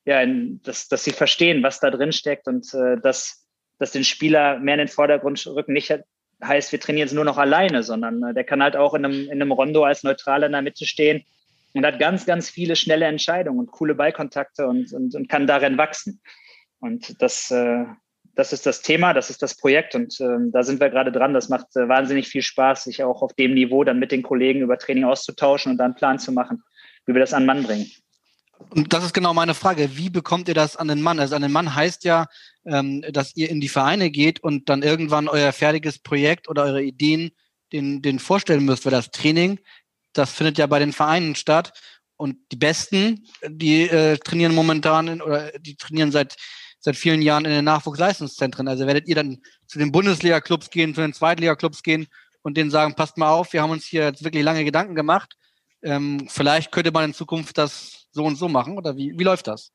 ja, 0.05 0.24
dass, 0.62 0.89
dass 0.89 1.05
sie 1.05 1.12
verstehen, 1.12 1.62
was 1.62 1.81
da 1.81 1.91
drin 1.91 2.12
steckt 2.12 2.47
und 2.47 2.72
äh, 2.74 3.01
dass, 3.01 3.47
dass 3.78 3.93
den 3.93 4.05
Spieler 4.05 4.59
mehr 4.59 4.74
in 4.74 4.81
den 4.81 4.89
Vordergrund 4.89 5.45
rücken. 5.47 5.72
Nicht 5.72 5.95
heißt, 6.43 6.72
wir 6.72 6.81
trainieren 6.81 7.09
jetzt 7.09 7.14
nur 7.14 7.24
noch 7.24 7.39
alleine, 7.39 7.83
sondern 7.83 8.22
äh, 8.22 8.35
der 8.35 8.45
kann 8.45 8.62
halt 8.62 8.76
auch 8.76 8.95
in 8.95 9.05
einem, 9.05 9.24
in 9.24 9.33
einem 9.33 9.53
Rondo 9.53 9.85
als 9.85 10.03
Neutraler 10.03 10.47
in 10.47 10.53
der 10.53 10.62
Mitte 10.62 10.87
stehen 10.87 11.24
und 11.74 11.85
hat 11.85 11.99
ganz, 11.99 12.26
ganz 12.26 12.51
viele 12.51 12.76
schnelle 12.76 13.07
Entscheidungen 13.07 13.61
und 13.61 13.70
coole 13.70 13.95
Ballkontakte 13.95 14.66
und, 14.66 14.93
und, 14.93 15.14
und 15.14 15.28
kann 15.28 15.47
darin 15.47 15.78
wachsen. 15.78 16.20
Und 16.81 17.20
das, 17.22 17.51
äh, 17.51 17.85
das 18.35 18.53
ist 18.53 18.66
das 18.66 18.83
Thema, 18.83 19.12
das 19.12 19.31
ist 19.31 19.43
das 19.43 19.57
Projekt 19.57 19.95
und 19.95 20.20
äh, 20.20 20.39
da 20.53 20.62
sind 20.62 20.81
wir 20.81 20.91
gerade 20.91 21.12
dran. 21.12 21.35
Das 21.35 21.49
macht 21.49 21.76
äh, 21.76 21.89
wahnsinnig 21.89 22.28
viel 22.28 22.43
Spaß, 22.43 22.85
sich 22.85 23.03
auch 23.03 23.22
auf 23.22 23.35
dem 23.35 23.55
Niveau 23.55 23.85
dann 23.85 23.99
mit 23.99 24.12
den 24.12 24.22
Kollegen 24.22 24.61
über 24.61 24.78
Training 24.78 25.05
auszutauschen 25.05 25.72
und 25.72 25.78
dann 25.78 25.87
einen 25.87 25.95
Plan 25.95 26.18
zu 26.18 26.33
machen, 26.33 26.62
wie 27.07 27.14
wir 27.14 27.20
das 27.20 27.33
an 27.33 27.43
den 27.43 27.47
Mann 27.47 27.62
bringen. 27.62 27.91
Und 28.70 28.93
das 28.93 29.05
ist 29.05 29.14
genau 29.14 29.33
meine 29.33 29.55
Frage. 29.55 29.97
Wie 29.97 30.11
bekommt 30.11 30.49
ihr 30.49 30.55
das 30.55 30.76
an 30.76 30.89
den 30.89 31.01
Mann? 31.01 31.18
Also 31.18 31.35
an 31.35 31.43
den 31.43 31.53
Mann 31.53 31.74
heißt 31.74 32.05
ja, 32.05 32.26
ähm, 32.66 33.03
dass 33.11 33.35
ihr 33.35 33.49
in 33.49 33.61
die 33.61 33.70
Vereine 33.70 34.11
geht 34.11 34.41
und 34.41 34.68
dann 34.68 34.83
irgendwann 34.83 35.28
euer 35.28 35.53
fertiges 35.53 35.99
Projekt 35.99 36.49
oder 36.49 36.64
eure 36.64 36.83
Ideen 36.83 37.31
den, 37.72 38.03
den 38.03 38.18
vorstellen 38.18 38.64
müsst, 38.64 38.85
weil 38.85 38.93
das 38.93 39.11
Training 39.11 39.59
das 40.12 40.33
findet 40.33 40.59
ja 40.59 40.66
bei 40.66 40.78
den 40.78 40.93
Vereinen 40.93 41.35
statt. 41.35 41.72
Und 42.16 42.37
die 42.53 42.57
Besten, 42.57 43.26
die 43.47 43.89
äh, 43.89 44.18
trainieren 44.18 44.55
momentan 44.55 45.09
in, 45.09 45.22
oder 45.22 45.53
die 45.59 45.76
trainieren 45.76 46.12
seit 46.12 46.37
seit 46.81 46.97
vielen 46.97 47.22
Jahren 47.22 47.45
in 47.45 47.51
den 47.53 47.64
Nachwuchsleistungszentren. 47.64 48.66
Also 48.66 48.87
werdet 48.87 49.07
ihr 49.07 49.14
dann 49.14 49.39
zu 49.66 49.78
den 49.78 49.93
Bundesliga-Clubs 49.93 50.70
gehen, 50.70 50.95
zu 50.95 51.03
den 51.03 51.12
Zweitliga-Clubs 51.12 51.83
gehen 51.83 52.07
und 52.43 52.57
denen 52.57 52.70
sagen, 52.70 52.95
passt 52.95 53.18
mal 53.18 53.31
auf, 53.31 53.53
wir 53.53 53.62
haben 53.62 53.70
uns 53.70 53.85
hier 53.85 54.05
jetzt 54.05 54.24
wirklich 54.24 54.43
lange 54.43 54.64
Gedanken 54.64 54.95
gemacht. 54.95 55.37
Ähm, 55.83 56.26
vielleicht 56.28 56.72
könnte 56.72 56.91
man 56.91 57.05
in 57.05 57.14
Zukunft 57.14 57.57
das 57.59 58.07
so 58.11 58.24
und 58.24 58.37
so 58.37 58.49
machen 58.49 58.76
oder 58.76 58.97
wie, 58.97 59.14
wie 59.16 59.24
läuft 59.24 59.47
das? 59.47 59.72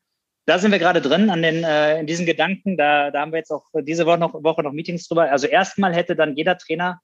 Da 0.47 0.60
sind 0.60 0.72
wir 0.72 0.80
gerade 0.80 1.01
drin 1.01 1.30
an 1.30 1.41
den, 1.41 1.64
äh, 1.64 1.99
in 1.99 2.06
diesen 2.06 2.26
Gedanken. 2.26 2.78
Da, 2.78 3.10
da 3.10 3.22
haben 3.22 3.32
wir 3.32 3.39
jetzt 3.39 3.51
auch 3.51 3.66
diese 3.82 4.06
Woche 4.06 4.20
noch, 4.20 4.34
Woche 4.34 4.62
noch 4.62 4.74
Meetings 4.74 5.08
drüber. 5.08 5.32
Also 5.32 5.47
erstmal 5.47 5.95
hätte 5.95 6.16
dann 6.16 6.36
jeder 6.36 6.58
Trainer 6.58 7.01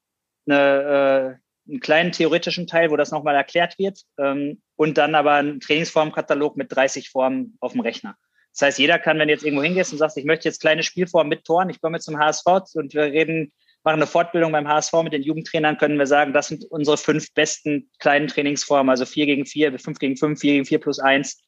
eine, 0.48 1.38
äh, 1.68 1.70
einen 1.72 1.80
kleinen 1.80 2.12
theoretischen 2.12 2.68
Teil, 2.68 2.92
wo 2.92 2.98
das 2.98 3.12
nochmal 3.12 3.36
erklärt 3.36 3.80
wird 3.80 4.02
ähm, 4.20 4.62
und 4.76 4.98
dann 4.98 5.16
aber 5.16 5.34
einen 5.34 5.60
Trainingsformkatalog 5.60 6.56
mit 6.56 6.76
30 6.76 7.10
Formen 7.10 7.58
auf 7.60 7.72
dem 7.72 7.82
Rechner. 7.82 8.16
Das 8.54 8.68
heißt, 8.68 8.80
jeder 8.80 9.00
kann, 9.00 9.18
wenn 9.20 9.28
du 9.28 9.34
jetzt 9.34 9.44
irgendwo 9.44 9.64
hingehst 9.64 9.92
und 9.92 9.98
sagst, 9.98 10.18
ich 10.18 10.26
möchte 10.26 10.48
jetzt 10.48 10.62
kleine 10.62 10.84
Spielformen 10.84 11.30
mit 11.30 11.46
Toren, 11.46 11.70
ich 11.70 11.82
komme 11.82 11.98
jetzt 11.98 12.06
zum 12.06 12.20
HSV 12.20 12.46
und 12.74 12.94
wir 12.94 13.04
reden, 13.04 13.54
machen 13.84 13.96
eine 13.96 14.08
Fortbildung 14.08 14.52
beim 14.52 14.68
HSV 14.68 14.94
mit 15.04 15.14
den 15.14 15.24
Jugendtrainern, 15.24 15.78
können 15.78 15.98
wir 15.98 16.06
sagen, 16.06 16.34
das 16.34 16.50
sind 16.50 16.66
unsere 16.66 16.98
fünf 16.98 17.34
besten 17.34 17.90
kleinen 18.00 18.28
Trainingsformen, 18.28 18.90
also 18.90 19.06
vier 19.06 19.26
gegen 19.26 19.46
vier, 19.46 19.78
fünf 19.80 20.00
gegen 20.00 20.18
fünf, 20.18 20.40
vier 20.40 20.54
gegen 20.54 20.66
vier 20.66 20.80
plus 20.80 21.00
eins, 21.00 21.42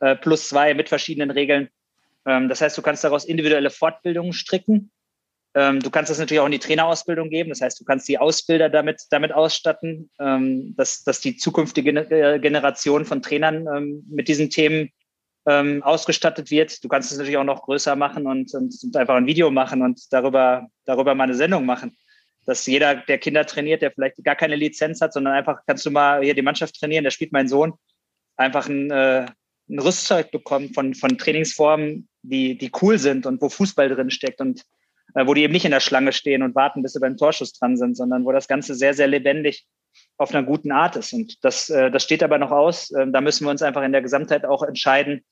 äh, 0.00 0.16
plus 0.16 0.48
zwei 0.48 0.74
mit 0.74 0.88
verschiedenen 0.88 1.30
Regeln. 1.30 1.68
Ähm, 2.26 2.48
das 2.48 2.60
heißt, 2.60 2.76
du 2.76 2.82
kannst 2.82 3.04
daraus 3.04 3.24
individuelle 3.24 3.70
Fortbildungen 3.70 4.32
stricken 4.32 4.90
ähm, 5.54 5.80
du 5.80 5.90
kannst 5.90 6.10
das 6.10 6.18
natürlich 6.18 6.40
auch 6.40 6.46
in 6.46 6.52
die 6.52 6.58
Trainerausbildung 6.58 7.28
geben. 7.28 7.50
Das 7.50 7.60
heißt, 7.60 7.78
du 7.78 7.84
kannst 7.84 8.08
die 8.08 8.18
Ausbilder 8.18 8.70
damit, 8.70 9.02
damit 9.10 9.32
ausstatten, 9.32 10.10
ähm, 10.18 10.74
dass, 10.76 11.04
dass 11.04 11.20
die 11.20 11.36
zukünftige 11.36 11.90
äh, 11.90 12.38
Generation 12.38 13.04
von 13.04 13.22
Trainern 13.22 13.66
ähm, 13.66 14.04
mit 14.08 14.28
diesen 14.28 14.50
Themen 14.50 14.90
ähm, 15.46 15.82
ausgestattet 15.82 16.50
wird. 16.50 16.82
Du 16.84 16.88
kannst 16.88 17.10
es 17.10 17.18
natürlich 17.18 17.38
auch 17.38 17.44
noch 17.44 17.62
größer 17.62 17.96
machen 17.96 18.26
und, 18.26 18.54
und, 18.54 18.74
und, 18.82 18.96
einfach 18.96 19.16
ein 19.16 19.26
Video 19.26 19.50
machen 19.50 19.82
und 19.82 20.12
darüber, 20.12 20.68
darüber 20.84 21.14
mal 21.14 21.24
eine 21.24 21.34
Sendung 21.34 21.66
machen. 21.66 21.96
dass 22.44 22.66
jeder, 22.66 22.96
der 22.96 23.18
Kinder 23.18 23.46
trainiert, 23.46 23.82
der 23.82 23.92
vielleicht 23.92 24.22
gar 24.24 24.36
keine 24.36 24.56
Lizenz 24.56 25.00
hat, 25.00 25.12
sondern 25.12 25.34
einfach 25.34 25.60
kannst 25.66 25.86
du 25.86 25.90
mal 25.90 26.22
hier 26.22 26.34
die 26.34 26.42
Mannschaft 26.42 26.78
trainieren, 26.78 27.04
der 27.04 27.10
spielt 27.10 27.32
mein 27.32 27.48
Sohn, 27.48 27.74
einfach 28.36 28.68
ein, 28.68 28.90
äh, 28.90 29.26
ein 29.68 29.78
Rüstzeug 29.78 30.30
bekommt 30.30 30.74
von, 30.74 30.94
von 30.94 31.18
Trainingsformen, 31.18 32.08
die, 32.22 32.58
die 32.58 32.70
cool 32.80 32.98
sind 32.98 33.26
und 33.26 33.40
wo 33.40 33.48
Fußball 33.48 33.88
drin 33.88 34.10
steckt 34.10 34.40
und 34.40 34.62
äh, 35.14 35.26
wo 35.26 35.34
die 35.34 35.42
eben 35.42 35.52
nicht 35.52 35.64
in 35.64 35.70
der 35.70 35.80
Schlange 35.80 36.12
stehen 36.12 36.42
und 36.42 36.54
warten, 36.54 36.82
bis 36.82 36.92
sie 36.92 37.00
beim 37.00 37.16
Torschuss 37.16 37.52
dran 37.52 37.76
sind, 37.76 37.96
sondern 37.96 38.24
wo 38.24 38.32
das 38.32 38.48
Ganze 38.48 38.74
sehr, 38.74 38.94
sehr 38.94 39.08
lebendig 39.08 39.66
auf 40.18 40.34
einer 40.34 40.46
guten 40.46 40.72
Art 40.72 40.96
ist. 40.96 41.12
Und 41.12 41.44
das, 41.44 41.70
äh, 41.70 41.90
das 41.90 42.04
steht 42.04 42.22
aber 42.22 42.38
noch 42.38 42.50
aus. 42.50 42.90
Äh, 42.90 43.06
da 43.08 43.20
müssen 43.20 43.44
wir 43.44 43.50
uns 43.50 43.62
einfach 43.62 43.82
in 43.82 43.92
der 43.92 44.02
Gesamtheit 44.02 44.44
auch 44.44 44.62
entscheiden, 44.62 45.24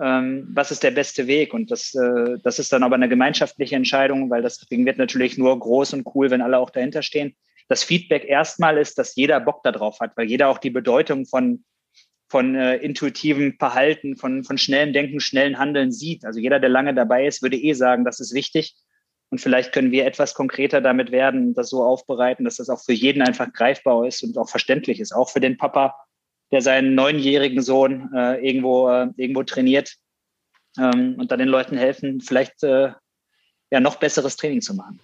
ähm, 0.00 0.48
was 0.52 0.70
ist 0.70 0.82
der 0.82 0.90
beste 0.90 1.26
Weg. 1.26 1.54
Und 1.54 1.70
das, 1.70 1.94
äh, 1.94 2.38
das 2.42 2.58
ist 2.58 2.72
dann 2.72 2.82
aber 2.82 2.96
eine 2.96 3.08
gemeinschaftliche 3.08 3.76
Entscheidung, 3.76 4.30
weil 4.30 4.42
das 4.42 4.58
Ding 4.58 4.84
wird 4.86 4.98
natürlich 4.98 5.38
nur 5.38 5.58
groß 5.58 5.94
und 5.94 6.06
cool, 6.14 6.30
wenn 6.30 6.42
alle 6.42 6.58
auch 6.58 6.70
dahinter 6.70 7.02
stehen. 7.02 7.34
Das 7.68 7.82
Feedback 7.82 8.24
erstmal 8.24 8.78
ist, 8.78 8.98
dass 8.98 9.16
jeder 9.16 9.40
Bock 9.40 9.62
darauf 9.64 10.00
hat, 10.00 10.16
weil 10.16 10.28
jeder 10.28 10.48
auch 10.48 10.58
die 10.58 10.70
Bedeutung 10.70 11.26
von, 11.26 11.64
von 12.28 12.54
äh, 12.54 12.76
intuitivem 12.76 13.56
Verhalten, 13.58 14.16
von, 14.16 14.44
von 14.44 14.58
schnellem 14.58 14.92
Denken, 14.92 15.18
schnellen 15.20 15.58
Handeln 15.58 15.90
sieht. 15.90 16.24
Also 16.24 16.38
jeder, 16.38 16.60
der 16.60 16.70
lange 16.70 16.94
dabei 16.94 17.26
ist, 17.26 17.42
würde 17.42 17.56
eh 17.56 17.72
sagen, 17.72 18.04
das 18.04 18.20
ist 18.20 18.34
wichtig. 18.34 18.74
Und 19.30 19.40
vielleicht 19.40 19.72
können 19.72 19.90
wir 19.90 20.06
etwas 20.06 20.34
konkreter 20.34 20.80
damit 20.80 21.10
werden, 21.10 21.54
das 21.54 21.70
so 21.70 21.82
aufbereiten, 21.82 22.44
dass 22.44 22.56
das 22.56 22.68
auch 22.68 22.82
für 22.82 22.92
jeden 22.92 23.22
einfach 23.22 23.52
greifbar 23.52 24.06
ist 24.06 24.22
und 24.22 24.38
auch 24.38 24.48
verständlich 24.48 25.00
ist, 25.00 25.12
auch 25.12 25.30
für 25.30 25.40
den 25.40 25.56
Papa, 25.56 25.96
der 26.52 26.60
seinen 26.60 26.94
neunjährigen 26.94 27.60
Sohn 27.60 28.10
äh, 28.14 28.46
irgendwo, 28.46 28.88
äh, 28.88 29.08
irgendwo 29.16 29.42
trainiert 29.42 29.96
ähm, 30.78 31.16
und 31.18 31.30
dann 31.32 31.40
den 31.40 31.48
Leuten 31.48 31.76
helfen, 31.76 32.20
vielleicht 32.20 32.62
äh, 32.62 32.90
ja 33.70 33.80
noch 33.80 33.96
besseres 33.96 34.36
Training 34.36 34.60
zu 34.60 34.74
machen. 34.74 35.00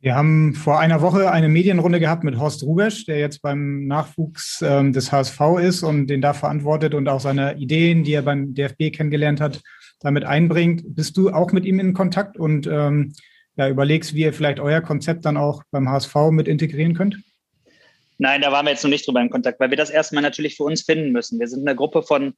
Wir 0.00 0.14
haben 0.14 0.52
vor 0.52 0.78
einer 0.80 1.00
Woche 1.00 1.30
eine 1.30 1.48
Medienrunde 1.48 1.98
gehabt 1.98 2.24
mit 2.24 2.38
Horst 2.38 2.62
Rubesch, 2.62 3.06
der 3.06 3.18
jetzt 3.18 3.40
beim 3.40 3.86
Nachwuchs 3.86 4.62
ähm, 4.62 4.92
des 4.92 5.10
HSV 5.10 5.40
ist 5.62 5.82
und 5.82 6.08
den 6.08 6.20
da 6.20 6.34
verantwortet 6.34 6.92
und 6.92 7.08
auch 7.08 7.20
seine 7.20 7.56
Ideen, 7.56 8.04
die 8.04 8.12
er 8.12 8.20
beim 8.20 8.52
DFB 8.52 8.94
kennengelernt 8.94 9.40
hat, 9.40 9.62
damit 10.00 10.24
einbringt. 10.24 10.94
Bist 10.94 11.16
du 11.16 11.30
auch 11.30 11.52
mit 11.52 11.64
ihm 11.64 11.80
in 11.80 11.94
Kontakt 11.94 12.36
und 12.36 12.66
ähm, 12.66 13.14
ja, 13.56 13.68
überlegst, 13.68 14.14
wie 14.14 14.22
ihr 14.22 14.32
vielleicht 14.32 14.60
euer 14.60 14.80
Konzept 14.80 15.24
dann 15.24 15.36
auch 15.36 15.62
beim 15.70 15.88
HSV 15.88 16.14
mit 16.30 16.48
integrieren 16.48 16.94
könnt? 16.94 17.16
Nein, 18.18 18.42
da 18.42 18.52
waren 18.52 18.66
wir 18.66 18.70
jetzt 18.70 18.84
noch 18.84 18.90
nicht 18.90 19.06
drüber 19.06 19.20
in 19.20 19.30
Kontakt, 19.30 19.60
weil 19.60 19.70
wir 19.70 19.76
das 19.76 19.90
erstmal 19.90 20.22
natürlich 20.22 20.56
für 20.56 20.64
uns 20.64 20.82
finden 20.82 21.10
müssen. 21.10 21.40
Wir 21.40 21.48
sind 21.48 21.66
eine 21.66 21.76
Gruppe 21.76 22.02
von, 22.02 22.34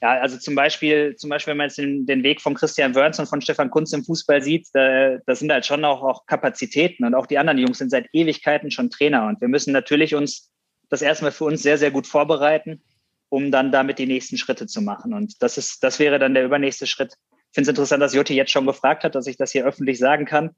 ja, 0.00 0.18
also 0.20 0.38
zum 0.38 0.54
Beispiel, 0.54 1.14
zum 1.16 1.28
Beispiel, 1.28 1.52
wenn 1.52 1.58
man 1.58 1.68
jetzt 1.68 1.78
den, 1.78 2.06
den 2.06 2.22
Weg 2.22 2.40
von 2.40 2.54
Christian 2.54 2.94
Wörns 2.94 3.18
und 3.18 3.26
von 3.26 3.42
Stefan 3.42 3.70
Kunz 3.70 3.92
im 3.92 4.04
Fußball 4.04 4.42
sieht, 4.42 4.68
da, 4.72 5.18
das 5.26 5.40
sind 5.40 5.52
halt 5.52 5.66
schon 5.66 5.84
auch, 5.84 6.02
auch 6.02 6.26
Kapazitäten 6.26 7.04
und 7.04 7.14
auch 7.14 7.26
die 7.26 7.38
anderen 7.38 7.58
Jungs 7.58 7.78
sind 7.78 7.90
seit 7.90 8.06
Ewigkeiten 8.12 8.70
schon 8.70 8.88
Trainer 8.88 9.26
und 9.26 9.40
wir 9.40 9.48
müssen 9.48 9.72
natürlich 9.72 10.14
uns 10.14 10.50
das 10.88 11.02
erstmal 11.02 11.32
für 11.32 11.44
uns 11.44 11.62
sehr, 11.62 11.78
sehr 11.78 11.90
gut 11.90 12.06
vorbereiten, 12.06 12.82
um 13.28 13.50
dann 13.50 13.72
damit 13.72 13.98
die 13.98 14.06
nächsten 14.06 14.38
Schritte 14.38 14.66
zu 14.66 14.82
machen. 14.82 15.14
Und 15.14 15.42
das 15.42 15.56
ist, 15.56 15.84
das 15.84 15.98
wäre 15.98 16.18
dann 16.18 16.34
der 16.34 16.44
übernächste 16.44 16.86
Schritt. 16.86 17.14
Ich 17.50 17.54
finde 17.54 17.70
es 17.70 17.72
interessant, 17.72 18.00
dass 18.00 18.14
Jotti 18.14 18.34
jetzt 18.34 18.52
schon 18.52 18.66
gefragt 18.66 19.02
hat, 19.02 19.16
dass 19.16 19.26
ich 19.26 19.36
das 19.36 19.50
hier 19.50 19.64
öffentlich 19.64 19.98
sagen 19.98 20.24
kann. 20.24 20.50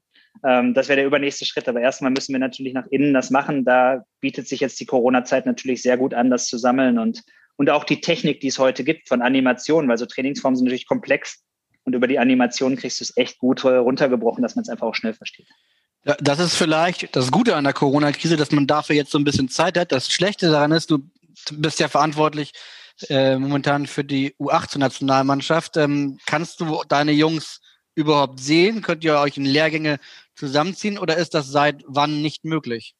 Ähm, 0.45 0.75
das 0.75 0.89
wäre 0.89 0.97
der 0.97 1.07
übernächste 1.07 1.43
Schritt. 1.43 1.67
Aber 1.67 1.81
erstmal 1.81 2.11
müssen 2.11 2.33
wir 2.33 2.39
natürlich 2.39 2.73
nach 2.73 2.85
innen 2.91 3.15
das 3.15 3.31
machen. 3.31 3.65
Da 3.65 4.03
bietet 4.19 4.47
sich 4.47 4.59
jetzt 4.59 4.79
die 4.79 4.85
Corona-Zeit 4.85 5.47
natürlich 5.47 5.81
sehr 5.81 5.97
gut 5.97 6.13
an, 6.13 6.29
das 6.29 6.45
zu 6.45 6.59
sammeln 6.59 6.99
und, 6.99 7.23
und 7.55 7.71
auch 7.71 7.83
die 7.83 7.99
Technik, 7.99 8.41
die 8.41 8.47
es 8.47 8.59
heute 8.59 8.83
gibt 8.83 9.07
von 9.07 9.23
Animationen, 9.23 9.89
weil 9.89 9.97
so 9.97 10.05
Trainingsformen 10.05 10.55
sind 10.55 10.65
natürlich 10.65 10.87
komplex. 10.87 11.43
Und 11.83 11.95
über 11.95 12.07
die 12.07 12.19
Animation 12.19 12.75
kriegst 12.75 12.99
du 12.99 13.05
es 13.05 13.17
echt 13.17 13.39
gut 13.39 13.65
runtergebrochen, 13.65 14.43
dass 14.43 14.55
man 14.55 14.61
es 14.61 14.69
einfach 14.69 14.87
auch 14.87 14.95
schnell 14.95 15.15
versteht. 15.15 15.47
Das 16.19 16.39
ist 16.39 16.55
vielleicht 16.55 17.15
das 17.15 17.31
Gute 17.31 17.55
an 17.55 17.63
der 17.63 17.73
Corona-Krise, 17.73 18.37
dass 18.37 18.51
man 18.51 18.67
dafür 18.67 18.95
jetzt 18.95 19.11
so 19.11 19.17
ein 19.17 19.23
bisschen 19.23 19.49
Zeit 19.49 19.77
hat. 19.79 19.91
Das 19.91 20.11
Schlechte 20.11 20.51
daran 20.51 20.71
ist, 20.71 20.91
du 20.91 20.99
bist 21.51 21.79
ja 21.79 21.87
verantwortlich 21.87 22.53
äh, 23.09 23.37
momentan 23.37 23.87
für 23.87 24.03
die 24.03 24.35
U18-Nationalmannschaft. 24.39 25.77
Ähm, 25.77 26.19
kannst 26.25 26.59
du 26.59 26.81
deine 26.87 27.11
Jungs 27.11 27.61
überhaupt 27.95 28.39
sehen? 28.39 28.81
Könnt 28.81 29.03
ihr 29.03 29.17
euch 29.17 29.37
in 29.37 29.45
Lehrgänge 29.45 29.99
zusammenziehen 30.35 30.97
oder 30.97 31.17
ist 31.17 31.33
das 31.33 31.47
seit 31.47 31.83
wann 31.87 32.21
nicht 32.21 32.45
möglich? 32.45 32.95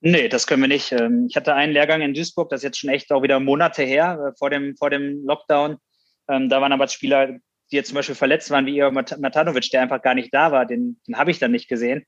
Nee, 0.00 0.28
das 0.28 0.46
können 0.46 0.62
wir 0.62 0.68
nicht. 0.68 0.92
Ähm, 0.92 1.26
ich 1.30 1.36
hatte 1.36 1.54
einen 1.54 1.72
Lehrgang 1.72 2.02
in 2.02 2.12
Duisburg, 2.12 2.50
das 2.50 2.60
ist 2.60 2.64
jetzt 2.64 2.78
schon 2.78 2.90
echt 2.90 3.10
auch 3.10 3.22
wieder 3.22 3.40
Monate 3.40 3.84
her, 3.84 4.18
äh, 4.20 4.36
vor 4.38 4.50
dem, 4.50 4.76
vor 4.76 4.90
dem 4.90 5.24
Lockdown. 5.24 5.78
Ähm, 6.28 6.50
da 6.50 6.60
waren 6.60 6.72
aber 6.72 6.88
Spieler, 6.88 7.38
die 7.72 7.76
jetzt 7.76 7.88
zum 7.88 7.94
Beispiel 7.94 8.14
verletzt 8.14 8.50
waren, 8.50 8.66
wie 8.66 8.76
ihr 8.76 8.90
Matanovic, 8.90 9.70
der 9.70 9.80
einfach 9.80 10.02
gar 10.02 10.14
nicht 10.14 10.32
da 10.34 10.52
war. 10.52 10.66
Den, 10.66 11.00
den 11.08 11.16
habe 11.16 11.30
ich 11.30 11.38
dann 11.38 11.52
nicht 11.52 11.68
gesehen. 11.68 12.04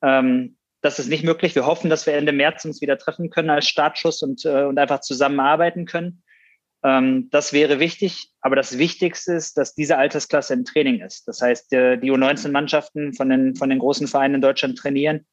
Ähm, 0.00 0.58
das 0.82 0.98
ist 0.98 1.08
nicht 1.08 1.24
möglich. 1.24 1.54
Wir 1.54 1.66
hoffen, 1.66 1.90
dass 1.90 2.06
wir 2.06 2.14
Ende 2.14 2.32
März 2.32 2.64
uns 2.64 2.80
wieder 2.80 2.98
treffen 2.98 3.30
können 3.30 3.50
als 3.50 3.68
Startschuss 3.68 4.22
und, 4.22 4.44
äh, 4.44 4.64
und 4.64 4.78
einfach 4.78 5.00
zusammenarbeiten 5.00 5.84
können. 5.84 6.22
Ähm, 6.82 7.28
das 7.30 7.52
wäre 7.52 7.78
wichtig. 7.78 8.30
Aber 8.40 8.56
das 8.56 8.78
Wichtigste 8.78 9.34
ist, 9.34 9.58
dass 9.58 9.74
diese 9.74 9.98
Altersklasse 9.98 10.54
im 10.54 10.64
Training 10.64 11.00
ist. 11.00 11.28
Das 11.28 11.42
heißt, 11.42 11.72
äh, 11.72 11.98
die 11.98 12.10
U19-Mannschaften 12.10 13.12
von 13.14 13.28
den, 13.28 13.54
von 13.54 13.68
den 13.68 13.78
großen 13.78 14.08
Vereinen 14.08 14.36
in 14.36 14.40
Deutschland 14.40 14.78
trainieren. 14.78 15.26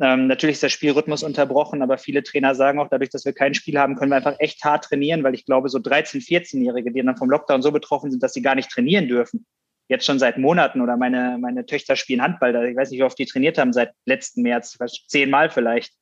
Ähm, 0.00 0.26
natürlich 0.26 0.54
ist 0.54 0.62
der 0.62 0.68
Spielrhythmus 0.68 1.22
unterbrochen, 1.22 1.82
aber 1.82 1.96
viele 1.96 2.22
Trainer 2.22 2.54
sagen 2.54 2.78
auch, 2.78 2.88
dadurch, 2.88 3.10
dass 3.10 3.24
wir 3.24 3.32
kein 3.32 3.54
Spiel 3.54 3.78
haben, 3.78 3.96
können 3.96 4.10
wir 4.10 4.16
einfach 4.16 4.36
echt 4.38 4.62
hart 4.62 4.84
trainieren, 4.84 5.22
weil 5.22 5.34
ich 5.34 5.46
glaube, 5.46 5.70
so 5.70 5.78
13-, 5.78 6.22
14-Jährige, 6.22 6.92
die 6.92 7.02
dann 7.02 7.16
vom 7.16 7.30
Lockdown 7.30 7.62
so 7.62 7.72
betroffen 7.72 8.10
sind, 8.10 8.22
dass 8.22 8.34
sie 8.34 8.42
gar 8.42 8.54
nicht 8.54 8.70
trainieren 8.70 9.08
dürfen, 9.08 9.46
jetzt 9.88 10.04
schon 10.04 10.18
seit 10.18 10.38
Monaten 10.38 10.80
oder 10.80 10.96
meine, 10.96 11.38
meine 11.40 11.66
Töchter 11.66 11.96
spielen 11.96 12.22
Handball, 12.22 12.68
ich 12.68 12.76
weiß 12.76 12.90
nicht, 12.90 13.00
wie 13.00 13.04
oft 13.04 13.18
die 13.18 13.26
trainiert 13.26 13.58
haben, 13.58 13.72
seit 13.72 13.92
letzten 14.04 14.42
März, 14.42 14.76
zehnmal 15.06 15.50
vielleicht, 15.50 15.92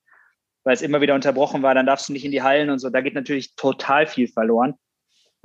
weil 0.63 0.73
es 0.73 0.81
immer 0.81 1.01
wieder 1.01 1.15
unterbrochen 1.15 1.61
war, 1.61 1.75
dann 1.75 1.85
darfst 1.85 2.09
du 2.09 2.13
nicht 2.13 2.25
in 2.25 2.31
die 2.31 2.41
Hallen 2.41 2.69
und 2.69 2.79
so, 2.79 2.89
da 2.89 3.01
geht 3.01 3.13
natürlich 3.13 3.55
total 3.55 4.07
viel 4.07 4.27
verloren 4.27 4.75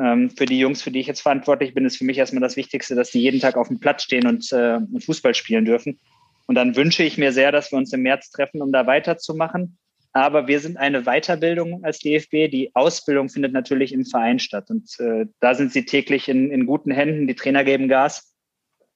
ähm, 0.00 0.30
für 0.30 0.46
die 0.46 0.58
Jungs, 0.58 0.82
für 0.82 0.90
die 0.90 1.00
ich 1.00 1.06
jetzt 1.06 1.20
verantwortlich 1.20 1.74
bin, 1.74 1.84
ist 1.84 1.98
für 1.98 2.04
mich 2.04 2.18
erstmal 2.18 2.40
das 2.40 2.56
Wichtigste, 2.56 2.94
dass 2.94 3.10
die 3.10 3.20
jeden 3.20 3.40
Tag 3.40 3.56
auf 3.56 3.68
dem 3.68 3.80
Platz 3.80 4.02
stehen 4.02 4.26
und, 4.26 4.50
äh, 4.52 4.78
Fußball 4.98 5.34
spielen 5.34 5.66
dürfen. 5.66 6.00
Und 6.46 6.54
dann 6.54 6.74
wünsche 6.74 7.02
ich 7.02 7.18
mir 7.18 7.32
sehr, 7.32 7.52
dass 7.52 7.70
wir 7.70 7.78
uns 7.78 7.92
im 7.92 8.02
März 8.02 8.30
treffen, 8.30 8.62
um 8.62 8.72
da 8.72 8.86
weiterzumachen. 8.86 9.78
Aber 10.12 10.48
wir 10.48 10.58
sind 10.58 10.78
eine 10.78 11.02
Weiterbildung 11.02 11.84
als 11.84 12.00
DFB. 12.00 12.50
Die 12.50 12.70
Ausbildung 12.74 13.28
findet 13.28 13.52
natürlich 13.52 13.92
im 13.92 14.04
Verein 14.04 14.38
statt. 14.40 14.70
Und 14.70 14.98
äh, 14.98 15.26
da 15.38 15.54
sind 15.54 15.72
sie 15.72 15.84
täglich 15.84 16.28
in, 16.28 16.50
in 16.50 16.66
guten 16.66 16.90
Händen. 16.90 17.28
Die 17.28 17.36
Trainer 17.36 17.62
geben 17.62 17.88
Gas 17.88 18.29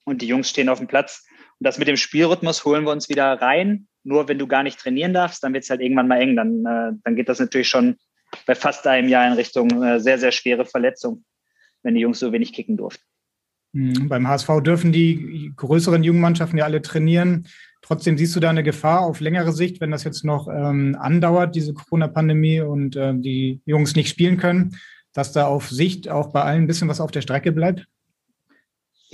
und 0.04 0.22
die 0.22 0.26
Jungs 0.26 0.50
stehen 0.50 0.68
auf 0.68 0.78
dem 0.78 0.86
Platz. 0.86 1.26
Und 1.58 1.66
das 1.66 1.78
mit 1.78 1.88
dem 1.88 1.96
Spielrhythmus 1.96 2.64
holen 2.64 2.84
wir 2.84 2.92
uns 2.92 3.08
wieder 3.08 3.40
rein. 3.40 3.86
Nur 4.02 4.28
wenn 4.28 4.38
du 4.38 4.46
gar 4.46 4.62
nicht 4.62 4.78
trainieren 4.78 5.14
darfst, 5.14 5.42
dann 5.42 5.54
wird 5.54 5.64
es 5.64 5.70
halt 5.70 5.80
irgendwann 5.80 6.08
mal 6.08 6.20
eng. 6.20 6.36
Dann, 6.36 6.64
äh, 6.66 6.92
dann 7.02 7.16
geht 7.16 7.28
das 7.28 7.40
natürlich 7.40 7.68
schon 7.68 7.96
bei 8.46 8.54
fast 8.54 8.86
einem 8.86 9.08
Jahr 9.08 9.26
in 9.26 9.34
Richtung 9.34 9.82
äh, 9.82 10.00
sehr, 10.00 10.18
sehr 10.18 10.32
schwere 10.32 10.66
Verletzung, 10.66 11.24
wenn 11.82 11.94
die 11.94 12.00
Jungs 12.00 12.18
so 12.18 12.32
wenig 12.32 12.52
kicken 12.52 12.76
durften. 12.76 13.04
Mhm. 13.72 14.08
Beim 14.08 14.28
HSV 14.28 14.48
dürfen 14.62 14.92
die 14.92 15.52
größeren 15.56 16.02
Jugendmannschaften 16.02 16.58
ja 16.58 16.64
alle 16.64 16.82
trainieren. 16.82 17.48
Trotzdem 17.82 18.16
siehst 18.16 18.34
du 18.34 18.40
da 18.40 18.50
eine 18.50 18.62
Gefahr 18.62 19.00
auf 19.00 19.20
längere 19.20 19.52
Sicht, 19.52 19.80
wenn 19.80 19.90
das 19.90 20.04
jetzt 20.04 20.24
noch 20.24 20.48
ähm, 20.48 20.96
andauert, 20.98 21.54
diese 21.54 21.74
Corona-Pandemie 21.74 22.60
und 22.60 22.96
äh, 22.96 23.12
die 23.14 23.60
Jungs 23.66 23.94
nicht 23.94 24.08
spielen 24.08 24.38
können, 24.38 24.78
dass 25.12 25.32
da 25.32 25.46
auf 25.46 25.68
Sicht 25.68 26.08
auch 26.08 26.32
bei 26.32 26.42
allen 26.42 26.62
ein 26.62 26.66
bisschen 26.66 26.88
was 26.88 27.00
auf 27.00 27.10
der 27.10 27.20
Strecke 27.20 27.52
bleibt? 27.52 27.86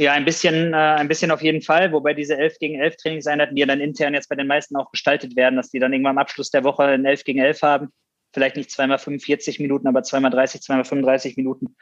Ja, 0.00 0.14
ein 0.14 0.24
bisschen, 0.24 0.72
äh, 0.72 0.76
ein 0.76 1.08
bisschen 1.08 1.30
auf 1.30 1.42
jeden 1.42 1.60
Fall, 1.60 1.92
wobei 1.92 2.14
diese 2.14 2.34
11 2.34 2.58
gegen 2.58 2.80
11 2.80 2.96
Trainingseinheiten, 2.96 3.54
die 3.54 3.60
ja 3.60 3.66
dann 3.66 3.82
intern 3.82 4.14
jetzt 4.14 4.30
bei 4.30 4.34
den 4.34 4.46
meisten 4.46 4.74
auch 4.76 4.90
gestaltet 4.92 5.36
werden, 5.36 5.56
dass 5.56 5.70
die 5.70 5.78
dann 5.78 5.92
irgendwann 5.92 6.12
am 6.12 6.22
Abschluss 6.22 6.50
der 6.50 6.64
Woche 6.64 6.84
ein 6.84 7.04
11 7.04 7.24
gegen 7.24 7.38
11 7.38 7.60
haben, 7.60 7.88
vielleicht 8.32 8.56
nicht 8.56 8.70
zweimal 8.70 8.98
45 8.98 9.60
Minuten, 9.60 9.86
aber 9.86 10.02
zweimal 10.02 10.30
30, 10.30 10.62
zweimal 10.62 10.86
35 10.86 11.36
Minuten. 11.36 11.76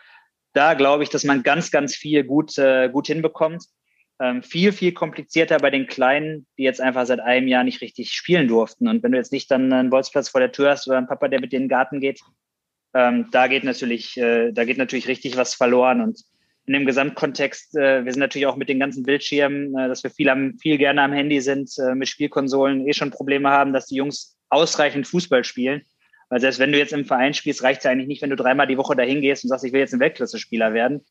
Da 0.52 0.74
glaube 0.74 1.04
ich, 1.04 1.10
dass 1.10 1.22
man 1.22 1.44
ganz, 1.44 1.70
ganz 1.70 1.94
viel 1.94 2.24
gut, 2.24 2.58
äh, 2.58 2.88
gut 2.88 3.06
hinbekommt. 3.06 3.66
Ähm, 4.20 4.42
viel, 4.42 4.72
viel 4.72 4.90
komplizierter 4.90 5.58
bei 5.58 5.70
den 5.70 5.86
Kleinen, 5.86 6.48
die 6.58 6.64
jetzt 6.64 6.80
einfach 6.80 7.06
seit 7.06 7.20
einem 7.20 7.46
Jahr 7.46 7.62
nicht 7.62 7.82
richtig 7.82 8.10
spielen 8.14 8.48
durften. 8.48 8.88
Und 8.88 9.04
wenn 9.04 9.12
du 9.12 9.18
jetzt 9.18 9.30
nicht 9.30 9.48
dann 9.48 9.72
einen 9.72 9.90
Bolzplatz 9.90 10.28
vor 10.28 10.40
der 10.40 10.50
Tür 10.50 10.70
hast 10.70 10.88
oder 10.88 10.98
einen 10.98 11.06
Papa, 11.06 11.28
der 11.28 11.40
mit 11.40 11.52
dir 11.52 11.58
in 11.58 11.64
den 11.64 11.68
Garten 11.68 12.00
geht, 12.00 12.20
ähm, 12.94 13.28
da 13.30 13.46
geht 13.46 13.62
natürlich, 13.62 14.16
äh, 14.16 14.50
da 14.50 14.64
geht 14.64 14.76
natürlich 14.78 15.06
richtig 15.06 15.36
was 15.36 15.54
verloren. 15.54 16.00
Und 16.00 16.24
in 16.68 16.74
dem 16.74 16.86
Gesamtkontext, 16.86 17.76
äh, 17.76 18.04
wir 18.04 18.12
sind 18.12 18.20
natürlich 18.20 18.46
auch 18.46 18.56
mit 18.56 18.68
den 18.68 18.78
ganzen 18.78 19.02
Bildschirmen, 19.02 19.76
äh, 19.76 19.88
dass 19.88 20.04
wir 20.04 20.10
viel, 20.10 20.28
am, 20.28 20.58
viel 20.58 20.76
gerne 20.76 21.02
am 21.02 21.12
Handy 21.12 21.40
sind, 21.40 21.70
äh, 21.78 21.94
mit 21.94 22.08
Spielkonsolen 22.08 22.86
eh 22.86 22.92
schon 22.92 23.10
Probleme 23.10 23.50
haben, 23.50 23.72
dass 23.72 23.86
die 23.86 23.96
Jungs 23.96 24.36
ausreichend 24.50 25.08
Fußball 25.08 25.44
spielen. 25.44 25.82
Weil 26.28 26.40
selbst 26.40 26.58
wenn 26.58 26.70
du 26.70 26.78
jetzt 26.78 26.92
im 26.92 27.06
Verein 27.06 27.32
spielst, 27.32 27.62
reicht 27.62 27.78
es 27.78 27.84
ja 27.84 27.90
eigentlich 27.90 28.06
nicht, 28.06 28.22
wenn 28.22 28.30
du 28.30 28.36
dreimal 28.36 28.66
die 28.66 28.76
Woche 28.76 28.94
dahin 28.94 29.22
gehst 29.22 29.44
und 29.44 29.48
sagst, 29.48 29.64
ich 29.64 29.72
will 29.72 29.80
jetzt 29.80 29.94
ein 29.94 30.00
Weltklasse-Spieler 30.00 30.74
werden. 30.74 31.04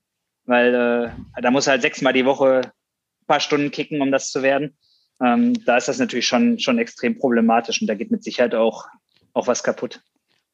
Weil 0.45 0.75
äh, 0.75 1.41
da 1.41 1.51
muss 1.51 1.67
halt 1.67 1.81
sechsmal 1.81 2.13
die 2.13 2.25
Woche 2.25 2.61
ein 2.63 3.25
paar 3.25 3.39
Stunden 3.39 3.71
kicken, 3.71 3.99
um 4.01 4.11
das 4.11 4.29
zu 4.29 4.43
werden. 4.43 4.77
Ähm, 5.19 5.53
da 5.65 5.77
ist 5.77 5.87
das 5.87 5.97
natürlich 5.97 6.27
schon, 6.27 6.59
schon 6.59 6.77
extrem 6.77 7.17
problematisch 7.17 7.81
und 7.81 7.87
da 7.87 7.95
geht 7.95 8.11
mit 8.11 8.23
Sicherheit 8.23 8.53
auch, 8.53 8.85
auch 9.33 9.47
was 9.47 9.63
kaputt. 9.63 10.01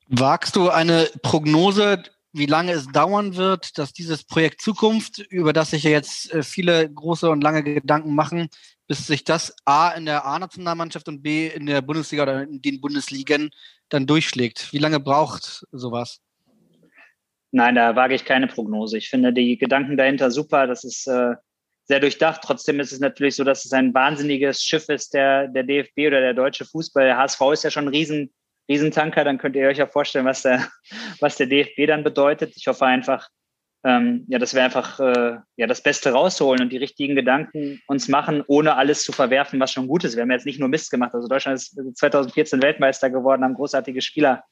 Wagst 0.07 0.55
du 0.55 0.69
eine 0.69 1.09
Prognose, 1.21 2.03
wie 2.33 2.47
lange 2.47 2.71
es 2.71 2.87
dauern 2.87 3.35
wird, 3.35 3.77
dass 3.77 3.93
dieses 3.93 4.23
Projekt 4.23 4.61
Zukunft, 4.61 5.19
über 5.29 5.53
das 5.53 5.69
sich 5.69 5.83
ja 5.83 5.91
jetzt 5.91 6.33
äh, 6.33 6.41
viele 6.41 6.91
große 6.91 7.29
und 7.29 7.41
lange 7.41 7.63
Gedanken 7.63 8.15
machen, 8.15 8.49
bis 8.87 9.07
sich 9.07 9.23
das 9.23 9.55
A 9.65 9.91
in 9.91 10.05
der 10.05 10.25
A-Nationalmannschaft 10.25 11.07
und 11.07 11.21
B 11.21 11.47
in 11.47 11.67
der 11.67 11.81
Bundesliga 11.81 12.23
oder 12.23 12.43
in 12.43 12.61
den 12.61 12.81
Bundesligen 12.81 13.51
dann 13.89 14.07
durchschlägt. 14.07 14.73
Wie 14.73 14.79
lange 14.79 14.99
braucht 14.99 15.65
sowas? 15.71 16.19
Nein, 17.51 17.75
da 17.75 17.95
wage 17.95 18.15
ich 18.15 18.25
keine 18.25 18.47
Prognose. 18.47 18.97
Ich 18.97 19.09
finde 19.09 19.31
die 19.31 19.57
Gedanken 19.57 19.95
dahinter 19.95 20.31
super. 20.31 20.65
Das 20.65 20.83
ist 20.83 21.07
äh, 21.07 21.35
sehr 21.85 21.99
durchdacht. 21.99 22.41
Trotzdem 22.43 22.79
ist 22.79 22.91
es 22.91 22.99
natürlich 22.99 23.35
so, 23.35 23.43
dass 23.43 23.63
es 23.63 23.73
ein 23.73 23.93
wahnsinniges 23.93 24.63
Schiff 24.63 24.89
ist, 24.89 25.13
der, 25.13 25.47
der 25.49 25.63
DFB 25.63 26.07
oder 26.07 26.19
der 26.19 26.33
deutsche 26.33 26.65
Fußball. 26.65 27.05
Der 27.05 27.17
HSV 27.17 27.41
ist 27.53 27.63
ja 27.63 27.69
schon 27.69 27.85
ein 27.85 27.93
riesen, 27.93 28.33
Riesentanker. 28.69 29.23
Dann 29.23 29.37
könnt 29.37 29.55
ihr 29.55 29.67
euch 29.67 29.77
ja 29.77 29.87
vorstellen, 29.87 30.25
was 30.25 30.41
der, 30.41 30.67
was 31.19 31.37
der 31.37 31.47
DFB 31.47 31.87
dann 31.87 32.03
bedeutet. 32.03 32.53
Ich 32.55 32.67
hoffe 32.67 32.85
einfach, 32.85 33.29
ähm, 33.85 34.25
ja, 34.29 34.39
dass 34.39 34.53
wir 34.53 34.63
einfach 34.63 34.99
äh, 34.99 35.37
ja, 35.57 35.67
das 35.67 35.81
Beste 35.81 36.11
rausholen 36.11 36.61
und 36.61 36.69
die 36.69 36.77
richtigen 36.77 37.15
Gedanken 37.15 37.81
uns 37.87 38.07
machen, 38.07 38.43
ohne 38.47 38.75
alles 38.75 39.03
zu 39.03 39.11
verwerfen, 39.11 39.59
was 39.59 39.71
schon 39.71 39.87
gut 39.87 40.03
ist. 40.03 40.15
Wir 40.15 40.21
haben 40.21 40.31
jetzt 40.31 40.45
nicht 40.45 40.59
nur 40.59 40.69
Mist 40.69 40.89
gemacht. 40.89 41.13
Also 41.13 41.27
Deutschland 41.27 41.57
ist 41.57 41.77
2014 41.97 42.61
Weltmeister 42.61 43.09
geworden, 43.09 43.43
haben 43.43 43.55
großartige 43.55 44.01
Spieler 44.01 44.43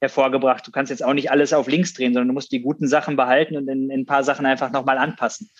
hervorgebracht. 0.00 0.66
Du 0.66 0.70
kannst 0.70 0.90
jetzt 0.90 1.04
auch 1.04 1.14
nicht 1.14 1.30
alles 1.30 1.52
auf 1.52 1.66
links 1.66 1.94
drehen, 1.94 2.12
sondern 2.12 2.28
du 2.28 2.34
musst 2.34 2.52
die 2.52 2.60
guten 2.60 2.86
Sachen 2.86 3.16
behalten 3.16 3.56
und 3.56 3.68
in, 3.68 3.90
in 3.90 4.00
ein 4.02 4.06
paar 4.06 4.22
Sachen 4.22 4.46
einfach 4.46 4.70
nochmal 4.70 4.98
anpassen 4.98 5.50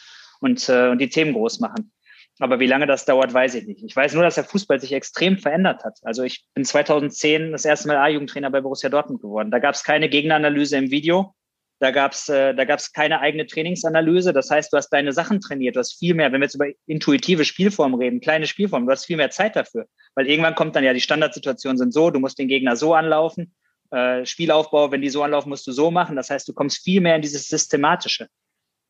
und, 0.41 0.69
äh, 0.69 0.89
und 0.89 0.99
die 0.99 1.09
Themen 1.09 1.33
groß 1.33 1.61
machen. 1.61 1.91
Aber 2.39 2.61
wie 2.61 2.67
lange 2.67 2.87
das 2.87 3.07
dauert, 3.07 3.33
weiß 3.33 3.55
ich 3.55 3.67
nicht. 3.67 3.83
Ich 3.83 3.97
weiß 3.97 4.13
nur, 4.13 4.23
dass 4.23 4.35
der 4.35 4.45
Fußball 4.45 4.79
sich 4.79 4.93
extrem 4.93 5.39
verändert 5.39 5.85
hat. 5.85 5.99
Also 6.03 6.23
ich 6.23 6.45
bin 6.55 6.65
2010 6.65 7.53
das 7.53 7.65
erste 7.65 7.89
Mal 7.89 7.97
A-Jugendtrainer 7.97 8.51
bei 8.51 8.61
Borussia 8.61 8.91
Dortmund 8.91 9.23
geworden. 9.23 9.51
Da 9.51 9.59
gab 9.59 9.75
es 9.75 9.85
keine 9.85 10.09
Gegneranalyse 10.09 10.77
im 10.77 10.91
Video. 10.91 11.35
Da 11.79 11.91
gab 11.91 12.13
es 12.13 12.29
äh, 12.29 12.55
keine 12.95 13.21
eigene 13.21 13.47
Trainingsanalyse. 13.47 14.33
Das 14.33 14.51
heißt, 14.51 14.73
du 14.73 14.77
hast 14.77 14.91
deine 14.91 15.13
Sachen 15.13 15.41
trainiert. 15.41 15.77
Du 15.77 15.81
hast 15.81 15.99
viel 15.99 16.15
mehr, 16.15 16.33
wenn 16.33 16.41
wir 16.41 16.47
jetzt 16.47 16.55
über 16.55 16.67
intuitive 16.87 17.45
Spielformen 17.45 17.99
reden, 17.99 18.21
kleine 18.21 18.47
Spielformen, 18.47 18.87
du 18.87 18.93
hast 18.93 19.07
viel 19.07 19.17
mehr 19.17 19.31
Zeit 19.31 19.57
dafür. 19.57 19.87
Weil 20.15 20.27
irgendwann 20.27 20.55
kommt 20.55 20.77
dann 20.77 20.85
ja, 20.85 20.95
die 20.95 21.01
Standardsituationen 21.01 21.79
sind 21.79 21.93
so, 21.93 22.11
du 22.11 22.19
musst 22.19 22.39
den 22.39 22.49
Gegner 22.49 22.77
so 22.77 22.95
anlaufen. 22.95 23.55
Äh, 23.91 24.25
Spielaufbau, 24.25 24.91
wenn 24.91 25.03
die 25.03 25.11
so 25.11 25.23
anlaufen, 25.23 25.51
musst 25.51 25.67
du 25.67 25.73
so 25.73 25.91
machen. 25.91 26.17
Das 26.17 26.31
heißt, 26.31 26.49
du 26.49 26.55
kommst 26.55 26.83
viel 26.83 27.01
mehr 27.01 27.17
in 27.17 27.23
dieses 27.23 27.49
Systematische. 27.49 28.29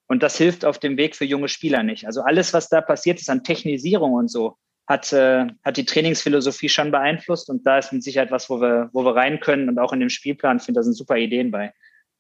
Und 0.09 0.23
das 0.23 0.37
hilft 0.39 0.65
auf 0.65 0.79
dem 0.79 0.97
Weg 0.97 1.17
für 1.17 1.25
junge 1.25 1.49
Spieler 1.49 1.83
nicht. 1.83 2.07
Also 2.07 2.23
alles, 2.23 2.53
was 2.53 2.69
da 2.69 2.81
passiert 2.81 3.21
ist 3.21 3.31
an 3.31 3.43
Technisierung 3.43 4.13
und 4.13 4.29
so, 4.29 4.57
hat, 4.87 5.13
äh, 5.13 5.47
hat 5.65 5.77
die 5.77 5.85
Trainingsphilosophie 5.85 6.69
schon 6.69 6.91
beeinflusst. 6.91 7.51
Und 7.51 7.67
da 7.67 7.79
ist 7.79 7.93
mit 7.93 8.05
Sicherheit 8.05 8.31
was, 8.31 8.49
wo 8.49 8.61
wir, 8.61 8.89
wo 8.93 9.05
wir 9.05 9.17
rein 9.17 9.41
können. 9.41 9.69
Und 9.69 9.79
auch 9.79 9.93
in 9.93 10.01
dem 10.01 10.11
Spielplan 10.11 10.61
finde, 10.61 10.79
da 10.79 10.83
sind 10.85 10.95
super 10.95 11.17
Ideen 11.17 11.51
bei. 11.51 11.73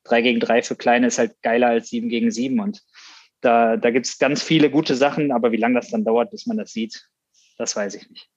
Drei 0.05 0.23
gegen 0.23 0.41
drei 0.41 0.63
für 0.63 0.77
Kleine 0.77 1.07
ist 1.07 1.19
halt 1.19 1.41
geiler 1.43 1.69
als 1.69 1.89
sieben 1.89 2.09
gegen 2.09 2.31
sieben. 2.31 2.61
Und 2.61 2.83
da, 3.41 3.77
da 3.77 3.91
gibt 3.91 4.07
es 4.07 4.19
ganz 4.19 4.43
viele 4.43 4.69
gute 4.69 4.97
Sachen. 4.97 5.31
Aber 5.31 5.53
wie 5.53 5.57
lange 5.57 5.77
das 5.77 5.91
dann 5.91 6.05
dauert, 6.05 6.33
bis 6.33 6.47
man 6.47 6.57
das 6.57 6.73
sieht, 6.73 7.09
das 7.57 7.77
weiß 7.77 7.95
ich 7.95 8.11
nicht. 8.11 8.29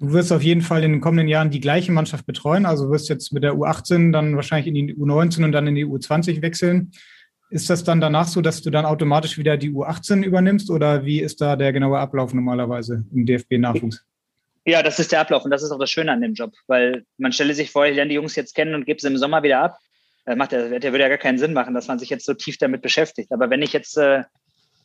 Du 0.00 0.12
wirst 0.12 0.30
auf 0.30 0.42
jeden 0.42 0.62
Fall 0.62 0.84
in 0.84 0.92
den 0.92 1.00
kommenden 1.00 1.26
Jahren 1.26 1.50
die 1.50 1.58
gleiche 1.58 1.90
Mannschaft 1.90 2.26
betreuen. 2.26 2.66
Also 2.66 2.90
wirst 2.90 3.08
jetzt 3.08 3.32
mit 3.32 3.42
der 3.42 3.54
U18 3.54 4.12
dann 4.12 4.36
wahrscheinlich 4.36 4.68
in 4.68 4.74
die 4.74 4.94
U19 4.94 5.44
und 5.44 5.52
dann 5.52 5.66
in 5.66 5.74
die 5.74 5.86
U20 5.86 6.42
wechseln. 6.42 6.92
Ist 7.50 7.70
das 7.70 7.82
dann 7.82 8.00
danach 8.00 8.28
so, 8.28 8.40
dass 8.42 8.60
du 8.60 8.70
dann 8.70 8.84
automatisch 8.84 9.38
wieder 9.38 9.56
die 9.56 9.70
U18 9.70 10.22
übernimmst 10.22 10.70
oder 10.70 11.04
wie 11.04 11.20
ist 11.20 11.40
da 11.40 11.56
der 11.56 11.72
genaue 11.72 11.98
Ablauf 11.98 12.34
normalerweise 12.34 13.04
im 13.12 13.24
DFB-Nachwuchs? 13.24 14.04
Ja, 14.66 14.82
das 14.82 14.98
ist 14.98 15.12
der 15.12 15.20
Ablauf 15.20 15.44
und 15.44 15.50
das 15.50 15.62
ist 15.62 15.70
auch 15.70 15.78
das 15.78 15.90
Schöne 15.90 16.12
an 16.12 16.20
dem 16.20 16.34
Job, 16.34 16.52
weil 16.66 17.06
man 17.16 17.32
stelle 17.32 17.54
sich 17.54 17.70
vor, 17.70 17.86
ich 17.86 17.96
lerne 17.96 18.10
die 18.10 18.16
Jungs 18.16 18.36
jetzt 18.36 18.54
kennen 18.54 18.74
und 18.74 18.84
gebe 18.84 19.00
sie 19.00 19.06
im 19.06 19.16
Sommer 19.16 19.42
wieder 19.42 19.60
ab. 19.60 19.78
Das 20.26 20.36
macht 20.36 20.52
der, 20.52 20.78
der 20.78 20.92
würde 20.92 21.04
ja 21.04 21.08
gar 21.08 21.16
keinen 21.16 21.38
Sinn 21.38 21.54
machen, 21.54 21.72
dass 21.72 21.88
man 21.88 21.98
sich 21.98 22.10
jetzt 22.10 22.26
so 22.26 22.34
tief 22.34 22.58
damit 22.58 22.82
beschäftigt. 22.82 23.32
Aber 23.32 23.48
wenn 23.48 23.62
ich 23.62 23.72
jetzt 23.72 23.96
äh, 23.96 24.24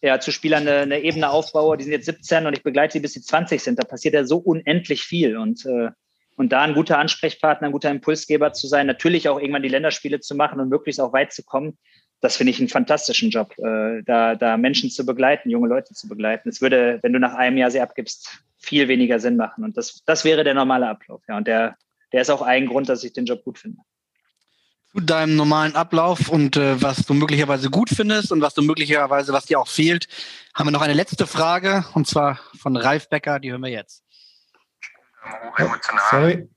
ja, 0.01 0.21
zu 0.21 0.31
Spielern 0.31 0.65
eine, 0.65 0.77
eine, 0.83 0.99
Ebene 1.01 1.29
aufbaue, 1.29 1.75
die 1.75 1.83
sind 1.83 1.91
jetzt 1.91 2.05
17 2.05 2.45
und 2.45 2.53
ich 2.53 2.63
begleite 2.63 2.93
sie 2.93 3.01
bis 3.01 3.11
sie 3.11 3.21
20 3.21 3.61
sind, 3.61 3.77
da 3.77 3.83
passiert 3.83 4.13
ja 4.13 4.23
so 4.23 4.37
unendlich 4.37 5.03
viel 5.03 5.35
und 5.35 5.65
äh, 5.65 5.89
und 6.35 6.51
da 6.51 6.61
ein 6.61 6.73
guter 6.73 6.97
Ansprechpartner, 6.97 7.67
ein 7.67 7.71
guter 7.71 7.91
Impulsgeber 7.91 8.53
zu 8.53 8.67
sein, 8.67 8.87
natürlich 8.87 9.29
auch 9.29 9.39
irgendwann 9.39 9.63
die 9.63 9.69
Länderspiele 9.69 10.19
zu 10.19 10.35
machen 10.35 10.59
und 10.59 10.69
möglichst 10.69 10.99
auch 10.99 11.13
weit 11.13 11.31
zu 11.31 11.43
kommen, 11.43 11.77
das 12.23 12.37
finde 12.37 12.51
ich 12.51 12.59
einen 12.59 12.69
fantastischen 12.69 13.29
Job, 13.31 13.53
äh, 13.59 14.01
da, 14.03 14.35
da 14.35 14.55
Menschen 14.55 14.89
zu 14.89 15.05
begleiten, 15.05 15.49
junge 15.49 15.67
Leute 15.67 15.93
zu 15.93 16.07
begleiten. 16.07 16.47
Es 16.47 16.61
würde, 16.61 16.99
wenn 17.01 17.11
du 17.11 17.19
nach 17.19 17.33
einem 17.33 17.57
Jahr 17.57 17.69
sie 17.69 17.81
abgibst, 17.81 18.39
viel 18.57 18.87
weniger 18.87 19.19
Sinn 19.19 19.35
machen. 19.35 19.65
Und 19.65 19.75
das, 19.75 20.03
das 20.05 20.23
wäre 20.23 20.45
der 20.45 20.53
normale 20.53 20.87
Ablauf. 20.87 21.21
Ja. 21.27 21.35
Und 21.35 21.47
der, 21.47 21.75
der 22.13 22.21
ist 22.21 22.29
auch 22.29 22.41
ein 22.41 22.67
Grund, 22.67 22.87
dass 22.87 23.03
ich 23.03 23.11
den 23.11 23.25
Job 23.25 23.43
gut 23.43 23.59
finde. 23.59 23.79
Zu 24.93 25.01
deinem 25.01 25.35
normalen 25.35 25.75
Ablauf 25.75 26.29
und 26.29 26.55
äh, 26.55 26.81
was 26.81 27.05
du 27.05 27.13
möglicherweise 27.13 27.69
gut 27.69 27.89
findest 27.89 28.31
und 28.31 28.39
was 28.39 28.53
du 28.53 28.61
möglicherweise, 28.61 29.33
was 29.33 29.47
dir 29.47 29.59
auch 29.59 29.67
fehlt, 29.67 30.07
haben 30.53 30.67
wir 30.67 30.71
noch 30.71 30.81
eine 30.81 30.93
letzte 30.93 31.27
Frage 31.27 31.83
und 31.93 32.07
zwar 32.07 32.39
von 32.57 32.77
Ralf 32.77 33.09
Becker, 33.09 33.41
die 33.41 33.51
hören 33.51 33.63
wir 33.63 33.69
jetzt. 33.69 34.05
Hochemotional. 35.25 36.03
Sorry. 36.09 36.49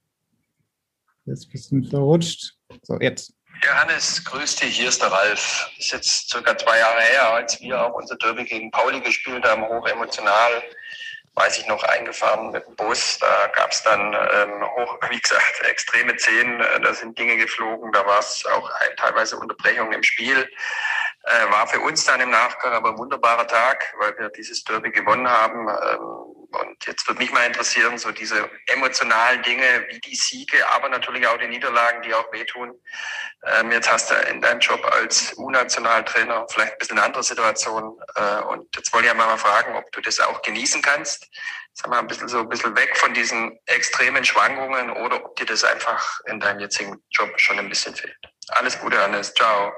Jetzt 1.24 1.50
bist 1.50 1.72
du 1.72 1.82
verrutscht. 1.82 2.54
So, 2.82 3.00
jetzt. 3.00 3.34
Johannes, 3.62 4.24
grüß 4.24 4.56
dich, 4.56 4.76
hier 4.76 4.88
ist 4.88 5.02
der 5.02 5.10
Ralf. 5.10 5.70
Ist 5.78 5.92
jetzt 5.92 6.30
circa 6.30 6.56
zwei 6.56 6.78
Jahre 6.78 7.00
her, 7.00 7.30
als 7.32 7.60
wir 7.60 7.80
auch 7.82 7.94
unser 7.94 8.16
Derby 8.16 8.44
gegen 8.44 8.70
Pauli 8.70 9.00
gespielt 9.00 9.44
haben, 9.44 9.62
hochemotional. 9.62 10.62
Weiß 11.34 11.58
ich 11.58 11.66
noch, 11.66 11.82
eingefahren 11.82 12.50
mit 12.50 12.66
dem 12.66 12.76
Bus. 12.76 13.18
Da 13.18 13.46
gab 13.54 13.70
es 13.70 13.82
dann 13.82 14.14
ähm, 14.14 14.64
hoch, 14.76 14.98
wie 15.10 15.20
gesagt, 15.20 15.60
extreme 15.68 16.18
Szenen. 16.18 16.64
Da 16.82 16.94
sind 16.94 17.18
Dinge 17.18 17.36
geflogen, 17.36 17.92
da 17.92 18.06
war 18.06 18.18
es 18.18 18.44
auch 18.46 18.70
ein, 18.70 18.96
teilweise 18.96 19.36
Unterbrechungen 19.36 19.92
im 19.92 20.02
Spiel. 20.02 20.50
Äh, 21.24 21.50
war 21.50 21.66
für 21.66 21.80
uns 21.80 22.04
dann 22.04 22.20
im 22.20 22.30
Nachgang 22.30 22.72
aber 22.72 22.90
ein 22.90 22.98
wunderbarer 22.98 23.46
Tag, 23.46 23.94
weil 23.98 24.16
wir 24.18 24.28
dieses 24.30 24.64
Derby 24.64 24.90
gewonnen 24.90 25.28
haben. 25.28 25.68
Ähm, 25.68 26.25
und 26.60 26.84
jetzt 26.86 27.06
würde 27.06 27.20
mich 27.20 27.32
mal 27.32 27.46
interessieren, 27.46 27.98
so 27.98 28.10
diese 28.10 28.48
emotionalen 28.66 29.42
Dinge 29.42 29.86
wie 29.90 30.00
die 30.00 30.14
Siege, 30.14 30.58
aber 30.74 30.88
natürlich 30.88 31.26
auch 31.26 31.38
die 31.38 31.48
Niederlagen, 31.48 32.02
die 32.02 32.14
auch 32.14 32.30
wehtun. 32.32 32.72
Ähm, 33.44 33.70
jetzt 33.70 33.90
hast 33.90 34.10
du 34.10 34.14
in 34.30 34.40
deinem 34.40 34.60
Job 34.60 34.84
als 34.84 35.34
U-Nationaltrainer 35.36 36.46
vielleicht 36.48 36.72
ein 36.72 36.78
bisschen 36.78 36.98
eine 36.98 37.06
andere 37.06 37.22
Situation. 37.22 37.98
Äh, 38.14 38.42
und 38.44 38.74
jetzt 38.74 38.92
wollte 38.92 39.08
ich 39.08 39.14
mal 39.14 39.36
fragen, 39.36 39.76
ob 39.76 39.90
du 39.92 40.00
das 40.00 40.20
auch 40.20 40.42
genießen 40.42 40.82
kannst. 40.82 41.28
Sag 41.72 41.90
mal, 41.90 41.98
ein 41.98 42.06
bisschen 42.06 42.28
so 42.28 42.40
ein 42.40 42.48
bisschen 42.48 42.74
weg 42.76 42.96
von 42.96 43.12
diesen 43.12 43.58
extremen 43.66 44.24
Schwankungen 44.24 44.90
oder 44.90 45.24
ob 45.24 45.36
dir 45.36 45.46
das 45.46 45.62
einfach 45.62 46.20
in 46.26 46.40
deinem 46.40 46.60
jetzigen 46.60 46.96
Job 47.10 47.30
schon 47.38 47.58
ein 47.58 47.68
bisschen 47.68 47.94
fehlt. 47.94 48.16
Alles 48.48 48.78
Gute, 48.80 49.00
Hannes. 49.00 49.34
Ciao. 49.34 49.72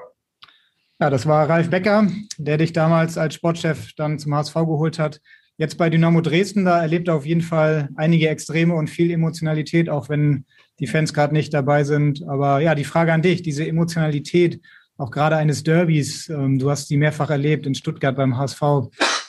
Ja, 1.01 1.11
das 1.11 1.27
war 1.27 1.49
Ralf 1.49 1.71
Becker, 1.71 2.09
der 2.39 2.57
dich 2.57 2.73
damals 2.73 3.17
als 3.17 3.35
Sportchef 3.35 3.93
dann 3.97 4.19
zum 4.19 4.35
HSV 4.35 4.55
geholt 4.55 4.99
hat. 4.99 5.21
Jetzt 5.59 5.77
bei 5.77 5.91
Dynamo 5.91 6.21
Dresden, 6.21 6.65
da 6.65 6.81
erlebt 6.81 7.09
er 7.09 7.17
auf 7.17 7.27
jeden 7.27 7.41
Fall 7.41 7.89
einige 7.97 8.29
Extreme 8.29 8.75
und 8.75 8.89
viel 8.89 9.11
Emotionalität, 9.11 9.91
auch 9.91 10.09
wenn 10.09 10.45
die 10.79 10.87
Fans 10.87 11.13
gerade 11.13 11.35
nicht 11.35 11.53
dabei 11.53 11.83
sind. 11.83 12.23
Aber 12.29 12.61
ja, 12.61 12.77
die 12.77 12.85
Frage 12.85 13.13
an 13.13 13.23
dich, 13.23 13.43
diese 13.43 13.67
Emotionalität, 13.67 14.61
auch 14.99 15.11
gerade 15.11 15.37
eines 15.37 15.65
Derbys, 15.65 16.29
ähm, 16.29 16.61
du 16.61 16.71
hast 16.71 16.89
die 16.91 16.97
mehrfach 16.97 17.31
erlebt 17.31 17.67
in 17.67 17.75
Stuttgart 17.75 18.15
beim 18.15 18.37
HSV. 18.37 18.63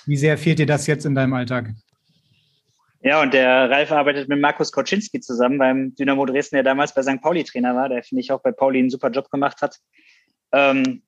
Wie 0.05 0.17
sehr 0.17 0.38
fehlt 0.38 0.59
dir 0.59 0.67
das 0.67 0.86
jetzt 0.86 1.03
in 1.03 1.15
deinem 1.15 1.34
Alltag? 1.34 1.71
Ja, 3.01 3.23
und 3.23 3.34
der 3.34 3.72
Ralf 3.72 3.91
arbeitet 3.91 4.30
mit 4.30 4.39
Markus 4.39 4.72
Koczynski 4.72 5.22
zusammen 5.22 5.57
beim 5.57 5.95
Dynamo 5.95 6.27
Dresden, 6.27 6.57
der 6.57 6.64
damals 6.64 6.93
bei 6.93 7.01
St. 7.01 7.22
Pauli 7.22 7.43
Trainer 7.43 7.76
war, 7.76 7.89
der 7.89 8.03
finde 8.03 8.22
ich 8.22 8.31
auch 8.31 8.41
bei 8.41 8.51
Pauli 8.51 8.77
einen 8.77 8.91
super 8.91 9.10
Job 9.10 9.31
gemacht 9.31 9.64
hat. 9.64 9.77
Ähm, 10.51 11.01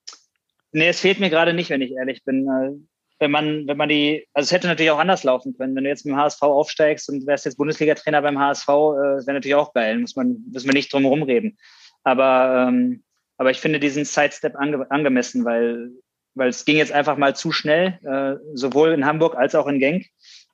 nee, 0.71 0.87
es 0.87 0.99
fehlt 0.99 1.19
mir 1.19 1.29
gerade 1.29 1.53
nicht, 1.53 1.69
wenn 1.69 1.81
ich 1.81 1.91
ehrlich 1.91 2.23
bin. 2.23 2.87
Äh, 3.21 3.25
wenn 3.25 3.31
man, 3.31 3.67
wenn 3.67 3.77
man 3.77 3.89
die, 3.89 4.27
also 4.33 4.47
es 4.47 4.51
hätte 4.51 4.67
natürlich 4.67 4.91
auch 4.91 4.99
anders 4.99 5.23
laufen 5.23 5.55
können. 5.55 5.75
Wenn 5.75 5.83
du 5.83 5.89
jetzt 5.89 6.05
mit 6.05 6.13
dem 6.13 6.19
HSV 6.19 6.41
aufsteigst 6.41 7.09
und 7.09 7.25
wärst 7.27 7.45
jetzt 7.45 7.57
Bundesliga-Trainer 7.57 8.21
beim 8.21 8.39
HSV, 8.39 8.67
äh, 8.67 8.71
wäre 8.71 9.33
natürlich 9.33 9.55
auch 9.55 9.73
geil, 9.73 9.99
muss 9.99 10.15
man, 10.15 10.43
müssen 10.51 10.67
wir 10.67 10.73
nicht 10.73 10.91
drum 10.91 11.03
herum 11.03 11.23
reden. 11.23 11.57
Aber, 12.03 12.67
ähm, 12.67 13.03
aber 13.37 13.51
ich 13.51 13.59
finde 13.59 13.79
diesen 13.79 14.05
Sidestep 14.05 14.55
ange 14.55 14.89
angemessen, 14.89 15.45
weil, 15.45 15.91
weil 16.35 16.49
es 16.49 16.65
ging 16.65 16.77
jetzt 16.77 16.91
einfach 16.91 17.17
mal 17.17 17.35
zu 17.35 17.51
schnell, 17.51 17.99
äh, 18.03 18.43
sowohl 18.55 18.91
in 18.91 19.05
Hamburg 19.05 19.35
als 19.35 19.55
auch 19.55 19.67
in 19.67 19.79
Genk. 19.79 20.05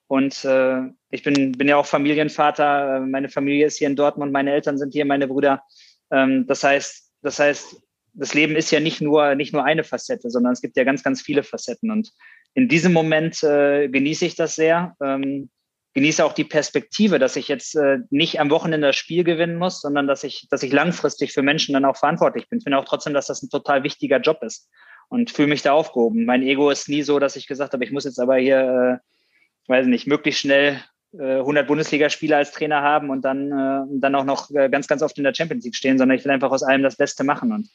Und 0.07 0.45
äh, 0.45 0.81
ich 1.10 1.23
bin, 1.23 1.53
bin 1.53 1.68
ja 1.68 1.76
auch 1.76 1.85
Familienvater. 1.85 3.02
Meine 3.02 3.30
Familie 3.30 3.65
ist 3.65 3.77
hier 3.77 3.88
in 3.88 3.95
Dortmund, 3.95 4.31
meine 4.31 4.53
Eltern 4.53 4.77
sind 4.77 4.94
hier, 4.94 5.06
meine 5.06 5.27
Brüder. 5.27 5.64
Ähm, 6.11 6.45
das 6.48 6.64
heißt, 6.64 7.11
das 7.22 7.39
heißt, 7.39 7.81
das 8.14 8.34
Leben 8.34 8.56
ist 8.56 8.72
ja 8.72 8.80
nicht 8.80 9.02
nur, 9.02 9.35
nicht 9.35 9.53
nur 9.53 9.64
eine 9.64 9.84
Facette, 9.84 10.30
sondern 10.30 10.53
es 10.53 10.61
gibt 10.61 10.76
ja 10.76 10.84
ganz, 10.84 11.03
ganz 11.03 11.22
viele 11.22 11.44
Facetten. 11.44 11.91
Und 11.91 12.11
in 12.53 12.68
diesem 12.68 12.94
Moment 12.94 13.44
äh, 13.44 13.88
genieße 13.88 14.26
ich 14.26 14.36
das 14.36 14.56
sehr. 14.56 14.95
Ähm, 15.03 15.49
genieße 15.94 16.24
auch 16.24 16.34
die 16.34 16.44
Perspektive, 16.44 17.18
dass 17.18 17.36
ich 17.36 17.48
jetzt 17.48 17.76
äh, 17.76 17.98
nicht 18.10 18.40
am 18.40 18.52
Wochenende 18.52 18.88
das 18.88 18.95
Spiel 18.95 19.24
gewinnen 19.24 19.57
muss, 19.57 19.82
sondern 19.82 20.06
dass 20.06 20.24
ich, 20.24 20.48
dass 20.49 20.61
ich 20.61 20.72
langfristig 20.72 21.34
für 21.34 21.41
Menschen 21.41 21.74
dann 21.74 21.86
auch 21.86 21.98
verantwortlich 21.98 22.48
bin. 22.49 22.60
Ich 22.60 22.64
finde 22.64 22.78
auch 22.78 22.86
trotzdem, 22.86 23.15
dass 23.15 23.28
das 23.28 23.41
ein 23.41 23.49
total 23.49 23.84
wichtiger 23.84 24.19
Job 24.19 24.44
ist 24.44 24.69
und 25.10 25.32
fühle 25.32 25.48
mich 25.48 25.64
da 25.64 25.74
aufgehoben. 25.74 26.26
Mein 26.26 26.44
Ego 26.44 26.69
ist 26.69 26.88
nie 26.88 27.02
so, 27.02 27.18
dass 27.18 27.36
ich 27.36 27.48
gesagt 27.48 27.74
habe, 27.74 27.84
ich 27.84 27.91
muss 27.91 28.03
jetzt 28.03 28.19
aber 28.19 28.38
hier, 28.38 29.02
äh, 29.02 29.72
weiß 29.72 29.88
nicht, 29.88 30.06
möglichst 30.06 30.41
schnell 30.41 30.82
äh, 31.14 31.40
100 31.40 31.65
Bundesligaspiele 31.65 32.36
als 32.36 32.52
Trainer 32.52 32.84
haben 32.84 33.10
und 33.10 33.24
dann, 33.24 33.52
äh, 33.52 33.99
dann 33.99 34.15
auch 34.15 34.26
noch 34.26 34.52
äh, 34.52 34.69
ganz, 34.69 34.88
ganz 34.88 35.02
oft 35.02 35.18
in 35.18 35.24
der 35.24 35.34
Champions 35.34 35.64
League 35.64 35.76
stehen, 35.76 35.98
sondern 35.98 36.18
ich 36.18 36.26
will 36.26 36.32
einfach 36.32 36.52
aus 36.52 36.64
allem 36.64 36.84
das 36.84 36.98
Beste 36.98 37.24
machen 37.24 37.52
und 37.52 37.69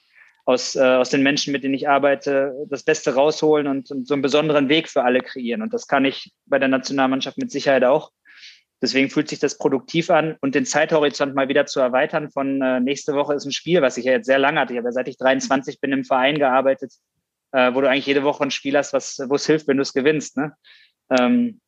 aus, 0.44 0.74
äh, 0.74 0.80
aus 0.80 1.10
den 1.10 1.22
Menschen, 1.22 1.52
mit 1.52 1.64
denen 1.64 1.74
ich 1.74 1.88
arbeite, 1.88 2.54
das 2.68 2.82
Beste 2.82 3.14
rausholen 3.14 3.66
und, 3.66 3.90
und 3.90 4.06
so 4.06 4.14
einen 4.14 4.22
besonderen 4.22 4.68
Weg 4.68 4.88
für 4.88 5.04
alle 5.04 5.20
kreieren. 5.20 5.62
Und 5.62 5.72
das 5.72 5.86
kann 5.86 6.04
ich 6.04 6.32
bei 6.46 6.58
der 6.58 6.68
Nationalmannschaft 6.68 7.38
mit 7.38 7.50
Sicherheit 7.50 7.84
auch. 7.84 8.10
Deswegen 8.80 9.10
fühlt 9.10 9.28
sich 9.28 9.38
das 9.38 9.58
produktiv 9.58 10.10
an 10.10 10.36
und 10.40 10.56
den 10.56 10.66
Zeithorizont 10.66 11.36
mal 11.36 11.48
wieder 11.48 11.66
zu 11.66 11.78
erweitern 11.78 12.30
von 12.30 12.60
äh, 12.60 12.80
nächste 12.80 13.14
Woche 13.14 13.34
ist 13.34 13.44
ein 13.44 13.52
Spiel, 13.52 13.80
was 13.80 13.96
ich 13.96 14.06
ja 14.06 14.12
jetzt 14.12 14.26
sehr 14.26 14.40
lange 14.40 14.58
hatte. 14.58 14.72
Ich 14.72 14.78
habe 14.78 14.88
ja 14.88 14.92
seit 14.92 15.06
ich 15.06 15.16
23 15.18 15.80
bin 15.80 15.92
im 15.92 16.04
Verein 16.04 16.36
gearbeitet, 16.36 16.92
äh, 17.52 17.72
wo 17.72 17.80
du 17.80 17.88
eigentlich 17.88 18.06
jede 18.06 18.24
Woche 18.24 18.42
ein 18.42 18.50
Spiel 18.50 18.76
hast, 18.76 18.92
was, 18.92 19.20
wo 19.28 19.36
es 19.36 19.46
hilft, 19.46 19.68
wenn 19.68 19.76
du 19.76 19.82
es 19.82 19.92
gewinnst. 19.92 20.36
Ne? 20.36 20.56
Ähm, 21.16 21.60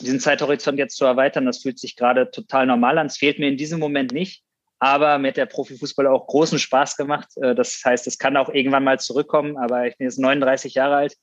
diesen 0.00 0.18
Zeithorizont 0.18 0.78
jetzt 0.78 0.96
zu 0.96 1.04
erweitern, 1.04 1.44
das 1.44 1.60
fühlt 1.60 1.78
sich 1.78 1.94
gerade 1.94 2.30
total 2.30 2.64
normal 2.64 2.96
an. 2.96 3.08
Es 3.08 3.18
fehlt 3.18 3.38
mir 3.38 3.48
in 3.48 3.58
diesem 3.58 3.78
Moment 3.78 4.12
nicht. 4.12 4.42
Aber 4.78 5.18
mir 5.18 5.28
hat 5.28 5.36
der 5.36 5.46
Profifußball 5.46 6.06
auch 6.06 6.26
großen 6.26 6.58
Spaß 6.58 6.96
gemacht. 6.96 7.28
Äh, 7.36 7.54
das 7.54 7.82
heißt, 7.84 8.06
es 8.06 8.18
kann 8.18 8.36
auch 8.36 8.48
irgendwann 8.48 8.84
mal 8.84 9.00
zurückkommen, 9.00 9.56
aber 9.56 9.86
ich 9.86 9.96
bin 9.96 10.06
jetzt 10.06 10.18
39 10.18 10.74
Jahre 10.74 10.96
alt. 10.96 11.16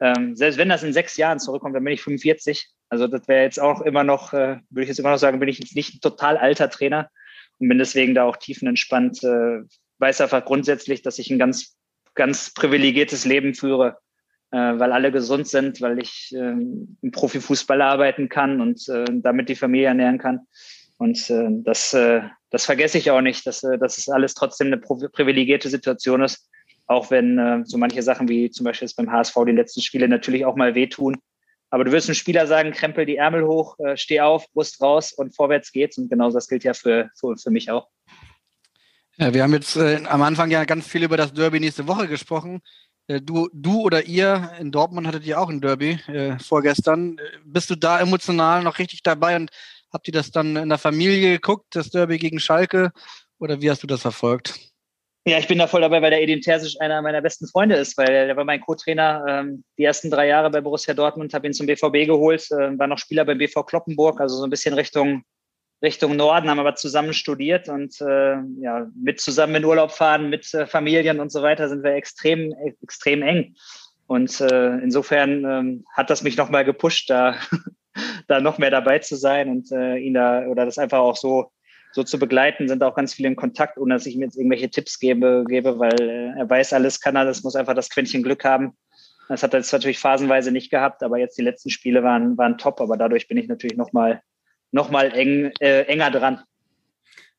Ähm, 0.00 0.36
selbst 0.36 0.58
wenn 0.58 0.68
das 0.68 0.82
in 0.82 0.92
sechs 0.92 1.16
Jahren 1.16 1.40
zurückkommt, 1.40 1.74
dann 1.74 1.84
bin 1.84 1.94
ich 1.94 2.02
45. 2.02 2.68
Also 2.88 3.06
das 3.06 3.26
wäre 3.28 3.42
jetzt 3.42 3.60
auch 3.60 3.80
immer 3.80 4.04
noch, 4.04 4.32
äh, 4.32 4.58
würde 4.70 4.82
ich 4.82 4.88
jetzt 4.88 4.98
immer 4.98 5.10
noch 5.10 5.18
sagen, 5.18 5.40
bin 5.40 5.48
ich 5.48 5.58
jetzt 5.58 5.74
nicht 5.74 5.94
ein 5.94 6.00
total 6.00 6.36
alter 6.36 6.70
Trainer 6.70 7.10
und 7.58 7.68
bin 7.68 7.78
deswegen 7.78 8.14
da 8.14 8.24
auch 8.24 8.36
tiefenentspannt. 8.36 9.24
Äh, 9.24 9.62
weiß 9.98 10.20
einfach 10.20 10.44
grundsätzlich, 10.44 11.02
dass 11.02 11.18
ich 11.18 11.30
ein 11.30 11.38
ganz, 11.38 11.76
ganz 12.14 12.52
privilegiertes 12.52 13.24
Leben 13.24 13.54
führe, 13.54 13.98
äh, 14.50 14.56
weil 14.56 14.92
alle 14.92 15.10
gesund 15.10 15.48
sind, 15.48 15.80
weil 15.80 15.98
ich 15.98 16.32
äh, 16.34 16.38
im 16.38 17.10
Profifußball 17.10 17.80
arbeiten 17.80 18.28
kann 18.28 18.60
und 18.60 18.88
äh, 18.88 19.06
damit 19.08 19.48
die 19.48 19.56
Familie 19.56 19.88
ernähren 19.88 20.18
kann. 20.18 20.46
Und 20.98 21.28
äh, 21.30 21.48
das, 21.50 21.92
äh, 21.94 22.22
das 22.50 22.64
vergesse 22.64 22.98
ich 22.98 23.10
auch 23.10 23.20
nicht, 23.20 23.46
dass, 23.46 23.62
äh, 23.62 23.78
dass 23.78 23.98
es 23.98 24.08
alles 24.08 24.34
trotzdem 24.34 24.68
eine 24.68 24.78
privilegierte 24.78 25.68
Situation 25.68 26.22
ist. 26.22 26.48
Auch 26.86 27.10
wenn 27.10 27.38
äh, 27.38 27.62
so 27.64 27.78
manche 27.78 28.02
Sachen 28.02 28.28
wie 28.28 28.50
zum 28.50 28.64
Beispiel 28.64 28.86
jetzt 28.86 28.96
beim 28.96 29.10
HSV 29.10 29.34
die 29.46 29.52
letzten 29.52 29.82
Spiele 29.82 30.08
natürlich 30.08 30.44
auch 30.44 30.56
mal 30.56 30.74
wehtun. 30.74 31.16
Aber 31.70 31.84
du 31.84 31.92
wirst 31.92 32.08
einem 32.08 32.14
Spieler 32.14 32.46
sagen, 32.46 32.72
krempel 32.72 33.06
die 33.06 33.16
Ärmel 33.16 33.46
hoch, 33.46 33.78
äh, 33.80 33.96
steh 33.96 34.20
auf, 34.20 34.50
Brust 34.52 34.80
raus 34.80 35.12
und 35.12 35.34
vorwärts 35.34 35.72
geht's. 35.72 35.98
Und 35.98 36.08
genau 36.08 36.30
das 36.30 36.48
gilt 36.48 36.64
ja 36.64 36.74
für, 36.74 37.10
für, 37.18 37.36
für 37.36 37.50
mich 37.50 37.70
auch. 37.70 37.88
Ja, 39.16 39.34
wir 39.34 39.42
haben 39.42 39.52
jetzt 39.52 39.76
äh, 39.76 40.00
am 40.08 40.22
Anfang 40.22 40.50
ja 40.50 40.64
ganz 40.64 40.86
viel 40.86 41.02
über 41.02 41.16
das 41.16 41.32
Derby 41.32 41.58
nächste 41.58 41.88
Woche 41.88 42.06
gesprochen. 42.06 42.60
Äh, 43.08 43.20
du, 43.20 43.48
du 43.52 43.80
oder 43.80 44.04
ihr 44.04 44.52
in 44.60 44.70
Dortmund 44.70 45.06
hattet 45.06 45.24
ihr 45.24 45.40
auch 45.40 45.48
ein 45.48 45.60
Derby 45.60 45.98
äh, 46.06 46.38
vorgestern. 46.38 47.18
Äh, 47.18 47.22
bist 47.44 47.70
du 47.70 47.76
da 47.76 48.00
emotional 48.00 48.62
noch 48.62 48.78
richtig 48.78 49.02
dabei 49.02 49.36
und 49.36 49.50
Habt 49.96 50.08
ihr 50.08 50.12
das 50.12 50.30
dann 50.30 50.56
in 50.56 50.68
der 50.68 50.76
Familie 50.76 51.30
geguckt, 51.30 51.68
das 51.70 51.88
Derby 51.88 52.18
gegen 52.18 52.38
Schalke? 52.38 52.92
Oder 53.38 53.62
wie 53.62 53.70
hast 53.70 53.82
du 53.82 53.86
das 53.86 54.02
verfolgt? 54.02 54.60
Ja, 55.26 55.38
ich 55.38 55.48
bin 55.48 55.56
da 55.56 55.66
voll 55.66 55.80
dabei, 55.80 56.02
weil 56.02 56.10
der 56.10 56.20
Edin 56.20 56.42
Terzic 56.42 56.78
einer 56.82 57.00
meiner 57.00 57.22
besten 57.22 57.48
Freunde 57.48 57.76
ist, 57.76 57.96
weil 57.96 58.26
der 58.26 58.36
war 58.36 58.44
mein 58.44 58.60
Co-Trainer 58.60 59.24
ähm, 59.26 59.64
die 59.78 59.84
ersten 59.84 60.10
drei 60.10 60.26
Jahre 60.26 60.50
bei 60.50 60.60
Borussia 60.60 60.92
Dortmund, 60.92 61.32
habe 61.32 61.46
ihn 61.46 61.54
zum 61.54 61.64
BVB 61.64 62.06
geholt, 62.06 62.46
äh, 62.50 62.78
war 62.78 62.88
noch 62.88 62.98
Spieler 62.98 63.24
beim 63.24 63.38
BV 63.38 63.64
Kloppenburg, 63.64 64.20
also 64.20 64.36
so 64.36 64.44
ein 64.44 64.50
bisschen 64.50 64.74
Richtung 64.74 65.24
Richtung 65.82 66.14
Norden, 66.14 66.50
haben 66.50 66.60
aber 66.60 66.74
zusammen 66.74 67.14
studiert 67.14 67.70
und 67.70 67.98
äh, 68.02 68.36
ja, 68.60 68.86
mit 68.94 69.18
zusammen 69.22 69.54
in 69.54 69.64
Urlaub 69.64 69.92
fahren, 69.92 70.28
mit 70.28 70.52
äh, 70.52 70.66
Familien 70.66 71.20
und 71.20 71.32
so 71.32 71.40
weiter 71.40 71.70
sind 71.70 71.82
wir 71.82 71.94
extrem, 71.94 72.54
extrem 72.82 73.22
eng. 73.22 73.54
Und 74.06 74.40
äh, 74.40 74.78
insofern 74.78 75.44
ähm, 75.44 75.84
hat 75.92 76.10
das 76.10 76.22
mich 76.22 76.36
nochmal 76.36 76.64
gepusht, 76.64 77.10
da 77.10 77.36
da 78.28 78.40
noch 78.40 78.58
mehr 78.58 78.70
dabei 78.70 78.98
zu 79.00 79.16
sein 79.16 79.48
und 79.48 79.72
äh, 79.72 79.96
ihn 79.96 80.14
da 80.14 80.46
oder 80.46 80.64
das 80.64 80.78
einfach 80.78 80.98
auch 80.98 81.16
so 81.16 81.50
so 81.92 82.04
zu 82.04 82.18
begleiten, 82.18 82.68
sind 82.68 82.82
auch 82.82 82.94
ganz 82.94 83.14
viele 83.14 83.28
in 83.28 83.36
Kontakt, 83.36 83.78
ohne 83.78 83.94
dass 83.94 84.04
ich 84.04 84.16
mir 84.16 84.26
jetzt 84.26 84.36
irgendwelche 84.36 84.68
Tipps 84.68 84.98
gebe, 84.98 85.44
gebe 85.48 85.78
weil 85.78 85.98
äh, 85.98 86.38
er 86.38 86.48
weiß 86.48 86.74
alles, 86.74 87.00
kann 87.00 87.14
das 87.14 87.42
muss 87.42 87.56
einfach 87.56 87.74
das 87.74 87.88
Quäntchen 87.88 88.22
Glück 88.22 88.44
haben. 88.44 88.76
Das 89.28 89.42
hat 89.42 89.54
er 89.54 89.60
jetzt 89.60 89.72
natürlich 89.72 89.98
phasenweise 89.98 90.52
nicht 90.52 90.70
gehabt, 90.70 91.02
aber 91.02 91.18
jetzt 91.18 91.38
die 91.38 91.42
letzten 91.42 91.70
Spiele 91.70 92.02
waren, 92.02 92.36
waren 92.36 92.58
top, 92.58 92.82
aber 92.82 92.98
dadurch 92.98 93.28
bin 93.28 93.38
ich 93.38 93.48
natürlich 93.48 93.78
nochmal 93.78 94.20
noch 94.72 94.90
mal 94.90 95.12
eng, 95.14 95.52
äh, 95.60 95.82
enger 95.84 96.10
dran. 96.10 96.40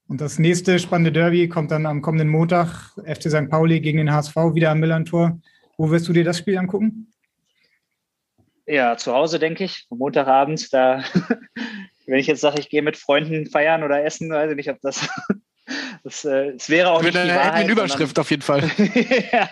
Und 0.07 0.21
das 0.21 0.39
nächste 0.39 0.79
spannende 0.79 1.11
Derby 1.11 1.47
kommt 1.49 1.69
dann 1.69 1.85
am 1.85 2.01
kommenden 2.01 2.29
Montag, 2.29 2.93
FC 3.05 3.29
St. 3.29 3.49
Pauli 3.49 3.79
gegen 3.79 3.99
den 3.99 4.11
HSV, 4.11 4.35
wieder 4.53 4.71
am 4.71 4.79
Millantor. 4.79 5.39
Wo 5.77 5.91
wirst 5.91 6.07
du 6.07 6.13
dir 6.13 6.23
das 6.23 6.39
Spiel 6.39 6.57
angucken? 6.57 7.13
Ja, 8.65 8.97
zu 8.97 9.13
Hause, 9.13 9.39
denke 9.39 9.63
ich. 9.63 9.85
Montagabend, 9.89 10.73
da, 10.73 11.03
wenn 12.05 12.19
ich 12.19 12.27
jetzt 12.27 12.41
sage, 12.41 12.59
ich 12.59 12.69
gehe 12.69 12.81
mit 12.81 12.97
Freunden 12.97 13.45
feiern 13.45 13.83
oder 13.83 14.03
essen, 14.03 14.29
weiß 14.29 14.49
ich 14.51 14.57
nicht, 14.57 14.69
ob 14.69 14.81
das. 14.81 15.07
Das, 16.03 16.23
äh, 16.23 16.53
das 16.53 16.69
wäre 16.69 16.91
auch 16.91 17.01
Mit 17.01 17.13
nicht 17.13 17.25
die 17.25 17.29
einer 17.29 17.41
Wahrheit, 17.41 17.67
Überschrift 17.67 18.15
sondern, 18.15 18.21
auf 18.21 18.29
jeden 18.29 18.41
Fall. 18.41 18.63
ja. 19.33 19.49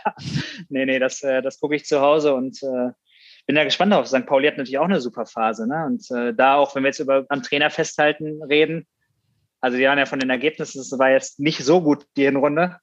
Nee, 0.70 0.86
nee, 0.86 0.98
das, 0.98 1.22
äh, 1.24 1.42
das 1.42 1.60
gucke 1.60 1.76
ich 1.76 1.84
zu 1.84 2.00
Hause 2.00 2.34
und 2.34 2.64
äh, 2.64 2.92
bin 3.46 3.58
da 3.58 3.66
gespannt 3.66 3.94
auf. 3.94 4.08
St. 4.08 4.26
Pauli 4.26 4.48
hat 4.48 4.56
natürlich 4.56 4.78
auch 4.78 4.86
eine 4.86 5.02
super 5.02 5.26
Phase. 5.26 5.68
Ne? 5.68 5.86
Und 5.86 6.10
äh, 6.12 6.34
da 6.34 6.56
auch, 6.56 6.74
wenn 6.74 6.84
wir 6.84 6.90
jetzt 6.90 7.00
über 7.00 7.26
am 7.28 7.44
Trainer 7.44 7.70
festhalten 7.70 8.42
reden, 8.44 8.88
also 9.60 9.78
die 9.78 9.84
waren 9.84 9.98
ja 9.98 10.06
von 10.06 10.20
den 10.20 10.30
Ergebnissen, 10.30 10.78
das 10.78 10.98
war 10.98 11.10
jetzt 11.10 11.38
nicht 11.38 11.66
so 11.66 11.82
gut, 11.82 12.06
die 12.16 12.24
Hinrunde 12.24 12.78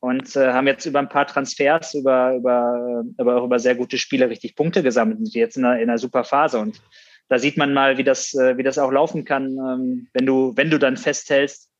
und 0.00 0.36
äh, 0.36 0.52
haben 0.52 0.66
jetzt 0.66 0.86
über 0.86 1.00
ein 1.00 1.08
paar 1.08 1.26
Transfers, 1.26 1.94
über, 1.94 2.34
über, 2.34 3.04
aber 3.16 3.36
auch 3.36 3.44
über 3.44 3.58
sehr 3.58 3.74
gute 3.74 3.98
Spiele 3.98 4.30
richtig 4.30 4.54
Punkte 4.54 4.82
gesammelt, 4.82 5.18
sind 5.18 5.34
jetzt 5.34 5.56
in 5.56 5.64
einer, 5.64 5.80
in 5.80 5.88
einer 5.88 5.98
super 5.98 6.24
Phase. 6.24 6.58
Und 6.58 6.80
da 7.28 7.38
sieht 7.38 7.56
man 7.56 7.74
mal, 7.74 7.98
wie 7.98 8.04
das, 8.04 8.34
äh, 8.34 8.56
wie 8.56 8.62
das 8.62 8.78
auch 8.78 8.92
laufen 8.92 9.24
kann, 9.24 9.56
ähm, 9.56 10.08
wenn 10.12 10.26
du, 10.26 10.52
wenn 10.56 10.70
du 10.70 10.78
dann 10.78 10.96
festhältst, 10.96 11.70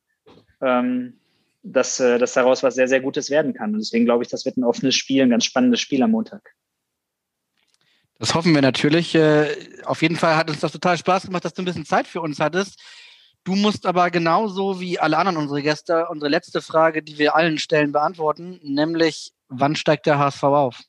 ähm, 0.61 1.19
dass, 1.63 1.99
äh, 1.99 2.17
dass 2.17 2.33
daraus 2.33 2.61
was 2.61 2.75
sehr, 2.75 2.87
sehr 2.87 2.99
Gutes 2.99 3.29
werden 3.29 3.53
kann. 3.53 3.73
Und 3.73 3.79
deswegen 3.79 4.05
glaube 4.05 4.23
ich, 4.23 4.29
das 4.29 4.45
wird 4.45 4.57
ein 4.57 4.63
offenes 4.63 4.95
Spiel, 4.95 5.23
ein 5.23 5.29
ganz 5.29 5.45
spannendes 5.45 5.79
Spiel 5.79 6.03
am 6.03 6.11
Montag. 6.11 6.55
Das 8.19 8.35
hoffen 8.35 8.53
wir 8.53 8.61
natürlich. 8.61 9.15
Äh, 9.15 9.47
auf 9.85 10.01
jeden 10.01 10.17
Fall 10.17 10.35
hat 10.35 10.49
uns 10.49 10.59
das 10.59 10.73
total 10.73 10.97
Spaß 10.97 11.23
gemacht, 11.23 11.45
dass 11.45 11.53
du 11.53 11.61
ein 11.61 11.65
bisschen 11.65 11.85
Zeit 11.85 12.05
für 12.05 12.19
uns 12.19 12.39
hattest. 12.39 12.81
Du 13.49 13.55
musst 13.55 13.87
aber 13.87 14.11
genauso 14.11 14.79
wie 14.79 14.99
alle 14.99 15.17
anderen 15.17 15.37
unsere 15.37 15.63
Gäste 15.63 16.05
unsere 16.09 16.29
letzte 16.29 16.61
Frage, 16.61 17.01
die 17.01 17.17
wir 17.17 17.35
allen 17.35 17.57
stellen, 17.57 17.91
beantworten, 17.91 18.59
nämlich 18.61 19.31
wann 19.47 19.75
steigt 19.75 20.05
der 20.05 20.19
HSV 20.19 20.43
auf? 20.43 20.79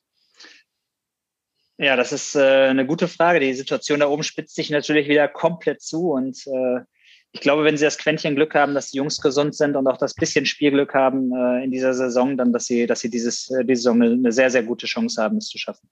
Ja, 1.79 1.95
das 1.95 2.11
ist 2.11 2.35
äh, 2.35 2.67
eine 2.67 2.85
gute 2.85 3.07
Frage. 3.07 3.39
Die 3.39 3.55
Situation 3.55 3.99
da 3.99 4.07
oben 4.07 4.21
spitzt 4.21 4.53
sich 4.53 4.69
natürlich 4.69 5.09
wieder 5.09 5.27
komplett 5.27 5.81
zu 5.81 6.11
und 6.11 6.37
äh, 6.45 6.81
ich 7.31 7.41
glaube, 7.41 7.63
wenn 7.63 7.77
sie 7.77 7.85
das 7.85 7.97
Quäntchen 7.97 8.35
Glück 8.35 8.53
haben, 8.53 8.75
dass 8.75 8.91
die 8.91 8.97
Jungs 8.97 9.19
gesund 9.19 9.55
sind 9.55 9.75
und 9.75 9.87
auch 9.87 9.97
das 9.97 10.13
bisschen 10.13 10.45
Spielglück 10.45 10.93
haben 10.93 11.33
äh, 11.33 11.63
in 11.63 11.71
dieser 11.71 11.95
Saison, 11.95 12.37
dann, 12.37 12.53
dass 12.53 12.65
sie, 12.65 12.85
dass 12.85 12.99
sie 12.99 13.09
dieses, 13.09 13.49
äh, 13.49 13.65
diese 13.65 13.81
Saison 13.81 14.03
eine, 14.03 14.13
eine 14.13 14.31
sehr, 14.31 14.51
sehr 14.51 14.61
gute 14.61 14.85
Chance 14.85 15.19
haben, 15.19 15.37
es 15.37 15.47
zu 15.47 15.57
schaffen. 15.57 15.89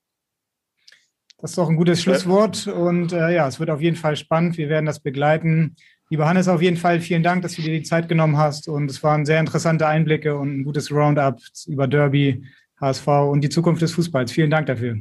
Das 1.40 1.50
ist 1.50 1.58
doch 1.58 1.70
ein 1.70 1.78
gutes 1.78 2.04
Schlusswort 2.04 2.68
und 2.68 3.12
äh, 3.12 3.34
ja, 3.34 3.48
es 3.48 3.60
wird 3.60 3.72
auf 3.72 3.82
jeden 3.82 3.96
Fall 3.96 4.16
spannend. 4.16 4.60
Wir 4.60 4.70
werden 4.70 4.86
das 4.86 5.00
begleiten. 5.00 5.76
Lieber 6.12 6.28
Hannes, 6.28 6.48
auf 6.48 6.62
jeden 6.62 6.78
Fall 6.78 7.02
vielen 7.02 7.22
Dank, 7.22 7.44
dass 7.44 7.54
du 7.54 7.62
dir 7.62 7.72
die 7.72 7.84
Zeit 7.84 8.10
genommen 8.10 8.38
hast. 8.38 8.68
Und 8.68 8.90
es 8.90 9.04
waren 9.04 9.26
sehr 9.26 9.40
interessante 9.40 9.86
Einblicke 9.86 10.36
und 10.36 10.60
ein 10.60 10.64
gutes 10.64 10.92
Roundup 10.92 11.40
über 11.68 11.88
Derby, 11.88 12.44
HSV 12.82 13.08
und 13.08 13.42
die 13.42 13.50
Zukunft 13.50 13.82
des 13.84 13.92
Fußballs. 13.94 14.32
Vielen 14.32 14.50
Dank 14.50 14.66
dafür. 14.66 14.98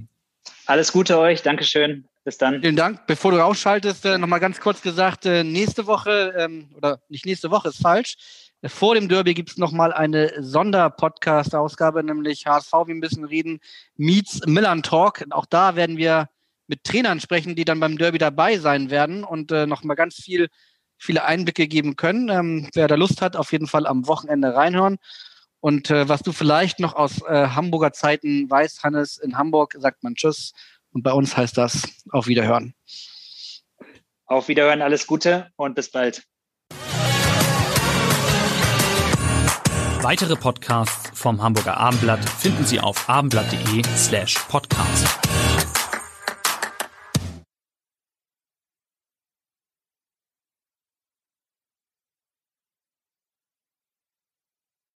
Alles 0.66 0.93
Gute 0.93 1.18
euch. 1.18 1.43
Dankeschön. 1.43 2.05
Bis 2.24 2.36
dann. 2.36 2.60
Vielen 2.60 2.76
Dank. 2.76 3.06
Bevor 3.06 3.30
du 3.30 3.39
rausschaltest, 3.39 4.05
äh, 4.05 4.18
nochmal 4.18 4.40
ganz 4.40 4.60
kurz 4.60 4.82
gesagt, 4.82 5.24
äh, 5.24 5.43
nächste 5.44 5.86
Woche, 5.86 6.35
ähm, 6.36 6.68
oder 6.76 7.01
nicht 7.09 7.24
nächste 7.24 7.51
Woche, 7.51 7.68
ist 7.68 7.80
falsch. 7.80 8.16
Äh, 8.60 8.68
vor 8.68 8.94
dem 8.94 9.09
Derby 9.09 9.32
gibt 9.32 9.48
es 9.48 9.56
nochmal 9.56 9.94
eine 9.94 10.35
Sonderpodcast-Ausgabe, 10.39 12.05
nämlich 12.05 12.44
HSV, 12.44 12.72
wie 12.85 12.93
ein 12.93 13.01
bisschen 13.01 13.24
reden, 13.24 13.60
meets 13.97 14.44
Millern 14.47 14.82
Talk. 14.82 15.24
Auch 15.30 15.47
da 15.47 15.74
werden 15.74 15.97
wir 15.97 16.28
mit 16.66 16.85
Trainern 16.85 17.20
sprechen, 17.20 17.55
die 17.55 17.64
dann 17.64 17.80
beim 17.80 17.97
Derby 17.97 18.18
dabei 18.18 18.59
sein 18.59 18.90
werden 18.90 19.24
und 19.24 19.51
äh, 19.51 19.66
nochmal 19.66 19.97
ganz 19.97 20.16
viel 20.16 20.48
viele 20.99 21.25
Einblicke 21.25 21.69
geben 21.69 21.97
können. 21.97 22.29
Ähm, 22.29 22.69
wer 22.75 22.89
da 22.89 22.97
Lust 22.97 23.23
hat, 23.23 23.37
auf 23.37 23.53
jeden 23.53 23.66
Fall 23.66 23.87
am 23.87 24.07
Wochenende 24.07 24.55
reinhören. 24.55 24.99
Und 25.61 25.91
äh, 25.91 26.09
was 26.09 26.23
du 26.23 26.33
vielleicht 26.33 26.81
noch 26.81 26.95
aus 26.95 27.23
äh, 27.23 27.49
Hamburger 27.49 27.93
Zeiten 27.93 28.49
weißt, 28.49 28.83
Hannes, 28.85 29.19
in 29.19 29.37
Hamburg 29.37 29.75
sagt 29.79 30.03
man 30.03 30.15
Tschüss 30.15 30.53
und 30.93 31.03
bei 31.03 31.12
uns 31.12 31.37
heißt 31.37 31.59
das 31.59 31.83
auf 32.11 32.27
Wiederhören. 32.27 32.75
Auf 34.27 34.49
Wiederhören, 34.49 34.83
alles 34.83 35.07
Gute 35.07 35.51
und 35.57 35.75
bis 35.75 35.91
bald. 35.91 36.23
Weitere 40.01 40.37
Podcasts 40.37 41.11
vom 41.12 41.43
Hamburger 41.43 41.77
Abendblatt 41.77 42.27
finden 42.29 42.65
Sie 42.65 42.79
auf 42.79 43.09
abendblatt.de 43.09 43.83
slash 43.97 44.39
podcast. 44.49 45.19